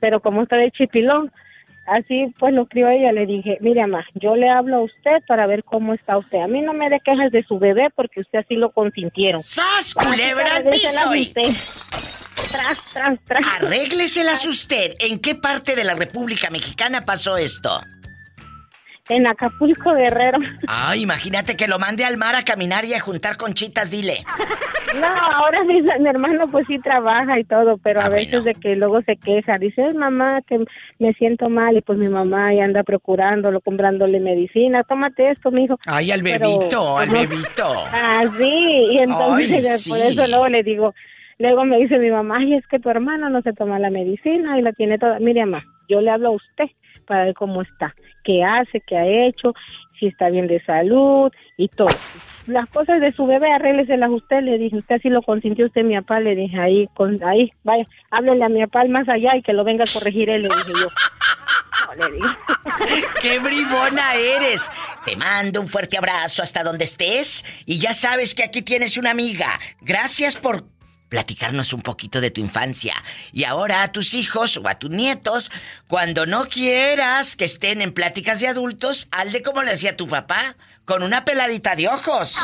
pero 0.00 0.20
como 0.20 0.42
está 0.42 0.56
de 0.56 0.70
chipilón, 0.70 1.32
así 1.86 2.32
pues 2.38 2.54
lo 2.54 2.66
crió 2.66 2.88
ella, 2.88 3.12
le 3.12 3.26
dije, 3.26 3.58
mire 3.60 3.86
mamá, 3.86 4.04
yo 4.14 4.36
le 4.36 4.48
hablo 4.48 4.76
a 4.76 4.80
usted 4.84 5.22
para 5.26 5.46
ver 5.46 5.64
cómo 5.64 5.94
está 5.94 6.18
usted, 6.18 6.38
a 6.38 6.46
mí 6.48 6.60
no 6.62 6.72
me 6.72 6.88
dé 6.90 7.00
quejas 7.04 7.30
de 7.32 7.42
su 7.44 7.58
bebé 7.58 7.88
porque 7.94 8.20
usted 8.20 8.40
así 8.40 8.54
lo 8.54 8.70
consintieron. 8.72 9.42
¡Sas, 9.42 9.94
culebra 9.94 10.56
al 10.56 10.64
piso! 10.68 11.14
y- 11.14 11.32
Tras, 11.32 12.92
tras, 12.92 13.18
tras. 13.26 13.42
Arrégleselas 13.56 14.46
usted. 14.46 14.94
¿En 15.00 15.18
qué 15.18 15.34
parte 15.34 15.74
de 15.76 15.84
la 15.84 15.94
República 15.94 16.50
Mexicana 16.50 17.04
pasó 17.04 17.36
esto? 17.36 17.80
En 19.10 19.26
Acapulco, 19.26 19.92
Guerrero. 19.92 20.38
Ay, 20.66 21.02
imagínate 21.02 21.56
que 21.56 21.68
lo 21.68 21.78
mande 21.78 22.06
al 22.06 22.16
mar 22.16 22.34
a 22.36 22.42
caminar 22.42 22.86
y 22.86 22.94
a 22.94 23.00
juntar 23.00 23.36
conchitas, 23.36 23.90
dile. 23.90 24.24
No, 24.98 25.06
ahora 25.06 25.62
mi, 25.64 25.82
mi 25.82 26.08
hermano 26.08 26.46
pues 26.48 26.66
sí 26.66 26.78
trabaja 26.78 27.38
y 27.38 27.44
todo, 27.44 27.76
pero 27.76 28.00
Ah, 28.00 28.06
a 28.06 28.08
veces 28.08 28.44
de 28.44 28.54
que 28.54 28.76
luego 28.76 29.02
se 29.02 29.16
queja, 29.16 29.56
dice, 29.58 29.82
"Ay, 29.82 29.94
mamá, 29.94 30.40
que 30.48 30.64
me 30.98 31.12
siento 31.14 31.50
mal 31.50 31.76
y 31.76 31.82
pues 31.82 31.98
mi 31.98 32.08
mamá 32.08 32.54
ya 32.54 32.64
anda 32.64 32.82
procurándolo, 32.82 33.60
comprándole 33.60 34.20
medicina, 34.20 34.84
tómate 34.84 35.32
esto, 35.32 35.50
mijo. 35.50 35.78
Ay, 35.84 36.10
al 36.10 36.22
Pero, 36.22 36.48
bebito, 36.48 36.96
al 36.98 37.08
pues, 37.08 37.22
no- 37.22 37.28
bebito. 37.28 37.74
Ah, 37.92 38.22
sí, 38.38 38.86
y 38.92 38.98
entonces 39.00 39.84
Ay, 39.86 39.90
por 39.90 39.98
eso 39.98 40.26
luego 40.28 40.48
le 40.48 40.62
digo, 40.62 40.94
luego 41.38 41.64
me 41.66 41.76
dice 41.78 41.98
mi 41.98 42.10
mamá, 42.10 42.38
ay, 42.38 42.54
es 42.54 42.66
que 42.68 42.78
tu 42.78 42.88
hermano 42.88 43.28
no 43.28 43.42
se 43.42 43.52
toma 43.52 43.78
la 43.78 43.90
medicina 43.90 44.58
y 44.58 44.62
la 44.62 44.72
tiene 44.72 44.96
toda. 44.98 45.18
Mire, 45.18 45.44
mamá, 45.44 45.62
yo 45.90 46.00
le 46.00 46.10
hablo 46.10 46.28
a 46.28 46.36
usted 46.36 46.64
para 47.04 47.24
ver 47.24 47.34
cómo 47.34 47.62
está, 47.62 47.94
qué 48.24 48.42
hace, 48.42 48.80
qué 48.86 48.96
ha 48.96 49.06
hecho, 49.06 49.54
si 49.98 50.06
está 50.06 50.28
bien 50.30 50.46
de 50.46 50.62
salud 50.64 51.32
y 51.56 51.68
todo. 51.68 51.88
Las 52.46 52.68
cosas 52.68 53.00
de 53.00 53.12
su 53.12 53.26
bebé, 53.26 53.52
arrégleselas 53.52 54.10
usted, 54.10 54.42
le 54.42 54.58
dije, 54.58 54.76
usted 54.76 54.96
así 54.96 55.08
lo 55.08 55.22
consintió 55.22 55.66
usted, 55.66 55.82
mi 55.82 55.94
papá, 55.94 56.20
le 56.20 56.34
dije, 56.34 56.58
ahí, 56.58 56.88
con, 56.94 57.22
ahí, 57.24 57.50
vaya, 57.62 57.86
háblele 58.10 58.44
a 58.44 58.48
mi 58.48 58.60
papá 58.66 58.84
más 58.86 59.08
allá 59.08 59.36
y 59.36 59.42
que 59.42 59.52
lo 59.52 59.64
venga 59.64 59.84
a 59.84 59.92
corregir 59.92 60.28
él, 60.30 60.42
le 60.42 60.48
dije 60.48 60.72
yo. 60.80 60.88
¡Qué 63.22 63.38
bribona 63.38 64.14
eres! 64.14 64.70
Te 65.04 65.16
mando 65.16 65.60
un 65.60 65.68
fuerte 65.68 65.96
abrazo 65.96 66.42
hasta 66.42 66.62
donde 66.62 66.84
estés 66.84 67.44
y 67.66 67.78
ya 67.78 67.94
sabes 67.94 68.34
que 68.34 68.42
aquí 68.42 68.62
tienes 68.62 68.98
una 68.98 69.10
amiga. 69.10 69.58
Gracias 69.80 70.34
por 70.36 70.64
platicarnos 71.14 71.72
un 71.72 71.80
poquito 71.80 72.20
de 72.20 72.32
tu 72.32 72.40
infancia. 72.40 72.94
Y 73.32 73.44
ahora 73.44 73.84
a 73.84 73.92
tus 73.92 74.14
hijos 74.14 74.56
o 74.56 74.66
a 74.66 74.80
tus 74.80 74.90
nietos, 74.90 75.52
cuando 75.86 76.26
no 76.26 76.46
quieras 76.46 77.36
que 77.36 77.44
estén 77.44 77.82
en 77.82 77.92
pláticas 77.92 78.40
de 78.40 78.48
adultos, 78.48 79.06
hazle 79.12 79.40
como 79.40 79.62
le 79.62 79.70
hacía 79.70 79.96
tu 79.96 80.08
papá. 80.08 80.56
con 80.84 81.04
una 81.04 81.24
peladita 81.24 81.76
de 81.76 81.86
ojos. 81.86 82.36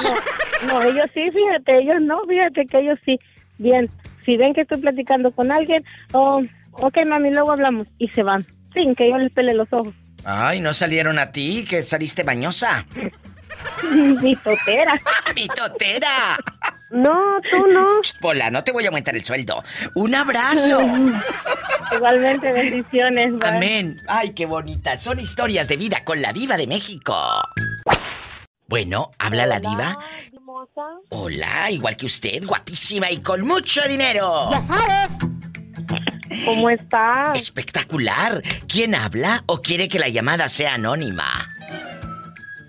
No, 0.66 0.80
no, 0.80 0.82
ellos 0.82 1.06
sí, 1.12 1.20
fíjate, 1.32 1.78
ellos 1.80 2.00
no, 2.02 2.20
fíjate 2.28 2.64
que 2.66 2.78
ellos 2.78 2.98
sí. 3.04 3.18
Bien, 3.58 3.90
si 4.24 4.36
ven 4.36 4.54
que 4.54 4.60
estoy 4.60 4.78
platicando 4.78 5.32
con 5.32 5.50
alguien, 5.50 5.84
oh, 6.12 6.40
ok, 6.72 6.98
mami, 7.06 7.30
luego 7.30 7.50
hablamos. 7.50 7.88
Y 7.98 8.08
se 8.08 8.22
van, 8.22 8.46
sin 8.72 8.94
que 8.94 9.10
yo 9.10 9.18
les 9.18 9.32
pele 9.32 9.52
los 9.52 9.68
ojos. 9.72 9.92
Ay, 10.24 10.60
¿no 10.60 10.72
salieron 10.74 11.18
a 11.18 11.32
ti? 11.32 11.64
Que 11.68 11.82
saliste 11.82 12.22
bañosa. 12.22 12.86
Mi 14.22 14.36
totera. 14.36 15.00
¡Mi 15.34 15.46
totera! 15.48 16.38
No, 16.90 17.38
tú 17.48 17.72
no. 17.72 17.86
Pola, 18.20 18.50
no 18.50 18.64
te 18.64 18.72
voy 18.72 18.84
a 18.84 18.88
aumentar 18.88 19.14
el 19.14 19.24
sueldo. 19.24 19.62
Un 19.94 20.14
abrazo. 20.14 20.80
Igualmente, 21.92 22.52
bendiciones. 22.52 23.32
bye. 23.38 23.48
Amén. 23.48 24.02
Ay, 24.08 24.32
qué 24.32 24.46
bonita. 24.46 24.98
Son 24.98 25.18
historias 25.20 25.68
de 25.68 25.76
vida 25.76 26.04
con 26.04 26.20
la 26.20 26.32
diva 26.32 26.56
de 26.56 26.66
México. 26.66 27.16
Bueno, 28.66 29.10
¿habla 29.18 29.46
la 29.46 29.60
diva? 29.60 29.98
Hola, 31.10 31.70
igual 31.70 31.96
que 31.96 32.06
usted, 32.06 32.44
guapísima 32.44 33.10
y 33.10 33.18
con 33.18 33.46
mucho 33.46 33.82
dinero. 33.88 34.48
Ya 34.50 34.60
sabes. 34.60 35.18
¿Cómo 36.44 36.70
estás? 36.70 37.38
Espectacular. 37.38 38.42
¿Quién 38.68 38.94
habla 38.94 39.42
o 39.46 39.60
quiere 39.60 39.88
que 39.88 39.98
la 39.98 40.08
llamada 40.08 40.48
sea 40.48 40.74
anónima? 40.74 41.48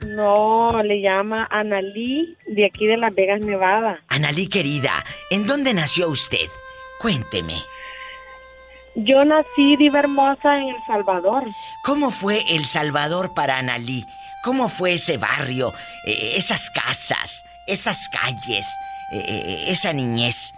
No, 0.08 0.82
le 0.84 1.02
llama 1.02 1.48
Analí 1.52 2.36
de 2.48 2.66
aquí 2.66 2.88
de 2.88 2.98
Las 2.98 3.14
Vegas, 3.14 3.42
Nevada. 3.42 4.02
Analí 4.08 4.48
querida, 4.48 5.04
¿en 5.30 5.46
dónde 5.46 5.74
nació 5.74 6.10
usted? 6.10 6.50
Cuénteme. 7.00 7.56
Yo 8.96 9.24
nací 9.24 9.78
diva 9.78 10.00
hermosa 10.00 10.58
en 10.58 10.70
El 10.70 10.84
Salvador. 10.86 11.44
¿Cómo 11.84 12.12
fue 12.12 12.44
El 12.50 12.66
Salvador 12.66 13.34
para 13.34 13.58
Analí? 13.58 14.06
¿Cómo 14.44 14.70
fue 14.70 14.94
ese 14.94 15.18
barrio, 15.18 15.74
eh, 16.06 16.34
esas 16.36 16.70
casas, 16.72 17.46
esas 17.68 18.10
calles, 18.10 18.66
eh, 19.14 19.24
eh, 19.28 19.66
esa 19.68 19.94
niñez? 19.94 20.54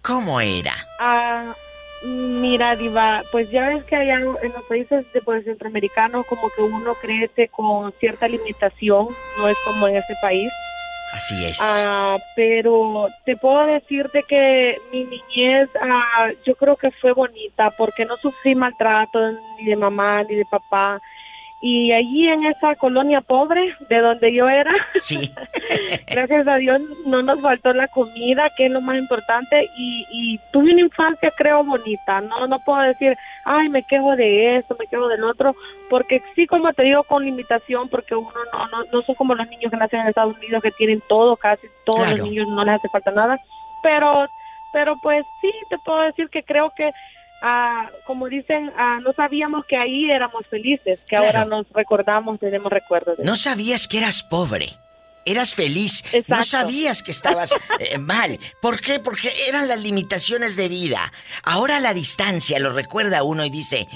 ¿Cómo 0.00 0.40
era? 0.40 0.74
Ah, 1.00 1.52
mira, 2.04 2.76
Diva, 2.76 3.22
pues 3.32 3.50
ya 3.50 3.68
ves 3.68 3.84
que 3.84 3.96
allá 3.96 4.16
en 4.16 4.52
los 4.52 4.62
países 4.68 5.10
de 5.12 5.20
pues, 5.22 5.44
centroamericanos 5.44 6.26
como 6.26 6.50
que 6.50 6.62
uno 6.62 6.94
crece 6.94 7.48
con 7.48 7.92
cierta 7.92 8.28
limitación, 8.28 9.08
no 9.38 9.48
es 9.48 9.56
como 9.64 9.88
en 9.88 9.96
ese 9.96 10.14
país. 10.20 10.50
Así 11.12 11.44
es. 11.44 11.58
Ah, 11.62 12.18
pero 12.34 13.08
te 13.24 13.36
puedo 13.36 13.64
decirte 13.66 14.22
que 14.24 14.76
mi 14.92 15.04
niñez 15.04 15.70
ah, 15.80 16.30
yo 16.44 16.54
creo 16.56 16.76
que 16.76 16.90
fue 16.90 17.12
bonita 17.12 17.70
porque 17.70 18.04
no 18.04 18.16
sufrí 18.16 18.54
maltrato 18.54 19.32
ni 19.58 19.66
de 19.66 19.76
mamá 19.76 20.24
ni 20.24 20.34
de 20.34 20.44
papá. 20.44 21.00
Y 21.62 21.90
allí 21.92 22.28
en 22.28 22.44
esa 22.44 22.74
colonia 22.76 23.22
pobre 23.22 23.74
de 23.88 23.98
donde 24.00 24.32
yo 24.32 24.46
era, 24.48 24.72
Sí. 24.96 25.32
gracias 26.06 26.46
a 26.46 26.56
Dios 26.56 26.80
no 27.06 27.22
nos 27.22 27.40
faltó 27.40 27.72
la 27.72 27.88
comida, 27.88 28.50
que 28.56 28.66
es 28.66 28.72
lo 28.72 28.80
más 28.82 28.98
importante, 28.98 29.68
y, 29.76 30.04
y 30.10 30.38
tuve 30.52 30.72
una 30.72 30.82
infancia 30.82 31.32
creo 31.36 31.64
bonita, 31.64 32.20
no 32.20 32.46
no 32.46 32.58
puedo 32.60 32.82
decir, 32.82 33.16
ay, 33.46 33.68
me 33.70 33.82
quejo 33.82 34.14
de 34.16 34.58
esto, 34.58 34.76
me 34.78 34.86
quejo 34.86 35.08
del 35.08 35.24
otro, 35.24 35.56
porque 35.88 36.22
sí, 36.34 36.46
como 36.46 36.72
te 36.74 36.82
digo, 36.82 37.02
con 37.04 37.24
limitación, 37.24 37.88
porque 37.88 38.14
uno 38.14 38.30
no, 38.52 38.66
no, 38.68 38.84
no 38.92 39.02
son 39.02 39.14
como 39.14 39.34
los 39.34 39.48
niños 39.48 39.70
que 39.70 39.78
nacen 39.78 40.00
en 40.00 40.08
Estados 40.08 40.36
Unidos, 40.36 40.62
que 40.62 40.72
tienen 40.72 41.02
todo, 41.08 41.36
casi 41.36 41.66
todos 41.86 42.00
Claro. 42.00 42.16
los 42.18 42.26
niños 42.28 42.48
no 42.48 42.64
les 42.64 42.74
hace 42.74 42.88
falta 42.90 43.10
nada, 43.12 43.38
pero, 43.82 44.26
pero 44.72 44.96
pues 45.02 45.24
sí, 45.40 45.50
te 45.70 45.78
puedo 45.78 46.00
decir 46.02 46.28
que 46.28 46.42
creo 46.42 46.70
que 46.76 46.92
ah, 47.42 47.90
como 48.06 48.28
dicen, 48.28 48.70
ah, 48.76 48.98
no 49.02 49.12
sabíamos 49.12 49.64
que 49.66 49.76
ahí 49.76 50.10
éramos 50.10 50.46
felices, 50.48 50.98
que 51.00 51.16
Claro. 51.16 51.26
ahora 51.26 51.44
nos 51.44 51.66
recordamos, 51.72 52.38
tenemos 52.40 52.70
recuerdos. 52.72 53.18
de 53.18 53.24
No 53.24 53.36
sabías 53.36 53.88
que 53.88 53.98
eras 53.98 54.22
pobre. 54.22 54.74
Eras 55.28 55.54
feliz. 55.56 56.04
No 56.28 56.44
sabías 56.44 57.02
que 57.02 57.10
estabas 57.10 57.50
eh, 57.80 57.98
mal. 57.98 58.38
¿Por 58.62 58.80
qué? 58.80 59.00
Porque 59.00 59.32
eran 59.48 59.66
las 59.66 59.80
limitaciones 59.80 60.54
de 60.54 60.68
vida. 60.68 61.12
Ahora 61.42 61.80
la 61.80 61.94
distancia 61.94 62.60
lo 62.60 62.72
recuerda 62.72 63.24
uno 63.24 63.44
y 63.44 63.50
dice, 63.50 63.88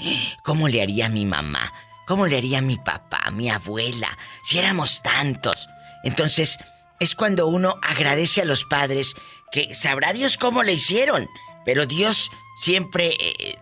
¿cómo 0.43 0.67
le 0.67 0.81
haría 0.81 1.05
a 1.05 1.09
mi 1.09 1.23
mamá? 1.25 1.71
¿Cómo 2.05 2.27
le 2.27 2.37
haría 2.37 2.57
a 2.57 2.61
mi 2.61 2.75
papá, 2.75 3.21
a 3.23 3.31
mi 3.31 3.49
abuela? 3.49 4.17
Si 4.43 4.59
éramos 4.59 5.01
tantos. 5.01 5.69
Entonces, 6.03 6.57
es 6.99 7.15
cuando 7.15 7.47
uno 7.47 7.75
agradece 7.81 8.41
a 8.41 8.45
los 8.45 8.65
padres 8.65 9.15
que 9.53 9.73
sabrá 9.73 10.11
Dios 10.11 10.35
cómo 10.35 10.63
le 10.63 10.73
hicieron. 10.73 11.29
Pero 11.63 11.85
Dios 11.85 12.29
siempre 12.55 13.07
eh, 13.19 13.55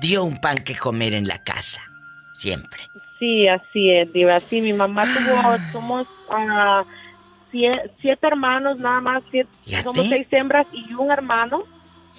dio 0.00 0.24
un 0.24 0.40
pan 0.40 0.58
que 0.64 0.76
comer 0.76 1.14
en 1.14 1.26
la 1.28 1.38
casa. 1.42 1.82
Siempre. 2.34 2.80
Sí, 3.18 3.46
así 3.46 3.90
es, 3.90 4.12
Diva. 4.12 4.40
Sí, 4.50 4.60
mi 4.60 4.72
mamá 4.72 5.04
tuvo, 5.04 5.56
somos 5.70 6.06
ah, 6.30 6.82
sie- 7.52 7.90
siete 8.00 8.26
hermanos, 8.26 8.78
nada 8.78 9.00
más, 9.00 9.22
siete, 9.30 9.48
somos 9.84 10.08
seis 10.08 10.26
hembras 10.32 10.66
y 10.72 10.92
un 10.94 11.10
hermano. 11.10 11.62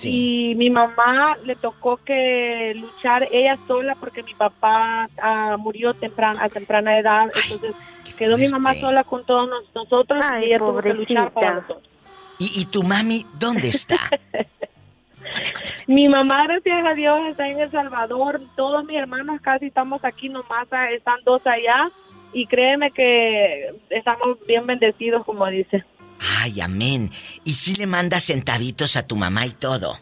Y 0.02 0.56
mi 0.56 0.72
mamá 0.72 1.38
le 1.46 1.56
tocó 1.56 1.98
que 1.98 2.74
luchar 2.76 3.28
ella 3.32 3.60
sola 3.68 3.94
porque 4.00 4.24
mi 4.24 4.34
papá 4.34 5.08
ah, 5.22 5.56
murió 5.60 5.94
temprana, 5.94 6.42
a 6.44 6.50
temprana 6.50 6.98
edad. 6.98 7.26
Entonces 7.44 7.76
quedó 8.18 8.38
mi 8.38 8.48
mamá 8.48 8.74
sola 8.76 9.04
con 9.04 9.24
todos 9.26 9.48
nos- 9.50 9.76
nosotros 9.76 10.24
y 10.42 10.46
ella 10.46 10.58
tuvo 10.60 10.80
que 10.82 10.94
luchar 10.94 11.32
para 11.34 11.62
pobrecita. 11.62 11.74
nosotros. 11.74 11.90
¿Y, 12.40 12.62
y 12.62 12.66
tu 12.66 12.82
mami 12.82 13.26
dónde 13.38 13.68
está? 13.68 13.98
Mi 15.88 16.08
mamá, 16.08 16.46
gracias 16.48 16.86
a 16.86 16.94
Dios, 16.94 17.20
está 17.30 17.48
en 17.48 17.60
El 17.60 17.72
Salvador. 17.72 18.42
Todos 18.56 18.86
mis 18.86 18.98
hermanos 18.98 19.42
casi 19.42 19.68
estamos 19.68 20.04
aquí 20.04 20.30
nomás, 20.30 20.68
ah, 20.72 20.92
están 20.92 21.20
dos 21.26 21.46
allá. 21.46 21.90
Y 22.34 22.48
créeme 22.48 22.92
que 22.92 23.74
estamos 23.90 24.38
bien 24.48 24.66
bendecidos, 24.66 25.24
como 25.26 25.46
dice. 25.48 25.84
Ay, 26.40 26.62
amén. 26.62 27.12
¿Y 27.44 27.52
si 27.52 27.76
le 27.76 27.86
mandas 27.86 28.26
centavitos 28.26 28.98
a 28.98 29.06
tu 29.06 29.16
mamá 29.16 29.46
y 29.46 29.52
todo? 29.52 29.98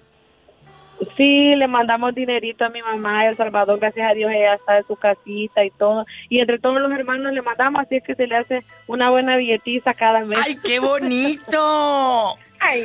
Sí, 1.17 1.55
le 1.55 1.67
mandamos 1.67 2.13
dinerito 2.13 2.63
a 2.63 2.69
mi 2.69 2.81
mamá 2.81 3.27
El 3.27 3.35
Salvador, 3.35 3.79
gracias 3.79 4.09
a 4.09 4.13
Dios 4.13 4.31
ella 4.31 4.53
está 4.53 4.77
en 4.77 4.87
su 4.87 4.95
casita 4.95 5.65
y 5.65 5.71
todo. 5.71 6.05
Y 6.29 6.39
entre 6.39 6.59
todos 6.59 6.79
los 6.79 6.91
hermanos 6.91 7.33
le 7.33 7.41
mandamos, 7.41 7.81
así 7.81 7.97
es 7.97 8.03
que 8.03 8.15
se 8.15 8.27
le 8.27 8.35
hace 8.35 8.63
una 8.87 9.09
buena 9.09 9.35
billetiza 9.37 9.95
cada 9.95 10.23
mes. 10.23 10.37
¡Ay, 10.45 10.57
qué 10.63 10.79
bonito! 10.79 12.37
Ay, 12.63 12.83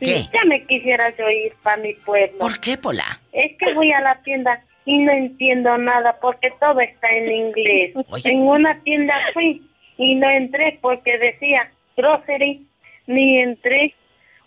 ¿Qué? 0.00 0.24
ya 0.32 0.44
me 0.46 0.66
quisiera 0.66 1.14
yo 1.16 1.30
ir 1.30 1.54
para 1.62 1.76
mi 1.76 1.94
pueblo. 1.94 2.38
¿Por 2.38 2.58
qué, 2.58 2.76
Pola? 2.76 3.20
Es 3.32 3.56
que 3.58 3.72
voy 3.72 3.92
a 3.92 4.00
la 4.00 4.20
tienda 4.22 4.60
y 4.84 4.98
no 4.98 5.12
entiendo 5.12 5.78
nada 5.78 6.18
porque 6.20 6.50
todo 6.58 6.80
está 6.80 7.08
en 7.10 7.30
inglés. 7.30 7.94
Oye. 8.10 8.32
En 8.32 8.40
una 8.40 8.78
tienda 8.82 9.14
fui 9.32 9.62
y 9.98 10.16
no 10.16 10.28
entré 10.28 10.78
porque 10.82 11.16
decía 11.16 11.70
grocery, 11.96 12.66
ni 13.06 13.40
entré 13.40 13.94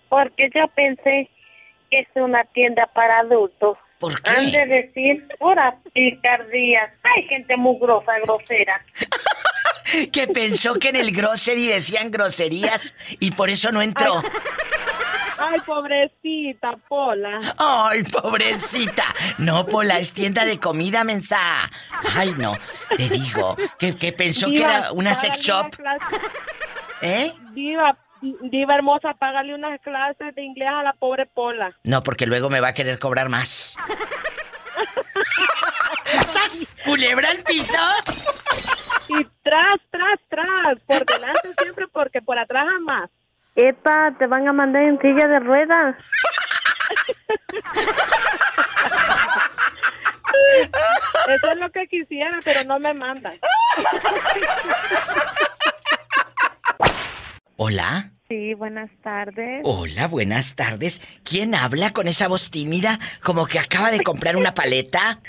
porque 0.09 0.49
yo 0.53 0.68
pensé 0.76 1.30
que 1.89 1.99
es 1.99 2.07
una 2.15 2.43
tienda 2.45 2.88
para 2.93 3.20
adultos. 3.20 3.78
¿Por 3.99 4.22
qué? 4.22 4.30
Han 4.30 4.51
de 4.51 4.65
decir 4.65 5.28
pura 5.39 5.78
picardía. 5.93 6.93
Ay, 7.03 7.24
gente 7.24 7.55
muy 7.55 7.80
grosa, 7.80 8.20
grosera. 8.20 8.82
Que 10.11 10.27
pensó 10.27 10.75
que 10.75 10.89
en 10.89 10.97
el 10.97 11.11
grocery 11.11 11.67
decían 11.67 12.11
groserías 12.11 12.93
y 13.19 13.31
por 13.31 13.49
eso 13.49 13.71
no 13.71 13.81
entró. 13.81 14.21
Ay, 15.39 15.59
pobrecita, 15.65 16.75
Pola. 16.89 17.55
¡Ay, 17.57 18.03
pobrecita! 18.03 19.05
No, 19.38 19.65
Pola, 19.67 19.99
es 19.99 20.11
tienda 20.13 20.45
de 20.45 20.59
comida, 20.59 21.03
mensa. 21.03 21.38
Ay, 22.15 22.33
no. 22.38 22.53
Te 22.95 23.09
digo, 23.09 23.55
que, 23.77 23.95
que 23.97 24.11
pensó 24.13 24.47
que 24.47 24.63
era 24.63 24.91
una 24.91 25.13
sex 25.13 25.39
shop. 25.39 25.67
¿Eh? 27.01 27.31
Diva, 27.53 27.97
diva 28.21 28.75
hermosa, 28.75 29.14
págale 29.14 29.53
unas 29.53 29.80
clases 29.81 30.34
de 30.35 30.43
inglés 30.43 30.69
a 30.72 30.84
la 30.84 30.93
pobre 30.93 31.27
Pola. 31.27 31.77
No, 31.84 32.01
porque 32.01 32.26
luego 32.26 32.49
me 32.49 32.59
va 32.59 32.69
a 32.69 32.73
querer 32.73 32.97
cobrar 32.97 33.30
más. 33.30 33.77
¡Sas! 36.25 36.67
¿Culebra 36.85 37.29
al 37.29 37.43
piso? 37.43 37.77
Y 39.09 39.25
tras, 39.43 39.79
tras, 39.91 40.19
tras, 40.29 40.79
por 40.85 41.05
delante 41.05 41.53
siempre 41.61 41.88
porque 41.88 42.21
por 42.21 42.38
atrás 42.39 42.65
jamás. 42.69 43.09
Epa, 43.55 44.13
te 44.17 44.27
van 44.27 44.47
a 44.47 44.53
mandar 44.53 44.84
en 44.84 44.99
silla 44.99 45.27
de 45.27 45.39
ruedas. 45.39 45.95
Eso 51.27 51.51
es 51.51 51.57
lo 51.57 51.71
que 51.71 51.88
quisiera, 51.88 52.38
pero 52.43 52.63
no 52.63 52.79
me 52.79 52.93
mandan. 52.93 53.39
Hola. 57.55 58.11
Sí, 58.29 58.53
buenas 58.53 58.91
tardes. 59.01 59.61
Hola, 59.63 60.07
buenas 60.07 60.55
tardes. 60.55 61.01
¿Quién 61.23 61.55
habla 61.55 61.93
con 61.93 62.07
esa 62.07 62.27
voz 62.27 62.51
tímida 62.51 62.99
como 63.23 63.47
que 63.47 63.57
acaba 63.57 63.89
de 63.89 64.03
comprar 64.03 64.35
una 64.35 64.53
paleta? 64.53 65.21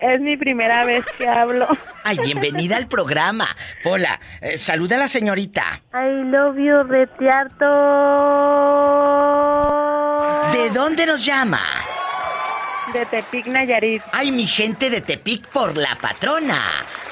Es 0.00 0.20
mi 0.20 0.36
primera 0.36 0.84
vez 0.84 1.04
que 1.16 1.26
hablo. 1.26 1.66
Ay, 2.04 2.18
bienvenida 2.18 2.76
al 2.76 2.86
programa. 2.86 3.48
Hola, 3.84 4.20
eh, 4.40 4.58
saluda 4.58 4.96
a 4.96 5.00
la 5.00 5.08
señorita. 5.08 5.82
I 5.94 6.30
love 6.30 6.56
you, 6.58 6.82
retiarto. 6.84 7.64
¿De 10.52 10.70
dónde 10.70 11.06
nos 11.06 11.24
llama? 11.24 11.60
De 12.92 13.04
Tepic, 13.06 13.46
Nayarit. 13.46 14.02
Ay, 14.12 14.30
mi 14.30 14.46
gente 14.46 14.90
de 14.90 15.00
Tepic 15.00 15.46
por 15.48 15.76
la 15.76 15.94
patrona. 15.96 16.60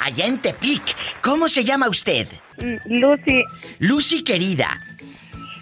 allá 0.00 0.26
en 0.26 0.38
Tepic. 0.38 0.82
¿Cómo 1.22 1.48
se 1.48 1.64
llama 1.64 1.88
usted? 1.88 2.28
Mm, 2.58 2.76
Lucy. 3.00 3.42
Lucy 3.78 4.22
querida, 4.22 4.80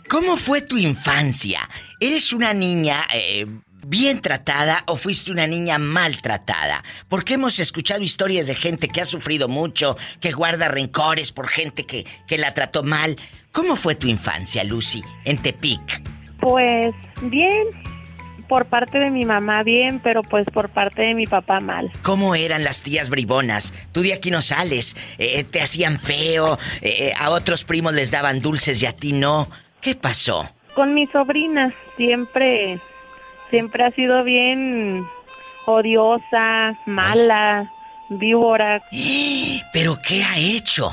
¿cómo 0.09 0.37
fue 0.37 0.61
tu 0.63 0.77
infancia? 0.77 1.69
¿Eres 2.01 2.33
una 2.33 2.53
niña 2.53 3.05
eh, 3.13 3.47
bien 3.85 4.21
tratada 4.21 4.85
o 4.87 4.97
fuiste 4.97 5.33
una 5.33 5.47
niña 5.47 5.79
maltratada? 5.79 6.83
Porque 7.09 7.35
hemos 7.35 7.59
escuchado 7.61 8.03
historias 8.03 8.47
de 8.47 8.55
gente 8.55 8.89
que 8.89 9.01
ha 9.01 9.05
sufrido 9.05 9.49
mucho, 9.49 9.97
que 10.21 10.33
guarda 10.33 10.69
rencores 10.69 11.33
por 11.33 11.49
gente 11.49 11.85
que, 11.85 12.07
que 12.27 12.39
la 12.39 12.55
trató 12.55 12.83
mal. 12.83 13.17
¿Cómo 13.53 13.77
fue 13.77 13.95
tu 13.95 14.09
infancia, 14.09 14.65
Lucy, 14.65 15.03
en 15.25 15.39
Tepic? 15.39 16.03
Pues 16.41 16.95
bien, 17.23 17.69
por 18.53 18.67
parte 18.67 18.99
de 18.99 19.11
mi 19.11 19.25
mamá 19.25 19.63
bien, 19.63 19.99
pero 20.01 20.23
pues 20.23 20.45
por 20.53 20.69
parte 20.69 21.03
de 21.03 21.15
mi 21.15 21.27
papá 21.27 21.61
mal. 21.61 21.91
¿Cómo 22.03 22.35
eran 22.35 22.65
las 22.65 22.83
tías 22.83 23.09
bribonas? 23.09 23.73
Tú 23.93 24.03
de 24.03 24.13
aquí 24.13 24.31
no 24.31 24.43
sales, 24.43 24.95
eh, 25.17 25.45
te 25.45 25.63
hacían 25.63 25.99
feo, 25.99 26.59
eh, 26.83 27.15
a 27.19 27.31
otros 27.31 27.65
primos 27.65 27.95
les 27.95 28.11
daban 28.11 28.41
dulces 28.41 28.83
y 28.83 28.87
a 28.87 28.95
ti 28.95 29.15
no. 29.15 29.49
¿Qué 29.81 29.95
pasó? 29.95 30.51
Con 30.75 30.93
mi 30.93 31.07
sobrina 31.07 31.73
siempre, 31.97 32.79
siempre 33.53 33.85
ha 33.85 33.91
sido 33.93 34.25
bien 34.25 35.05
odiosa, 35.67 36.75
mala, 36.87 37.71
víbora. 38.09 38.83
¿Pero 39.73 39.99
qué 40.07 40.25
ha 40.25 40.37
hecho? 40.39 40.93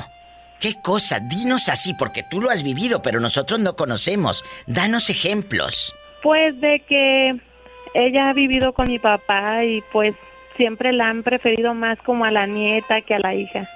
¿Qué 0.60 0.74
cosa? 0.80 1.18
Dinos 1.20 1.68
así, 1.68 1.94
porque 1.94 2.22
tú 2.30 2.40
lo 2.40 2.50
has 2.50 2.62
vivido, 2.62 3.02
pero 3.02 3.18
nosotros 3.18 3.58
no 3.58 3.74
conocemos. 3.76 4.44
Danos 4.66 5.10
ejemplos. 5.10 5.92
Pues 6.22 6.60
de 6.60 6.80
que 6.80 7.34
ella 7.94 8.28
ha 8.28 8.32
vivido 8.34 8.72
con 8.72 8.86
mi 8.88 8.98
papá 8.98 9.64
y 9.64 9.82
pues 9.90 10.14
siempre 10.56 10.92
la 10.92 11.08
han 11.08 11.22
preferido 11.22 11.72
más 11.74 11.98
como 12.04 12.24
a 12.26 12.30
la 12.30 12.46
nieta 12.46 13.00
que 13.00 13.14
a 13.14 13.18
la 13.20 13.34
hija. 13.34 13.66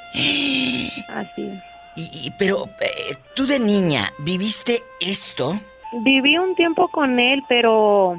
Así. 1.09 1.51
Y, 1.97 2.02
y- 2.27 2.32
pero 2.39 2.69
eh, 2.81 3.16
tú 3.35 3.47
de 3.47 3.59
niña, 3.59 4.12
¿viviste 4.19 4.82
esto? 5.01 5.59
Viví 6.02 6.36
un 6.39 6.55
tiempo 6.55 6.89
con 6.89 7.19
él, 7.19 7.43
pero 7.48 8.19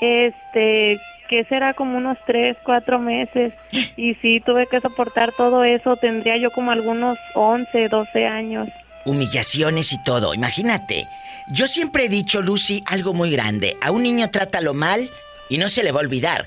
este, 0.00 1.00
que 1.28 1.44
será 1.44 1.74
como 1.74 1.96
unos 1.98 2.18
tres, 2.26 2.56
cuatro 2.62 2.98
meses. 2.98 3.52
Y 3.96 4.14
sí, 4.14 4.40
tuve 4.44 4.66
que 4.66 4.80
soportar 4.80 5.32
todo 5.32 5.64
eso. 5.64 5.96
Tendría 5.96 6.36
yo 6.36 6.50
como 6.50 6.70
algunos 6.70 7.18
11, 7.34 7.88
12 7.88 8.26
años. 8.26 8.68
Humillaciones 9.04 9.92
y 9.92 10.02
todo, 10.02 10.34
imagínate. 10.34 11.06
Yo 11.50 11.66
siempre 11.66 12.06
he 12.06 12.08
dicho, 12.08 12.42
Lucy, 12.42 12.82
algo 12.86 13.14
muy 13.14 13.30
grande. 13.30 13.76
A 13.80 13.90
un 13.90 14.02
niño 14.02 14.30
trátalo 14.30 14.74
mal 14.74 15.08
y 15.48 15.58
no 15.58 15.68
se 15.68 15.82
le 15.82 15.92
va 15.92 16.00
a 16.00 16.04
olvidar. 16.04 16.46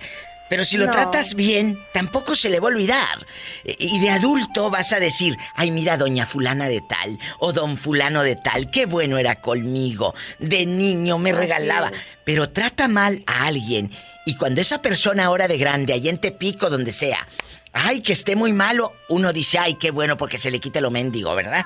Pero 0.52 0.65
si 0.65 0.76
lo 0.76 0.88
No. 0.88 0.91
tratas 0.91 1.34
bien, 1.34 1.80
tampoco 1.94 2.36
se 2.36 2.49
le 2.49 2.60
va 2.60 2.68
a 2.68 2.72
olvidar. 2.72 3.26
E- 3.64 3.78
Y 3.80 3.99
de 4.02 4.10
adulto 4.10 4.69
vas 4.69 4.91
a 4.91 4.99
decir, 4.99 5.38
ay, 5.56 5.72
mira, 5.72 5.95
doña 5.95 6.26
fulana 6.26 6.68
de 6.68 6.82
tal, 6.82 7.18
o 7.40 7.53
don 7.53 7.78
fulano 7.78 8.22
de 8.22 8.36
tal, 8.36 8.69
qué 8.69 8.86
bueno 8.86 9.18
era 9.18 9.36
conmigo. 9.36 10.14
De 10.40 10.65
niño 10.65 11.18
me 11.18 11.32
regalaba. 11.32 11.90
Pero 12.26 12.49
trata 12.49 12.90
mal 12.90 13.23
a 13.28 13.45
alguien. 13.45 13.91
Y 14.26 14.36
cuando 14.36 14.60
esa 14.60 14.82
persona 14.82 15.23
ahora 15.26 15.48
de 15.48 15.57
grande, 15.57 15.94
allá 15.94 16.10
en 16.10 16.18
Tepico, 16.18 16.69
donde 16.69 16.91
sea, 16.91 17.26
ay, 17.72 18.02
que 18.02 18.11
esté 18.11 18.36
muy 18.36 18.52
malo, 18.52 18.91
uno 19.07 19.32
dice, 19.32 19.57
ay, 19.57 19.76
qué 19.76 19.90
bueno 19.91 20.18
porque 20.18 20.38
se 20.38 20.52
le 20.52 20.60
quite 20.60 20.82
lo 20.82 20.91
mendigo, 20.91 21.34
¿verdad? 21.34 21.65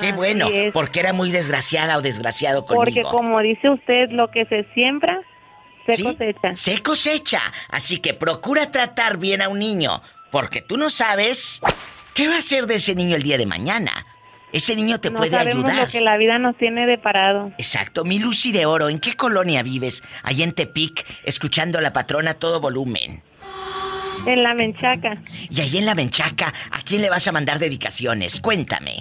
Qué 0.00 0.06
Así 0.06 0.12
bueno, 0.12 0.46
es. 0.48 0.72
porque 0.72 1.00
era 1.00 1.12
muy 1.12 1.32
desgraciada 1.32 1.96
o 1.98 2.02
desgraciado 2.02 2.64
conmigo. 2.66 2.84
Porque 2.84 3.02
como 3.02 3.40
dice 3.40 3.68
usted, 3.68 4.10
lo 4.10 4.30
que 4.30 4.46
se 4.46 4.64
siembra, 4.74 5.20
se 5.86 5.96
¿Sí? 5.96 6.04
cosecha. 6.04 6.54
Se 6.56 6.82
cosecha. 6.82 7.40
Así 7.68 7.98
que 7.98 8.14
procura 8.14 8.70
tratar 8.70 9.18
bien 9.18 9.42
a 9.42 9.48
un 9.48 9.58
niño, 9.58 10.02
porque 10.30 10.62
tú 10.62 10.76
no 10.76 10.90
sabes 10.90 11.60
qué 12.14 12.28
va 12.28 12.38
a 12.38 12.42
ser 12.42 12.66
de 12.66 12.76
ese 12.76 12.94
niño 12.94 13.16
el 13.16 13.22
día 13.22 13.38
de 13.38 13.46
mañana. 13.46 14.06
Ese 14.52 14.76
niño 14.76 15.00
te 15.00 15.10
no 15.10 15.16
puede 15.16 15.30
sabemos 15.30 15.64
ayudar. 15.64 15.86
lo 15.86 15.90
que 15.92 16.00
la 16.02 16.16
vida 16.18 16.38
nos 16.38 16.56
tiene 16.58 16.86
de 16.86 16.98
parado. 16.98 17.52
Exacto, 17.56 18.04
mi 18.04 18.18
Lucy 18.18 18.52
de 18.52 18.66
Oro, 18.66 18.90
¿en 18.90 18.98
qué 19.00 19.14
colonia 19.14 19.62
vives? 19.62 20.02
Allá 20.22 20.44
en 20.44 20.52
Tepic, 20.52 21.06
escuchando 21.24 21.78
a 21.78 21.80
la 21.82 21.92
patrona 21.94 22.32
a 22.32 22.34
todo 22.34 22.60
volumen. 22.60 23.22
En 24.26 24.42
la 24.42 24.54
menchaca. 24.54 25.14
Y 25.50 25.60
ahí 25.62 25.78
en 25.78 25.86
la 25.86 25.94
Menchaca, 25.96 26.52
¿a 26.70 26.82
quién 26.82 27.02
le 27.02 27.10
vas 27.10 27.26
a 27.26 27.32
mandar 27.32 27.58
dedicaciones? 27.58 28.40
Cuéntame. 28.40 28.98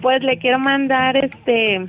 Pues 0.00 0.22
le 0.22 0.38
quiero 0.38 0.58
mandar 0.60 1.16
este 1.16 1.86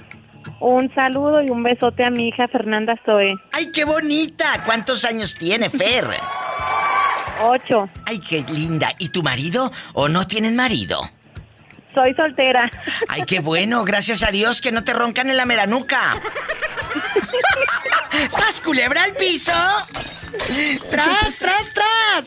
un 0.60 0.94
saludo 0.94 1.42
y 1.42 1.50
un 1.50 1.64
besote 1.64 2.06
a 2.06 2.10
mi 2.10 2.30
hija 2.30 2.48
Fernanda 2.48 2.96
Zoe. 3.06 3.36
¡Ay, 3.52 3.72
qué 3.72 3.86
bonita! 3.86 4.62
¿Cuántos 4.66 5.06
años 5.06 5.36
tiene 5.36 5.70
Fer? 5.70 6.06
Ocho. 7.44 7.90
¡Ay, 8.06 8.20
qué 8.20 8.44
linda! 8.50 8.94
¿Y 9.00 9.10
tu 9.10 9.24
marido 9.24 9.72
o 9.94 10.08
no 10.08 10.28
tienen 10.28 10.56
marido? 10.56 11.02
Soy 11.94 12.14
soltera. 12.16 12.70
¡Ay, 13.08 13.24
qué 13.24 13.40
bueno! 13.40 13.84
Gracias 13.86 14.24
a 14.24 14.32
Dios 14.32 14.62
que 14.62 14.72
no 14.72 14.84
te 14.84 14.94
roncan 14.94 15.30
en 15.30 15.38
la 15.38 15.46
meranuca. 15.46 16.16
¡Sas 18.30 18.62
culebra 18.62 19.04
al 19.04 19.16
piso! 19.16 19.52
¡Tras, 20.90 21.38
tras, 21.38 21.74
tras! 21.74 22.26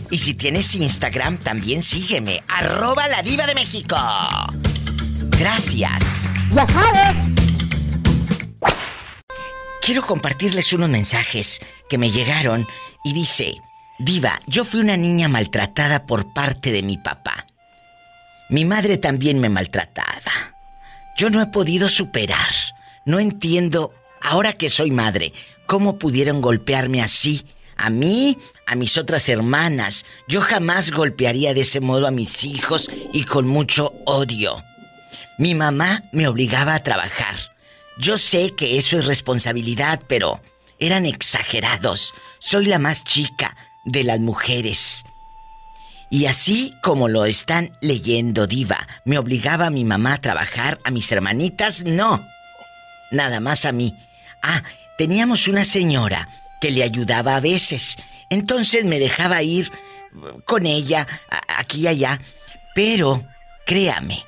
Y 0.10 0.20
si 0.20 0.34
tienes 0.34 0.74
Instagram, 0.74 1.38
también 1.38 1.84
sígueme, 1.84 2.42
arroba 2.48 3.08
La 3.08 3.22
Diva 3.22 3.46
de 3.46 3.56
México. 3.56 3.98
Gracias. 5.38 6.26
Ya 6.52 6.66
sabes. 6.66 7.30
Quiero 9.82 10.06
compartirles 10.06 10.74
unos 10.74 10.90
mensajes 10.90 11.60
que 11.90 11.98
me 11.98 12.12
llegaron 12.12 12.68
y 13.04 13.14
dice, 13.14 13.56
Diva, 14.00 14.42
yo 14.48 14.66
fui 14.66 14.80
una 14.80 14.98
niña 14.98 15.28
maltratada 15.28 16.06
por 16.06 16.34
parte 16.34 16.72
de 16.72 16.84
mi 16.84 16.98
papá. 16.98 17.48
Mi 18.50 18.64
madre 18.64 18.98
también 18.98 19.40
me 19.40 19.50
maltrataba. 19.50 20.54
Yo 21.18 21.30
no 21.30 21.42
he 21.42 21.48
podido 21.48 21.90
superar. 21.90 22.54
No 23.06 23.20
entiendo, 23.20 23.94
ahora 24.22 24.54
que 24.54 24.70
soy 24.70 24.92
madre, 24.92 25.34
cómo 25.66 25.98
pudieron 25.98 26.42
golpearme 26.42 27.02
así. 27.02 27.46
A 27.78 27.90
mí, 27.90 28.40
a 28.66 28.76
mis 28.76 28.98
otras 28.98 29.30
hermanas. 29.30 30.06
Yo 30.28 30.42
jamás 30.42 30.92
golpearía 30.92 31.54
de 31.54 31.62
ese 31.62 31.80
modo 31.80 32.08
a 32.08 32.12
mis 32.12 32.44
hijos 32.44 32.90
y 33.14 33.24
con 33.24 33.48
mucho 33.48 33.94
odio. 34.06 34.64
Mi 35.38 35.54
mamá 35.54 36.04
me 36.12 36.28
obligaba 36.28 36.74
a 36.74 36.84
trabajar. 36.84 37.36
Yo 38.00 38.18
sé 38.18 38.56
que 38.56 38.78
eso 38.78 38.98
es 38.98 39.06
responsabilidad, 39.06 40.02
pero 40.08 40.42
eran 40.80 41.06
exagerados. 41.06 42.14
Soy 42.40 42.66
la 42.66 42.80
más 42.80 43.04
chica 43.04 43.56
de 43.86 44.04
las 44.04 44.20
mujeres. 44.20 45.06
Y 46.10 46.26
así 46.26 46.74
como 46.82 47.08
lo 47.08 47.26
están 47.26 47.78
leyendo, 47.82 48.48
Diva, 48.48 48.88
me 49.06 49.18
obligaba 49.18 49.68
a 49.68 49.72
mi 49.72 49.84
mamá 49.84 50.14
a 50.14 50.22
trabajar, 50.22 50.80
a 50.84 50.92
mis 50.92 51.12
hermanitas, 51.12 51.84
no. 51.84 52.26
Nada 53.12 53.40
más 53.40 53.66
a 53.66 53.72
mí. 53.72 53.94
Ah, 54.42 54.64
teníamos 54.98 55.48
una 55.48 55.66
señora 55.66 56.30
que 56.62 56.72
le 56.72 56.84
ayudaba 56.84 57.36
a 57.36 57.42
veces. 57.42 57.98
Entonces 58.30 58.86
me 58.86 59.00
dejaba 59.00 59.42
ir 59.44 59.72
con 60.46 60.66
ella, 60.66 61.08
aquí 61.48 61.82
y 61.82 61.88
allá. 61.88 62.20
Pero, 62.76 63.26
créame, 63.66 64.24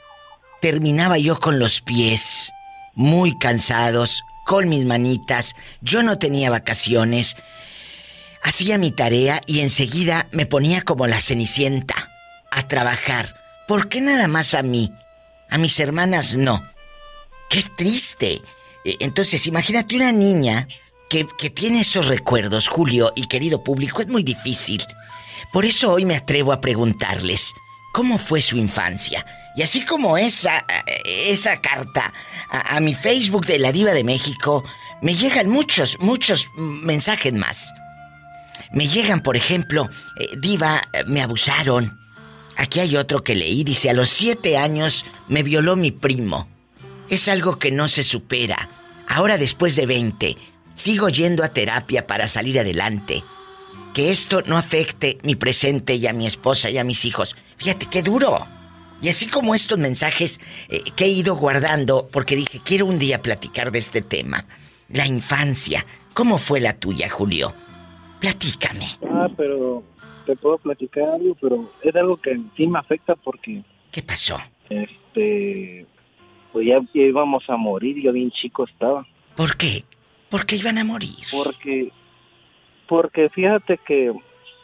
terminaba 0.62 1.18
yo 1.18 1.40
con 1.40 1.60
los 1.60 1.82
pies 1.82 2.52
muy 2.94 3.38
cansados, 3.38 4.24
con 4.46 4.68
mis 4.68 4.86
manitas. 4.86 5.56
Yo 5.82 6.04
no 6.04 6.18
tenía 6.18 6.50
vacaciones. 6.50 7.36
Hacía 8.44 8.78
mi 8.78 8.92
tarea 8.92 9.42
y 9.46 9.60
enseguida 9.60 10.28
me 10.32 10.46
ponía 10.46 10.82
como 10.82 11.08
la 11.08 11.22
cenicienta 11.22 12.10
a 12.52 12.68
trabajar. 12.68 13.36
¿Por 13.68 13.90
qué 13.90 14.02
nada 14.02 14.28
más 14.28 14.54
a 14.54 14.64
mí? 14.64 14.92
A 15.50 15.58
mis 15.58 15.80
hermanas 15.80 16.36
no. 16.36 16.64
Qué 17.50 17.64
triste. 17.78 18.42
Eh, 18.86 18.96
Entonces, 19.00 19.46
imagínate 19.48 19.96
una 19.96 20.12
niña 20.12 20.68
que, 21.10 21.49
tiene 21.49 21.81
esos 21.81 22.07
recuerdos, 22.07 22.68
Julio 22.68 23.11
y 23.15 23.27
querido 23.27 23.64
público, 23.64 24.02
es 24.02 24.07
muy 24.07 24.23
difícil. 24.23 24.84
Por 25.52 25.65
eso 25.65 25.91
hoy 25.91 26.06
me 26.06 26.15
atrevo 26.15 26.53
a 26.53 26.61
preguntarles, 26.61 27.53
¿cómo 27.94 28.18
fue 28.18 28.41
su 28.41 28.57
infancia? 28.57 29.26
Y 29.56 29.64
así 29.64 29.84
como 29.84 30.18
esa, 30.18 30.65
esa 31.03 31.60
carta 31.60 32.14
a, 32.49 32.80
mi 32.80 32.94
Facebook 32.94 33.45
de 33.45 33.60
la 33.60 33.72
Diva 33.72 33.94
de 33.94 34.03
México, 34.03 34.64
me 35.02 35.15
llegan 35.15 35.49
muchos, 35.49 35.98
muchos 35.99 36.48
mensajes 36.56 37.34
más. 37.34 37.73
Me 38.72 38.88
llegan, 38.88 39.22
por 39.23 39.36
ejemplo, 39.36 39.90
eh, 40.19 40.30
Diva, 40.38 40.84
me 41.07 41.23
abusaron. 41.23 41.99
Aquí 42.56 42.80
hay 42.81 42.98
otro 42.98 43.23
que 43.23 43.36
leí, 43.36 43.64
dice, 43.64 43.90
a 43.90 43.94
los 43.94 44.10
siete 44.10 44.57
años 44.57 45.06
me 45.27 45.41
violó 45.41 45.76
mi 45.76 45.91
primo. 45.91 46.48
Es 47.10 47.27
algo 47.27 47.57
que 47.57 47.72
no 47.72 47.88
se 47.88 48.03
supera. 48.03 48.69
Ahora 49.07 49.38
después 49.40 49.76
de 49.76 49.88
20, 49.88 50.38
sigo 50.80 51.10
yendo 51.10 51.44
a 51.44 51.50
terapia 51.50 52.08
para 52.08 52.28
salir 52.28 52.58
adelante. 52.58 53.24
Que 53.94 54.12
esto 54.12 54.42
no 54.46 54.58
afecte 54.58 55.18
mi 55.24 55.36
presente 55.36 55.96
y 55.96 56.08
a 56.08 56.14
mi 56.14 56.26
esposa 56.26 56.70
y 56.70 56.78
a 56.78 56.84
mis 56.84 57.06
hijos. 57.06 57.36
Fíjate 57.58 57.88
qué 57.88 58.02
duro. 58.02 58.48
Y 59.02 59.10
así 59.10 59.28
como 59.28 59.56
estos 59.56 59.78
mensajes 59.78 60.40
eh, 60.70 60.84
que 60.96 61.06
he 61.06 61.10
ido 61.10 61.36
guardando, 61.36 62.08
porque 62.12 62.36
dije, 62.36 62.62
quiero 62.64 62.86
un 62.86 62.98
día 62.98 63.22
platicar 63.22 63.72
de 63.72 63.80
este 63.80 64.02
tema. 64.02 64.46
La 64.90 65.06
infancia. 65.06 65.86
¿Cómo 66.14 66.38
fue 66.38 66.60
la 66.62 66.74
tuya, 66.74 67.10
Julio? 67.10 67.54
Platícame. 68.20 68.86
Ah, 69.10 69.28
pero 69.36 69.84
te 70.26 70.36
puedo 70.36 70.58
platicar 70.60 71.10
algo, 71.10 71.36
pero 71.42 71.72
es 71.82 71.96
algo 71.96 72.18
que 72.18 72.40
sí 72.56 72.68
me 72.68 72.80
afecta 72.80 73.16
porque... 73.16 73.64
¿Qué 73.92 74.02
pasó? 74.02 74.38
Este... 74.70 75.86
Pues 76.54 76.68
ya, 76.68 76.80
ya 76.94 77.02
íbamos 77.02 77.44
a 77.48 77.58
morir, 77.58 78.02
yo 78.02 78.12
bien 78.12 78.32
chico 78.32 78.66
estaba. 78.66 79.06
¿Por 79.36 79.56
qué? 79.56 79.84
¿Por 80.30 80.46
qué 80.46 80.56
iban 80.56 80.78
a 80.78 80.84
morir? 80.84 81.16
Porque... 81.32 81.92
Porque 82.88 83.30
fíjate 83.30 83.78
que 83.86 84.12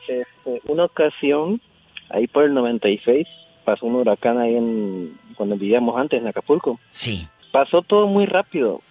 este, 0.07 0.25
una 0.65 0.85
ocasión, 0.85 1.61
ahí 2.09 2.25
por 2.27 2.43
el 2.43 2.53
96, 2.55 3.27
pasó 3.63 3.85
un 3.85 3.95
huracán 3.95 4.39
ahí 4.39 4.55
en... 4.55 5.19
Cuando 5.35 5.57
vivíamos 5.57 5.97
antes 5.97 6.19
en 6.19 6.27
Acapulco. 6.27 6.79
Sí. 6.89 7.27
Pasó 7.51 7.81
todo 7.81 8.07
muy 8.07 8.25
rápido. 8.25 8.81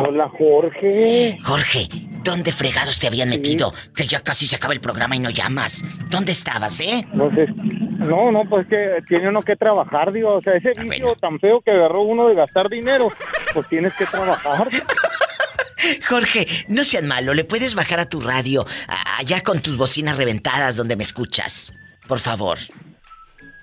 Hola, 0.00 0.30
Jorge. 0.36 1.38
Jorge, 1.42 1.88
¿dónde 2.28 2.52
fregados 2.52 2.98
te 2.98 3.06
habían 3.06 3.30
metido? 3.30 3.72
Que 3.94 4.06
ya 4.06 4.20
casi 4.20 4.46
se 4.46 4.56
acaba 4.56 4.74
el 4.74 4.80
programa 4.80 5.16
y 5.16 5.18
no 5.18 5.30
llamas. 5.30 5.82
¿Dónde 6.10 6.32
estabas, 6.32 6.80
eh? 6.80 7.06
No 7.12 7.30
sé. 7.34 7.46
No, 7.48 8.30
no, 8.30 8.44
pues 8.48 8.66
que 8.66 9.02
tiene 9.09 9.28
uno 9.28 9.40
que 9.42 9.56
trabajar, 9.56 10.12
digo. 10.12 10.36
O 10.36 10.42
sea, 10.42 10.55
ese 10.55 10.72
vicio 10.80 11.14
tan 11.16 11.38
feo 11.40 11.60
que 11.62 11.70
agarró 11.72 12.02
uno 12.02 12.28
de 12.28 12.34
gastar 12.34 12.68
dinero, 12.68 13.09
pues 13.55 13.66
tienes 13.68 13.92
que 13.94 14.06
trabajar. 14.06 14.68
Jorge, 16.09 16.46
no 16.68 16.84
seas 16.84 17.05
malo, 17.05 17.34
¿le 17.34 17.44
puedes 17.44 17.74
bajar 17.74 18.00
a 18.00 18.09
tu 18.09 18.20
radio 18.20 18.66
a- 18.88 19.18
allá 19.18 19.42
con 19.42 19.60
tus 19.60 19.76
bocinas 19.76 20.16
reventadas 20.16 20.76
donde 20.76 20.96
me 20.96 21.02
escuchas? 21.05 21.72
Por 22.06 22.18
favor. 22.20 22.59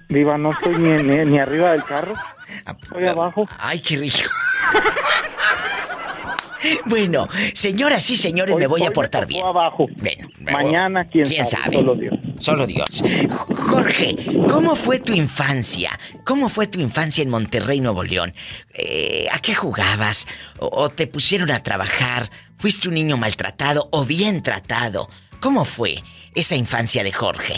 Viva, 0.09 0.37
no 0.37 0.51
estoy 0.51 0.77
ni, 0.77 0.89
ni, 1.03 1.25
ni 1.25 1.39
arriba 1.39 1.71
del 1.71 1.83
carro. 1.83 2.13
Estoy 2.83 3.07
abajo. 3.07 3.47
Ay, 3.57 3.79
qué 3.79 3.97
rico. 3.97 4.29
Bueno, 6.85 7.27
señoras 7.53 8.09
y 8.09 8.15
señores, 8.17 8.55
Hoy- 8.55 8.61
me 8.61 8.67
voy 8.67 8.83
a 8.83 8.91
portar 8.91 9.25
bien. 9.27 9.45
abajo. 9.45 9.87
Bueno, 9.97 10.27
Mañana, 10.39 11.05
quién, 11.05 11.25
¿Quién 11.27 11.45
sabe? 11.45 11.75
Solo 11.77 11.95
Dios. 11.95 12.13
Solo 12.39 12.67
Dios. 12.67 12.85
Jorge, 13.49 14.15
¿cómo 14.49 14.75
fue 14.75 14.99
tu 14.99 15.13
infancia? 15.13 15.91
¿Cómo 16.23 16.49
fue 16.49 16.67
tu 16.67 16.79
infancia 16.79 17.23
en 17.23 17.29
Monterrey, 17.29 17.79
Nuevo 17.81 18.03
León? 18.03 18.33
Eh, 18.73 19.25
¿A 19.31 19.39
qué 19.39 19.53
jugabas? 19.55 20.27
¿O, 20.59 20.69
o 20.71 20.89
te 20.89 21.07
pusieron 21.07 21.51
a 21.51 21.63
trabajar? 21.63 22.29
¿Fuiste 22.57 22.87
un 22.87 22.95
niño 22.95 23.17
maltratado 23.17 23.87
o 23.91 24.05
bien 24.05 24.41
tratado? 24.43 25.09
¿Cómo 25.39 25.65
fue 25.65 25.95
esa 26.33 26.55
infancia 26.55 27.03
de 27.03 27.11
Jorge? 27.11 27.53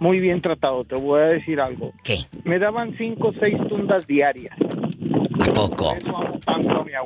Muy 0.00 0.18
bien 0.18 0.40
tratado, 0.40 0.82
te 0.84 0.94
voy 0.94 1.20
a 1.20 1.24
decir 1.26 1.60
algo. 1.60 1.92
¿Qué? 2.02 2.26
Me 2.44 2.58
daban 2.58 2.94
cinco 2.98 3.28
o 3.28 3.32
seis 3.38 3.56
tundas 3.68 4.06
diarias. 4.06 4.56
¿A 5.40 5.46
poco? 5.46 5.96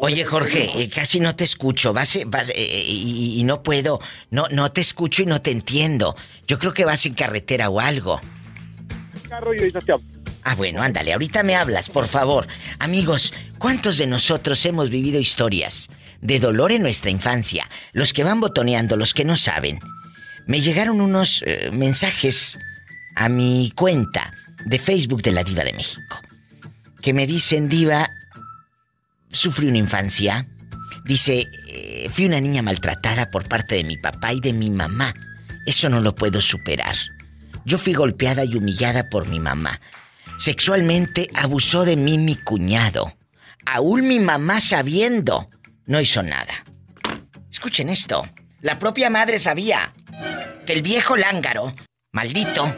Oye, 0.00 0.24
Jorge, 0.24 0.82
eh, 0.82 0.88
casi 0.88 1.20
no 1.20 1.34
te 1.36 1.44
escucho. 1.44 1.92
Vas, 1.92 2.16
eh, 2.16 2.24
vas, 2.26 2.50
eh, 2.50 2.84
y, 2.86 3.40
y 3.40 3.44
no 3.44 3.62
puedo. 3.62 4.00
No, 4.30 4.46
no 4.50 4.72
te 4.72 4.80
escucho 4.80 5.22
y 5.22 5.26
no 5.26 5.40
te 5.40 5.50
entiendo. 5.50 6.16
Yo 6.46 6.58
creo 6.58 6.74
que 6.74 6.84
vas 6.84 7.06
en 7.06 7.14
carretera 7.14 7.70
o 7.70 7.80
algo. 7.80 8.20
Ah, 10.44 10.54
bueno, 10.54 10.82
ándale, 10.82 11.12
ahorita 11.12 11.42
me 11.42 11.56
hablas, 11.56 11.88
por 11.88 12.06
favor. 12.06 12.46
Amigos, 12.78 13.32
¿cuántos 13.58 13.96
de 13.96 14.06
nosotros 14.06 14.64
hemos 14.66 14.90
vivido 14.90 15.18
historias 15.18 15.88
de 16.20 16.38
dolor 16.38 16.70
en 16.70 16.82
nuestra 16.82 17.10
infancia? 17.10 17.68
Los 17.92 18.12
que 18.12 18.24
van 18.24 18.40
botoneando, 18.40 18.96
los 18.96 19.14
que 19.14 19.24
no 19.24 19.36
saben. 19.36 19.78
Me 20.46 20.60
llegaron 20.60 21.00
unos 21.00 21.42
eh, 21.46 21.70
mensajes 21.72 22.58
a 23.16 23.30
mi 23.30 23.72
cuenta 23.74 24.34
de 24.66 24.78
Facebook 24.78 25.22
de 25.22 25.32
la 25.32 25.44
Diva 25.44 25.64
de 25.64 25.72
México. 25.72 26.20
Que 27.00 27.14
me 27.14 27.26
dicen, 27.26 27.68
Diva, 27.70 28.10
sufrí 29.34 29.68
una 29.68 29.78
infancia. 29.78 30.46
Dice, 31.04 31.46
eh, 31.68 32.08
fui 32.10 32.24
una 32.24 32.40
niña 32.40 32.62
maltratada 32.62 33.28
por 33.28 33.48
parte 33.48 33.74
de 33.74 33.84
mi 33.84 33.98
papá 33.98 34.32
y 34.32 34.40
de 34.40 34.52
mi 34.52 34.70
mamá. 34.70 35.14
Eso 35.66 35.88
no 35.88 36.00
lo 36.00 36.14
puedo 36.14 36.40
superar. 36.40 36.94
Yo 37.66 37.78
fui 37.78 37.92
golpeada 37.92 38.44
y 38.44 38.56
humillada 38.56 39.08
por 39.10 39.28
mi 39.28 39.40
mamá. 39.40 39.80
Sexualmente 40.38 41.28
abusó 41.34 41.84
de 41.84 41.96
mí 41.96 42.18
mi 42.18 42.36
cuñado. 42.36 43.16
Aún 43.66 44.06
mi 44.06 44.18
mamá 44.18 44.60
sabiendo, 44.60 45.48
no 45.86 46.00
hizo 46.00 46.22
nada. 46.22 46.52
Escuchen 47.50 47.88
esto. 47.88 48.28
La 48.60 48.78
propia 48.78 49.10
madre 49.10 49.38
sabía 49.38 49.92
que 50.66 50.72
el 50.72 50.82
viejo 50.82 51.16
lángaro, 51.16 51.72
maldito, 52.12 52.74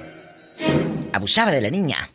abusaba 1.13 1.51
de 1.51 1.61
la 1.61 1.71
niña. 1.71 2.09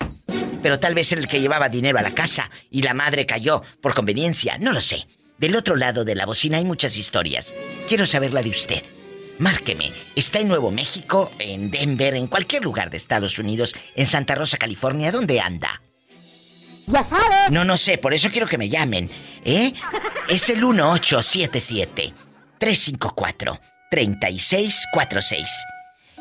Pero 0.62 0.80
tal 0.80 0.94
vez 0.94 1.12
el 1.12 1.28
que 1.28 1.42
llevaba 1.42 1.70
dinero 1.70 2.00
a 2.00 2.02
la 2.02 2.12
casa 2.12 2.50
y 2.70 2.82
la 2.82 2.94
madre 2.94 3.26
cayó 3.26 3.64
por 3.82 3.94
conveniencia, 3.94 4.58
no 4.58 4.72
lo 4.72 4.82
sé. 4.82 5.08
Del 5.38 5.56
otro 5.56 5.76
lado 5.76 6.06
de 6.06 6.16
la 6.16 6.26
bocina 6.26 6.58
hay 6.58 6.66
muchas 6.66 6.98
historias. 6.98 7.54
Quiero 7.88 8.06
saber 8.06 8.34
la 8.34 8.44
de 8.44 8.52
usted. 8.52 8.84
Márqueme. 9.40 9.92
Está 10.16 10.40
en 10.40 10.48
Nuevo 10.48 10.70
México, 10.70 11.32
en 11.40 11.72
Denver, 11.72 12.14
en 12.14 12.28
cualquier 12.28 12.64
lugar 12.64 12.92
de 12.92 12.98
Estados 12.98 13.40
Unidos, 13.40 13.74
en 13.96 14.06
Santa 14.06 14.36
Rosa, 14.36 14.58
California. 14.58 15.12
¿Dónde 15.12 15.40
anda? 15.40 15.82
Ya 16.86 17.04
sabes. 17.04 17.50
No, 17.50 17.64
no 17.64 17.76
sé, 17.76 17.98
por 17.98 18.14
eso 18.14 18.30
quiero 18.30 18.46
que 18.46 18.60
me 18.60 18.70
llamen. 18.70 19.10
¿Eh? 19.44 19.74
Es 20.28 20.50
el 20.50 20.58
1877 20.58 22.14
354 22.60 23.60
3646. 23.90 25.50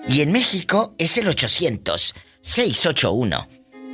Y 0.08 0.22
en 0.22 0.32
México 0.32 0.94
es 0.96 1.18
el 1.18 1.28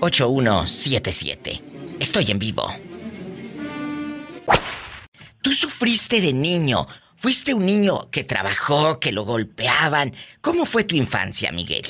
800-681-8177. 0.00 1.60
Estoy 2.00 2.30
en 2.30 2.38
vivo. 2.38 2.68
Tú 5.42 5.52
sufriste 5.52 6.20
de 6.20 6.32
niño. 6.32 6.86
Fuiste 7.16 7.54
un 7.54 7.64
niño 7.64 8.10
que 8.10 8.24
trabajó, 8.24 9.00
que 9.00 9.12
lo 9.12 9.24
golpeaban. 9.24 10.12
¿Cómo 10.40 10.66
fue 10.66 10.84
tu 10.84 10.96
infancia, 10.96 11.50
Miguel? 11.52 11.86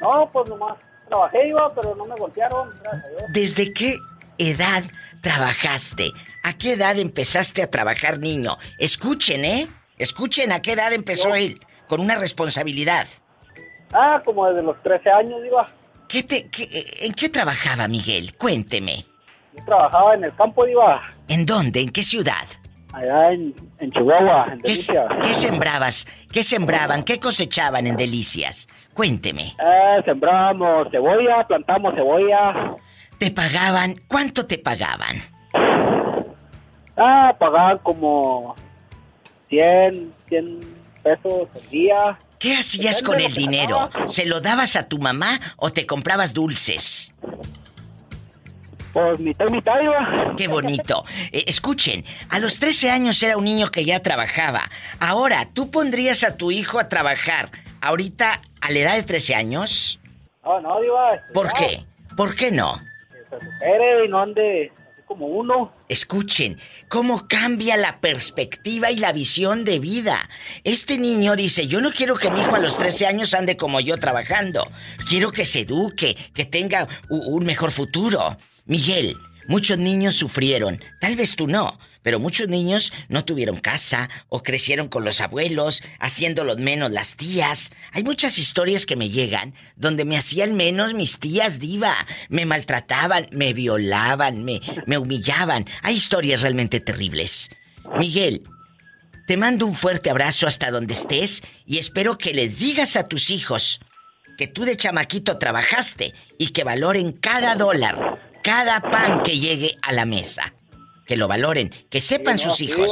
No, 0.00 0.28
pues 0.32 0.48
nomás 0.48 0.76
trabajé, 1.08 1.48
iba, 1.48 1.68
pero 1.74 1.94
no 1.94 2.04
me 2.04 2.16
golpearon, 2.16 2.70
gracias 2.82 3.04
a 3.04 3.08
Dios. 3.08 3.22
¿Desde 3.32 3.72
qué 3.72 3.96
edad 4.38 4.82
trabajaste? 5.20 6.10
¿A 6.42 6.54
qué 6.56 6.72
edad 6.72 6.98
empezaste 6.98 7.62
a 7.62 7.70
trabajar, 7.70 8.18
niño? 8.18 8.56
Escuchen, 8.78 9.44
¿eh? 9.44 9.68
Escuchen 9.98 10.50
a 10.52 10.62
qué 10.62 10.72
edad 10.72 10.92
empezó 10.92 11.34
él, 11.34 11.60
con 11.86 12.00
una 12.00 12.16
responsabilidad. 12.16 13.06
Ah, 13.92 14.22
como 14.24 14.46
desde 14.46 14.62
los 14.62 14.82
13 14.82 15.10
años, 15.10 15.40
iba. 15.44 15.68
¿Qué 16.10 16.22
te, 16.22 16.48
qué- 16.48 16.68
¿En 17.02 17.12
qué 17.12 17.28
trabajaba 17.28 17.86
Miguel? 17.88 18.34
Cuénteme. 18.36 19.04
Yo 19.56 19.64
trabajaba 19.64 20.14
en 20.14 20.24
el 20.24 20.34
campo, 20.34 20.66
iba. 20.66 21.00
¿En 21.28 21.46
dónde? 21.46 21.80
¿En 21.82 21.90
qué 21.90 22.02
ciudad? 22.02 22.46
Allá 22.92 23.30
en, 23.32 23.54
en 23.78 23.92
Chihuahua, 23.92 24.48
en 24.52 24.58
¿Qué, 24.60 24.68
Delicias. 24.70 25.06
qué 25.22 25.28
sembrabas? 25.32 26.06
¿Qué 26.32 26.42
sembraban? 26.42 27.04
¿Qué 27.04 27.20
cosechaban 27.20 27.86
en 27.86 27.96
Delicias? 27.96 28.66
Cuénteme. 28.94 29.42
Eh, 29.58 30.02
sembramos 30.04 30.88
cebolla, 30.90 31.46
plantamos 31.46 31.94
cebolla. 31.94 32.74
¿Te 33.18 33.30
pagaban? 33.30 34.00
¿Cuánto 34.08 34.46
te 34.46 34.58
pagaban? 34.58 35.22
Ah, 36.96 37.34
pagaban 37.38 37.78
como 37.78 38.56
100, 39.48 40.12
100 40.28 40.60
pesos 41.02 41.48
al 41.54 41.70
día. 41.70 42.18
¿Qué 42.40 42.56
hacías 42.56 43.02
con 43.02 43.20
el 43.20 43.34
que 43.34 43.40
dinero? 43.40 43.90
¿Se 44.08 44.24
lo 44.24 44.40
dabas 44.40 44.74
a 44.74 44.88
tu 44.88 44.98
mamá 44.98 45.38
o 45.58 45.74
te 45.74 45.84
comprabas 45.84 46.32
dulces? 46.32 47.12
Pues 48.94 49.20
mitad 49.20 49.46
y 49.46 49.52
mitad 49.52 49.78
iba. 49.82 50.34
Qué 50.38 50.48
bonito. 50.48 51.04
Eh, 51.32 51.44
escuchen, 51.46 52.02
a 52.30 52.38
los 52.38 52.58
13 52.58 52.90
años 52.90 53.22
era 53.22 53.36
un 53.36 53.44
niño 53.44 53.70
que 53.70 53.84
ya 53.84 54.00
trabajaba. 54.00 54.62
Ahora, 55.00 55.48
¿tú 55.52 55.70
pondrías 55.70 56.24
a 56.24 56.38
tu 56.38 56.50
hijo 56.50 56.78
a 56.78 56.88
trabajar 56.88 57.50
ahorita 57.82 58.40
a 58.62 58.70
la 58.70 58.78
edad 58.78 58.96
de 58.96 59.02
13 59.02 59.34
años? 59.34 60.00
No, 60.42 60.62
no, 60.62 60.82
iba. 60.82 61.10
¿Por 61.34 61.52
qué? 61.52 61.84
¿Por 62.16 62.34
qué 62.34 62.50
no? 62.50 62.80
Se 63.28 63.38
supere 63.38 64.06
y 64.06 64.08
no 64.08 64.18
ande 64.18 64.72
como 65.10 65.26
uno. 65.26 65.72
Escuchen, 65.88 66.60
cómo 66.88 67.26
cambia 67.26 67.76
la 67.76 68.00
perspectiva 68.00 68.92
y 68.92 68.96
la 68.96 69.10
visión 69.10 69.64
de 69.64 69.80
vida. 69.80 70.30
Este 70.62 70.98
niño 70.98 71.34
dice, 71.34 71.66
yo 71.66 71.80
no 71.80 71.90
quiero 71.90 72.14
que 72.14 72.30
mi 72.30 72.40
hijo 72.40 72.54
a 72.54 72.60
los 72.60 72.78
13 72.78 73.08
años 73.08 73.34
ande 73.34 73.56
como 73.56 73.80
yo 73.80 73.96
trabajando. 73.96 74.64
Quiero 75.08 75.32
que 75.32 75.44
se 75.44 75.62
eduque, 75.62 76.16
que 76.32 76.44
tenga 76.44 76.86
un 77.08 77.44
mejor 77.44 77.72
futuro. 77.72 78.38
Miguel, 78.66 79.16
muchos 79.50 79.78
niños 79.78 80.14
sufrieron, 80.14 80.80
tal 81.00 81.16
vez 81.16 81.34
tú 81.34 81.48
no, 81.48 81.76
pero 82.02 82.20
muchos 82.20 82.46
niños 82.48 82.92
no 83.08 83.24
tuvieron 83.24 83.58
casa 83.58 84.08
o 84.28 84.44
crecieron 84.44 84.88
con 84.88 85.04
los 85.04 85.20
abuelos, 85.20 85.82
haciéndolos 85.98 86.58
menos 86.58 86.92
las 86.92 87.16
tías. 87.16 87.72
Hay 87.92 88.04
muchas 88.04 88.38
historias 88.38 88.86
que 88.86 88.94
me 88.94 89.10
llegan 89.10 89.54
donde 89.74 90.04
me 90.04 90.16
hacían 90.16 90.56
menos 90.56 90.94
mis 90.94 91.18
tías 91.18 91.58
diva, 91.58 91.94
me 92.28 92.46
maltrataban, 92.46 93.26
me 93.32 93.52
violaban, 93.52 94.44
me, 94.44 94.60
me 94.86 94.98
humillaban. 94.98 95.66
Hay 95.82 95.96
historias 95.96 96.42
realmente 96.42 96.78
terribles. 96.78 97.50
Miguel, 97.98 98.44
te 99.26 99.36
mando 99.36 99.66
un 99.66 99.74
fuerte 99.74 100.10
abrazo 100.10 100.46
hasta 100.46 100.70
donde 100.70 100.94
estés 100.94 101.42
y 101.66 101.78
espero 101.78 102.16
que 102.18 102.32
les 102.32 102.60
digas 102.60 102.94
a 102.94 103.08
tus 103.08 103.30
hijos 103.30 103.80
que 104.38 104.46
tú 104.46 104.64
de 104.64 104.74
chamaquito 104.74 105.36
trabajaste 105.36 106.14
y 106.38 106.52
que 106.52 106.64
valoren 106.64 107.12
cada 107.12 107.56
dólar, 107.56 108.29
cada 108.42 108.80
pan 108.80 109.22
que 109.22 109.38
llegue 109.38 109.76
a 109.82 109.92
la 109.92 110.04
mesa. 110.04 110.52
Que 111.06 111.16
lo 111.16 111.28
valoren, 111.28 111.70
que 111.90 112.00
sepan 112.00 112.38
Sí, 112.38 112.44
no, 112.46 112.50
sus 112.50 112.60
hijos. 112.60 112.90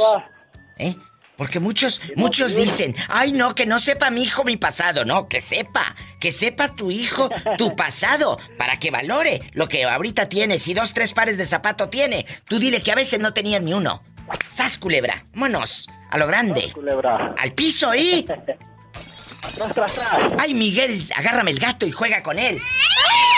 ¿Eh? 0.77 0.95
Porque 1.37 1.61
muchos, 1.61 2.01
no, 2.17 2.23
muchos 2.23 2.53
dicen, 2.53 2.93
ay 3.07 3.31
no, 3.31 3.55
que 3.55 3.65
no 3.65 3.79
sepa 3.79 4.09
mi 4.09 4.23
hijo 4.23 4.43
mi 4.43 4.57
pasado. 4.57 5.05
No, 5.05 5.29
que 5.29 5.39
sepa, 5.39 5.95
que 6.19 6.33
sepa 6.33 6.75
tu 6.75 6.91
hijo 6.91 7.29
tu 7.57 7.75
pasado, 7.77 8.37
para 8.57 8.77
que 8.77 8.91
valore 8.91 9.41
lo 9.53 9.69
que 9.69 9.85
ahorita 9.85 10.27
tienes. 10.27 10.63
Si 10.63 10.73
dos, 10.73 10.93
tres 10.93 11.13
pares 11.13 11.37
de 11.37 11.45
zapato 11.45 11.87
tiene, 11.87 12.25
tú 12.45 12.59
dile 12.59 12.83
que 12.83 12.91
a 12.91 12.95
veces 12.95 13.21
no 13.21 13.33
tenías 13.33 13.61
ni 13.61 13.73
uno. 13.73 14.03
¡Sas, 14.51 14.77
culebra! 14.77 15.23
¡Vámonos! 15.33 15.87
A 16.11 16.17
lo 16.17 16.27
grande. 16.27 16.71
Culebra. 16.73 17.35
Al 17.37 17.51
piso 17.53 17.95
y... 17.95 18.25
Tras, 19.41 19.73
tras, 19.73 19.93
tras. 19.95 20.33
¡Ay, 20.39 20.53
Miguel! 20.53 21.07
Agárrame 21.15 21.51
el 21.51 21.59
gato 21.59 21.85
y 21.85 21.91
juega 21.91 22.23
con 22.23 22.39
él. 22.39 22.61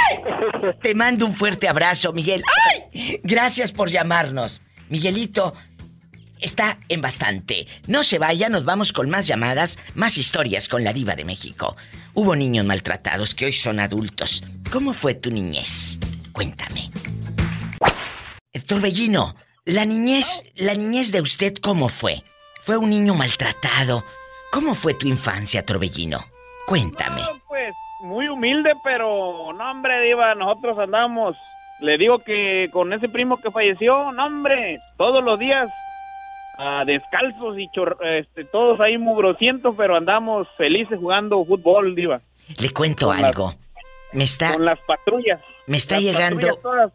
Te 0.81 0.95
mando 0.95 1.25
un 1.25 1.35
fuerte 1.35 1.67
abrazo, 1.67 2.13
Miguel. 2.13 2.43
¡Ay! 2.69 3.19
Gracias 3.23 3.71
por 3.71 3.89
llamarnos. 3.89 4.61
Miguelito 4.89 5.53
está 6.41 6.79
en 6.89 7.01
bastante. 7.01 7.67
No 7.87 8.03
se 8.03 8.17
vaya, 8.17 8.49
nos 8.49 8.65
vamos 8.65 8.93
con 8.93 9.09
más 9.09 9.27
llamadas, 9.27 9.79
más 9.95 10.17
historias 10.17 10.67
con 10.67 10.83
la 10.83 10.93
diva 10.93 11.15
de 11.15 11.25
México. 11.25 11.77
Hubo 12.13 12.35
niños 12.35 12.65
maltratados 12.65 13.35
que 13.35 13.45
hoy 13.45 13.53
son 13.53 13.79
adultos. 13.79 14.43
¿Cómo 14.71 14.93
fue 14.93 15.13
tu 15.13 15.31
niñez? 15.31 15.97
Cuéntame. 16.33 16.89
Eh, 18.53 18.59
Torbellino, 18.59 19.35
la 19.63 19.85
niñez, 19.85 20.43
la 20.55 20.73
niñez 20.73 21.11
de 21.11 21.21
usted, 21.21 21.53
¿cómo 21.61 21.87
fue? 21.87 22.23
¿Fue 22.63 22.75
un 22.77 22.89
niño 22.89 23.15
maltratado? 23.15 24.03
¿Cómo 24.51 24.75
fue 24.75 24.93
tu 24.93 25.07
infancia, 25.07 25.65
Torbellino? 25.65 26.19
Cuéntame. 26.67 27.21
Pues 27.47 27.73
muy 28.03 28.27
humilde, 28.27 28.71
pero 28.83 29.53
no, 29.53 29.71
hombre, 29.71 30.01
Diva, 30.01 30.35
nosotros 30.35 30.77
andamos. 30.79 31.35
Le 31.79 31.97
digo 31.97 32.19
que 32.19 32.69
con 32.71 32.93
ese 32.93 33.09
primo 33.09 33.37
que 33.37 33.49
falleció, 33.51 34.11
no, 34.11 34.25
hombre, 34.25 34.79
todos 34.97 35.23
los 35.23 35.39
días 35.39 35.69
ah, 36.59 36.83
descalzos 36.85 37.57
y 37.57 37.67
chor- 37.69 37.97
este, 38.03 38.45
todos 38.45 38.79
ahí 38.81 38.97
mugrosientos, 38.97 39.73
pero 39.75 39.95
andamos 39.95 40.47
felices 40.57 40.99
jugando 40.99 41.43
fútbol, 41.45 41.95
Diva. 41.95 42.21
Le 42.59 42.69
cuento 42.71 43.07
Con 43.07 43.23
algo. 43.23 43.55
Me 44.13 44.25
está, 44.25 44.53
Con 44.53 44.65
las 44.65 44.79
patrullas. 44.81 45.39
me 45.67 45.77
está 45.77 45.95
Las 45.95 46.03
llegando. 46.03 46.55
todas, 46.57 46.91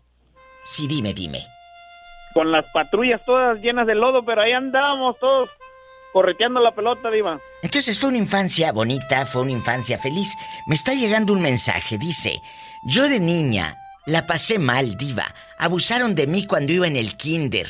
Sí, 0.65 0.87
dime, 0.87 1.15
dime. 1.15 1.41
con 2.35 2.53
las 2.53 2.67
patrullas 2.67 3.25
todas 3.25 3.59
llenas 3.61 3.87
de 3.87 3.95
lodo, 3.95 4.23
pero 4.25 4.43
ahí 4.43 4.53
andábamos 4.53 5.19
todos 5.19 5.49
correteando 6.17 6.61
la 6.61 6.71
pelota, 6.71 7.11
Diva. 7.11 7.39
Entonces 7.61 7.99
fue 7.99 8.09
una 8.09 8.17
infancia 8.17 8.73
bonita, 8.73 9.27
fue 9.27 9.43
una 9.43 9.53
infancia 9.53 9.99
feliz. 9.99 10.35
Me 10.67 10.75
está 10.75 10.95
llegando 10.95 11.35
un 11.35 11.43
mensaje, 11.43 11.99
dice, 11.99 12.41
yo 12.85 13.07
de 13.07 13.21
niña 13.21 13.77
la 14.07 14.27
pasé 14.27 14.59
mal, 14.59 14.97
diva. 14.97 15.27
Abusaron 15.59 16.15
de 16.15 16.27
mí 16.27 16.47
cuando 16.47 16.73
iba 16.73 16.87
en 16.87 16.97
el 16.97 17.19
kinder. 17.19 17.69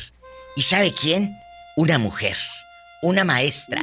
¿Y 0.55 0.63
sabe 0.63 0.93
quién? 0.93 1.37
Una 1.75 1.99
mujer, 1.99 2.37
una 3.03 3.25
maestra. 3.25 3.83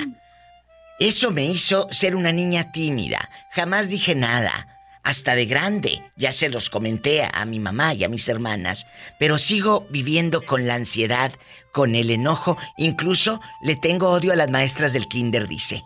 Eso 0.97 1.31
me 1.31 1.43
hizo 1.43 1.89
ser 1.91 2.15
una 2.15 2.31
niña 2.31 2.71
tímida. 2.71 3.29
Jamás 3.51 3.89
dije 3.89 4.15
nada. 4.15 4.72
Hasta 5.03 5.35
de 5.35 5.45
grande, 5.45 6.01
ya 6.15 6.31
se 6.31 6.49
los 6.49 6.69
comenté 6.69 7.27
a 7.31 7.43
mi 7.45 7.59
mamá 7.59 7.93
y 7.93 8.05
a 8.05 8.09
mis 8.09 8.29
hermanas, 8.29 8.87
pero 9.19 9.37
sigo 9.37 9.85
viviendo 9.89 10.45
con 10.45 10.65
la 10.65 10.75
ansiedad, 10.75 11.33
con 11.73 11.95
el 11.95 12.09
enojo, 12.09 12.57
incluso 12.77 13.41
le 13.61 13.75
tengo 13.75 14.09
odio 14.09 14.31
a 14.31 14.37
las 14.37 14.49
maestras 14.49 14.93
del 14.93 15.09
kinder, 15.09 15.47
dice. 15.49 15.83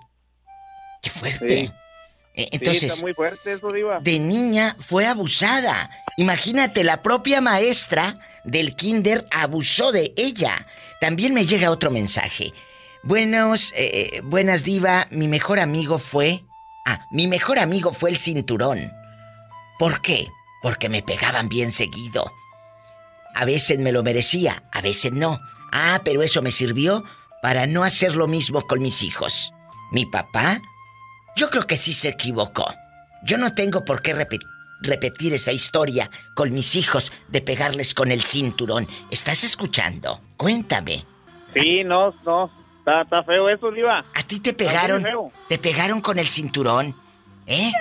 ¡Qué 1.02 1.10
fuerte! 1.10 1.50
Sí. 1.50 1.72
Eh, 2.36 2.44
sí, 2.44 2.50
Entonces, 2.52 2.84
está 2.84 3.02
muy 3.02 3.16
fuerte 3.16 3.54
eso, 3.54 3.72
Diva. 3.72 4.00
de 4.00 4.20
niña 4.20 4.76
fue 4.80 5.08
abusada. 5.08 5.90
Imagínate, 6.18 6.84
la 6.84 7.02
propia 7.02 7.42
maestra 7.42 8.20
del 8.44 8.76
kinder 8.76 9.26
abusó 9.32 9.92
de 9.92 10.14
ella. 10.16 10.68
También 11.02 11.34
me 11.34 11.48
llega 11.48 11.72
otro 11.72 11.90
mensaje. 11.90 12.54
Buenos, 13.02 13.74
eh, 13.76 14.22
buenas 14.24 14.64
diva, 14.64 15.08
mi 15.10 15.28
mejor 15.28 15.60
amigo 15.60 15.98
fue... 15.98 16.44
Ah, 16.86 17.06
mi 17.12 17.28
mejor 17.28 17.58
amigo 17.60 17.92
fue 17.92 18.12
el 18.12 18.18
cinturón. 18.18 18.92
¿Por 19.80 20.02
qué? 20.02 20.32
Porque 20.62 20.90
me 20.90 21.04
pegaban 21.04 21.50
bien 21.50 21.72
seguido. 21.72 22.32
A 23.36 23.46
veces 23.46 23.78
me 23.80 23.92
lo 23.92 24.04
merecía, 24.04 24.64
a 24.72 24.82
veces 24.82 25.12
no. 25.14 25.40
Ah, 25.72 26.02
pero 26.04 26.24
eso 26.24 26.42
me 26.42 26.52
sirvió 26.52 27.04
para 27.42 27.68
no 27.68 27.84
hacer 27.84 28.16
lo 28.16 28.28
mismo 28.28 28.62
con 28.64 28.82
mis 28.82 29.04
hijos. 29.04 29.52
Mi 29.92 30.06
papá, 30.06 30.60
yo 31.36 31.50
creo 31.50 31.68
que 31.68 31.78
sí 31.78 31.94
se 31.94 32.10
equivocó. 32.10 32.66
Yo 33.24 33.38
no 33.38 33.54
tengo 33.54 33.86
por 33.86 34.02
qué 34.02 34.16
repe- 34.16 34.40
repetir 34.82 35.34
esa 35.34 35.52
historia 35.52 36.10
con 36.36 36.52
mis 36.54 36.76
hijos 36.76 37.12
de 37.28 37.42
pegarles 37.42 37.94
con 37.94 38.12
el 38.12 38.24
cinturón. 38.24 38.88
¿Estás 39.12 39.44
escuchando? 39.44 40.22
Cuéntame. 40.38 41.06
Sí, 41.54 41.84
no, 41.84 42.14
no. 42.26 42.52
Está, 42.80 43.02
está 43.02 43.24
feo 43.24 43.50
eso, 43.50 43.70
Diva. 43.72 44.04
¿A 44.16 44.24
ti 44.24 44.40
te 44.40 44.54
pegaron? 44.54 45.06
¿Te 45.50 45.58
pegaron 45.60 46.02
con 46.02 46.18
el 46.18 46.28
cinturón? 46.30 46.96
¿Eh? 47.46 47.72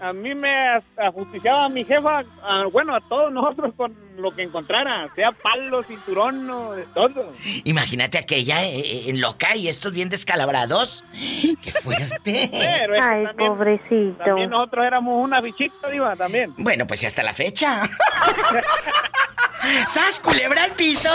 A 0.00 0.12
mí 0.12 0.34
me 0.34 0.50
ajusticiaba 0.96 1.64
a 1.64 1.68
mi 1.68 1.84
jefa, 1.84 2.20
a- 2.42 2.64
bueno, 2.72 2.94
a 2.94 3.00
todos 3.08 3.32
nosotros 3.32 3.72
con 3.76 3.94
lo 4.16 4.34
que 4.34 4.42
encontrara, 4.42 5.08
sea 5.14 5.30
palo, 5.30 5.82
cinturón, 5.82 6.48
o 6.50 6.72
de 6.72 6.84
todo. 6.94 7.32
Imagínate 7.64 8.18
aquella 8.18 8.64
eh, 8.64 9.08
eh, 9.10 9.12
loca 9.14 9.54
y 9.56 9.68
estos 9.68 9.92
bien 9.92 10.08
descalabrados. 10.08 11.04
¡Qué 11.62 11.70
fuerte! 11.70 12.48
Pero 12.52 12.94
es 12.96 13.04
que 13.04 13.10
Ay, 13.10 13.24
también, 13.26 13.52
pobrecito. 13.52 14.24
también 14.24 14.50
nosotros 14.50 14.84
éramos 14.86 15.22
una 15.22 15.40
bichita, 15.40 15.88
diva, 15.90 16.16
también. 16.16 16.54
Bueno, 16.58 16.86
pues 16.86 17.02
y 17.02 17.06
hasta 17.06 17.22
la 17.22 17.34
fecha. 17.34 17.82
¡Sas, 19.88 20.20
culebra 20.20 20.64
al 20.64 20.72
piso! 20.72 21.10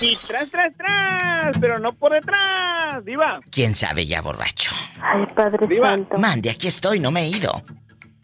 Y 0.00 0.14
tras, 0.28 0.50
tras, 0.50 0.76
tras, 0.76 1.58
pero 1.58 1.78
no 1.78 1.92
por 1.92 2.12
detrás, 2.12 3.04
diva. 3.04 3.40
¿Quién 3.50 3.74
sabe 3.74 4.06
ya 4.06 4.20
borracho? 4.20 4.72
Ay, 5.00 5.24
Padre 5.34 5.66
Diva. 5.66 5.88
Santo. 5.96 6.18
Mande, 6.18 6.50
aquí 6.50 6.68
estoy, 6.68 7.00
no 7.00 7.10
me 7.10 7.22
he 7.24 7.28
ido. 7.28 7.62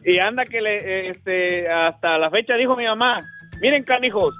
Y 0.05 0.19
anda 0.19 0.45
que 0.45 0.61
le, 0.61 0.77
eh, 0.77 1.09
este, 1.11 1.69
hasta 1.69 2.19
la 2.19 2.31
fecha 2.31 2.55
dijo 2.55 2.77
mi 2.77 2.85
mamá, 2.85 3.19
miren 3.61 3.85
canijos, 3.85 4.35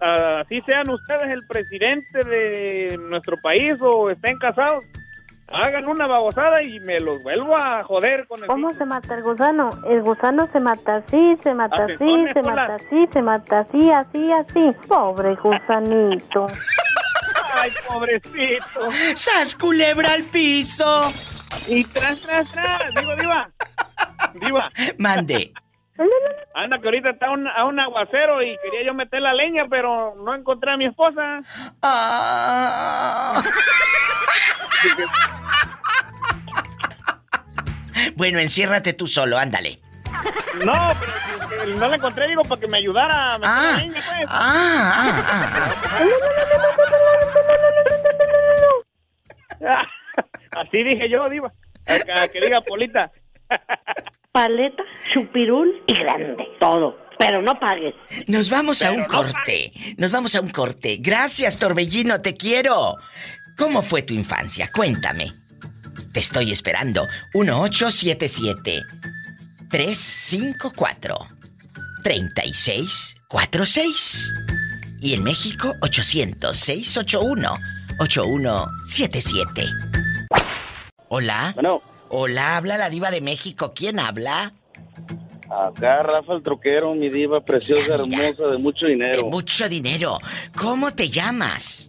así 0.00 0.62
sean 0.64 0.88
ustedes 0.88 1.28
el 1.28 1.46
presidente 1.46 2.24
de 2.24 2.96
nuestro 2.98 3.36
país 3.42 3.74
o 3.80 4.10
estén 4.10 4.38
casados, 4.38 4.84
hagan 5.52 5.86
una 5.86 6.06
babosada 6.06 6.62
y 6.62 6.80
me 6.80 6.98
los 7.00 7.22
vuelvo 7.22 7.56
a 7.56 7.82
joder 7.84 8.26
con 8.26 8.40
el... 8.40 8.46
¿Cómo 8.46 8.72
se 8.72 8.84
mata 8.84 9.14
el 9.14 9.22
gusano? 9.22 9.70
El 9.88 10.02
gusano 10.02 10.48
se 10.52 10.60
mata 10.60 10.96
así, 10.96 11.36
se 11.42 11.54
mata 11.54 11.84
así, 11.84 11.96
se 12.32 12.40
hola. 12.40 12.54
mata 12.54 12.74
así, 12.76 13.08
se 13.12 13.22
mata 13.22 13.58
así, 13.60 13.90
así, 13.90 14.32
así. 14.32 14.76
Pobre 14.88 15.34
gusanito. 15.34 16.46
Ay, 17.54 17.70
pobrecito. 17.86 18.90
¡Sas, 19.14 19.54
culebra 19.54 20.12
al 20.12 20.22
piso! 20.24 21.02
Y 21.68 21.84
tras, 21.84 22.22
tras, 22.22 22.52
tras, 22.52 22.94
digo, 22.94 23.14
diva. 23.16 23.50
Diva, 24.34 24.70
Mande. 24.98 25.52
anda 26.54 26.78
que 26.78 26.86
ahorita 26.86 27.10
está 27.10 27.30
un, 27.30 27.46
a 27.46 27.64
un 27.64 27.78
aguacero 27.78 28.42
y 28.42 28.56
quería 28.62 28.84
yo 28.86 28.94
meter 28.94 29.20
la 29.20 29.34
leña, 29.34 29.66
pero 29.68 30.14
no 30.16 30.34
encontré 30.34 30.72
a 30.72 30.76
mi 30.76 30.86
esposa. 30.86 31.40
Ah. 31.82 33.42
Bueno, 38.16 38.38
enciérrate 38.40 38.92
tú 38.94 39.06
solo, 39.06 39.38
ándale. 39.38 39.80
No, 40.64 40.72
pero 41.48 41.66
no 41.78 41.88
la 41.88 41.96
encontré, 41.96 42.26
digo, 42.28 42.42
para 42.42 42.60
que 42.60 42.66
me 42.66 42.78
ayudara 42.78 43.34
a 43.34 43.38
meter 43.38 43.50
Ah, 43.52 43.62
la 43.72 43.78
leña, 43.78 44.00
pues. 44.06 44.28
ah, 44.28 45.22
ah, 49.64 49.84
Así 50.60 50.82
dije 50.82 51.08
yo, 51.08 51.28
Diva. 51.28 51.52
A 51.86 52.28
Que 52.28 52.40
diga 52.40 52.60
Polita. 52.60 53.10
Paleta, 54.32 54.82
chupirul 55.12 55.82
y 55.86 55.92
grande. 55.92 56.48
Todo. 56.58 56.96
Pero 57.18 57.42
no 57.42 57.60
pagues. 57.60 57.94
Nos 58.26 58.48
vamos 58.48 58.82
a 58.82 58.90
un 58.90 59.00
no 59.00 59.06
corte. 59.06 59.70
Nos 59.98 60.10
vamos 60.10 60.34
a 60.34 60.40
un 60.40 60.48
corte. 60.48 60.96
Gracias, 61.00 61.58
Torbellino, 61.58 62.22
te 62.22 62.34
quiero. 62.34 62.96
¿Cómo 63.58 63.82
fue 63.82 64.00
tu 64.00 64.14
infancia? 64.14 64.70
Cuéntame. 64.74 65.30
Te 66.14 66.20
estoy 66.20 66.50
esperando. 66.50 67.06
1877 67.34 68.80
354 69.68 71.18
3646. 72.02 74.32
Y 75.02 75.12
en 75.12 75.24
México 75.24 75.74
800 75.82 76.56
681 76.56 77.54
8177. 77.98 79.66
Hola. 81.08 81.54
Hola, 82.14 82.58
habla 82.58 82.76
la 82.76 82.90
diva 82.90 83.10
de 83.10 83.22
México. 83.22 83.72
¿Quién 83.74 83.98
habla? 83.98 84.52
Acá 85.48 86.02
Rafa 86.02 86.34
el 86.34 86.42
troquero, 86.42 86.94
mi 86.94 87.08
diva 87.08 87.40
preciosa, 87.40 87.94
hermosa, 87.94 88.52
de 88.52 88.58
mucho 88.58 88.84
dinero. 88.84 89.16
De 89.16 89.30
mucho 89.30 89.66
dinero. 89.66 90.18
¿Cómo 90.54 90.92
te 90.92 91.08
llamas? 91.08 91.88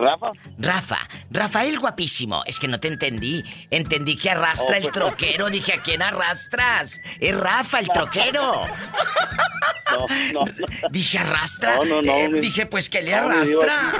Rafa. 0.00 0.30
Rafa, 0.58 0.98
Rafael 1.30 1.78
guapísimo. 1.78 2.42
Es 2.46 2.58
que 2.58 2.68
no 2.68 2.80
te 2.80 2.88
entendí. 2.88 3.44
Entendí 3.70 4.16
que 4.16 4.30
arrastra 4.30 4.74
Oh, 4.76 4.78
el 4.78 4.82
pues. 4.82 4.94
troquero. 4.94 5.50
Dije, 5.50 5.74
¿a 5.74 5.82
quién 5.82 6.02
arrastras? 6.02 7.00
Es 7.20 7.38
Rafa 7.38 7.78
el 7.80 7.88
troquero. 7.88 8.52
No, 9.92 10.06
no. 10.32 10.44
Dije, 10.92 11.18
¿arrastra? 11.18 11.74
No, 11.78 11.84
no, 11.84 12.00
no, 12.02 12.12
Eh, 12.16 12.28
mi- 12.28 12.38
dije, 12.38 12.64
pues 12.66 12.88
que 12.88 13.02
le 13.02 13.12
arrastra. 13.12 13.92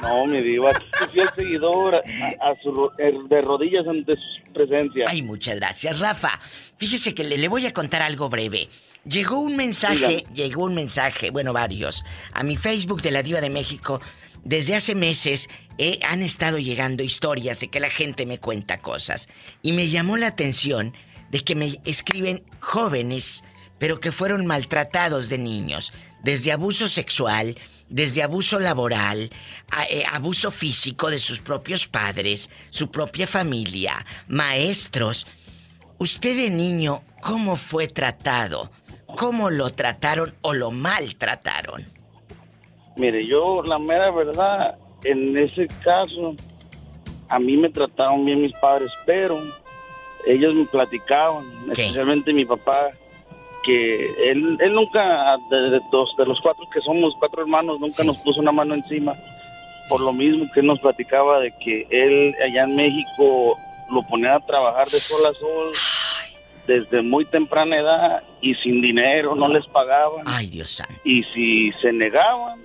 No, 0.00 0.24
mi 0.26 0.40
diva, 0.40 0.70
fiel 1.12 1.28
seguidor 1.36 1.96
a, 1.96 1.98
a 1.98 2.54
su 2.62 2.90
eh, 2.98 3.12
de 3.28 3.42
rodillas 3.42 3.86
ante 3.86 4.14
su 4.14 4.52
presencia. 4.54 5.04
Ay, 5.06 5.20
muchas 5.22 5.56
gracias, 5.56 5.98
Rafa. 5.98 6.40
Fíjese 6.78 7.14
que 7.14 7.24
le, 7.24 7.36
le 7.36 7.48
voy 7.48 7.66
a 7.66 7.74
contar 7.74 8.00
algo 8.00 8.30
breve. 8.30 8.68
Llegó 9.04 9.38
un 9.38 9.54
mensaje, 9.56 10.24
llegó 10.34 10.64
un 10.64 10.74
mensaje, 10.74 11.30
bueno, 11.30 11.52
varios, 11.52 12.04
a 12.32 12.42
mi 12.42 12.56
Facebook 12.56 13.02
de 13.02 13.10
la 13.10 13.22
Diva 13.22 13.40
de 13.40 13.50
México. 13.50 14.00
Desde 14.44 14.74
hace 14.74 14.94
meses 14.94 15.48
eh, 15.78 15.98
han 16.02 16.22
estado 16.22 16.58
llegando 16.58 17.02
historias 17.02 17.60
de 17.60 17.68
que 17.68 17.80
la 17.80 17.90
gente 17.90 18.26
me 18.26 18.38
cuenta 18.38 18.80
cosas. 18.80 19.28
Y 19.62 19.72
me 19.72 19.88
llamó 19.88 20.16
la 20.16 20.28
atención 20.28 20.94
de 21.30 21.40
que 21.40 21.54
me 21.54 21.80
escriben 21.84 22.42
jóvenes, 22.60 23.44
pero 23.78 24.00
que 24.00 24.12
fueron 24.12 24.46
maltratados 24.46 25.28
de 25.28 25.38
niños. 25.38 25.92
Desde 26.22 26.52
abuso 26.52 26.88
sexual, 26.88 27.56
desde 27.88 28.22
abuso 28.22 28.58
laboral, 28.58 29.30
eh, 29.88 30.04
abuso 30.10 30.50
físico 30.50 31.10
de 31.10 31.18
sus 31.18 31.40
propios 31.40 31.86
padres, 31.86 32.50
su 32.70 32.90
propia 32.90 33.26
familia, 33.26 34.04
maestros. 34.26 35.26
Usted 35.98 36.36
de 36.36 36.50
niño, 36.50 37.02
¿cómo 37.20 37.56
fue 37.56 37.88
tratado? 37.88 38.70
¿Cómo 39.16 39.50
lo 39.50 39.70
trataron 39.70 40.34
o 40.42 40.52
lo 40.52 40.70
maltrataron? 40.70 41.97
Mire, 42.98 43.24
yo, 43.24 43.62
la 43.62 43.78
mera 43.78 44.10
verdad, 44.10 44.76
en 45.04 45.36
ese 45.38 45.68
caso, 45.84 46.34
a 47.28 47.38
mí 47.38 47.56
me 47.56 47.70
trataron 47.70 48.24
bien 48.24 48.42
mis 48.42 48.52
padres, 48.54 48.90
pero 49.06 49.38
ellos 50.26 50.54
me 50.54 50.64
platicaban, 50.66 51.44
especialmente 51.70 52.32
mi 52.32 52.44
papá, 52.44 52.90
que 53.64 54.30
él, 54.30 54.58
él 54.60 54.72
nunca, 54.74 55.36
de, 55.48 55.70
de 55.70 55.80
los, 55.92 56.16
de 56.16 56.26
los 56.26 56.40
cuatro 56.40 56.64
que 56.72 56.80
somos, 56.80 57.14
cuatro 57.18 57.42
hermanos, 57.42 57.78
nunca 57.78 58.02
nos 58.02 58.16
puso 58.18 58.40
una 58.40 58.52
mano 58.52 58.74
encima. 58.74 59.14
Por 59.88 60.00
lo 60.00 60.12
mismo 60.12 60.50
que 60.52 60.60
él 60.60 60.66
nos 60.66 60.80
platicaba 60.80 61.40
de 61.40 61.52
que 61.64 61.86
él 61.90 62.34
allá 62.44 62.64
en 62.64 62.76
México 62.76 63.56
lo 63.90 64.02
ponían 64.02 64.32
a 64.32 64.40
trabajar 64.40 64.86
de 64.88 64.98
sol 64.98 65.24
a 65.24 65.32
sol 65.32 65.72
desde 66.66 67.00
muy 67.00 67.24
temprana 67.24 67.78
edad 67.78 68.22
y 68.42 68.54
sin 68.56 68.82
dinero, 68.82 69.34
no 69.34 69.48
les 69.48 69.66
pagaban. 69.68 70.24
Ay, 70.26 70.48
Dios 70.48 70.72
santo. 70.72 70.92
Y 71.04 71.24
si 71.24 71.72
se 71.80 71.92
negaban 71.92 72.60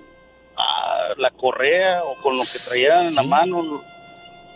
la 1.16 1.30
correa 1.30 2.02
o 2.04 2.14
con 2.22 2.36
lo 2.36 2.42
que 2.44 2.58
traían 2.66 3.06
en 3.06 3.14
la 3.14 3.22
mano, 3.22 3.82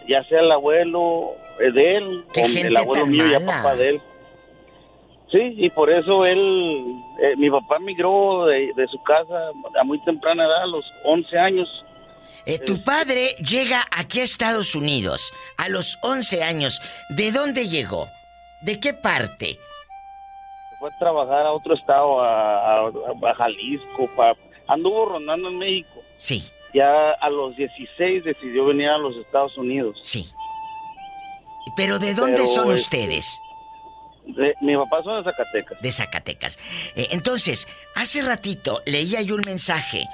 ya 0.09 0.23
sea 0.25 0.41
el 0.41 0.51
abuelo 0.53 1.33
eh, 1.61 1.71
de 1.71 1.97
él 1.97 2.25
o 2.35 2.47
el 2.47 2.77
abuelo 2.77 3.07
mío, 3.07 3.27
ya 3.27 3.41
mala. 3.41 3.63
papá 3.63 3.77
de 3.77 3.89
él. 3.91 4.01
Sí, 5.31 5.55
y 5.59 5.69
por 5.71 5.91
eso 5.91 6.25
él, 6.25 6.85
eh, 7.23 7.37
mi 7.37 7.51
papá 7.51 7.79
migró 7.81 8.47
de, 8.47 8.73
de 8.75 8.87
su 8.89 9.03
casa 9.03 9.51
a 9.79 9.85
muy 9.85 9.99
temprana 10.05 10.45
edad, 10.47 10.63
a 10.63 10.67
los 10.67 10.85
11 11.05 11.39
años. 11.39 11.85
Eh, 12.47 12.59
tu 12.59 12.83
padre 12.83 13.37
llega 13.47 13.85
aquí 13.95 14.21
a 14.21 14.25
Estados 14.25 14.75
Unidos 14.75 15.33
a 15.59 15.69
los 15.69 15.99
11 16.03 16.43
años. 16.43 16.81
¿De 17.11 17.31
dónde 17.31 17.69
llegó? 17.69 18.09
¿De 18.63 18.81
qué 18.81 18.95
parte? 18.95 19.59
Fue 20.79 20.89
a 20.89 20.99
trabajar 20.99 21.45
a 21.45 21.53
otro 21.53 21.75
estado, 21.75 22.21
a, 22.23 22.87
a- 22.87 23.31
a 23.31 23.35
Jalisco, 23.35 24.09
pa- 24.17 24.35
anduvo 24.69 25.07
rondando 25.07 25.49
en 25.49 25.59
México. 25.59 26.03
Sí. 26.19 26.49
Ya 26.75 27.13
a 27.13 27.31
los 27.31 27.57
16 27.57 28.25
decidió 28.25 28.67
venir 28.67 28.89
a 28.89 28.99
los 28.99 29.17
Estados 29.17 29.57
Unidos. 29.57 29.99
Sí. 30.03 30.29
¿Pero 31.77 31.99
de 31.99 32.15
dónde 32.15 32.43
Pero, 32.43 32.47
son 32.47 32.73
este, 32.73 32.99
ustedes? 32.99 33.41
De- 34.27 34.55
mi 34.61 34.77
papá 34.77 35.03
son 35.03 35.17
de 35.25 35.31
Zacatecas. 35.31 35.81
De 35.81 35.93
Zacatecas. 35.93 36.59
Eh, 36.97 37.09
entonces, 37.13 37.67
hace 37.95 38.23
ratito 38.23 38.83
leía 38.87 39.23
yo 39.23 39.35
un 39.35 39.43
mensaje 39.45 40.05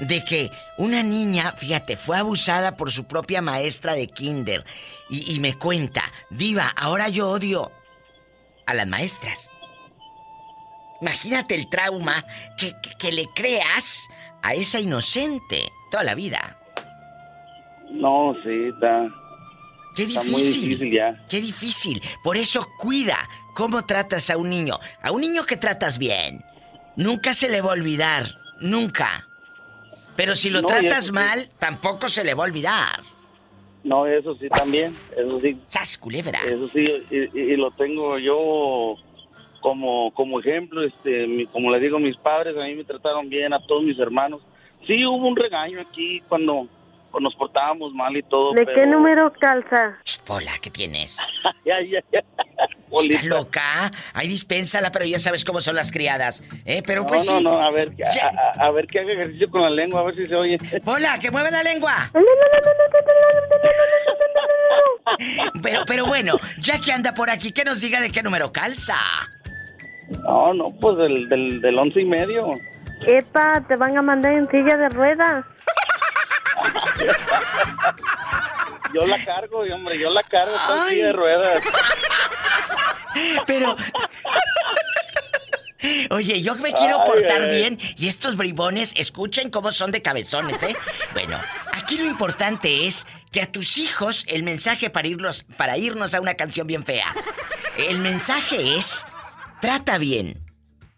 de 0.00 0.24
que 0.24 0.50
una 0.78 1.02
niña, 1.02 1.52
fíjate, 1.52 1.96
fue 1.96 2.16
abusada 2.16 2.76
por 2.76 2.90
su 2.90 3.04
propia 3.04 3.42
maestra 3.42 3.94
de 3.94 4.08
kinder. 4.08 4.64
Y, 5.08 5.34
y 5.34 5.40
me 5.40 5.54
cuenta, 5.54 6.02
diva, 6.30 6.68
ahora 6.76 7.08
yo 7.08 7.30
odio 7.30 7.70
a 8.66 8.74
las 8.74 8.86
maestras. 8.86 9.50
Imagínate 11.00 11.54
el 11.54 11.68
trauma 11.68 12.24
que, 12.58 12.74
que- 12.82 12.94
que 12.98 13.12
le 13.12 13.26
creas 13.34 14.08
a 14.42 14.54
esa 14.54 14.80
inocente 14.80 15.70
toda 15.90 16.04
la 16.04 16.14
vida. 16.14 16.56
No, 17.90 18.34
sí, 18.42 18.68
está. 18.72 19.08
Qué 19.96 20.04
Está 20.04 20.22
difícil. 20.22 20.32
muy 20.32 20.42
difícil 20.42 20.92
ya. 20.92 21.26
Qué 21.28 21.40
difícil. 21.40 22.02
Por 22.22 22.36
eso 22.36 22.68
cuida 22.78 23.18
cómo 23.54 23.84
tratas 23.84 24.30
a 24.30 24.36
un 24.36 24.48
niño. 24.50 24.78
A 25.02 25.10
un 25.10 25.20
niño 25.22 25.44
que 25.44 25.56
tratas 25.56 25.98
bien, 25.98 26.44
nunca 26.96 27.34
se 27.34 27.48
le 27.48 27.60
va 27.60 27.70
a 27.70 27.72
olvidar. 27.72 28.24
Nunca. 28.60 29.26
Pero 30.16 30.36
si 30.36 30.50
lo 30.50 30.60
No, 30.60 30.68
tratas 30.68 31.06
sí. 31.06 31.12
mal, 31.12 31.50
tampoco 31.58 32.08
se 32.08 32.22
le 32.24 32.34
va 32.34 32.44
a 32.44 32.46
olvidar. 32.46 33.00
No, 33.82 34.06
eso 34.06 34.34
sí 34.36 34.48
también, 34.50 34.94
eso 35.16 35.40
sí. 35.40 35.58
¡Sas, 35.66 35.96
culebra! 35.96 36.38
Eso 36.46 36.68
sí, 36.72 36.84
y, 37.10 37.16
y- 37.16 37.52
y 37.54 37.56
lo 37.56 37.70
tengo 37.72 38.18
yo 38.18 38.94
como 39.60 40.12
como 40.14 40.40
ejemplo, 40.40 40.82
este, 40.82 41.26
mi- 41.26 41.46
como 41.46 41.70
le 41.70 41.80
digo, 41.80 41.98
mis 41.98 42.16
padres 42.16 42.56
a 42.56 42.64
mí 42.64 42.74
me 42.74 42.84
trataron 42.84 43.28
bien, 43.28 43.52
a 43.52 43.60
todos 43.66 43.82
mis 43.82 43.98
hermanos. 43.98 44.40
Sí, 44.86 45.04
hubo 45.06 45.28
un 45.28 45.36
regaño 45.36 45.80
aquí 45.80 46.20
cuando, 46.28 46.66
nos 47.20 47.34
portábamos 47.34 47.92
mal 47.92 48.16
y 48.16 48.22
todo, 48.22 48.52
¿De 48.52 48.64
pero... 48.64 48.80
qué 48.80 48.86
número 48.86 49.32
calza? 49.38 49.98
Pola, 50.26 50.52
¿qué 50.62 50.70
tienes? 50.70 51.18
ya, 51.64 51.74
ya, 51.82 52.00
ya. 52.12 52.20
¿Estás 53.02 53.24
loca? 53.24 53.90
Ay, 54.14 54.26
dispénsala, 54.28 54.90
pero 54.90 55.04
ya 55.04 55.18
sabes 55.18 55.44
cómo 55.44 55.60
son 55.60 55.76
las 55.76 55.92
criadas. 55.92 56.42
¿Eh? 56.64 56.82
Pero 56.86 57.02
No, 57.02 57.06
pues 57.08 57.30
no, 57.30 57.38
sí. 57.38 57.44
no, 57.44 57.52
a 57.60 57.70
ver, 57.70 57.90
a, 58.04 58.62
a- 58.62 58.66
a 58.66 58.70
ver 58.72 58.86
que 58.86 58.98
haga 59.00 59.12
ejercicio 59.12 59.48
con 59.50 59.62
la 59.62 59.70
lengua, 59.70 60.00
a 60.00 60.04
ver 60.04 60.14
si 60.16 60.26
se 60.26 60.34
oye. 60.34 60.56
¡Pola, 60.84 61.18
que 61.20 61.30
mueva 61.30 61.50
la 61.50 61.62
lengua! 61.62 62.10
Pero, 65.62 65.80
pero 65.86 66.06
bueno, 66.06 66.36
ya 66.58 66.80
que 66.80 66.92
anda 66.92 67.12
por 67.12 67.30
aquí, 67.30 67.52
que 67.52 67.64
nos 67.64 67.80
diga 67.80 68.00
de 68.00 68.10
qué 68.10 68.22
número 68.22 68.52
calza. 68.52 68.96
No, 70.24 70.52
no, 70.52 70.70
pues 70.80 70.96
del, 70.98 71.28
del, 71.28 71.60
del 71.60 71.78
once 71.78 72.00
y 72.00 72.04
medio. 72.04 72.50
Epa, 73.06 73.62
te 73.66 73.76
van 73.76 73.96
a 73.96 74.02
mandar 74.02 74.32
en 74.32 74.48
silla 74.50 74.76
de 74.76 74.88
ruedas. 74.90 75.44
Yo 78.92 79.06
la 79.06 79.24
cargo, 79.24 79.60
hombre, 79.72 79.98
yo 80.00 80.10
la 80.10 80.22
cargo, 80.24 80.52
en 80.52 80.88
silla 80.90 81.06
de 81.06 81.12
ruedas. 81.12 81.62
Pero. 83.46 83.76
Oye, 86.10 86.42
yo 86.42 86.56
me 86.56 86.72
quiero 86.72 87.00
Ay, 87.00 87.06
portar 87.06 87.42
ay. 87.42 87.56
bien 87.56 87.78
y 87.96 88.08
estos 88.08 88.36
bribones 88.36 88.92
escuchen 88.96 89.48
cómo 89.48 89.72
son 89.72 89.92
de 89.92 90.02
cabezones, 90.02 90.62
¿eh? 90.62 90.76
Bueno, 91.14 91.38
aquí 91.72 91.96
lo 91.96 92.04
importante 92.04 92.86
es 92.86 93.06
que 93.32 93.40
a 93.40 93.46
tus 93.50 93.78
hijos 93.78 94.24
el 94.28 94.42
mensaje 94.42 94.90
para 94.90 95.08
irlos 95.08 95.44
para 95.56 95.78
irnos 95.78 96.14
a 96.14 96.20
una 96.20 96.34
canción 96.34 96.66
bien 96.66 96.84
fea. 96.84 97.14
El 97.78 97.98
mensaje 98.00 98.76
es 98.76 99.06
trata 99.60 99.98
bien 99.98 100.42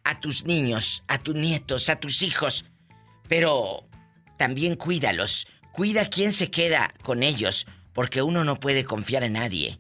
a 0.04 0.20
tus 0.20 0.44
niños, 0.44 1.04
a 1.08 1.18
tus 1.18 1.34
nietos, 1.34 1.88
a 1.88 1.96
tus 1.96 2.22
hijos, 2.22 2.64
pero 3.28 3.86
también 4.36 4.76
cuídalos. 4.76 5.46
Cuida 5.72 6.08
quién 6.10 6.32
se 6.32 6.50
queda 6.50 6.92
con 7.02 7.22
ellos, 7.22 7.66
porque 7.92 8.22
uno 8.22 8.44
no 8.44 8.60
puede 8.60 8.84
confiar 8.84 9.22
en 9.22 9.34
nadie. 9.34 9.78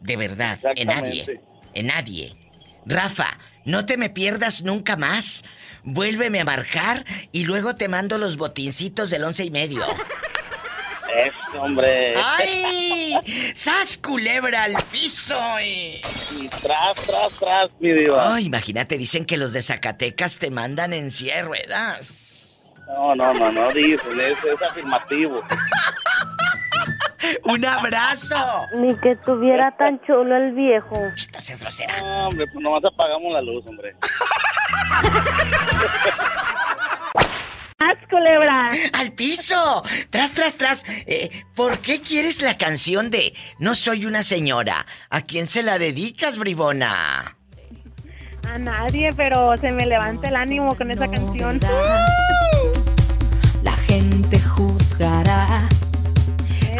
De 0.00 0.16
verdad, 0.16 0.60
en 0.76 0.88
nadie. 0.88 1.40
En 1.72 1.86
nadie. 1.86 2.36
Rafa, 2.86 3.38
no 3.64 3.86
te 3.86 3.96
me 3.96 4.10
pierdas 4.10 4.62
nunca 4.62 4.96
más. 4.96 5.44
Vuélveme 5.82 6.40
a 6.40 6.44
marcar 6.44 7.04
y 7.32 7.44
luego 7.44 7.76
te 7.76 7.88
mando 7.88 8.18
los 8.18 8.36
botincitos 8.36 9.10
del 9.10 9.24
once 9.24 9.44
y 9.44 9.50
medio. 9.50 9.82
Eso, 11.14 11.62
hombre. 11.62 12.14
¡Ay! 12.16 13.14
¡Sas 13.54 13.98
culebra 13.98 14.64
al 14.64 14.74
piso! 14.90 15.36
eh! 15.60 16.00
Y 16.40 16.48
tras, 16.48 16.94
tras, 17.06 17.38
tras, 17.38 17.70
mi 17.80 17.92
diva. 17.92 18.34
Ay, 18.34 18.46
imagínate, 18.46 18.98
dicen 18.98 19.24
que 19.24 19.36
los 19.36 19.52
de 19.52 19.62
Zacatecas 19.62 20.38
te 20.38 20.50
mandan 20.50 20.92
en 20.92 21.10
silla 21.10 21.36
de 21.36 21.42
ruedas. 21.42 22.74
No, 22.88 23.14
no, 23.14 23.32
no, 23.34 23.50
no 23.50 23.68
dicen, 23.70 24.20
es, 24.20 24.36
es 24.44 24.62
afirmativo. 24.62 25.42
¡Un 27.44 27.64
abrazo! 27.64 28.36
Ni 28.78 28.94
que 28.96 29.10
estuviera 29.10 29.74
tan 29.76 30.00
chulo 30.04 30.36
el 30.36 30.52
viejo. 30.52 30.96
Entonces 31.26 31.62
lo 31.62 31.70
será. 31.70 32.00
No, 32.00 32.28
hombre, 32.28 32.46
pues 32.52 32.62
nomás 32.62 32.84
apagamos 32.84 33.32
la 33.32 33.40
luz, 33.40 33.64
hombre. 33.66 33.94
¡Haz, 37.78 37.98
culebra! 38.08 38.70
¡Al 38.92 39.12
piso! 39.12 39.82
¡Tras, 40.10 40.32
tras, 40.32 40.56
tras! 40.56 40.84
Eh, 41.06 41.30
¿Por 41.54 41.78
qué 41.78 42.00
quieres 42.00 42.40
la 42.40 42.56
canción 42.56 43.10
de 43.10 43.34
No 43.58 43.74
soy 43.74 44.06
una 44.06 44.22
señora? 44.22 44.86
¿A 45.10 45.22
quién 45.22 45.48
se 45.48 45.62
la 45.62 45.78
dedicas, 45.78 46.38
bribona? 46.38 47.36
A 48.52 48.58
nadie, 48.58 49.10
pero 49.16 49.56
se 49.56 49.72
me 49.72 49.86
levanta 49.86 50.28
el 50.28 50.36
ánimo 50.36 50.74
con 50.76 50.90
esa 50.90 51.08
canción. 51.10 51.58
La 53.62 53.76
gente 53.76 54.38
juzgará. 54.40 55.68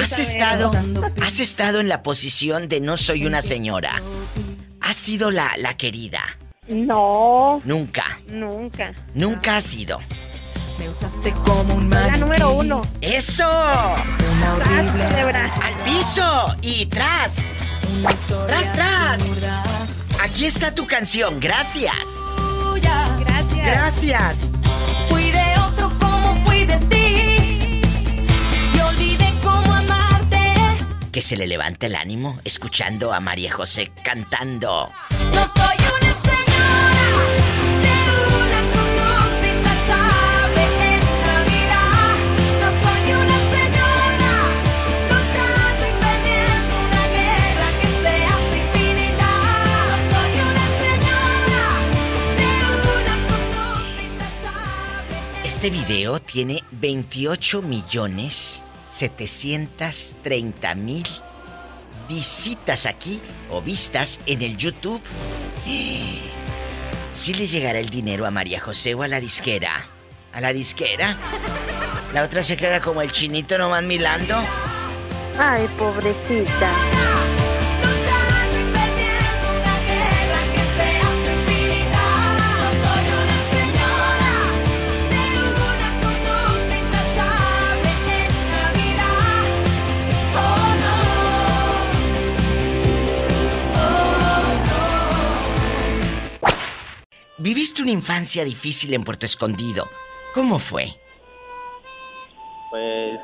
¿Has 0.00 0.18
estado, 0.18 0.70
has 1.22 1.40
estado 1.40 1.80
en 1.80 1.88
la 1.88 2.02
posición 2.02 2.68
de 2.68 2.80
no 2.80 2.96
soy 2.96 3.26
una 3.26 3.42
señora? 3.42 4.00
¿Has 4.80 4.96
sido 4.96 5.30
la, 5.30 5.52
la 5.58 5.76
querida? 5.76 6.20
No, 6.68 7.60
Nunca. 7.64 8.18
nunca. 8.28 8.94
Nunca 9.14 9.56
has 9.56 9.64
sido. 9.64 10.00
Me 10.78 10.88
usaste 10.88 11.32
como 11.44 11.74
un 11.74 11.90
La 11.90 12.16
número 12.16 12.52
uno. 12.52 12.82
¡Eso! 13.00 13.48
Tras, 14.64 14.90
culebra. 14.90 15.52
¡Al 15.62 15.74
piso! 15.84 16.46
¡Y 16.62 16.86
tras! 16.86 17.36
¡Tras, 18.46 18.72
tras! 18.72 19.44
Aquí 20.22 20.46
está 20.46 20.74
tu 20.74 20.86
canción, 20.86 21.38
gracias. 21.40 21.94
Gracias. 23.20 23.56
Gracias. 23.64 24.52
Fui 25.10 25.30
de 25.30 25.44
otro 25.66 25.90
como 25.98 26.34
fui 26.46 26.64
de 26.64 26.76
ti. 26.86 27.80
Y 28.74 28.80
olvidé 28.80 29.32
cómo 29.42 29.72
amarte. 29.72 30.54
Que 31.12 31.22
se 31.22 31.36
le 31.36 31.46
levante 31.46 31.86
el 31.86 31.94
ánimo 31.94 32.38
escuchando 32.44 33.12
a 33.12 33.20
María 33.20 33.52
José 33.52 33.92
cantando. 34.02 34.90
No 35.32 35.42
soy 35.54 35.76
una 36.00 36.03
Este 55.64 55.78
video 55.78 56.20
tiene 56.20 56.62
28 56.72 57.62
millones 57.62 58.62
730 58.90 60.74
mil 60.74 61.06
visitas 62.06 62.84
aquí 62.84 63.22
o 63.48 63.62
vistas 63.62 64.20
en 64.26 64.42
el 64.42 64.58
YouTube. 64.58 65.00
¿Sí 67.12 67.32
le 67.32 67.46
llegará 67.46 67.78
el 67.78 67.88
dinero 67.88 68.26
a 68.26 68.30
María 68.30 68.60
José 68.60 68.92
o 68.92 69.04
a 69.04 69.08
la 69.08 69.20
disquera? 69.20 69.86
¿A 70.34 70.42
la 70.42 70.52
disquera? 70.52 71.16
La 72.12 72.24
otra 72.24 72.42
se 72.42 72.58
queda 72.58 72.82
como 72.82 73.00
el 73.00 73.10
chinito 73.10 73.56
nomás 73.56 73.84
milando. 73.84 74.34
Ay, 75.38 75.66
pobrecita. 75.78 77.13
Viviste 97.44 97.82
una 97.82 97.90
infancia 97.90 98.42
difícil 98.42 98.94
en 98.94 99.04
Puerto 99.04 99.26
Escondido. 99.26 99.86
¿Cómo 100.32 100.58
fue? 100.58 100.94
Pues 102.70 103.20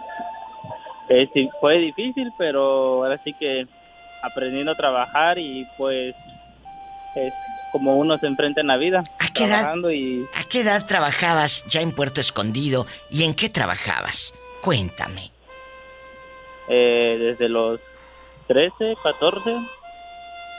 eh, 1.09 1.26
sí, 1.32 1.48
fue 1.59 1.78
difícil, 1.78 2.30
pero 2.36 3.02
ahora 3.02 3.18
sí 3.24 3.32
que 3.32 3.66
aprendiendo 4.22 4.72
a 4.72 4.74
trabajar 4.74 5.38
y 5.38 5.66
pues 5.78 6.14
es 7.16 7.32
como 7.72 7.97
uno 7.97 8.18
se 8.18 8.26
enfrenta 8.26 8.60
en 8.60 8.66
la 8.66 8.76
vida. 8.76 9.02
¿A 9.18 9.32
qué 9.32 9.44
edad? 9.44 9.74
y 9.90 10.26
¿A 10.34 10.44
qué 10.44 10.60
edad 10.60 10.84
trabajabas 10.84 11.64
ya 11.70 11.80
en 11.80 11.92
Puerto 11.92 12.20
Escondido 12.20 12.86
y 13.10 13.24
en 13.24 13.32
qué 13.34 13.48
trabajabas? 13.48 14.34
Cuéntame. 14.60 15.30
eh, 16.68 17.16
desde 17.18 17.48
los 17.48 17.80
13, 18.48 18.97
14 19.02 19.56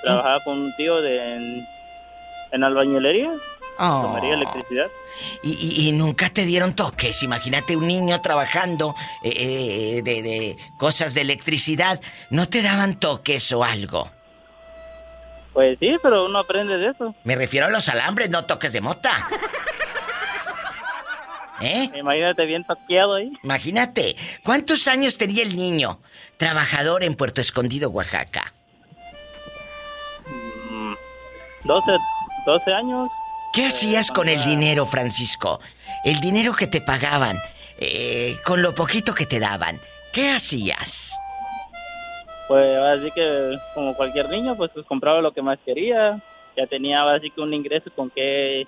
trabajaba 0.03 0.39
con 0.43 0.59
un 0.61 0.75
tío 0.75 0.99
de, 0.99 1.35
en, 1.35 1.67
en 2.51 2.63
albañilería, 2.63 3.31
Oh. 3.79 4.01
tomaría 4.03 4.33
electricidad. 4.35 4.87
Y, 5.43 5.51
y- 5.53 5.87
y 5.87 5.91
nunca 5.93 6.29
te 6.29 6.45
dieron 6.45 6.75
toques. 6.75 7.23
Imagínate 7.23 7.75
un 7.75 7.87
niño 7.87 8.21
trabajando 8.21 8.95
eh, 9.23 9.31
eh, 9.97 10.01
de, 10.03 10.21
de 10.21 10.57
cosas 10.77 11.13
de 11.13 11.21
electricidad. 11.21 11.99
¿No 12.29 12.47
te 12.49 12.61
daban 12.61 12.99
toques 12.99 13.51
o 13.53 13.63
algo? 13.63 14.11
Pues 15.53 15.77
sí, 15.79 15.95
pero 16.01 16.25
uno 16.25 16.39
aprende 16.39 16.77
de 16.77 16.89
eso. 16.89 17.15
Me 17.23 17.35
refiero 17.35 17.67
a 17.67 17.69
los 17.69 17.89
alambres, 17.89 18.29
no 18.29 18.45
toques 18.45 18.71
de 18.73 18.81
mota. 18.81 19.27
¿Eh? 21.61 21.89
Imagínate 21.95 22.45
bien 22.45 22.63
toqueado 22.63 23.15
ahí. 23.15 23.31
Imagínate, 23.43 24.15
¿cuántos 24.43 24.87
años 24.87 25.17
tenía 25.17 25.43
el 25.43 25.55
niño 25.55 25.99
trabajador 26.37 27.03
en 27.03 27.15
Puerto 27.15 27.39
Escondido, 27.41 27.89
Oaxaca? 27.89 28.53
Mm, 30.71 30.93
12, 31.65 31.91
12 32.45 32.73
años. 32.73 33.09
¿Qué 33.53 33.65
hacías 33.65 34.11
con 34.11 34.29
el 34.29 34.43
dinero, 34.45 34.85
Francisco? 34.85 35.59
El 36.05 36.21
dinero 36.21 36.53
que 36.53 36.67
te 36.67 36.81
pagaban, 36.81 37.37
eh, 37.79 38.37
con 38.45 38.61
lo 38.61 38.73
poquito 38.73 39.13
que 39.13 39.25
te 39.25 39.39
daban. 39.39 39.77
¿Qué 40.13 40.29
hacías? 40.31 41.17
pues 42.51 42.77
así 42.77 43.09
que 43.11 43.57
como 43.73 43.93
cualquier 43.93 44.27
niño, 44.27 44.57
pues, 44.57 44.71
pues 44.73 44.85
compraba 44.85 45.21
lo 45.21 45.31
que 45.31 45.41
más 45.41 45.57
quería. 45.65 46.19
Ya 46.57 46.67
tenía 46.67 47.09
así 47.09 47.31
que 47.31 47.39
un 47.39 47.53
ingreso 47.53 47.89
con 47.95 48.09
que, 48.09 48.67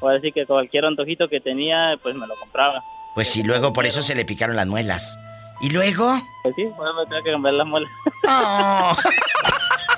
o 0.00 0.08
así 0.10 0.32
que 0.32 0.44
cualquier 0.44 0.84
antojito 0.84 1.26
que 1.26 1.40
tenía, 1.40 1.98
pues 2.02 2.14
me 2.14 2.26
lo 2.26 2.34
compraba. 2.34 2.84
Pues 3.14 3.30
sí, 3.30 3.42
luego 3.42 3.72
por 3.72 3.86
eso 3.86 4.02
se 4.02 4.14
le 4.14 4.26
picaron 4.26 4.54
las 4.54 4.66
muelas. 4.66 5.18
¿Y 5.62 5.70
luego? 5.70 6.20
Pues 6.42 6.54
sí, 6.56 6.68
pues 6.76 6.90
me 6.94 7.06
tengo 7.06 7.24
que 7.24 7.32
cambiar 7.32 7.54
las 7.54 7.66
muelas. 7.66 7.90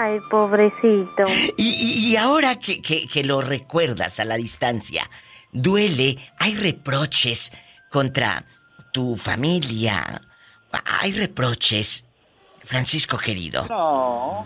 Ay, 0.00 0.18
pobrecito. 0.30 1.24
Y, 1.56 1.68
y- 1.68 2.12
y 2.12 2.16
ahora 2.16 2.58
que, 2.58 2.80
que- 2.82 3.06
que 3.06 3.24
lo 3.24 3.40
recuerdas 3.40 4.20
a 4.20 4.24
la 4.24 4.36
distancia, 4.36 5.08
duele, 5.52 6.16
hay 6.38 6.54
reproches 6.54 7.52
contra 7.90 8.44
tu 8.92 9.16
familia, 9.16 10.20
hay 11.00 11.12
reproches, 11.12 12.04
Francisco 12.64 13.16
querido. 13.18 13.66
No, 13.68 14.44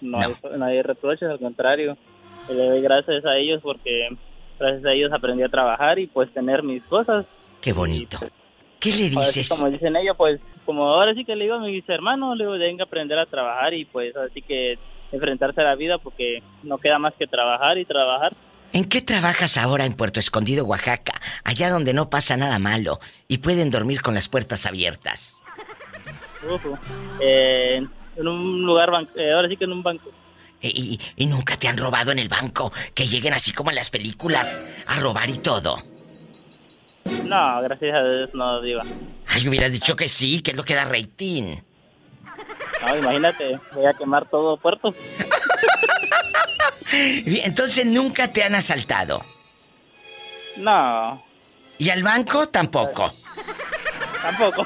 no, 0.00 0.18
No. 0.18 0.18
Hay, 0.18 0.58
no 0.58 0.64
hay 0.64 0.82
reproches, 0.82 1.28
al 1.28 1.38
contrario. 1.38 1.96
Le 2.48 2.54
doy 2.66 2.82
gracias 2.82 3.24
a 3.24 3.36
ellos 3.36 3.60
porque 3.62 4.08
gracias 4.58 4.84
a 4.84 4.92
ellos 4.92 5.12
aprendí 5.12 5.42
a 5.42 5.48
trabajar 5.48 5.98
y 5.98 6.06
pues 6.08 6.32
tener 6.34 6.62
mis 6.62 6.82
cosas. 6.84 7.24
Qué 7.60 7.72
bonito. 7.72 8.18
¿Qué 8.82 8.90
le 8.90 8.96
sí, 8.96 9.10
dices? 9.10 9.48
como 9.48 9.70
dicen 9.70 9.94
ellos, 9.94 10.16
pues 10.18 10.40
como 10.66 10.84
ahora 10.88 11.14
sí 11.14 11.24
que 11.24 11.36
le 11.36 11.44
digo 11.44 11.54
a 11.54 11.60
mis 11.60 11.88
hermanos, 11.88 12.36
le 12.36 12.44
digo, 12.44 12.76
que 12.76 12.82
aprender 12.82 13.16
a 13.16 13.26
trabajar 13.26 13.72
y 13.74 13.84
pues 13.84 14.14
así 14.16 14.42
que 14.42 14.76
enfrentarse 15.12 15.60
a 15.60 15.64
la 15.64 15.74
vida 15.76 15.98
porque 15.98 16.42
no 16.64 16.78
queda 16.78 16.98
más 16.98 17.14
que 17.16 17.28
trabajar 17.28 17.78
y 17.78 17.84
trabajar. 17.84 18.34
¿En 18.72 18.86
qué 18.86 19.00
trabajas 19.00 19.56
ahora 19.56 19.84
en 19.84 19.94
Puerto 19.94 20.18
Escondido, 20.18 20.64
Oaxaca? 20.64 21.12
Allá 21.44 21.70
donde 21.70 21.92
no 21.94 22.10
pasa 22.10 22.36
nada 22.36 22.58
malo 22.58 22.98
y 23.28 23.38
pueden 23.38 23.70
dormir 23.70 24.02
con 24.02 24.14
las 24.14 24.28
puertas 24.28 24.66
abiertas. 24.66 25.40
Ujú. 26.44 26.76
Eh, 27.20 27.86
en 28.16 28.28
un 28.28 28.62
lugar, 28.66 28.90
eh, 29.14 29.32
ahora 29.32 29.48
sí 29.48 29.56
que 29.56 29.64
en 29.64 29.72
un 29.72 29.82
banco. 29.84 30.10
E- 30.60 30.68
Y, 30.74 30.98
y 31.16 31.26
nunca 31.26 31.56
te 31.56 31.68
han 31.68 31.76
robado 31.76 32.10
en 32.12 32.18
el 32.18 32.28
banco, 32.28 32.72
que 32.94 33.04
lleguen 33.06 33.34
así 33.34 33.52
como 33.52 33.70
en 33.70 33.76
las 33.76 33.90
películas 33.90 34.62
a 34.86 34.98
robar 34.98 35.28
y 35.30 35.38
todo. 35.38 35.76
No, 37.32 37.62
gracias 37.62 37.94
a 37.94 38.04
Dios 38.04 38.30
no, 38.34 38.60
diva. 38.60 38.84
Ay, 39.26 39.48
hubieras 39.48 39.72
dicho 39.72 39.96
que 39.96 40.06
sí, 40.08 40.42
que 40.42 40.50
es 40.50 40.56
lo 40.56 40.64
que 40.64 40.74
da 40.74 40.84
rating. 40.84 41.56
No, 42.82 42.96
imagínate, 42.96 43.58
voy 43.72 43.86
a 43.86 43.94
quemar 43.94 44.28
todo 44.28 44.56
Puerto. 44.58 44.94
Entonces 46.92 47.86
nunca 47.86 48.28
te 48.32 48.44
han 48.44 48.54
asaltado. 48.54 49.24
No, 50.58 51.22
¿Y 51.78 51.90
al 51.90 52.02
banco 52.02 52.48
tampoco? 52.48 53.12
tampoco. 54.22 54.64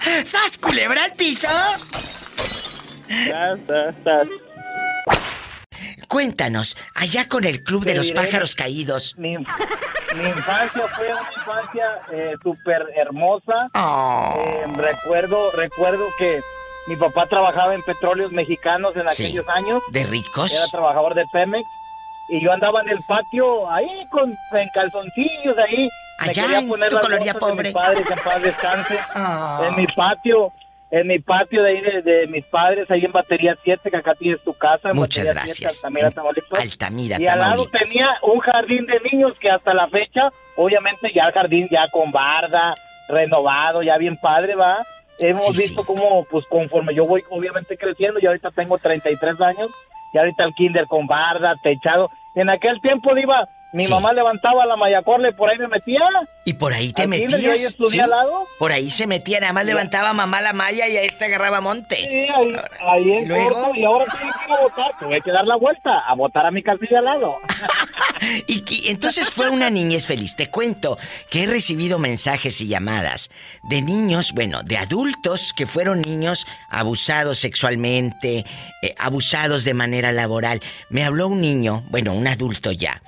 ¡Sas, 0.24 0.58
culebra 0.58 1.04
al 1.04 1.12
piso! 1.12 1.46
Tras, 3.28 3.60
tras. 4.02 4.26
Cuéntanos, 6.12 6.76
allá 6.94 7.26
con 7.26 7.46
el 7.46 7.62
Club 7.62 7.86
de 7.86 7.94
los 7.94 8.08
diré, 8.08 8.16
Pájaros 8.20 8.54
Caídos. 8.54 9.14
Mi, 9.16 9.38
mi 9.38 9.44
infancia 10.28 10.86
fue 10.94 11.06
una 11.10 11.22
infancia 11.34 11.86
eh, 12.12 12.34
súper 12.42 12.84
hermosa. 12.96 13.70
Oh. 13.74 14.34
Eh, 14.36 14.64
recuerdo, 14.76 15.50
recuerdo 15.52 16.04
que 16.18 16.42
mi 16.86 16.96
papá 16.96 17.24
trabajaba 17.24 17.74
en 17.74 17.80
petróleos 17.80 18.30
mexicanos 18.30 18.94
en 18.94 19.08
Sí. 19.08 19.24
aquellos 19.24 19.48
años. 19.48 19.82
¿De 19.90 20.04
ricos? 20.04 20.52
Era 20.52 20.66
trabajador 20.66 21.14
de 21.14 21.24
Pemex. 21.32 21.66
Y 22.28 22.42
yo 22.44 22.52
andaba 22.52 22.82
en 22.82 22.90
el 22.90 23.02
patio 23.04 23.70
ahí 23.70 23.88
con 24.10 24.36
en 24.52 24.68
calzoncillos 24.74 25.56
ahí. 25.56 25.88
Me 26.20 26.28
Allá 26.28 26.42
quería 26.42 26.58
en 26.58 26.68
poner 26.68 26.88
tu 26.90 26.96
las 26.96 27.04
colonia 27.04 27.32
botas 27.32 27.48
de 27.48 27.54
pobre. 27.54 27.68
mi 27.70 27.72
padre, 27.74 28.04
que 28.04 28.12
en 28.12 28.18
paz 28.20 28.42
descanse. 28.42 28.98
Ah. 29.14 29.62
En 29.66 29.76
mi 29.76 29.86
patio, 29.86 30.52
en 30.92 31.06
mi 31.08 31.18
patio 31.18 31.62
de 31.62 31.70
ahí 31.70 31.80
de, 31.80 32.02
de 32.02 32.26
mis 32.28 32.44
padres, 32.44 32.88
ahí 32.90 33.04
en 33.04 33.10
Batería 33.12 33.56
7, 33.60 33.90
que 33.90 33.96
acá 33.96 34.14
tienes 34.14 34.40
tu 34.44 34.52
casa. 34.52 34.92
Muchas 34.92 35.24
Batería 35.26 35.46
7, 35.46 35.60
gracias. 35.62 35.84
Altamira, 35.84 36.06
En 36.08 36.12
Tamaulipas. 36.14 36.60
Altamira, 36.60 37.16
Y 37.20 37.26
al 37.26 37.38
lado 37.38 37.50
Tamaulipas. 37.64 37.82
tenía 37.90 38.08
un 38.22 38.38
jardín 38.40 38.86
de 38.86 39.00
niños 39.10 39.32
que 39.40 39.50
hasta 39.50 39.72
la 39.74 39.88
fecha, 39.88 40.30
obviamente 40.56 41.10
ya 41.14 41.24
el 41.24 41.32
jardín 41.32 41.66
ya 41.70 41.88
con 41.90 42.12
barda, 42.12 42.74
renovado, 43.08 43.82
ya 43.82 43.96
bien 43.98 44.16
padre, 44.18 44.54
va. 44.54 44.84
Hemos 45.18 45.46
Sí, 45.46 45.62
visto 45.62 45.84
cómo, 45.84 46.24
pues 46.30 46.44
conforme 46.46 46.94
yo 46.94 47.06
voy 47.06 47.22
obviamente 47.30 47.76
creciendo, 47.76 48.20
y 48.20 48.26
ahorita 48.26 48.50
tengo 48.50 48.78
33 48.78 49.40
años, 49.40 49.70
y 50.12 50.18
ahorita 50.18 50.44
el 50.44 50.54
kinder 50.54 50.86
con 50.86 51.06
barda, 51.06 51.54
techado. 51.62 52.10
En 52.34 52.50
aquel 52.50 52.80
tiempo, 52.80 53.14
Diva, 53.14 53.48
mi 53.72 53.86
Sí. 53.86 53.90
mamá 53.92 54.12
levantaba 54.12 54.66
la 54.66 54.76
mayacorle 54.76 55.30
y 55.30 55.32
por 55.32 55.48
ahí 55.50 55.58
me 55.58 55.68
metía. 55.68 56.00
Y 56.44 56.52
por 56.54 56.72
ahí 56.72 56.92
te 56.92 57.06
metías. 57.06 57.60
estudié 57.60 57.90
¿sí? 57.90 58.00
al 58.00 58.10
lado. 58.10 58.46
Por 58.58 58.72
ahí 58.72 58.90
se 58.90 59.06
metía, 59.06 59.40
nada 59.40 59.52
más 59.52 59.64
levantaba 59.64 60.12
mamá 60.12 60.40
la 60.40 60.52
malla 60.52 60.88
y 60.88 60.96
ahí 60.96 61.08
se 61.08 61.26
agarraba 61.26 61.60
monte. 61.60 61.96
Sí, 61.96 62.06
ahí, 62.06 62.56
ahí 62.80 63.12
en 63.12 63.24
¿Y 63.24 63.26
luego? 63.26 63.62
corto, 63.62 63.74
y 63.76 63.84
ahora 63.84 64.04
tengo 64.06 64.32
que 64.32 64.44
ir 64.46 64.52
a 64.52 64.60
votar, 64.62 64.92
tuve 64.98 65.20
que 65.20 65.30
dar 65.32 65.44
la 65.46 65.56
vuelta, 65.56 65.98
a 66.06 66.14
votar 66.14 66.46
a 66.46 66.50
mi 66.50 66.62
casilla 66.62 66.98
al 66.98 67.04
lado. 67.04 67.36
Y, 68.46 68.88
entonces 68.88 69.30
fue 69.30 69.50
una 69.50 69.68
niñez 69.68 70.06
feliz. 70.06 70.36
Te 70.36 70.48
cuento 70.48 70.96
que 71.28 71.42
he 71.42 71.46
recibido 71.48 71.98
mensajes 71.98 72.60
y 72.60 72.68
llamadas 72.68 73.30
de 73.64 73.82
niños, 73.82 74.32
bueno, 74.32 74.62
de 74.62 74.78
adultos 74.78 75.52
que 75.52 75.66
fueron 75.66 76.00
niños 76.02 76.46
abusados 76.70 77.38
sexualmente, 77.38 78.44
eh, 78.82 78.94
abusados 78.98 79.64
de 79.64 79.74
manera 79.74 80.12
laboral. 80.12 80.60
Me 80.88 81.04
habló 81.04 81.26
un 81.26 81.40
niño, 81.40 81.82
bueno, 81.90 82.12
un 82.12 82.28
adulto 82.28 82.70
ya, 82.70 83.02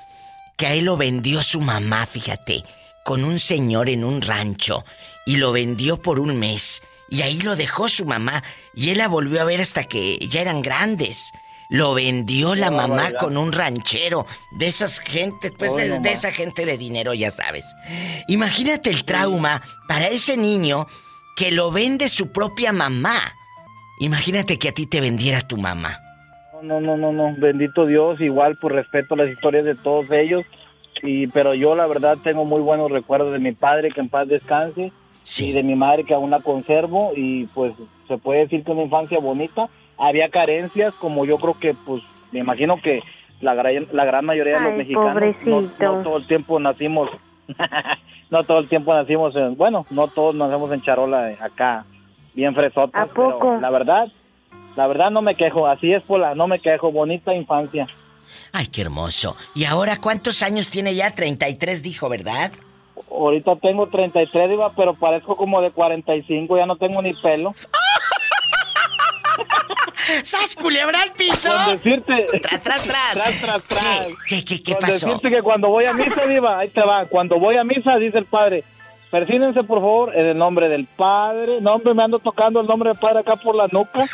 que 0.57 0.67
a 0.67 0.75
él 0.75 0.87
lo 0.87 0.97
vendió 0.97 1.43
su 1.43 1.61
mamá, 1.61 2.07
fíjate, 2.07 2.65
con 3.05 3.25
un 3.25 3.39
señor 3.39 3.89
en 3.89 4.05
un 4.05 4.23
rancho 4.23 4.85
y 5.27 5.37
lo 5.37 5.53
vendió 5.53 6.01
por 6.01 6.21
un 6.21 6.37
mes. 6.39 6.83
Y 7.11 7.23
ahí 7.23 7.41
lo 7.41 7.57
dejó 7.57 7.89
su 7.89 8.05
mamá 8.05 8.43
y 8.75 8.91
él 8.91 8.99
la 8.99 9.09
volvió 9.09 9.41
a 9.41 9.45
ver 9.45 9.61
hasta 9.61 9.85
que 9.85 10.19
ya 10.29 10.41
eran 10.41 10.63
grandes. 10.63 11.31
Lo 11.71 11.95
vendió 11.95 12.55
la 12.55 12.71
mamá 12.71 13.13
con 13.19 13.37
un 13.37 13.53
ranchero. 13.53 14.27
De 14.53 14.67
esas 14.67 14.99
gentes, 15.01 15.53
pues 15.59 15.75
de, 15.77 15.99
de 15.99 16.13
esa 16.13 16.33
gente 16.33 16.67
de 16.67 16.77
dinero, 16.77 17.15
ya 17.15 17.31
sabes. 17.31 17.65
Imagínate 18.29 18.91
el 18.91 19.05
trauma 19.05 19.63
para 19.89 20.09
ese 20.09 20.37
niño 20.37 20.87
que 21.37 21.51
lo 21.51 21.71
vende 21.71 22.09
su 22.09 22.33
propia 22.33 22.73
mamá. 22.73 23.35
Imagínate 24.01 24.59
que 24.59 24.69
a 24.69 24.73
ti 24.73 24.87
te 24.87 25.01
vendiera 25.01 25.47
tu 25.47 25.57
mamá. 25.57 26.04
No, 26.65 26.81
no, 26.81 26.97
no, 26.97 27.13
no, 27.13 27.35
bendito 27.37 27.87
Dios, 27.87 28.21
igual 28.21 28.57
por 28.57 28.73
respeto 28.73 29.15
a 29.15 29.19
las 29.19 29.29
historias 29.29 29.65
de 29.65 29.75
todos 29.75 30.11
ellos. 30.11 30.45
Y, 31.03 31.27
pero 31.29 31.55
yo 31.55 31.75
la 31.75 31.87
verdad 31.87 32.17
tengo 32.25 32.45
muy 32.45 32.63
buenos 32.63 32.91
recuerdos 32.91 33.33
de 33.33 33.39
mi 33.39 33.53
padre, 33.53 33.91
que 33.91 34.01
en 34.01 34.09
paz 34.09 34.27
descanse, 34.29 34.93
y 35.39 35.53
de 35.53 35.63
mi 35.63 35.75
madre, 35.75 36.05
que 36.05 36.15
aún 36.15 36.31
la 36.31 36.41
conservo, 36.41 37.13
y 37.15 37.47
pues 37.49 37.75
se 38.09 38.17
puede 38.19 38.41
decir 38.41 38.65
que 38.65 38.73
una 38.73 38.83
infancia 38.83 39.19
bonita. 39.19 39.69
Había 39.99 40.29
carencias, 40.31 40.95
como 40.95 41.25
yo 41.25 41.39
creo 41.39 41.59
que, 41.61 41.75
pues, 41.87 42.03
me 42.33 42.41
imagino 42.41 42.81
que 42.83 43.01
la 43.41 43.55
gran, 43.55 43.87
la 43.93 44.05
gran 44.05 44.25
mayoría 44.25 44.55
de 44.55 44.61
los 44.61 44.73
Ay, 44.73 44.79
mexicanos, 44.79 45.37
no 45.79 46.03
todo 46.03 46.17
el 46.17 46.27
tiempo 46.27 46.59
nacimos, 46.59 47.11
no 48.31 48.45
todo 48.45 48.59
el 48.59 48.69
tiempo 48.69 48.95
nacimos 48.95 49.37
en, 49.37 49.57
bueno, 49.57 49.87
no 49.91 50.09
todos 50.09 50.35
nacemos 50.35 50.73
en 50.73 50.83
charola 50.83 51.31
eh, 51.31 51.39
acá, 51.41 51.85
bien 52.35 52.55
fresotas, 52.55 53.03
¿A 53.03 53.07
poco? 53.07 53.39
pero 53.41 53.61
la 53.61 53.71
verdad, 53.71 54.09
la 54.77 54.87
verdad 54.87 55.11
no 55.11 55.23
me 55.23 55.37
quejo, 55.37 55.67
así 55.67 55.93
es, 55.93 56.03
Pola, 56.03 56.35
no 56.35 56.47
me 56.47 56.61
quejo, 56.61 56.91
bonita 56.93 57.35
infancia. 57.35 57.87
Ay, 58.53 58.67
qué 58.69 58.83
hermoso. 58.83 59.37
¿Y 59.55 59.65
ahora 59.65 60.01
cuántos 60.01 60.43
años 60.43 60.71
tiene 60.71 60.95
ya? 60.95 61.11
33 61.13 61.83
dijo, 61.83 62.09
¿verdad? 62.09 62.53
Ahorita 63.11 63.57
tengo 63.57 63.89
33, 63.89 64.51
Diva, 64.51 64.73
pero 64.75 64.95
parezco 64.95 65.37
como 65.37 65.61
de 65.61 65.71
45, 65.71 66.57
ya 66.57 66.67
no 66.67 66.77
tengo 66.77 67.03
ni 67.03 67.15
pelo. 67.15 67.55
¡Sas, 70.23 70.57
culebra 70.57 71.01
al 71.03 71.13
piso! 71.13 71.51
Con 71.65 71.77
decirte... 71.77 72.27
Tras, 72.43 72.63
tras, 72.63 72.87
tras. 72.87 73.13
Tras, 73.15 73.41
tras, 73.41 73.69
tras. 73.69 74.15
¿Qué, 74.29 74.45
qué, 74.45 74.63
qué 74.63 74.73
Con 74.73 74.81
pasó? 74.83 75.07
decirte 75.07 75.31
que 75.31 75.43
cuando 75.43 75.69
voy 75.69 75.87
a 75.87 75.93
misa, 75.93 76.27
Diva, 76.27 76.59
ahí 76.59 76.69
te 76.69 76.83
va, 76.83 77.07
cuando 77.07 77.39
voy 77.39 77.57
a 77.57 77.65
misa, 77.65 77.97
dice 77.97 78.19
el 78.19 78.27
padre, 78.27 78.65
persínense 79.15 79.63
por 79.63 79.79
favor 79.79 80.13
en 80.13 80.27
el 80.27 80.37
nombre 80.37 80.69
del 80.69 80.87
Padre. 80.87 81.61
No, 81.61 81.75
hombre, 81.75 81.95
me 81.95 82.03
ando 82.03 82.19
tocando 82.19 82.61
el 82.61 82.67
nombre 82.67 82.91
del 82.91 82.99
Padre 82.99 83.21
acá 83.21 83.37
por 83.37 83.55
la 83.55 83.69
nuca. 83.71 84.01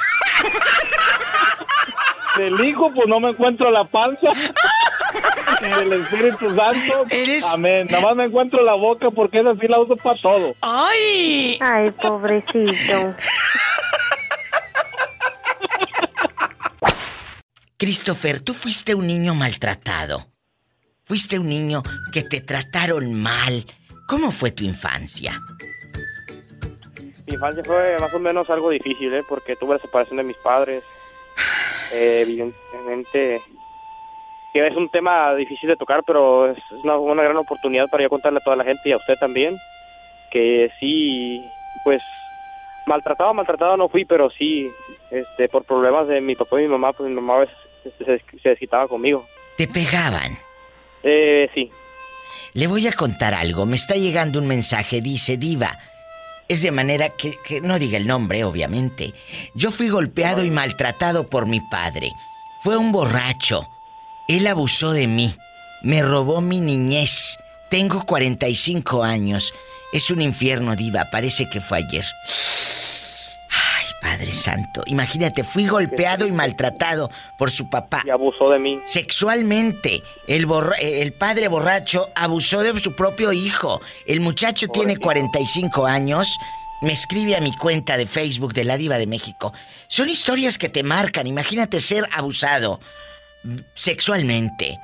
del 2.37 2.63
Hijo, 2.63 2.93
pues 2.95 3.09
no 3.09 3.19
me 3.19 3.31
encuentro 3.31 3.71
la 3.71 3.85
panza. 3.85 4.29
Y 5.63 5.69
del 5.71 5.95
Espíritu 5.95 6.55
Santo. 6.55 7.07
Amén. 7.55 7.87
Nada 7.91 8.09
más 8.09 8.17
me 8.17 8.25
encuentro 8.25 8.63
la 8.63 8.75
boca 8.75 9.11
porque 9.11 9.41
esa 9.41 9.55
sí 9.55 9.67
la 9.69 9.81
uso 9.81 9.97
para 9.97 10.21
todo. 10.21 10.55
¡Ay! 10.61 11.59
Ay, 11.63 11.91
pobrecito. 11.93 13.15
Christopher, 17.79 18.41
tú 18.41 18.53
fuiste 18.53 18.95
un 18.95 19.07
niño 19.07 19.35
maltratado. 19.35 20.27
Fuiste 21.05 21.39
un 21.39 21.49
niño 21.49 21.83
que 22.13 22.23
te 22.23 22.43
trataron 22.43 23.15
mal. 23.15 23.65
¿Cómo 24.11 24.33
fue 24.33 24.51
tu 24.51 24.65
infancia? 24.65 25.41
Mi 27.29 27.35
infancia 27.35 27.63
fue 27.65 27.97
más 28.01 28.13
o 28.13 28.19
menos 28.19 28.51
algo 28.51 28.71
difícil, 28.71 29.15
¿eh? 29.15 29.23
Porque 29.29 29.55
tuve 29.55 29.77
la 29.77 29.81
separación 29.81 30.17
de 30.17 30.25
mis 30.25 30.37
padres. 30.37 30.83
Eh, 31.93 32.21
evidentemente, 32.21 33.43
que 34.53 34.65
es 34.65 34.77
un 34.77 34.89
tema 34.91 35.35
difícil 35.35 35.69
de 35.69 35.75
tocar, 35.75 36.05
pero 36.07 36.49
es 36.49 36.59
una, 36.85 36.97
una 36.97 37.25
gran 37.25 37.37
oportunidad 37.37 37.89
para 37.91 38.05
yo 38.05 38.09
contarle 38.09 38.39
a 38.39 38.45
toda 38.45 38.55
la 38.55 38.63
gente 38.63 38.89
y 38.89 38.93
a 38.93 38.97
usted 38.97 39.17
también 39.19 39.59
que 40.31 40.71
sí, 40.79 41.45
pues 41.83 42.01
Maltratado, 42.87 43.35
maltratado 43.35 43.77
no 43.77 43.89
fui, 43.89 44.05
pero 44.05 44.31
sí, 44.31 44.71
este, 45.11 45.49
por 45.49 45.65
problemas 45.65 46.09
de 46.09 46.21
mi 46.21 46.35
papá 46.35 46.61
y 46.61 46.65
mi 46.65 46.69
mamá, 46.69 46.93
pues 46.93 47.09
mi 47.09 47.15
mamá 47.15 47.37
a 47.37 47.41
veces 47.41 47.57
este, 47.85 48.05
se, 48.05 48.39
se 48.41 48.49
desquitaba 48.49 48.89
conmigo. 48.89 49.27
¿Te 49.57 49.67
pegaban? 49.69 50.39
Eh, 51.03 51.49
sí. 51.55 51.71
Le 52.53 52.67
voy 52.67 52.87
a 52.89 52.93
contar 52.93 53.35
algo. 53.35 53.67
Me 53.67 53.77
está 53.77 53.95
llegando 53.95 54.39
un 54.39 54.47
mensaje. 54.47 55.01
Dice, 55.01 55.37
Diva. 55.37 55.79
Es 56.49 56.63
de 56.63 56.73
manera 56.73 57.11
que, 57.11 57.61
no 57.61 57.79
diga 57.79 57.97
el 57.97 58.09
nombre, 58.09 58.43
obviamente. 58.43 59.15
Yo 59.55 59.71
fui 59.71 59.89
golpeado 59.89 60.45
y 60.45 60.51
maltratado 60.51 61.29
por 61.29 61.47
mi 61.47 61.61
padre. 61.61 62.13
Fue 62.63 62.77
un 62.77 62.91
borracho. 62.91 63.69
Él 64.27 64.49
abusó 64.49 64.93
de 64.93 65.07
mí. 65.07 65.37
Me 65.83 66.03
robó 66.03 66.41
mi 66.41 66.61
niñez. 66.61 67.39
Tengo 67.71 68.05
45 68.05 69.05
años. 69.05 69.55
Es 69.93 70.11
un 70.11 70.21
infierno, 70.21 70.75
Diva. 70.75 71.09
Parece 71.13 71.49
que 71.49 71.61
fue 71.61 71.79
ayer. 71.79 72.05
Padre 74.01 74.33
Santo. 74.33 74.83
Imagínate, 74.87 75.45
fui 75.45 75.67
golpeado 75.67 76.27
y 76.27 76.33
maltratado 76.33 77.11
por 77.39 77.51
su 77.51 77.69
papá. 77.69 78.03
Y 78.05 78.11
abusó 78.11 78.51
de 78.51 78.59
mí. 78.59 78.81
Sexualmente. 78.87 80.03
El, 80.27 80.47
borra- 80.47 80.79
el 80.81 81.13
padre 81.13 81.49
borracho 81.49 82.09
abusó 82.15 82.63
de 82.63 82.79
su 82.81 82.95
propio 82.97 83.33
hijo. 83.33 83.81
El 84.07 84.21
muchacho 84.21 84.69
tiene 84.69 84.97
45 84.97 85.87
años. 85.87 86.39
Me 86.83 86.93
escribe 86.95 87.37
a 87.37 87.41
mi 87.43 87.55
cuenta 87.55 87.99
de 87.99 88.07
Facebook 88.07 88.55
de 88.55 88.65
la 88.65 88.79
Diva 88.79 88.97
de 88.97 89.07
México. 89.07 89.53
Son 89.89 90.09
historias 90.09 90.57
que 90.57 90.71
te 90.71 90.83
marcan. 90.83 91.27
Imagínate 91.27 91.79
ser 91.79 92.09
abusado 92.13 92.81
sexualmente 93.75 94.79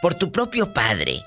por 0.00 0.14
tu 0.14 0.32
propio 0.32 0.72
padre. 0.72 1.22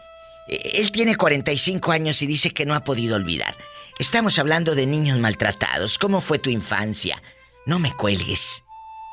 Eh, 0.48 0.72
Él 0.76 0.92
tiene 0.92 1.16
45 1.16 1.92
años 1.92 2.22
y 2.22 2.28
dice 2.28 2.52
que 2.52 2.66
no 2.66 2.74
ha 2.74 2.84
podido 2.84 3.16
olvidar. 3.16 3.54
Estamos 4.00 4.38
hablando 4.40 4.76
de 4.76 4.86
niños 4.86 5.18
maltratados. 5.20 5.98
¿Cómo 5.98 6.20
fue 6.22 6.40
tu 6.40 6.50
infancia? 6.50 7.22
No 7.66 7.80
me 7.80 7.92
cuelgues. 7.94 8.64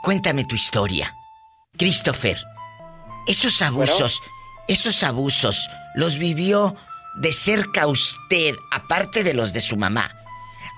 Cuéntame 0.02 0.44
tu 0.44 0.54
historia. 0.54 1.14
Christopher, 1.78 2.36
esos 3.26 3.62
abusos, 3.62 4.20
esos 4.68 5.02
abusos, 5.02 5.68
¿los 5.94 6.18
vivió 6.18 6.76
de 7.16 7.32
cerca 7.32 7.86
usted, 7.86 8.54
aparte 8.70 9.24
de 9.24 9.32
los 9.32 9.52
de 9.52 9.60
su 9.60 9.76
mamá? 9.76 10.10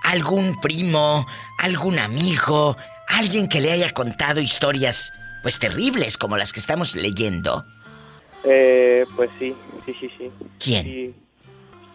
¿Algún 0.04 0.60
primo, 0.60 1.26
algún 1.58 1.98
amigo, 1.98 2.76
alguien 3.08 3.48
que 3.48 3.60
le 3.60 3.72
haya 3.72 3.90
contado 3.90 4.40
historias, 4.40 5.10
pues 5.42 5.58
terribles 5.58 6.16
como 6.16 6.36
las 6.36 6.52
que 6.52 6.60
estamos 6.60 6.94
leyendo? 6.94 7.64
Eh, 8.44 9.04
pues 9.16 9.30
sí, 9.38 9.54
sí, 9.84 9.96
sí, 9.98 10.10
sí. 10.16 10.30
¿Quién? 10.60 10.84
Sí. 10.84 11.14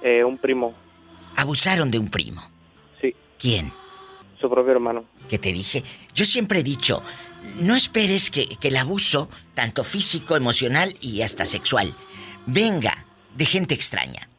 Eh, 0.01 0.23
un 0.23 0.37
primo, 0.37 0.73
Abusaron 1.35 1.89
de 1.89 1.99
un 1.99 2.09
primo. 2.09 2.41
Sí. 2.99 3.15
¿Quién? 3.37 3.71
Su 4.39 4.49
propio 4.49 4.71
hermano. 4.71 5.05
que 5.27 5.37
te 5.37 5.51
dije. 5.51 5.83
Yo 6.13 6.25
siempre 6.25 6.59
he 6.59 6.63
dicho, 6.63 7.03
no 7.59 7.75
esperes 7.75 8.29
que, 8.29 8.47
que 8.57 8.69
el 8.69 8.77
abuso, 8.77 9.29
tanto 9.53 9.83
físico, 9.83 10.35
emocional 10.35 10.95
y 11.01 11.21
hasta 11.21 11.45
sexual, 11.45 11.95
venga 12.45 13.05
de 13.35 13.45
gente 13.45 13.73
extraña. 13.73 14.29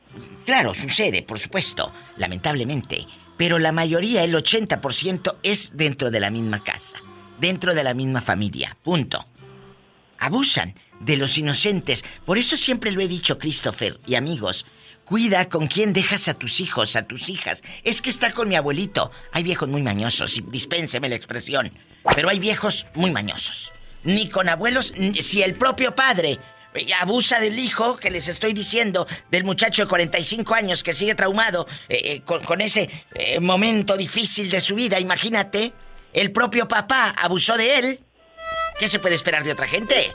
Claro, 0.44 0.74
sucede, 0.74 1.22
por 1.22 1.38
supuesto, 1.38 1.92
lamentablemente, 2.16 3.06
pero 3.36 3.58
la 3.58 3.72
mayoría, 3.72 4.24
el 4.24 4.34
80%, 4.34 5.36
es 5.42 5.76
dentro 5.76 6.10
de 6.10 6.20
la 6.20 6.30
misma 6.30 6.62
casa, 6.64 6.98
dentro 7.38 7.74
de 7.74 7.84
la 7.84 7.94
misma 7.94 8.20
familia, 8.20 8.76
punto. 8.82 9.26
Abusan 10.18 10.74
de 11.00 11.16
los 11.16 11.38
inocentes. 11.38 12.04
Por 12.26 12.36
eso 12.36 12.56
siempre 12.56 12.92
lo 12.92 13.00
he 13.00 13.08
dicho, 13.08 13.38
Christopher 13.38 13.98
y 14.06 14.14
amigos. 14.14 14.66
Cuida 15.10 15.48
con 15.48 15.66
quién 15.66 15.92
dejas 15.92 16.28
a 16.28 16.34
tus 16.34 16.60
hijos, 16.60 16.94
a 16.94 17.02
tus 17.02 17.30
hijas. 17.30 17.64
Es 17.82 18.00
que 18.00 18.10
está 18.10 18.30
con 18.30 18.48
mi 18.48 18.54
abuelito. 18.54 19.10
Hay 19.32 19.42
viejos 19.42 19.68
muy 19.68 19.82
mañosos, 19.82 20.38
y 20.38 20.40
dispénseme 20.42 21.08
la 21.08 21.16
expresión. 21.16 21.72
Pero 22.14 22.28
hay 22.28 22.38
viejos 22.38 22.86
muy 22.94 23.10
mañosos. 23.10 23.72
Ni 24.04 24.28
con 24.28 24.48
abuelos, 24.48 24.94
si 25.20 25.42
el 25.42 25.56
propio 25.56 25.96
padre 25.96 26.38
eh, 26.74 26.86
abusa 27.00 27.40
del 27.40 27.58
hijo, 27.58 27.96
que 27.96 28.08
les 28.08 28.28
estoy 28.28 28.52
diciendo, 28.52 29.08
del 29.32 29.42
muchacho 29.42 29.82
de 29.82 29.88
45 29.88 30.54
años 30.54 30.84
que 30.84 30.94
sigue 30.94 31.16
traumado 31.16 31.66
eh, 31.88 32.00
eh, 32.04 32.20
con, 32.20 32.60
ese 32.60 32.88
momento 33.40 33.96
difícil 33.96 34.48
de 34.48 34.60
su 34.60 34.76
vida, 34.76 35.00
imagínate. 35.00 35.72
El 36.12 36.30
propio 36.30 36.68
papá 36.68 37.16
abusó 37.20 37.56
de 37.56 37.78
él. 37.80 38.00
¿Qué 38.78 38.86
se 38.86 39.00
puede 39.00 39.16
esperar 39.16 39.42
de 39.42 39.50
otra 39.50 39.66
gente? 39.66 40.12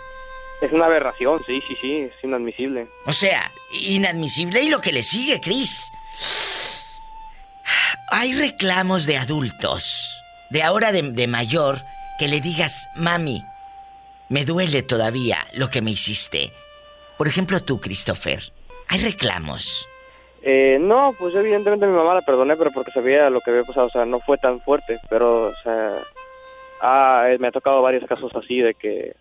Es 0.61 0.71
una 0.71 0.85
aberración, 0.85 1.41
sí, 1.45 1.61
sí, 1.67 1.77
sí, 1.81 1.95
es 1.97 2.23
inadmisible. 2.23 2.87
O 3.05 3.13
sea, 3.13 3.51
inadmisible 3.71 4.61
y 4.61 4.69
lo 4.69 4.81
que 4.81 4.91
le 4.91 5.03
sigue, 5.03 5.41
Chris. 5.41 5.91
Hay 8.09 8.33
reclamos 8.33 9.05
de 9.05 9.17
adultos, 9.17 10.23
de 10.49 10.63
ahora 10.63 10.91
de, 10.91 11.01
de 11.01 11.27
mayor, 11.27 11.81
que 12.17 12.27
le 12.27 12.39
digas, 12.39 12.87
mami, 12.95 13.43
me 14.29 14.45
duele 14.45 14.81
todavía 14.81 15.45
lo 15.53 15.69
que 15.69 15.81
me 15.81 15.91
hiciste. 15.91 16.51
Por 17.17 17.27
ejemplo, 17.27 17.61
tú, 17.61 17.79
Christopher, 17.79 18.39
hay 18.87 18.99
reclamos. 18.99 19.87
Eh, 20.41 20.77
no, 20.79 21.13
pues 21.17 21.33
yo 21.33 21.39
evidentemente 21.39 21.85
a 21.85 21.89
mi 21.89 21.95
mamá 21.95 22.13
la 22.13 22.21
perdoné, 22.21 22.55
pero 22.55 22.71
porque 22.71 22.91
sabía 22.91 23.29
lo 23.29 23.41
que 23.41 23.49
había 23.51 23.63
pasado, 23.63 23.87
o 23.87 23.89
sea, 23.89 24.05
no 24.05 24.19
fue 24.19 24.37
tan 24.37 24.61
fuerte, 24.61 24.99
pero, 25.09 25.47
o 25.47 25.55
sea, 25.63 25.91
ah, 26.81 27.25
eh, 27.29 27.37
me 27.39 27.47
ha 27.47 27.51
tocado 27.51 27.81
varios 27.81 28.05
casos 28.05 28.31
así 28.35 28.59
de 28.59 28.75
que 28.75 29.15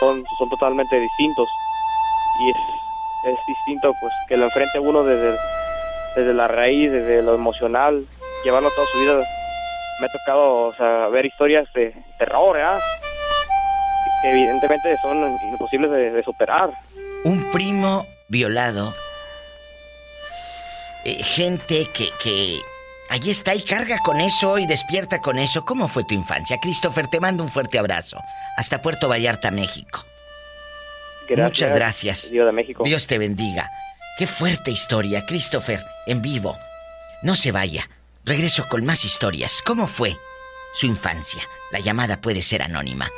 son, 0.00 0.24
son 0.38 0.48
totalmente 0.48 0.98
distintos 0.98 1.48
y 2.40 2.50
es, 2.50 2.56
es 3.24 3.46
distinto 3.46 3.92
pues 4.00 4.12
que 4.28 4.36
lo 4.36 4.44
enfrente 4.44 4.78
uno 4.78 5.04
desde, 5.04 5.36
desde 6.16 6.34
la 6.34 6.48
raíz, 6.48 6.90
desde 6.90 7.22
lo 7.22 7.34
emocional, 7.34 8.06
llevarlo 8.44 8.70
toda 8.70 8.86
su 8.86 8.98
vida. 9.00 9.20
Me 10.00 10.06
ha 10.06 10.10
tocado, 10.10 10.66
o 10.66 10.74
sea, 10.74 11.08
ver 11.08 11.26
historias 11.26 11.66
de 11.74 11.92
terror, 12.18 12.56
¿eh? 12.56 12.78
que 14.22 14.30
evidentemente 14.30 14.96
son 15.02 15.36
imposibles 15.50 15.90
de, 15.90 16.22
superar. 16.22 16.70
Un 17.24 17.42
primo 17.50 18.06
violado. 18.28 18.94
eh, 21.04 21.22
gente 21.22 21.86
que, 21.92 22.10
que 22.22 22.60
allí 23.10 23.30
está 23.30 23.54
y 23.54 23.62
carga 23.62 23.98
con 23.98 24.20
eso 24.20 24.58
y 24.58 24.66
despierta 24.66 25.20
con 25.20 25.38
eso. 25.38 25.64
¿Cómo 25.64 25.88
fue 25.88 26.04
tu 26.04 26.14
infancia? 26.14 26.58
Christopher, 26.60 27.08
te 27.08 27.20
mando 27.20 27.42
un 27.42 27.48
fuerte 27.48 27.78
abrazo. 27.78 28.18
Hasta 28.56 28.82
Puerto 28.82 29.08
Vallarta, 29.08 29.50
México. 29.50 30.04
Muchas 31.36 31.74
gracias. 31.74 32.30
Dios 32.30 32.46
de 32.46 32.52
México. 32.52 32.84
Dios 32.84 33.06
te 33.06 33.18
bendiga. 33.18 33.70
Qué 34.18 34.26
fuerte 34.26 34.70
historia, 34.70 35.26
Christopher, 35.26 35.84
en 36.06 36.22
vivo. 36.22 36.56
No 37.22 37.34
se 37.34 37.52
vaya. 37.52 37.88
Regreso 38.24 38.66
con 38.68 38.84
más 38.84 39.04
historias. 39.04 39.62
¿Cómo 39.64 39.86
fue 39.86 40.16
su 40.74 40.86
infancia? 40.86 41.42
La 41.70 41.80
llamada 41.80 42.20
puede 42.20 42.42
ser 42.42 42.62
anónima. 42.62 43.08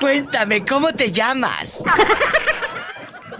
Cuéntame, 0.00 0.64
¿cómo 0.64 0.88
te 0.92 1.10
llamas? 1.10 1.84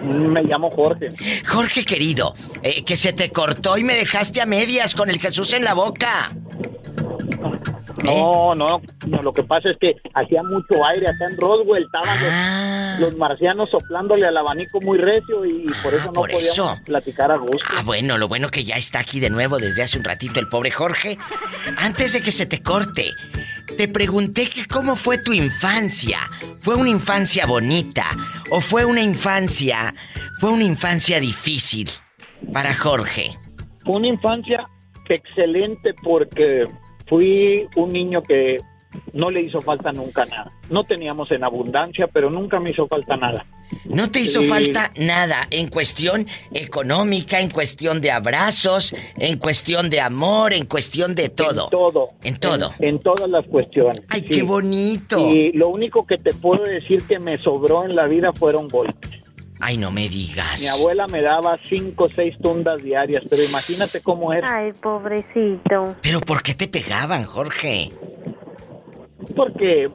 Me 0.00 0.42
llamo 0.42 0.70
Jorge. 0.70 1.12
Jorge 1.46 1.84
querido, 1.84 2.34
eh, 2.62 2.84
que 2.84 2.96
se 2.96 3.12
te 3.12 3.30
cortó 3.30 3.76
y 3.78 3.84
me 3.84 3.94
dejaste 3.94 4.40
a 4.40 4.46
medias 4.46 4.94
con 4.94 5.10
el 5.10 5.18
Jesús 5.18 5.52
en 5.54 5.64
la 5.64 5.74
boca. 5.74 6.30
No, 8.02 8.54
no, 8.54 8.80
no, 9.06 9.22
lo 9.22 9.32
que 9.32 9.42
pasa 9.42 9.70
es 9.70 9.76
que 9.78 9.94
hacía 10.14 10.42
mucho 10.42 10.84
aire 10.86 11.06
acá 11.08 11.24
en 11.30 11.36
Roswell, 11.38 11.84
estaban 11.84 12.08
Ah. 12.08 12.96
los, 13.00 13.10
los 13.10 13.18
marcianos 13.18 13.70
soplándole 13.70 14.26
al 14.26 14.36
abanico 14.36 14.80
muy 14.80 14.98
recio 14.98 15.44
y 15.44 15.66
por 15.82 15.94
eso 15.94 16.04
no 16.06 16.10
Ah, 16.10 16.12
por 16.12 16.30
podíamos 16.30 16.44
eso. 16.46 16.76
platicar 16.84 17.30
a 17.32 17.36
gusto. 17.36 17.64
Ah, 17.76 17.82
bueno, 17.84 18.18
lo 18.18 18.28
bueno 18.28 18.48
que 18.50 18.64
ya 18.64 18.76
está 18.76 18.98
aquí 19.00 19.20
de 19.20 19.30
nuevo 19.30 19.58
desde 19.58 19.82
hace 19.82 19.98
un 19.98 20.04
ratito 20.04 20.40
el 20.40 20.48
pobre 20.48 20.70
Jorge. 20.70 21.18
Antes 21.78 22.12
de 22.12 22.22
que 22.22 22.30
se 22.32 22.46
te 22.46 22.62
corte, 22.62 23.12
te 23.76 23.88
pregunté 23.88 24.48
que 24.48 24.66
cómo 24.66 24.96
fue 24.96 25.18
tu 25.18 25.32
infancia. 25.32 26.18
¿Fue 26.58 26.74
una 26.74 26.90
infancia 26.90 27.46
bonita 27.46 28.04
o 28.50 28.60
fue 28.60 28.84
una 28.84 29.00
infancia, 29.00 29.94
fue 30.40 30.50
una 30.50 30.64
infancia 30.64 31.20
difícil 31.20 31.88
para 32.52 32.74
Jorge? 32.74 33.36
Fue 33.84 33.96
una 33.96 34.08
infancia 34.08 34.66
excelente 35.08 35.94
porque 36.02 36.64
fui 37.06 37.66
un 37.76 37.92
niño 37.92 38.22
que 38.22 38.58
no 39.12 39.30
le 39.30 39.42
hizo 39.42 39.60
falta 39.60 39.92
nunca 39.92 40.24
nada. 40.24 40.50
No 40.70 40.84
teníamos 40.84 41.30
en 41.30 41.44
abundancia, 41.44 42.06
pero 42.06 42.30
nunca 42.30 42.60
me 42.60 42.70
hizo 42.70 42.86
falta 42.86 43.16
nada. 43.16 43.46
No 43.84 44.10
te 44.10 44.20
hizo 44.20 44.42
falta 44.42 44.92
nada 44.96 45.48
en 45.50 45.68
cuestión 45.68 46.26
económica, 46.52 47.40
en 47.40 47.50
cuestión 47.50 48.00
de 48.00 48.10
abrazos, 48.10 48.94
en 49.16 49.38
cuestión 49.38 49.90
de 49.90 50.00
amor, 50.00 50.52
en 50.52 50.66
cuestión 50.66 51.14
de 51.14 51.28
todo. 51.28 51.64
En 51.64 51.70
todo. 51.70 52.08
En 52.22 52.38
todo. 52.38 52.70
En, 52.78 52.90
en 52.90 52.98
todas 53.00 53.28
las 53.28 53.46
cuestiones. 53.46 54.02
Ay, 54.08 54.22
qué 54.22 54.42
bonito. 54.42 55.30
Y 55.30 55.52
lo 55.52 55.68
único 55.68 56.06
que 56.06 56.16
te 56.16 56.32
puedo 56.32 56.62
decir 56.64 57.02
que 57.06 57.18
me 57.18 57.38
sobró 57.38 57.84
en 57.84 57.96
la 57.96 58.06
vida 58.06 58.32
fueron 58.32 58.68
golpes. 58.68 59.25
Ay, 59.60 59.78
no 59.78 59.90
me 59.90 60.08
digas. 60.08 60.60
Mi 60.60 60.68
abuela 60.68 61.06
me 61.06 61.22
daba 61.22 61.58
cinco 61.68 62.04
o 62.04 62.08
seis 62.08 62.36
tundas 62.38 62.82
diarias, 62.82 63.24
pero 63.28 63.42
imagínate 63.42 64.00
cómo 64.02 64.32
era. 64.32 64.54
Ay, 64.56 64.72
pobrecito. 64.72 65.96
Pero 66.02 66.20
¿por 66.20 66.42
qué 66.42 66.54
te 66.54 66.68
pegaban, 66.68 67.24
Jorge? 67.24 67.90
Porque 69.34 69.90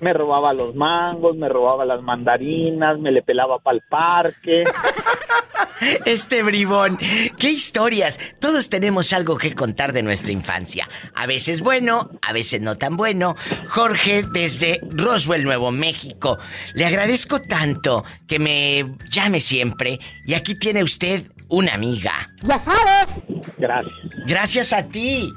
me 0.00 0.12
robaba 0.12 0.52
los 0.52 0.74
mangos, 0.74 1.36
me 1.36 1.48
robaba 1.48 1.84
las 1.84 2.02
mandarinas, 2.02 2.98
me 2.98 3.10
le 3.10 3.22
pelaba 3.22 3.58
para 3.58 3.76
el 3.76 3.82
parque. 3.88 4.64
Este 6.06 6.42
bribón, 6.42 6.98
qué 7.38 7.50
historias. 7.50 8.20
Todos 8.40 8.70
tenemos 8.70 9.12
algo 9.12 9.36
que 9.36 9.54
contar 9.54 9.92
de 9.92 10.02
nuestra 10.02 10.32
infancia. 10.32 10.88
A 11.14 11.26
veces 11.26 11.60
bueno, 11.60 12.10
a 12.22 12.32
veces 12.32 12.60
no 12.60 12.76
tan 12.76 12.96
bueno. 12.96 13.34
Jorge 13.68 14.22
desde 14.22 14.80
Roswell, 14.90 15.44
Nuevo 15.44 15.72
México. 15.72 16.38
Le 16.74 16.86
agradezco 16.86 17.40
tanto 17.40 18.04
que 18.26 18.38
me 18.38 18.96
llame 19.10 19.40
siempre 19.40 19.98
y 20.24 20.34
aquí 20.34 20.54
tiene 20.54 20.82
usted 20.82 21.24
una 21.48 21.74
amiga. 21.74 22.30
Ya 22.42 22.58
sabes. 22.58 23.24
Gracias. 23.58 23.94
Gracias 24.26 24.72
a 24.72 24.84
ti. 24.84 25.28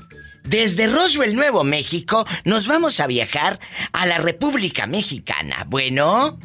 Desde 0.48 0.88
Roswell, 0.88 1.36
Nuevo 1.36 1.64
México, 1.64 2.26
nos 2.46 2.68
vamos 2.68 3.00
a 3.00 3.08
viajar 3.08 3.60
a 3.92 4.06
la 4.06 4.18
República 4.18 4.88
Mexicana. 4.88 5.66
Bueno, 5.68 6.40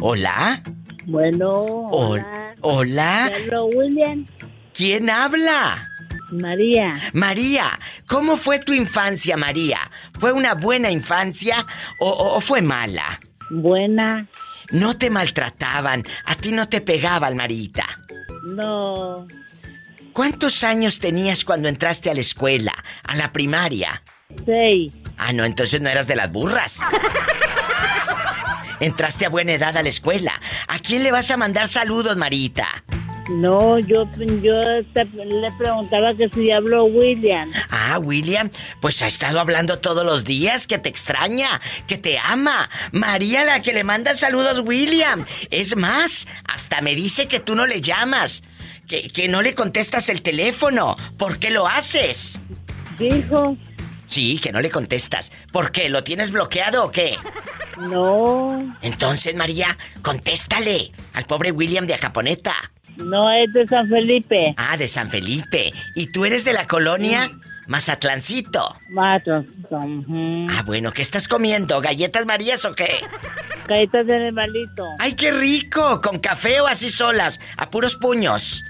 hola. 0.00 0.62
Bueno, 1.06 1.64
Hola. 1.64 2.54
Hola. 2.60 3.32
William. 3.74 4.26
¿Quién 4.74 5.08
habla? 5.08 5.88
María. 6.32 6.94
María, 7.12 7.66
¿cómo 8.06 8.36
fue 8.36 8.58
tu 8.58 8.72
infancia, 8.72 9.36
María? 9.36 9.78
¿Fue 10.18 10.32
una 10.32 10.54
buena 10.54 10.90
infancia 10.90 11.64
o, 12.00 12.08
o- 12.10 12.36
o 12.36 12.40
fue 12.40 12.60
mala? 12.60 13.20
Buena. 13.50 14.26
No 14.72 14.98
te 14.98 15.08
maltrataban, 15.10 16.02
a 16.24 16.34
ti 16.34 16.50
no 16.50 16.68
te 16.68 16.80
pegaban, 16.80 17.36
Marita. 17.36 17.86
No, 18.48 19.26
¿Cuántos 20.16 20.64
años 20.64 20.98
tenías 20.98 21.44
cuando 21.44 21.68
entraste 21.68 22.08
a 22.10 22.14
la 22.14 22.20
escuela, 22.22 22.72
a 23.04 23.14
la 23.16 23.34
primaria? 23.34 24.02
seis. 24.46 24.94
Ah, 25.18 25.34
no, 25.34 25.44
entonces 25.44 25.78
no 25.82 25.90
eras 25.90 26.06
de 26.06 26.16
las 26.16 26.32
burras. 26.32 26.80
Entraste 28.80 29.26
a 29.26 29.28
buena 29.28 29.52
edad 29.52 29.76
a 29.76 29.82
la 29.82 29.90
escuela. 29.90 30.32
¿A 30.68 30.78
quién 30.78 31.02
le 31.02 31.10
vas 31.12 31.30
a 31.30 31.36
mandar 31.36 31.68
saludos, 31.68 32.16
Marita? 32.16 32.82
No, 33.28 33.78
yo, 33.78 34.08
yo 34.42 34.54
te- 34.94 35.04
le 35.04 35.52
preguntaba 35.58 36.14
que 36.14 36.30
si 36.32 36.50
hablo 36.50 36.84
William. 36.84 37.50
Ah, 37.68 37.98
William, 37.98 38.50
pues 38.80 39.02
ha 39.02 39.06
estado 39.08 39.38
hablando 39.38 39.80
todos 39.80 40.06
los 40.06 40.24
días, 40.24 40.66
que 40.66 40.78
te 40.78 40.88
extraña, 40.88 41.60
que 41.86 41.98
te 41.98 42.18
ama. 42.18 42.70
María 42.92 43.44
la 43.44 43.60
que 43.60 43.74
le 43.74 43.84
manda 43.84 44.14
saludos, 44.14 44.60
William. 44.64 45.26
Es 45.50 45.76
más, 45.76 46.26
hasta 46.44 46.80
me 46.80 46.94
dice 46.94 47.28
que 47.28 47.38
tú 47.40 47.54
no 47.54 47.66
le 47.66 47.82
llamas, 47.82 48.42
que, 48.86 49.08
que 49.10 49.28
no 49.28 49.42
le 49.42 49.54
contestas 49.54 50.08
el 50.08 50.22
teléfono. 50.22 50.96
¿Por 51.18 51.38
qué 51.38 51.50
lo 51.50 51.66
haces? 51.66 52.40
Dijo. 52.98 53.56
Sí, 54.06 54.38
que 54.38 54.52
no 54.52 54.60
le 54.60 54.70
contestas. 54.70 55.32
¿Por 55.52 55.72
qué? 55.72 55.88
¿Lo 55.88 56.04
tienes 56.04 56.30
bloqueado 56.30 56.84
o 56.84 56.90
qué? 56.92 57.16
No, 57.78 58.58
Entonces, 58.82 59.34
María, 59.34 59.76
contéstale 60.02 60.92
al 61.12 61.24
pobre 61.26 61.50
William 61.50 61.86
de 61.86 61.94
Acaponeta. 61.94 62.54
no 62.96 63.30
es 63.32 63.52
de 63.52 63.66
San 63.66 63.86
Felipe. 63.88 64.54
Ah, 64.56 64.76
de 64.78 64.88
San 64.88 65.10
Felipe. 65.10 65.72
¿Y 65.94 66.06
tú 66.06 66.24
eres 66.24 66.44
de 66.44 66.54
la 66.54 66.66
colonia 66.66 67.28
Mazatlancito? 67.66 68.76
Mato. 68.88 69.44
ujú. 69.70 70.46
Ah, 70.50 70.62
bueno, 70.64 70.92
¿qué 70.92 71.02
estás 71.02 71.28
comiendo? 71.28 71.80
¿Galletas 71.82 72.24
Marías 72.24 72.64
o 72.64 72.74
qué? 72.74 73.00
Galletas 73.68 74.06
de 74.06 74.14
animalito. 74.14 74.84
¡Ay, 74.98 75.12
qué 75.14 75.32
rico! 75.32 76.00
¿Con 76.00 76.18
café 76.18 76.60
o 76.62 76.66
así 76.66 76.88
solas? 76.90 77.40
A 77.58 77.68
puros 77.70 77.96
puños. 77.96 78.62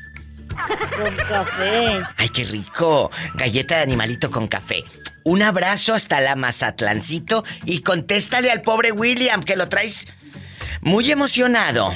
Con 0.97 1.17
café. 1.29 2.03
¡Ay, 2.17 2.29
qué 2.31 2.45
rico! 2.45 3.11
Galleta 3.35 3.77
de 3.77 3.83
animalito 3.83 4.31
con 4.31 4.49
café. 4.49 4.85
Un 5.25 5.43
abrazo 5.43 5.95
hasta 5.95 6.21
la 6.21 6.37
Mazatlancito 6.37 7.45
y 7.65 7.83
contéstale 7.83 8.51
al 8.51 8.63
pobre 8.63 8.93
William 8.93 9.43
que 9.43 9.57
lo 9.57 9.69
traes 9.69 10.07
muy 10.81 11.11
emocionado. 11.11 11.93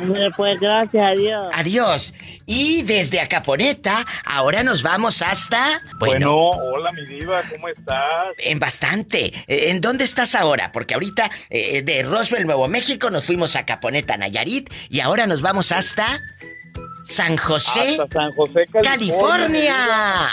Hombre, 0.00 0.30
Pues 0.36 0.58
gracias 0.58 1.06
a 1.06 1.10
Dios. 1.10 1.52
Adiós. 1.52 2.14
Y 2.46 2.82
desde 2.82 3.20
Acaponeta, 3.20 4.06
ahora 4.24 4.62
nos 4.62 4.82
vamos 4.82 5.22
hasta... 5.22 5.82
Bueno, 5.98 6.34
hola 6.34 6.90
mi 6.92 7.06
diva, 7.06 7.42
¿cómo 7.54 7.68
estás? 7.68 8.28
En 8.38 8.58
bastante. 8.58 9.26
Eh, 9.46 9.70
¿En 9.70 9.80
dónde 9.80 10.04
estás 10.04 10.34
ahora? 10.34 10.72
Porque 10.72 10.94
ahorita 10.94 11.30
eh, 11.50 11.82
de 11.82 12.02
Roswell, 12.02 12.46
Nuevo 12.46 12.66
México, 12.66 13.10
nos 13.10 13.24
fuimos 13.24 13.54
a 13.56 13.66
Caponeta, 13.66 14.16
Nayarit, 14.16 14.70
y 14.88 15.00
ahora 15.00 15.26
nos 15.26 15.42
vamos 15.42 15.70
hasta 15.70 16.20
San 17.10 17.36
José, 17.36 17.98
Hasta 17.98 18.06
San 18.06 18.32
José, 18.34 18.66
California. 18.70 19.74
California. 19.74 20.30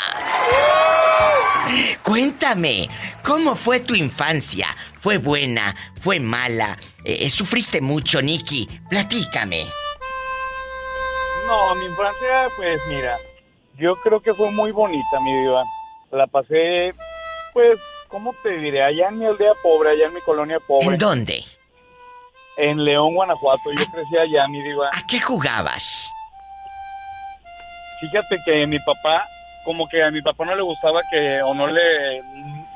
Cuéntame, 2.03 2.87
¿cómo 3.23 3.55
fue 3.55 3.79
tu 3.79 3.95
infancia? 3.95 4.67
¿Fue 4.99 5.17
buena? 5.17 5.75
¿Fue 5.99 6.19
mala? 6.19 6.77
Eh, 7.03 7.31
¿Sufriste 7.31 7.81
mucho, 7.81 8.21
Nicky? 8.21 8.67
Platícame. 8.91 9.65
No, 11.47 11.73
mi 11.75 11.85
infancia, 11.85 12.47
pues 12.55 12.79
mira, 12.89 13.17
yo 13.79 13.95
creo 13.95 14.19
que 14.19 14.35
fue 14.35 14.51
muy 14.51 14.71
bonita, 14.71 15.19
mi 15.21 15.33
diva. 15.33 15.63
La 16.11 16.27
pasé, 16.27 16.93
pues, 17.53 17.79
¿cómo 18.07 18.35
te 18.43 18.55
diré? 18.59 18.83
Allá 18.83 19.07
en 19.09 19.17
mi 19.17 19.25
aldea 19.25 19.53
pobre, 19.63 19.89
allá 19.89 20.05
en 20.05 20.13
mi 20.13 20.21
colonia 20.21 20.59
pobre. 20.59 20.85
¿En 20.85 20.97
dónde? 20.99 21.43
En 22.57 22.85
León, 22.85 23.15
Guanajuato. 23.15 23.71
Yo 23.71 23.85
crecí 23.91 24.15
allá, 24.15 24.47
mi 24.47 24.61
diva. 24.61 24.91
¿A 24.93 25.07
qué 25.07 25.19
jugabas? 25.19 26.11
Fíjate 27.99 28.39
que 28.45 28.67
mi 28.67 28.79
papá, 28.79 29.27
como 29.63 29.87
que 29.87 30.03
a 30.03 30.11
mi 30.11 30.21
papá 30.21 30.45
no 30.45 30.55
le 30.55 30.61
gustaba 30.61 31.01
que, 31.11 31.41
o 31.41 31.53
no 31.53 31.67
le, 31.67 32.21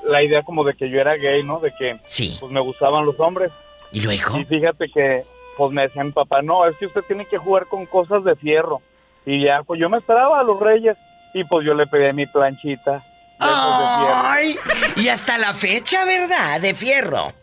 la 0.04 0.24
idea 0.24 0.44
como 0.44 0.64
de 0.64 0.74
que 0.74 0.90
yo 0.90 1.00
era 1.00 1.16
gay, 1.16 1.44
¿no? 1.44 1.60
De 1.60 1.72
que, 1.72 2.00
sí. 2.06 2.38
pues, 2.40 2.52
me 2.52 2.60
gustaban 2.60 3.06
los 3.06 3.20
hombres. 3.20 3.52
¿Y 3.92 4.02
luego? 4.02 4.38
Y 4.38 4.46
fíjate 4.46 4.90
que, 4.90 5.26
pues, 5.58 5.72
me 5.72 5.84
decía 5.84 6.04
mi 6.04 6.12
papá, 6.12 6.42
no, 6.42 6.66
es 6.66 6.76
que 6.78 6.86
usted 6.86 7.02
tiene 7.08 7.26
que 7.26 7.38
jugar 7.38 7.68
con 7.68 7.86
cosas 7.86 8.24
de 8.24 8.36
fierro. 8.36 8.82
Y 9.26 9.46
ya, 9.46 9.64
pues, 9.64 9.80
yo 9.80 9.90
me 9.90 9.98
esperaba 9.98 10.40
a 10.40 10.44
los 10.44 10.60
reyes. 10.60 10.98
Y, 11.34 11.44
pues, 11.44 11.66
yo 11.66 11.74
le 11.74 11.88
pedí 11.88 12.12
mi 12.14 12.26
planchita. 12.26 13.04
¡Ay! 13.40 14.56
Y 14.98 15.08
hasta 15.08 15.38
la 15.38 15.54
fecha, 15.54 16.06
¿verdad? 16.06 16.62
De 16.62 16.74
fierro. 16.74 17.34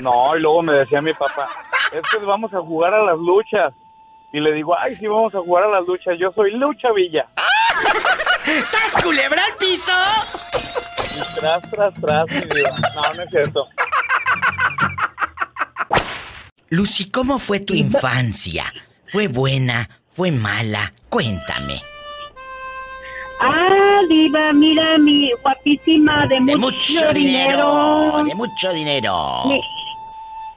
No, 0.00 0.36
y 0.36 0.40
luego 0.40 0.62
me 0.62 0.74
decía 0.74 1.00
mi 1.02 1.12
papá, 1.12 1.48
es 1.92 2.02
que 2.10 2.24
vamos 2.24 2.52
a 2.54 2.60
jugar 2.60 2.94
a 2.94 3.02
las 3.04 3.18
luchas. 3.18 3.74
Y 4.32 4.40
le 4.40 4.52
digo, 4.52 4.74
ay, 4.78 4.96
sí, 4.96 5.06
vamos 5.06 5.34
a 5.34 5.40
jugar 5.40 5.64
a 5.64 5.68
las 5.68 5.86
luchas. 5.86 6.14
Yo 6.18 6.32
soy 6.32 6.52
Lucha 6.52 6.90
Villa. 6.92 7.28
¡Sas, 8.64 9.02
culebra 9.02 9.44
al 9.44 9.54
piso! 9.56 9.92
Y 11.14 11.40
tras, 11.40 11.70
tras, 11.70 11.94
tras, 12.00 12.30
mi 12.30 12.40
diva. 12.54 12.74
No, 12.94 13.14
no 13.14 13.22
es 13.22 13.30
cierto. 13.30 13.68
Lucy, 16.70 17.10
¿cómo 17.10 17.38
fue 17.38 17.60
tu 17.60 17.74
infancia? 17.74 18.64
¿Fue 19.08 19.28
buena? 19.28 19.90
¿Fue 20.12 20.30
mala? 20.30 20.94
Cuéntame. 21.10 21.82
Ah, 23.40 24.00
diva, 24.08 24.52
mira 24.54 24.96
mi 24.96 25.30
guapísima 25.42 26.26
de, 26.28 26.40
De 26.40 26.56
mucho 26.56 27.12
dinero. 27.12 28.22
De 28.24 28.34
mucho 28.34 28.72
dinero. 28.72 29.44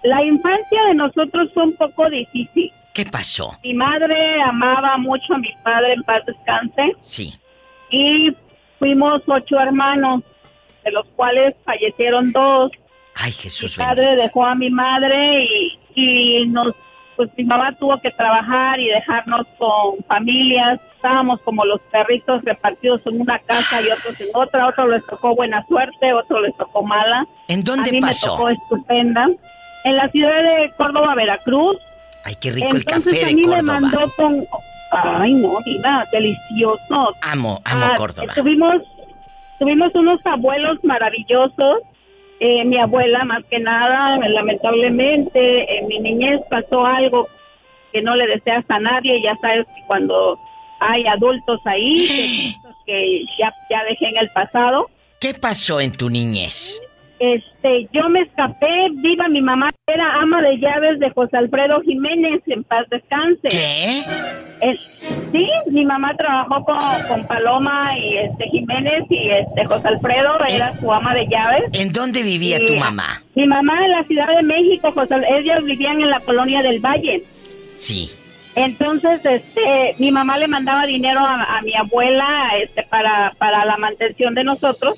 La 0.04 0.24
infancia 0.24 0.84
de 0.86 0.94
nosotros 0.94 1.50
fue 1.54 1.64
un 1.64 1.76
poco 1.76 2.10
difícil. 2.10 2.72
¿Qué 2.96 3.06
pasó? 3.06 3.58
Mi 3.62 3.74
madre 3.74 4.42
amaba 4.42 4.96
mucho 4.98 5.34
a 5.34 5.38
mi 5.38 5.50
padre, 5.64 5.94
en 5.94 6.04
paz 6.04 6.26
descanse, 6.26 6.94
Sí. 7.02 7.34
y 7.92 8.34
fuimos 8.80 9.22
ocho 9.28 9.60
hermanos, 9.60 10.24
de 10.86 10.92
los 10.92 11.06
cuales 11.18 11.54
fallecieron 11.66 12.32
dos. 12.32 12.72
Ay, 13.16 13.34
Jesús 13.34 13.78
Mi 13.78 13.84
padre 13.84 14.16
dejó 14.16 14.46
a 14.46 14.56
mi 14.56 14.70
madre 14.70 15.44
y, 15.44 15.78
y 15.96 16.48
nos, 16.48 16.74
pues 17.18 17.30
mi 17.38 17.44
mamá 17.44 17.74
tuvo 17.78 18.00
que 18.00 18.12
trabajar 18.12 18.80
y 18.80 18.88
dejarnos 18.88 19.46
con 19.58 20.02
familias. 20.08 20.80
Estábamos 20.96 21.42
como 21.42 21.66
los 21.66 21.82
perritos 21.92 22.44
repartidos 22.46 23.02
en 23.08 23.20
una 23.20 23.40
casa 23.40 23.82
y 23.82 23.90
otros 23.90 24.20
en 24.22 24.28
otra. 24.34 24.68
Otro 24.68 24.88
les 24.88 25.06
tocó 25.06 25.36
buena 25.36 25.66
suerte, 25.68 26.14
otro 26.14 26.40
les 26.42 26.56
tocó 26.56 26.82
mala. 26.82 27.26
¿En 27.50 27.62
dónde 27.62 27.90
a 27.90 27.92
mí 27.92 28.00
pasó? 28.00 28.32
me 28.32 28.38
tocó 28.38 28.50
estupenda. 28.50 29.28
En 29.84 29.96
la 29.98 30.08
ciudad 30.10 30.42
de 30.44 30.72
Córdoba, 30.78 31.14
Veracruz. 31.16 31.78
Ay, 32.26 32.36
qué 32.42 32.52
rico 32.52 32.68
el 32.72 32.78
Entonces 32.82 33.14
café 33.14 33.26
a 33.26 33.28
de 33.36 33.42
Córdoba. 33.44 33.80
mandó 33.80 34.12
con... 34.18 34.48
Ay, 34.92 35.34
no, 35.34 35.58
diva, 35.66 36.06
delicioso. 36.12 37.16
Amo, 37.22 37.62
amo 37.66 37.86
Ah, 37.86 37.94
Córdoba. 37.96 38.28
Estuvimos 38.28 38.82
tuvimos 39.60 39.94
unos 39.96 40.20
abuelos 40.26 40.84
maravillosos. 40.84 41.80
Eh, 42.40 42.66
mi 42.66 42.78
abuela, 42.78 43.24
más 43.24 43.44
que 43.46 43.60
nada, 43.60 44.18
lamentablemente, 44.18 45.78
en 45.80 45.88
mi 45.88 46.00
niñez 46.00 46.42
pasó 46.50 46.86
algo 46.86 47.28
que 47.94 48.02
no 48.02 48.16
le 48.16 48.28
deseas 48.28 48.66
a 48.70 48.80
nadie. 48.80 49.22
Ya 49.22 49.36
sabes 49.38 49.66
que 49.68 49.82
cuando 49.88 50.38
hay 50.80 51.06
adultos 51.08 51.62
ahí, 51.66 52.56
que, 52.86 52.92
que 52.94 53.26
ya, 53.40 53.54
ya 53.70 53.84
dejé 53.84 54.10
en 54.10 54.18
el 54.18 54.30
pasado. 54.30 54.90
¿Qué 55.20 55.34
pasó 55.34 55.80
en 55.80 55.92
tu 55.94 56.10
niñez? 56.10 56.82
Este, 57.20 57.88
yo 57.94 58.10
me 58.10 58.22
escapé, 58.22 58.90
viva 58.96 59.30
mi 59.30 59.42
mamá, 59.42 59.70
era 59.88 60.22
ama 60.22 60.42
de 60.42 60.58
llaves 60.60 61.00
de 61.00 61.10
José 61.12 61.38
Alfredo 61.38 61.82
Jiménez, 61.82 62.42
en 62.48 62.64
paz 62.64 62.86
descanse. 62.90 63.48
¿Qué? 63.48 64.04
sí, 65.32 65.48
mi 65.72 65.86
mamá 65.86 66.16
trabajó 66.18 66.64
con, 66.66 66.78
con 67.08 67.28
Paloma 67.28 67.98
y 67.98 68.18
este 68.18 68.46
Jiménez 68.50 69.04
y 69.10 69.30
este 69.30 69.66
José 69.66 69.88
Alfredo 69.88 70.38
era 70.50 70.78
su 70.80 70.92
ama 70.92 71.14
de 71.14 71.28
llaves. 71.28 71.64
¿En 71.74 71.92
dónde 71.92 72.24
vivía 72.24 72.58
Y, 72.62 72.66
tu 72.66 72.76
mamá? 72.76 73.22
Mi 73.36 73.46
mamá 73.48 73.86
en 73.86 73.92
la 73.92 74.04
Ciudad 74.04 74.36
de 74.36 74.44
México, 74.44 74.92
José, 74.92 75.16
ellos 75.30 75.64
vivían 75.64 76.02
en 76.02 76.10
la 76.10 76.20
colonia 76.20 76.62
del 76.62 76.80
Valle. 76.80 77.24
Sí. 77.76 78.12
Entonces, 78.56 79.26
este, 79.26 79.96
mi 80.00 80.12
mamá 80.12 80.38
le 80.38 80.48
mandaba 80.48 80.86
dinero 80.86 81.20
a, 81.20 81.58
a 81.58 81.62
mi 81.62 81.74
abuela, 81.76 82.52
este, 82.62 82.84
para, 82.84 83.34
para 83.38 83.66
la 83.66 83.78
mantención 83.78 84.34
de 84.34 84.46
nosotros. 84.46 84.98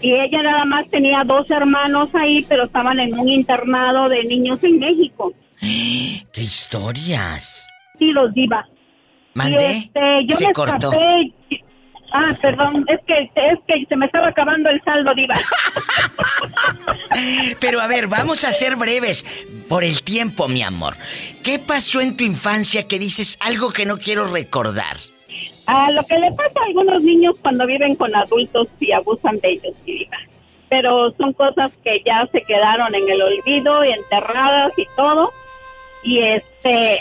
Y 0.00 0.12
ella 0.12 0.42
nada 0.42 0.64
más 0.64 0.88
tenía 0.90 1.24
dos 1.24 1.50
hermanos 1.50 2.10
ahí, 2.14 2.44
pero 2.48 2.64
estaban 2.64 2.98
en 3.00 3.18
un 3.18 3.28
internado 3.28 4.08
de 4.08 4.24
niños 4.24 4.58
en 4.62 4.78
México. 4.78 5.32
¿Qué 5.60 6.42
historias? 6.42 7.66
Sí, 7.98 8.12
los 8.12 8.32
diva. 8.34 8.66
¿Mandé? 9.34 9.72
Y, 9.72 9.76
este, 9.78 10.00
yo 10.26 10.36
Se 10.36 10.46
me 10.48 10.52
cortó. 10.52 10.92
escapé. 10.92 11.32
Ah, 12.16 12.32
perdón, 12.40 12.84
es 12.86 13.00
que, 13.06 13.22
es 13.24 13.58
que 13.66 13.84
se 13.88 13.96
me 13.96 14.06
estaba 14.06 14.28
acabando 14.28 14.70
el 14.70 14.80
saldo, 14.84 15.12
diva. 15.16 15.34
Pero 17.60 17.80
a 17.80 17.88
ver, 17.88 18.06
vamos 18.06 18.44
a 18.44 18.52
ser 18.52 18.76
breves 18.76 19.26
por 19.68 19.82
el 19.82 20.04
tiempo, 20.04 20.46
mi 20.46 20.62
amor. 20.62 20.94
¿Qué 21.42 21.58
pasó 21.58 22.00
en 22.00 22.16
tu 22.16 22.22
infancia 22.22 22.86
que 22.86 23.00
dices 23.00 23.36
algo 23.40 23.72
que 23.72 23.84
no 23.84 23.98
quiero 23.98 24.30
recordar? 24.30 24.96
A 25.66 25.90
lo 25.90 26.02
que 26.04 26.18
le 26.18 26.32
pasa 26.32 26.60
a 26.60 26.66
algunos 26.66 27.02
niños 27.02 27.36
cuando 27.40 27.66
viven 27.66 27.94
con 27.96 28.14
adultos 28.14 28.68
y 28.80 28.92
abusan 28.92 29.38
de 29.40 29.52
ellos. 29.52 29.74
Pero 30.68 31.10
son 31.12 31.32
cosas 31.32 31.72
que 31.82 32.02
ya 32.04 32.26
se 32.32 32.42
quedaron 32.42 32.94
en 32.94 33.08
el 33.08 33.22
olvido 33.22 33.84
y 33.84 33.92
enterradas 33.92 34.72
y 34.78 34.86
todo. 34.96 35.30
Y 36.02 36.18
este 36.18 37.00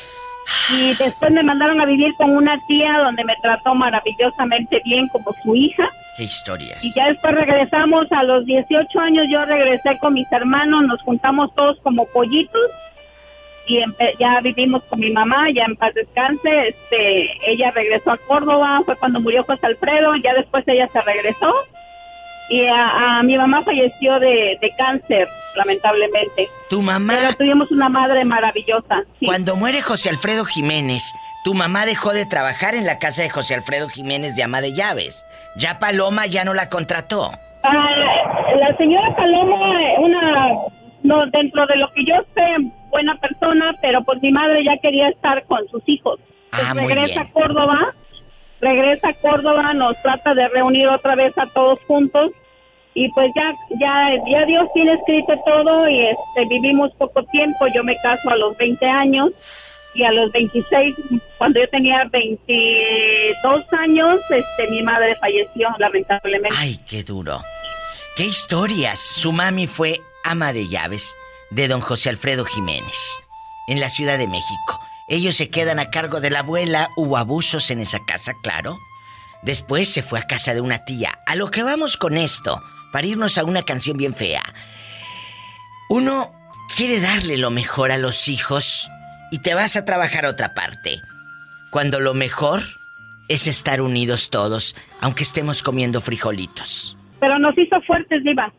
y 0.73 0.93
después 0.95 1.31
me 1.31 1.43
mandaron 1.43 1.81
a 1.81 1.85
vivir 1.85 2.13
con 2.15 2.35
una 2.35 2.59
tía 2.67 2.99
donde 2.99 3.23
me 3.23 3.35
trató 3.41 3.75
maravillosamente 3.75 4.81
bien 4.85 5.07
como 5.09 5.33
su 5.43 5.55
hija. 5.55 5.89
¿Qué 6.17 6.23
historias? 6.23 6.83
Y 6.83 6.93
ya 6.93 7.07
después 7.07 7.33
regresamos 7.33 8.11
a 8.11 8.23
los 8.23 8.45
18 8.45 8.99
años, 8.99 9.27
yo 9.29 9.43
regresé 9.45 9.97
con 9.99 10.13
mis 10.13 10.31
hermanos, 10.31 10.85
nos 10.85 11.01
juntamos 11.01 11.53
todos 11.55 11.79
como 11.81 12.05
pollitos 12.13 12.61
y 13.67 13.81
ya 14.19 14.39
vivimos 14.41 14.83
con 14.83 14.99
mi 14.99 15.11
mamá, 15.11 15.47
ya 15.53 15.63
en 15.65 15.75
paz 15.75 15.93
descanse, 15.93 16.67
este, 16.67 17.29
ella 17.51 17.71
regresó 17.71 18.11
a 18.11 18.17
Córdoba, 18.17 18.81
fue 18.85 18.95
cuando 18.97 19.19
murió 19.19 19.43
José 19.43 19.65
Alfredo, 19.67 20.15
ya 20.17 20.33
después 20.33 20.63
ella 20.67 20.87
se 20.91 21.01
regresó 21.01 21.53
y 22.49 22.65
a, 22.65 23.19
a 23.19 23.23
mi 23.23 23.37
mamá 23.37 23.61
falleció 23.63 24.19
de, 24.19 24.57
de 24.61 24.71
cáncer, 24.77 25.27
lamentablemente. 25.55 26.49
Tu 26.69 26.81
mamá... 26.81 27.13
Pero 27.17 27.33
tuvimos 27.33 27.71
una 27.71 27.89
madre 27.89 28.25
maravillosa. 28.25 29.03
sí. 29.19 29.25
Cuando 29.25 29.55
muere 29.55 29.81
José 29.81 30.09
Alfredo 30.09 30.43
Jiménez, 30.45 31.13
tu 31.43 31.53
mamá 31.53 31.85
dejó 31.85 32.11
de 32.11 32.25
trabajar 32.25 32.75
en 32.75 32.85
la 32.85 32.99
casa 32.99 33.23
de 33.23 33.29
José 33.29 33.55
Alfredo 33.55 33.87
Jiménez 33.89 34.35
de 34.35 34.43
ama 34.43 34.61
de 34.61 34.73
llaves. 34.73 35.25
Ya 35.55 35.79
Paloma 35.79 36.25
ya 36.25 36.43
no 36.43 36.53
la 36.53 36.69
contrató. 36.69 37.31
Ah, 37.63 38.53
la 38.59 38.75
señora 38.77 39.15
Paloma, 39.15 39.81
eh, 39.81 39.95
una, 39.99 40.49
no, 41.03 41.25
dentro 41.27 41.65
de 41.65 41.77
lo 41.77 41.89
que 41.91 42.05
yo 42.05 42.15
sé, 42.35 42.57
buena 42.93 43.15
persona, 43.15 43.73
pero 43.81 44.03
pues 44.03 44.21
mi 44.21 44.31
madre 44.31 44.63
ya 44.63 44.77
quería 44.77 45.09
estar 45.09 45.43
con 45.45 45.67
sus 45.69 45.81
hijos. 45.87 46.19
Pues 46.51 46.63
Ah, 46.65 46.73
muy 46.75 46.85
regresa 46.85 47.21
a 47.21 47.31
Córdoba, 47.31 47.93
regresa 48.61 49.09
a 49.09 49.13
Córdoba, 49.15 49.73
nos 49.73 50.01
trata 50.01 50.33
de 50.35 50.47
reunir 50.47 50.87
otra 50.87 51.15
vez 51.15 51.35
a 51.37 51.47
todos 51.47 51.79
juntos 51.87 52.31
y 52.93 53.09
pues 53.13 53.31
ya, 53.35 53.51
ya, 53.79 54.11
ya 54.31 54.45
Dios 54.45 54.69
tiene 54.75 54.93
escrito 54.93 55.33
todo 55.45 55.89
y 55.89 55.99
este, 56.07 56.45
vivimos 56.47 56.91
poco 56.99 57.23
tiempo. 57.23 57.65
Yo 57.73 57.83
me 57.83 57.95
caso 57.97 58.29
a 58.29 58.35
los 58.37 58.55
20 58.57 58.85
años 58.85 59.31
y 59.95 60.03
a 60.03 60.11
los 60.11 60.31
26, 60.31 60.95
cuando 61.39 61.59
yo 61.59 61.67
tenía 61.69 62.03
22 62.11 63.73
años, 63.73 64.19
este, 64.29 64.69
mi 64.69 64.81
madre 64.83 65.15
falleció 65.15 65.69
lamentablemente. 65.79 66.55
Ay, 66.59 66.79
qué 66.87 67.03
duro. 67.03 67.41
¿Qué 68.15 68.25
historias? 68.25 68.99
Su 68.99 69.31
mami 69.31 69.65
fue 69.65 69.99
ama 70.23 70.53
de 70.53 70.67
llaves 70.67 71.15
de 71.55 71.67
don 71.67 71.81
José 71.81 72.09
Alfredo 72.09 72.45
Jiménez 72.45 72.97
en 73.67 73.79
la 73.79 73.89
Ciudad 73.89 74.17
de 74.17 74.27
México. 74.27 74.79
Ellos 75.07 75.35
se 75.35 75.49
quedan 75.49 75.79
a 75.79 75.89
cargo 75.89 76.21
de 76.21 76.29
la 76.29 76.39
abuela, 76.39 76.89
hubo 76.95 77.17
abusos 77.17 77.69
en 77.71 77.79
esa 77.79 77.99
casa, 78.05 78.33
claro. 78.41 78.77
Después 79.43 79.89
se 79.89 80.01
fue 80.03 80.19
a 80.19 80.27
casa 80.27 80.53
de 80.53 80.61
una 80.61 80.85
tía. 80.85 81.19
A 81.25 81.35
lo 81.35 81.51
que 81.51 81.63
vamos 81.63 81.97
con 81.97 82.17
esto, 82.17 82.61
para 82.91 83.07
irnos 83.07 83.37
a 83.37 83.43
una 83.43 83.63
canción 83.63 83.97
bien 83.97 84.13
fea. 84.13 84.41
Uno 85.89 86.31
quiere 86.75 86.99
darle 86.99 87.37
lo 87.37 87.51
mejor 87.51 87.91
a 87.91 87.97
los 87.97 88.27
hijos 88.27 88.89
y 89.31 89.39
te 89.39 89.53
vas 89.53 89.75
a 89.75 89.85
trabajar 89.85 90.25
a 90.25 90.29
otra 90.29 90.53
parte. 90.53 91.01
Cuando 91.71 91.99
lo 91.99 92.13
mejor 92.13 92.61
es 93.29 93.47
estar 93.47 93.81
unidos 93.81 94.29
todos, 94.29 94.75
aunque 95.01 95.23
estemos 95.23 95.61
comiendo 95.61 96.01
frijolitos. 96.01 96.97
pero 97.19 97.39
nos 97.39 97.57
hizo 97.57 97.81
fuertes, 97.81 98.23
Diva. 98.23 98.51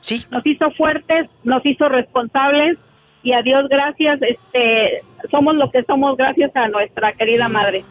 Sí. 0.00 0.24
Nos 0.30 0.44
hizo 0.46 0.70
fuertes, 0.72 1.28
nos 1.44 1.64
hizo 1.66 1.88
responsables 1.88 2.78
y 3.22 3.32
a 3.32 3.42
Dios 3.42 3.68
gracias, 3.68 4.20
este, 4.22 5.02
somos 5.30 5.54
lo 5.56 5.70
que 5.70 5.82
somos 5.84 6.16
gracias 6.16 6.54
a 6.54 6.68
nuestra 6.68 7.12
querida 7.12 7.48
madre. 7.48 7.84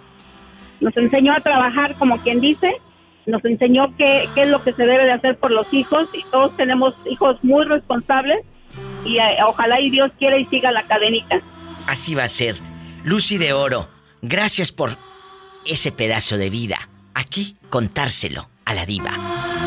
Nos 0.79 0.95
enseñó 0.95 1.33
a 1.33 1.41
trabajar 1.41 1.95
como 1.95 2.17
quien 2.19 2.39
dice, 2.39 2.71
nos 3.25 3.43
enseñó 3.43 3.93
qué, 3.97 4.29
qué 4.33 4.43
es 4.43 4.49
lo 4.49 4.63
que 4.63 4.73
se 4.73 4.85
debe 4.85 5.05
de 5.05 5.11
hacer 5.11 5.37
por 5.37 5.51
los 5.51 5.71
hijos 5.73 6.07
y 6.13 6.23
todos 6.31 6.55
tenemos 6.55 6.93
hijos 7.09 7.37
muy 7.43 7.65
responsables 7.65 8.45
y 9.05 9.17
eh, 9.17 9.37
ojalá 9.45 9.79
y 9.81 9.89
Dios 9.89 10.11
quiera 10.17 10.37
y 10.37 10.45
siga 10.45 10.71
la 10.71 10.83
cadenita. 10.83 11.41
Así 11.87 12.15
va 12.15 12.23
a 12.23 12.27
ser. 12.29 12.55
Lucy 13.03 13.37
de 13.37 13.53
Oro, 13.53 13.87
gracias 14.21 14.71
por 14.71 14.91
ese 15.65 15.91
pedazo 15.91 16.37
de 16.37 16.49
vida. 16.49 16.77
Aquí 17.13 17.57
contárselo 17.69 18.49
a 18.65 18.73
la 18.73 18.85
diva. 18.85 19.66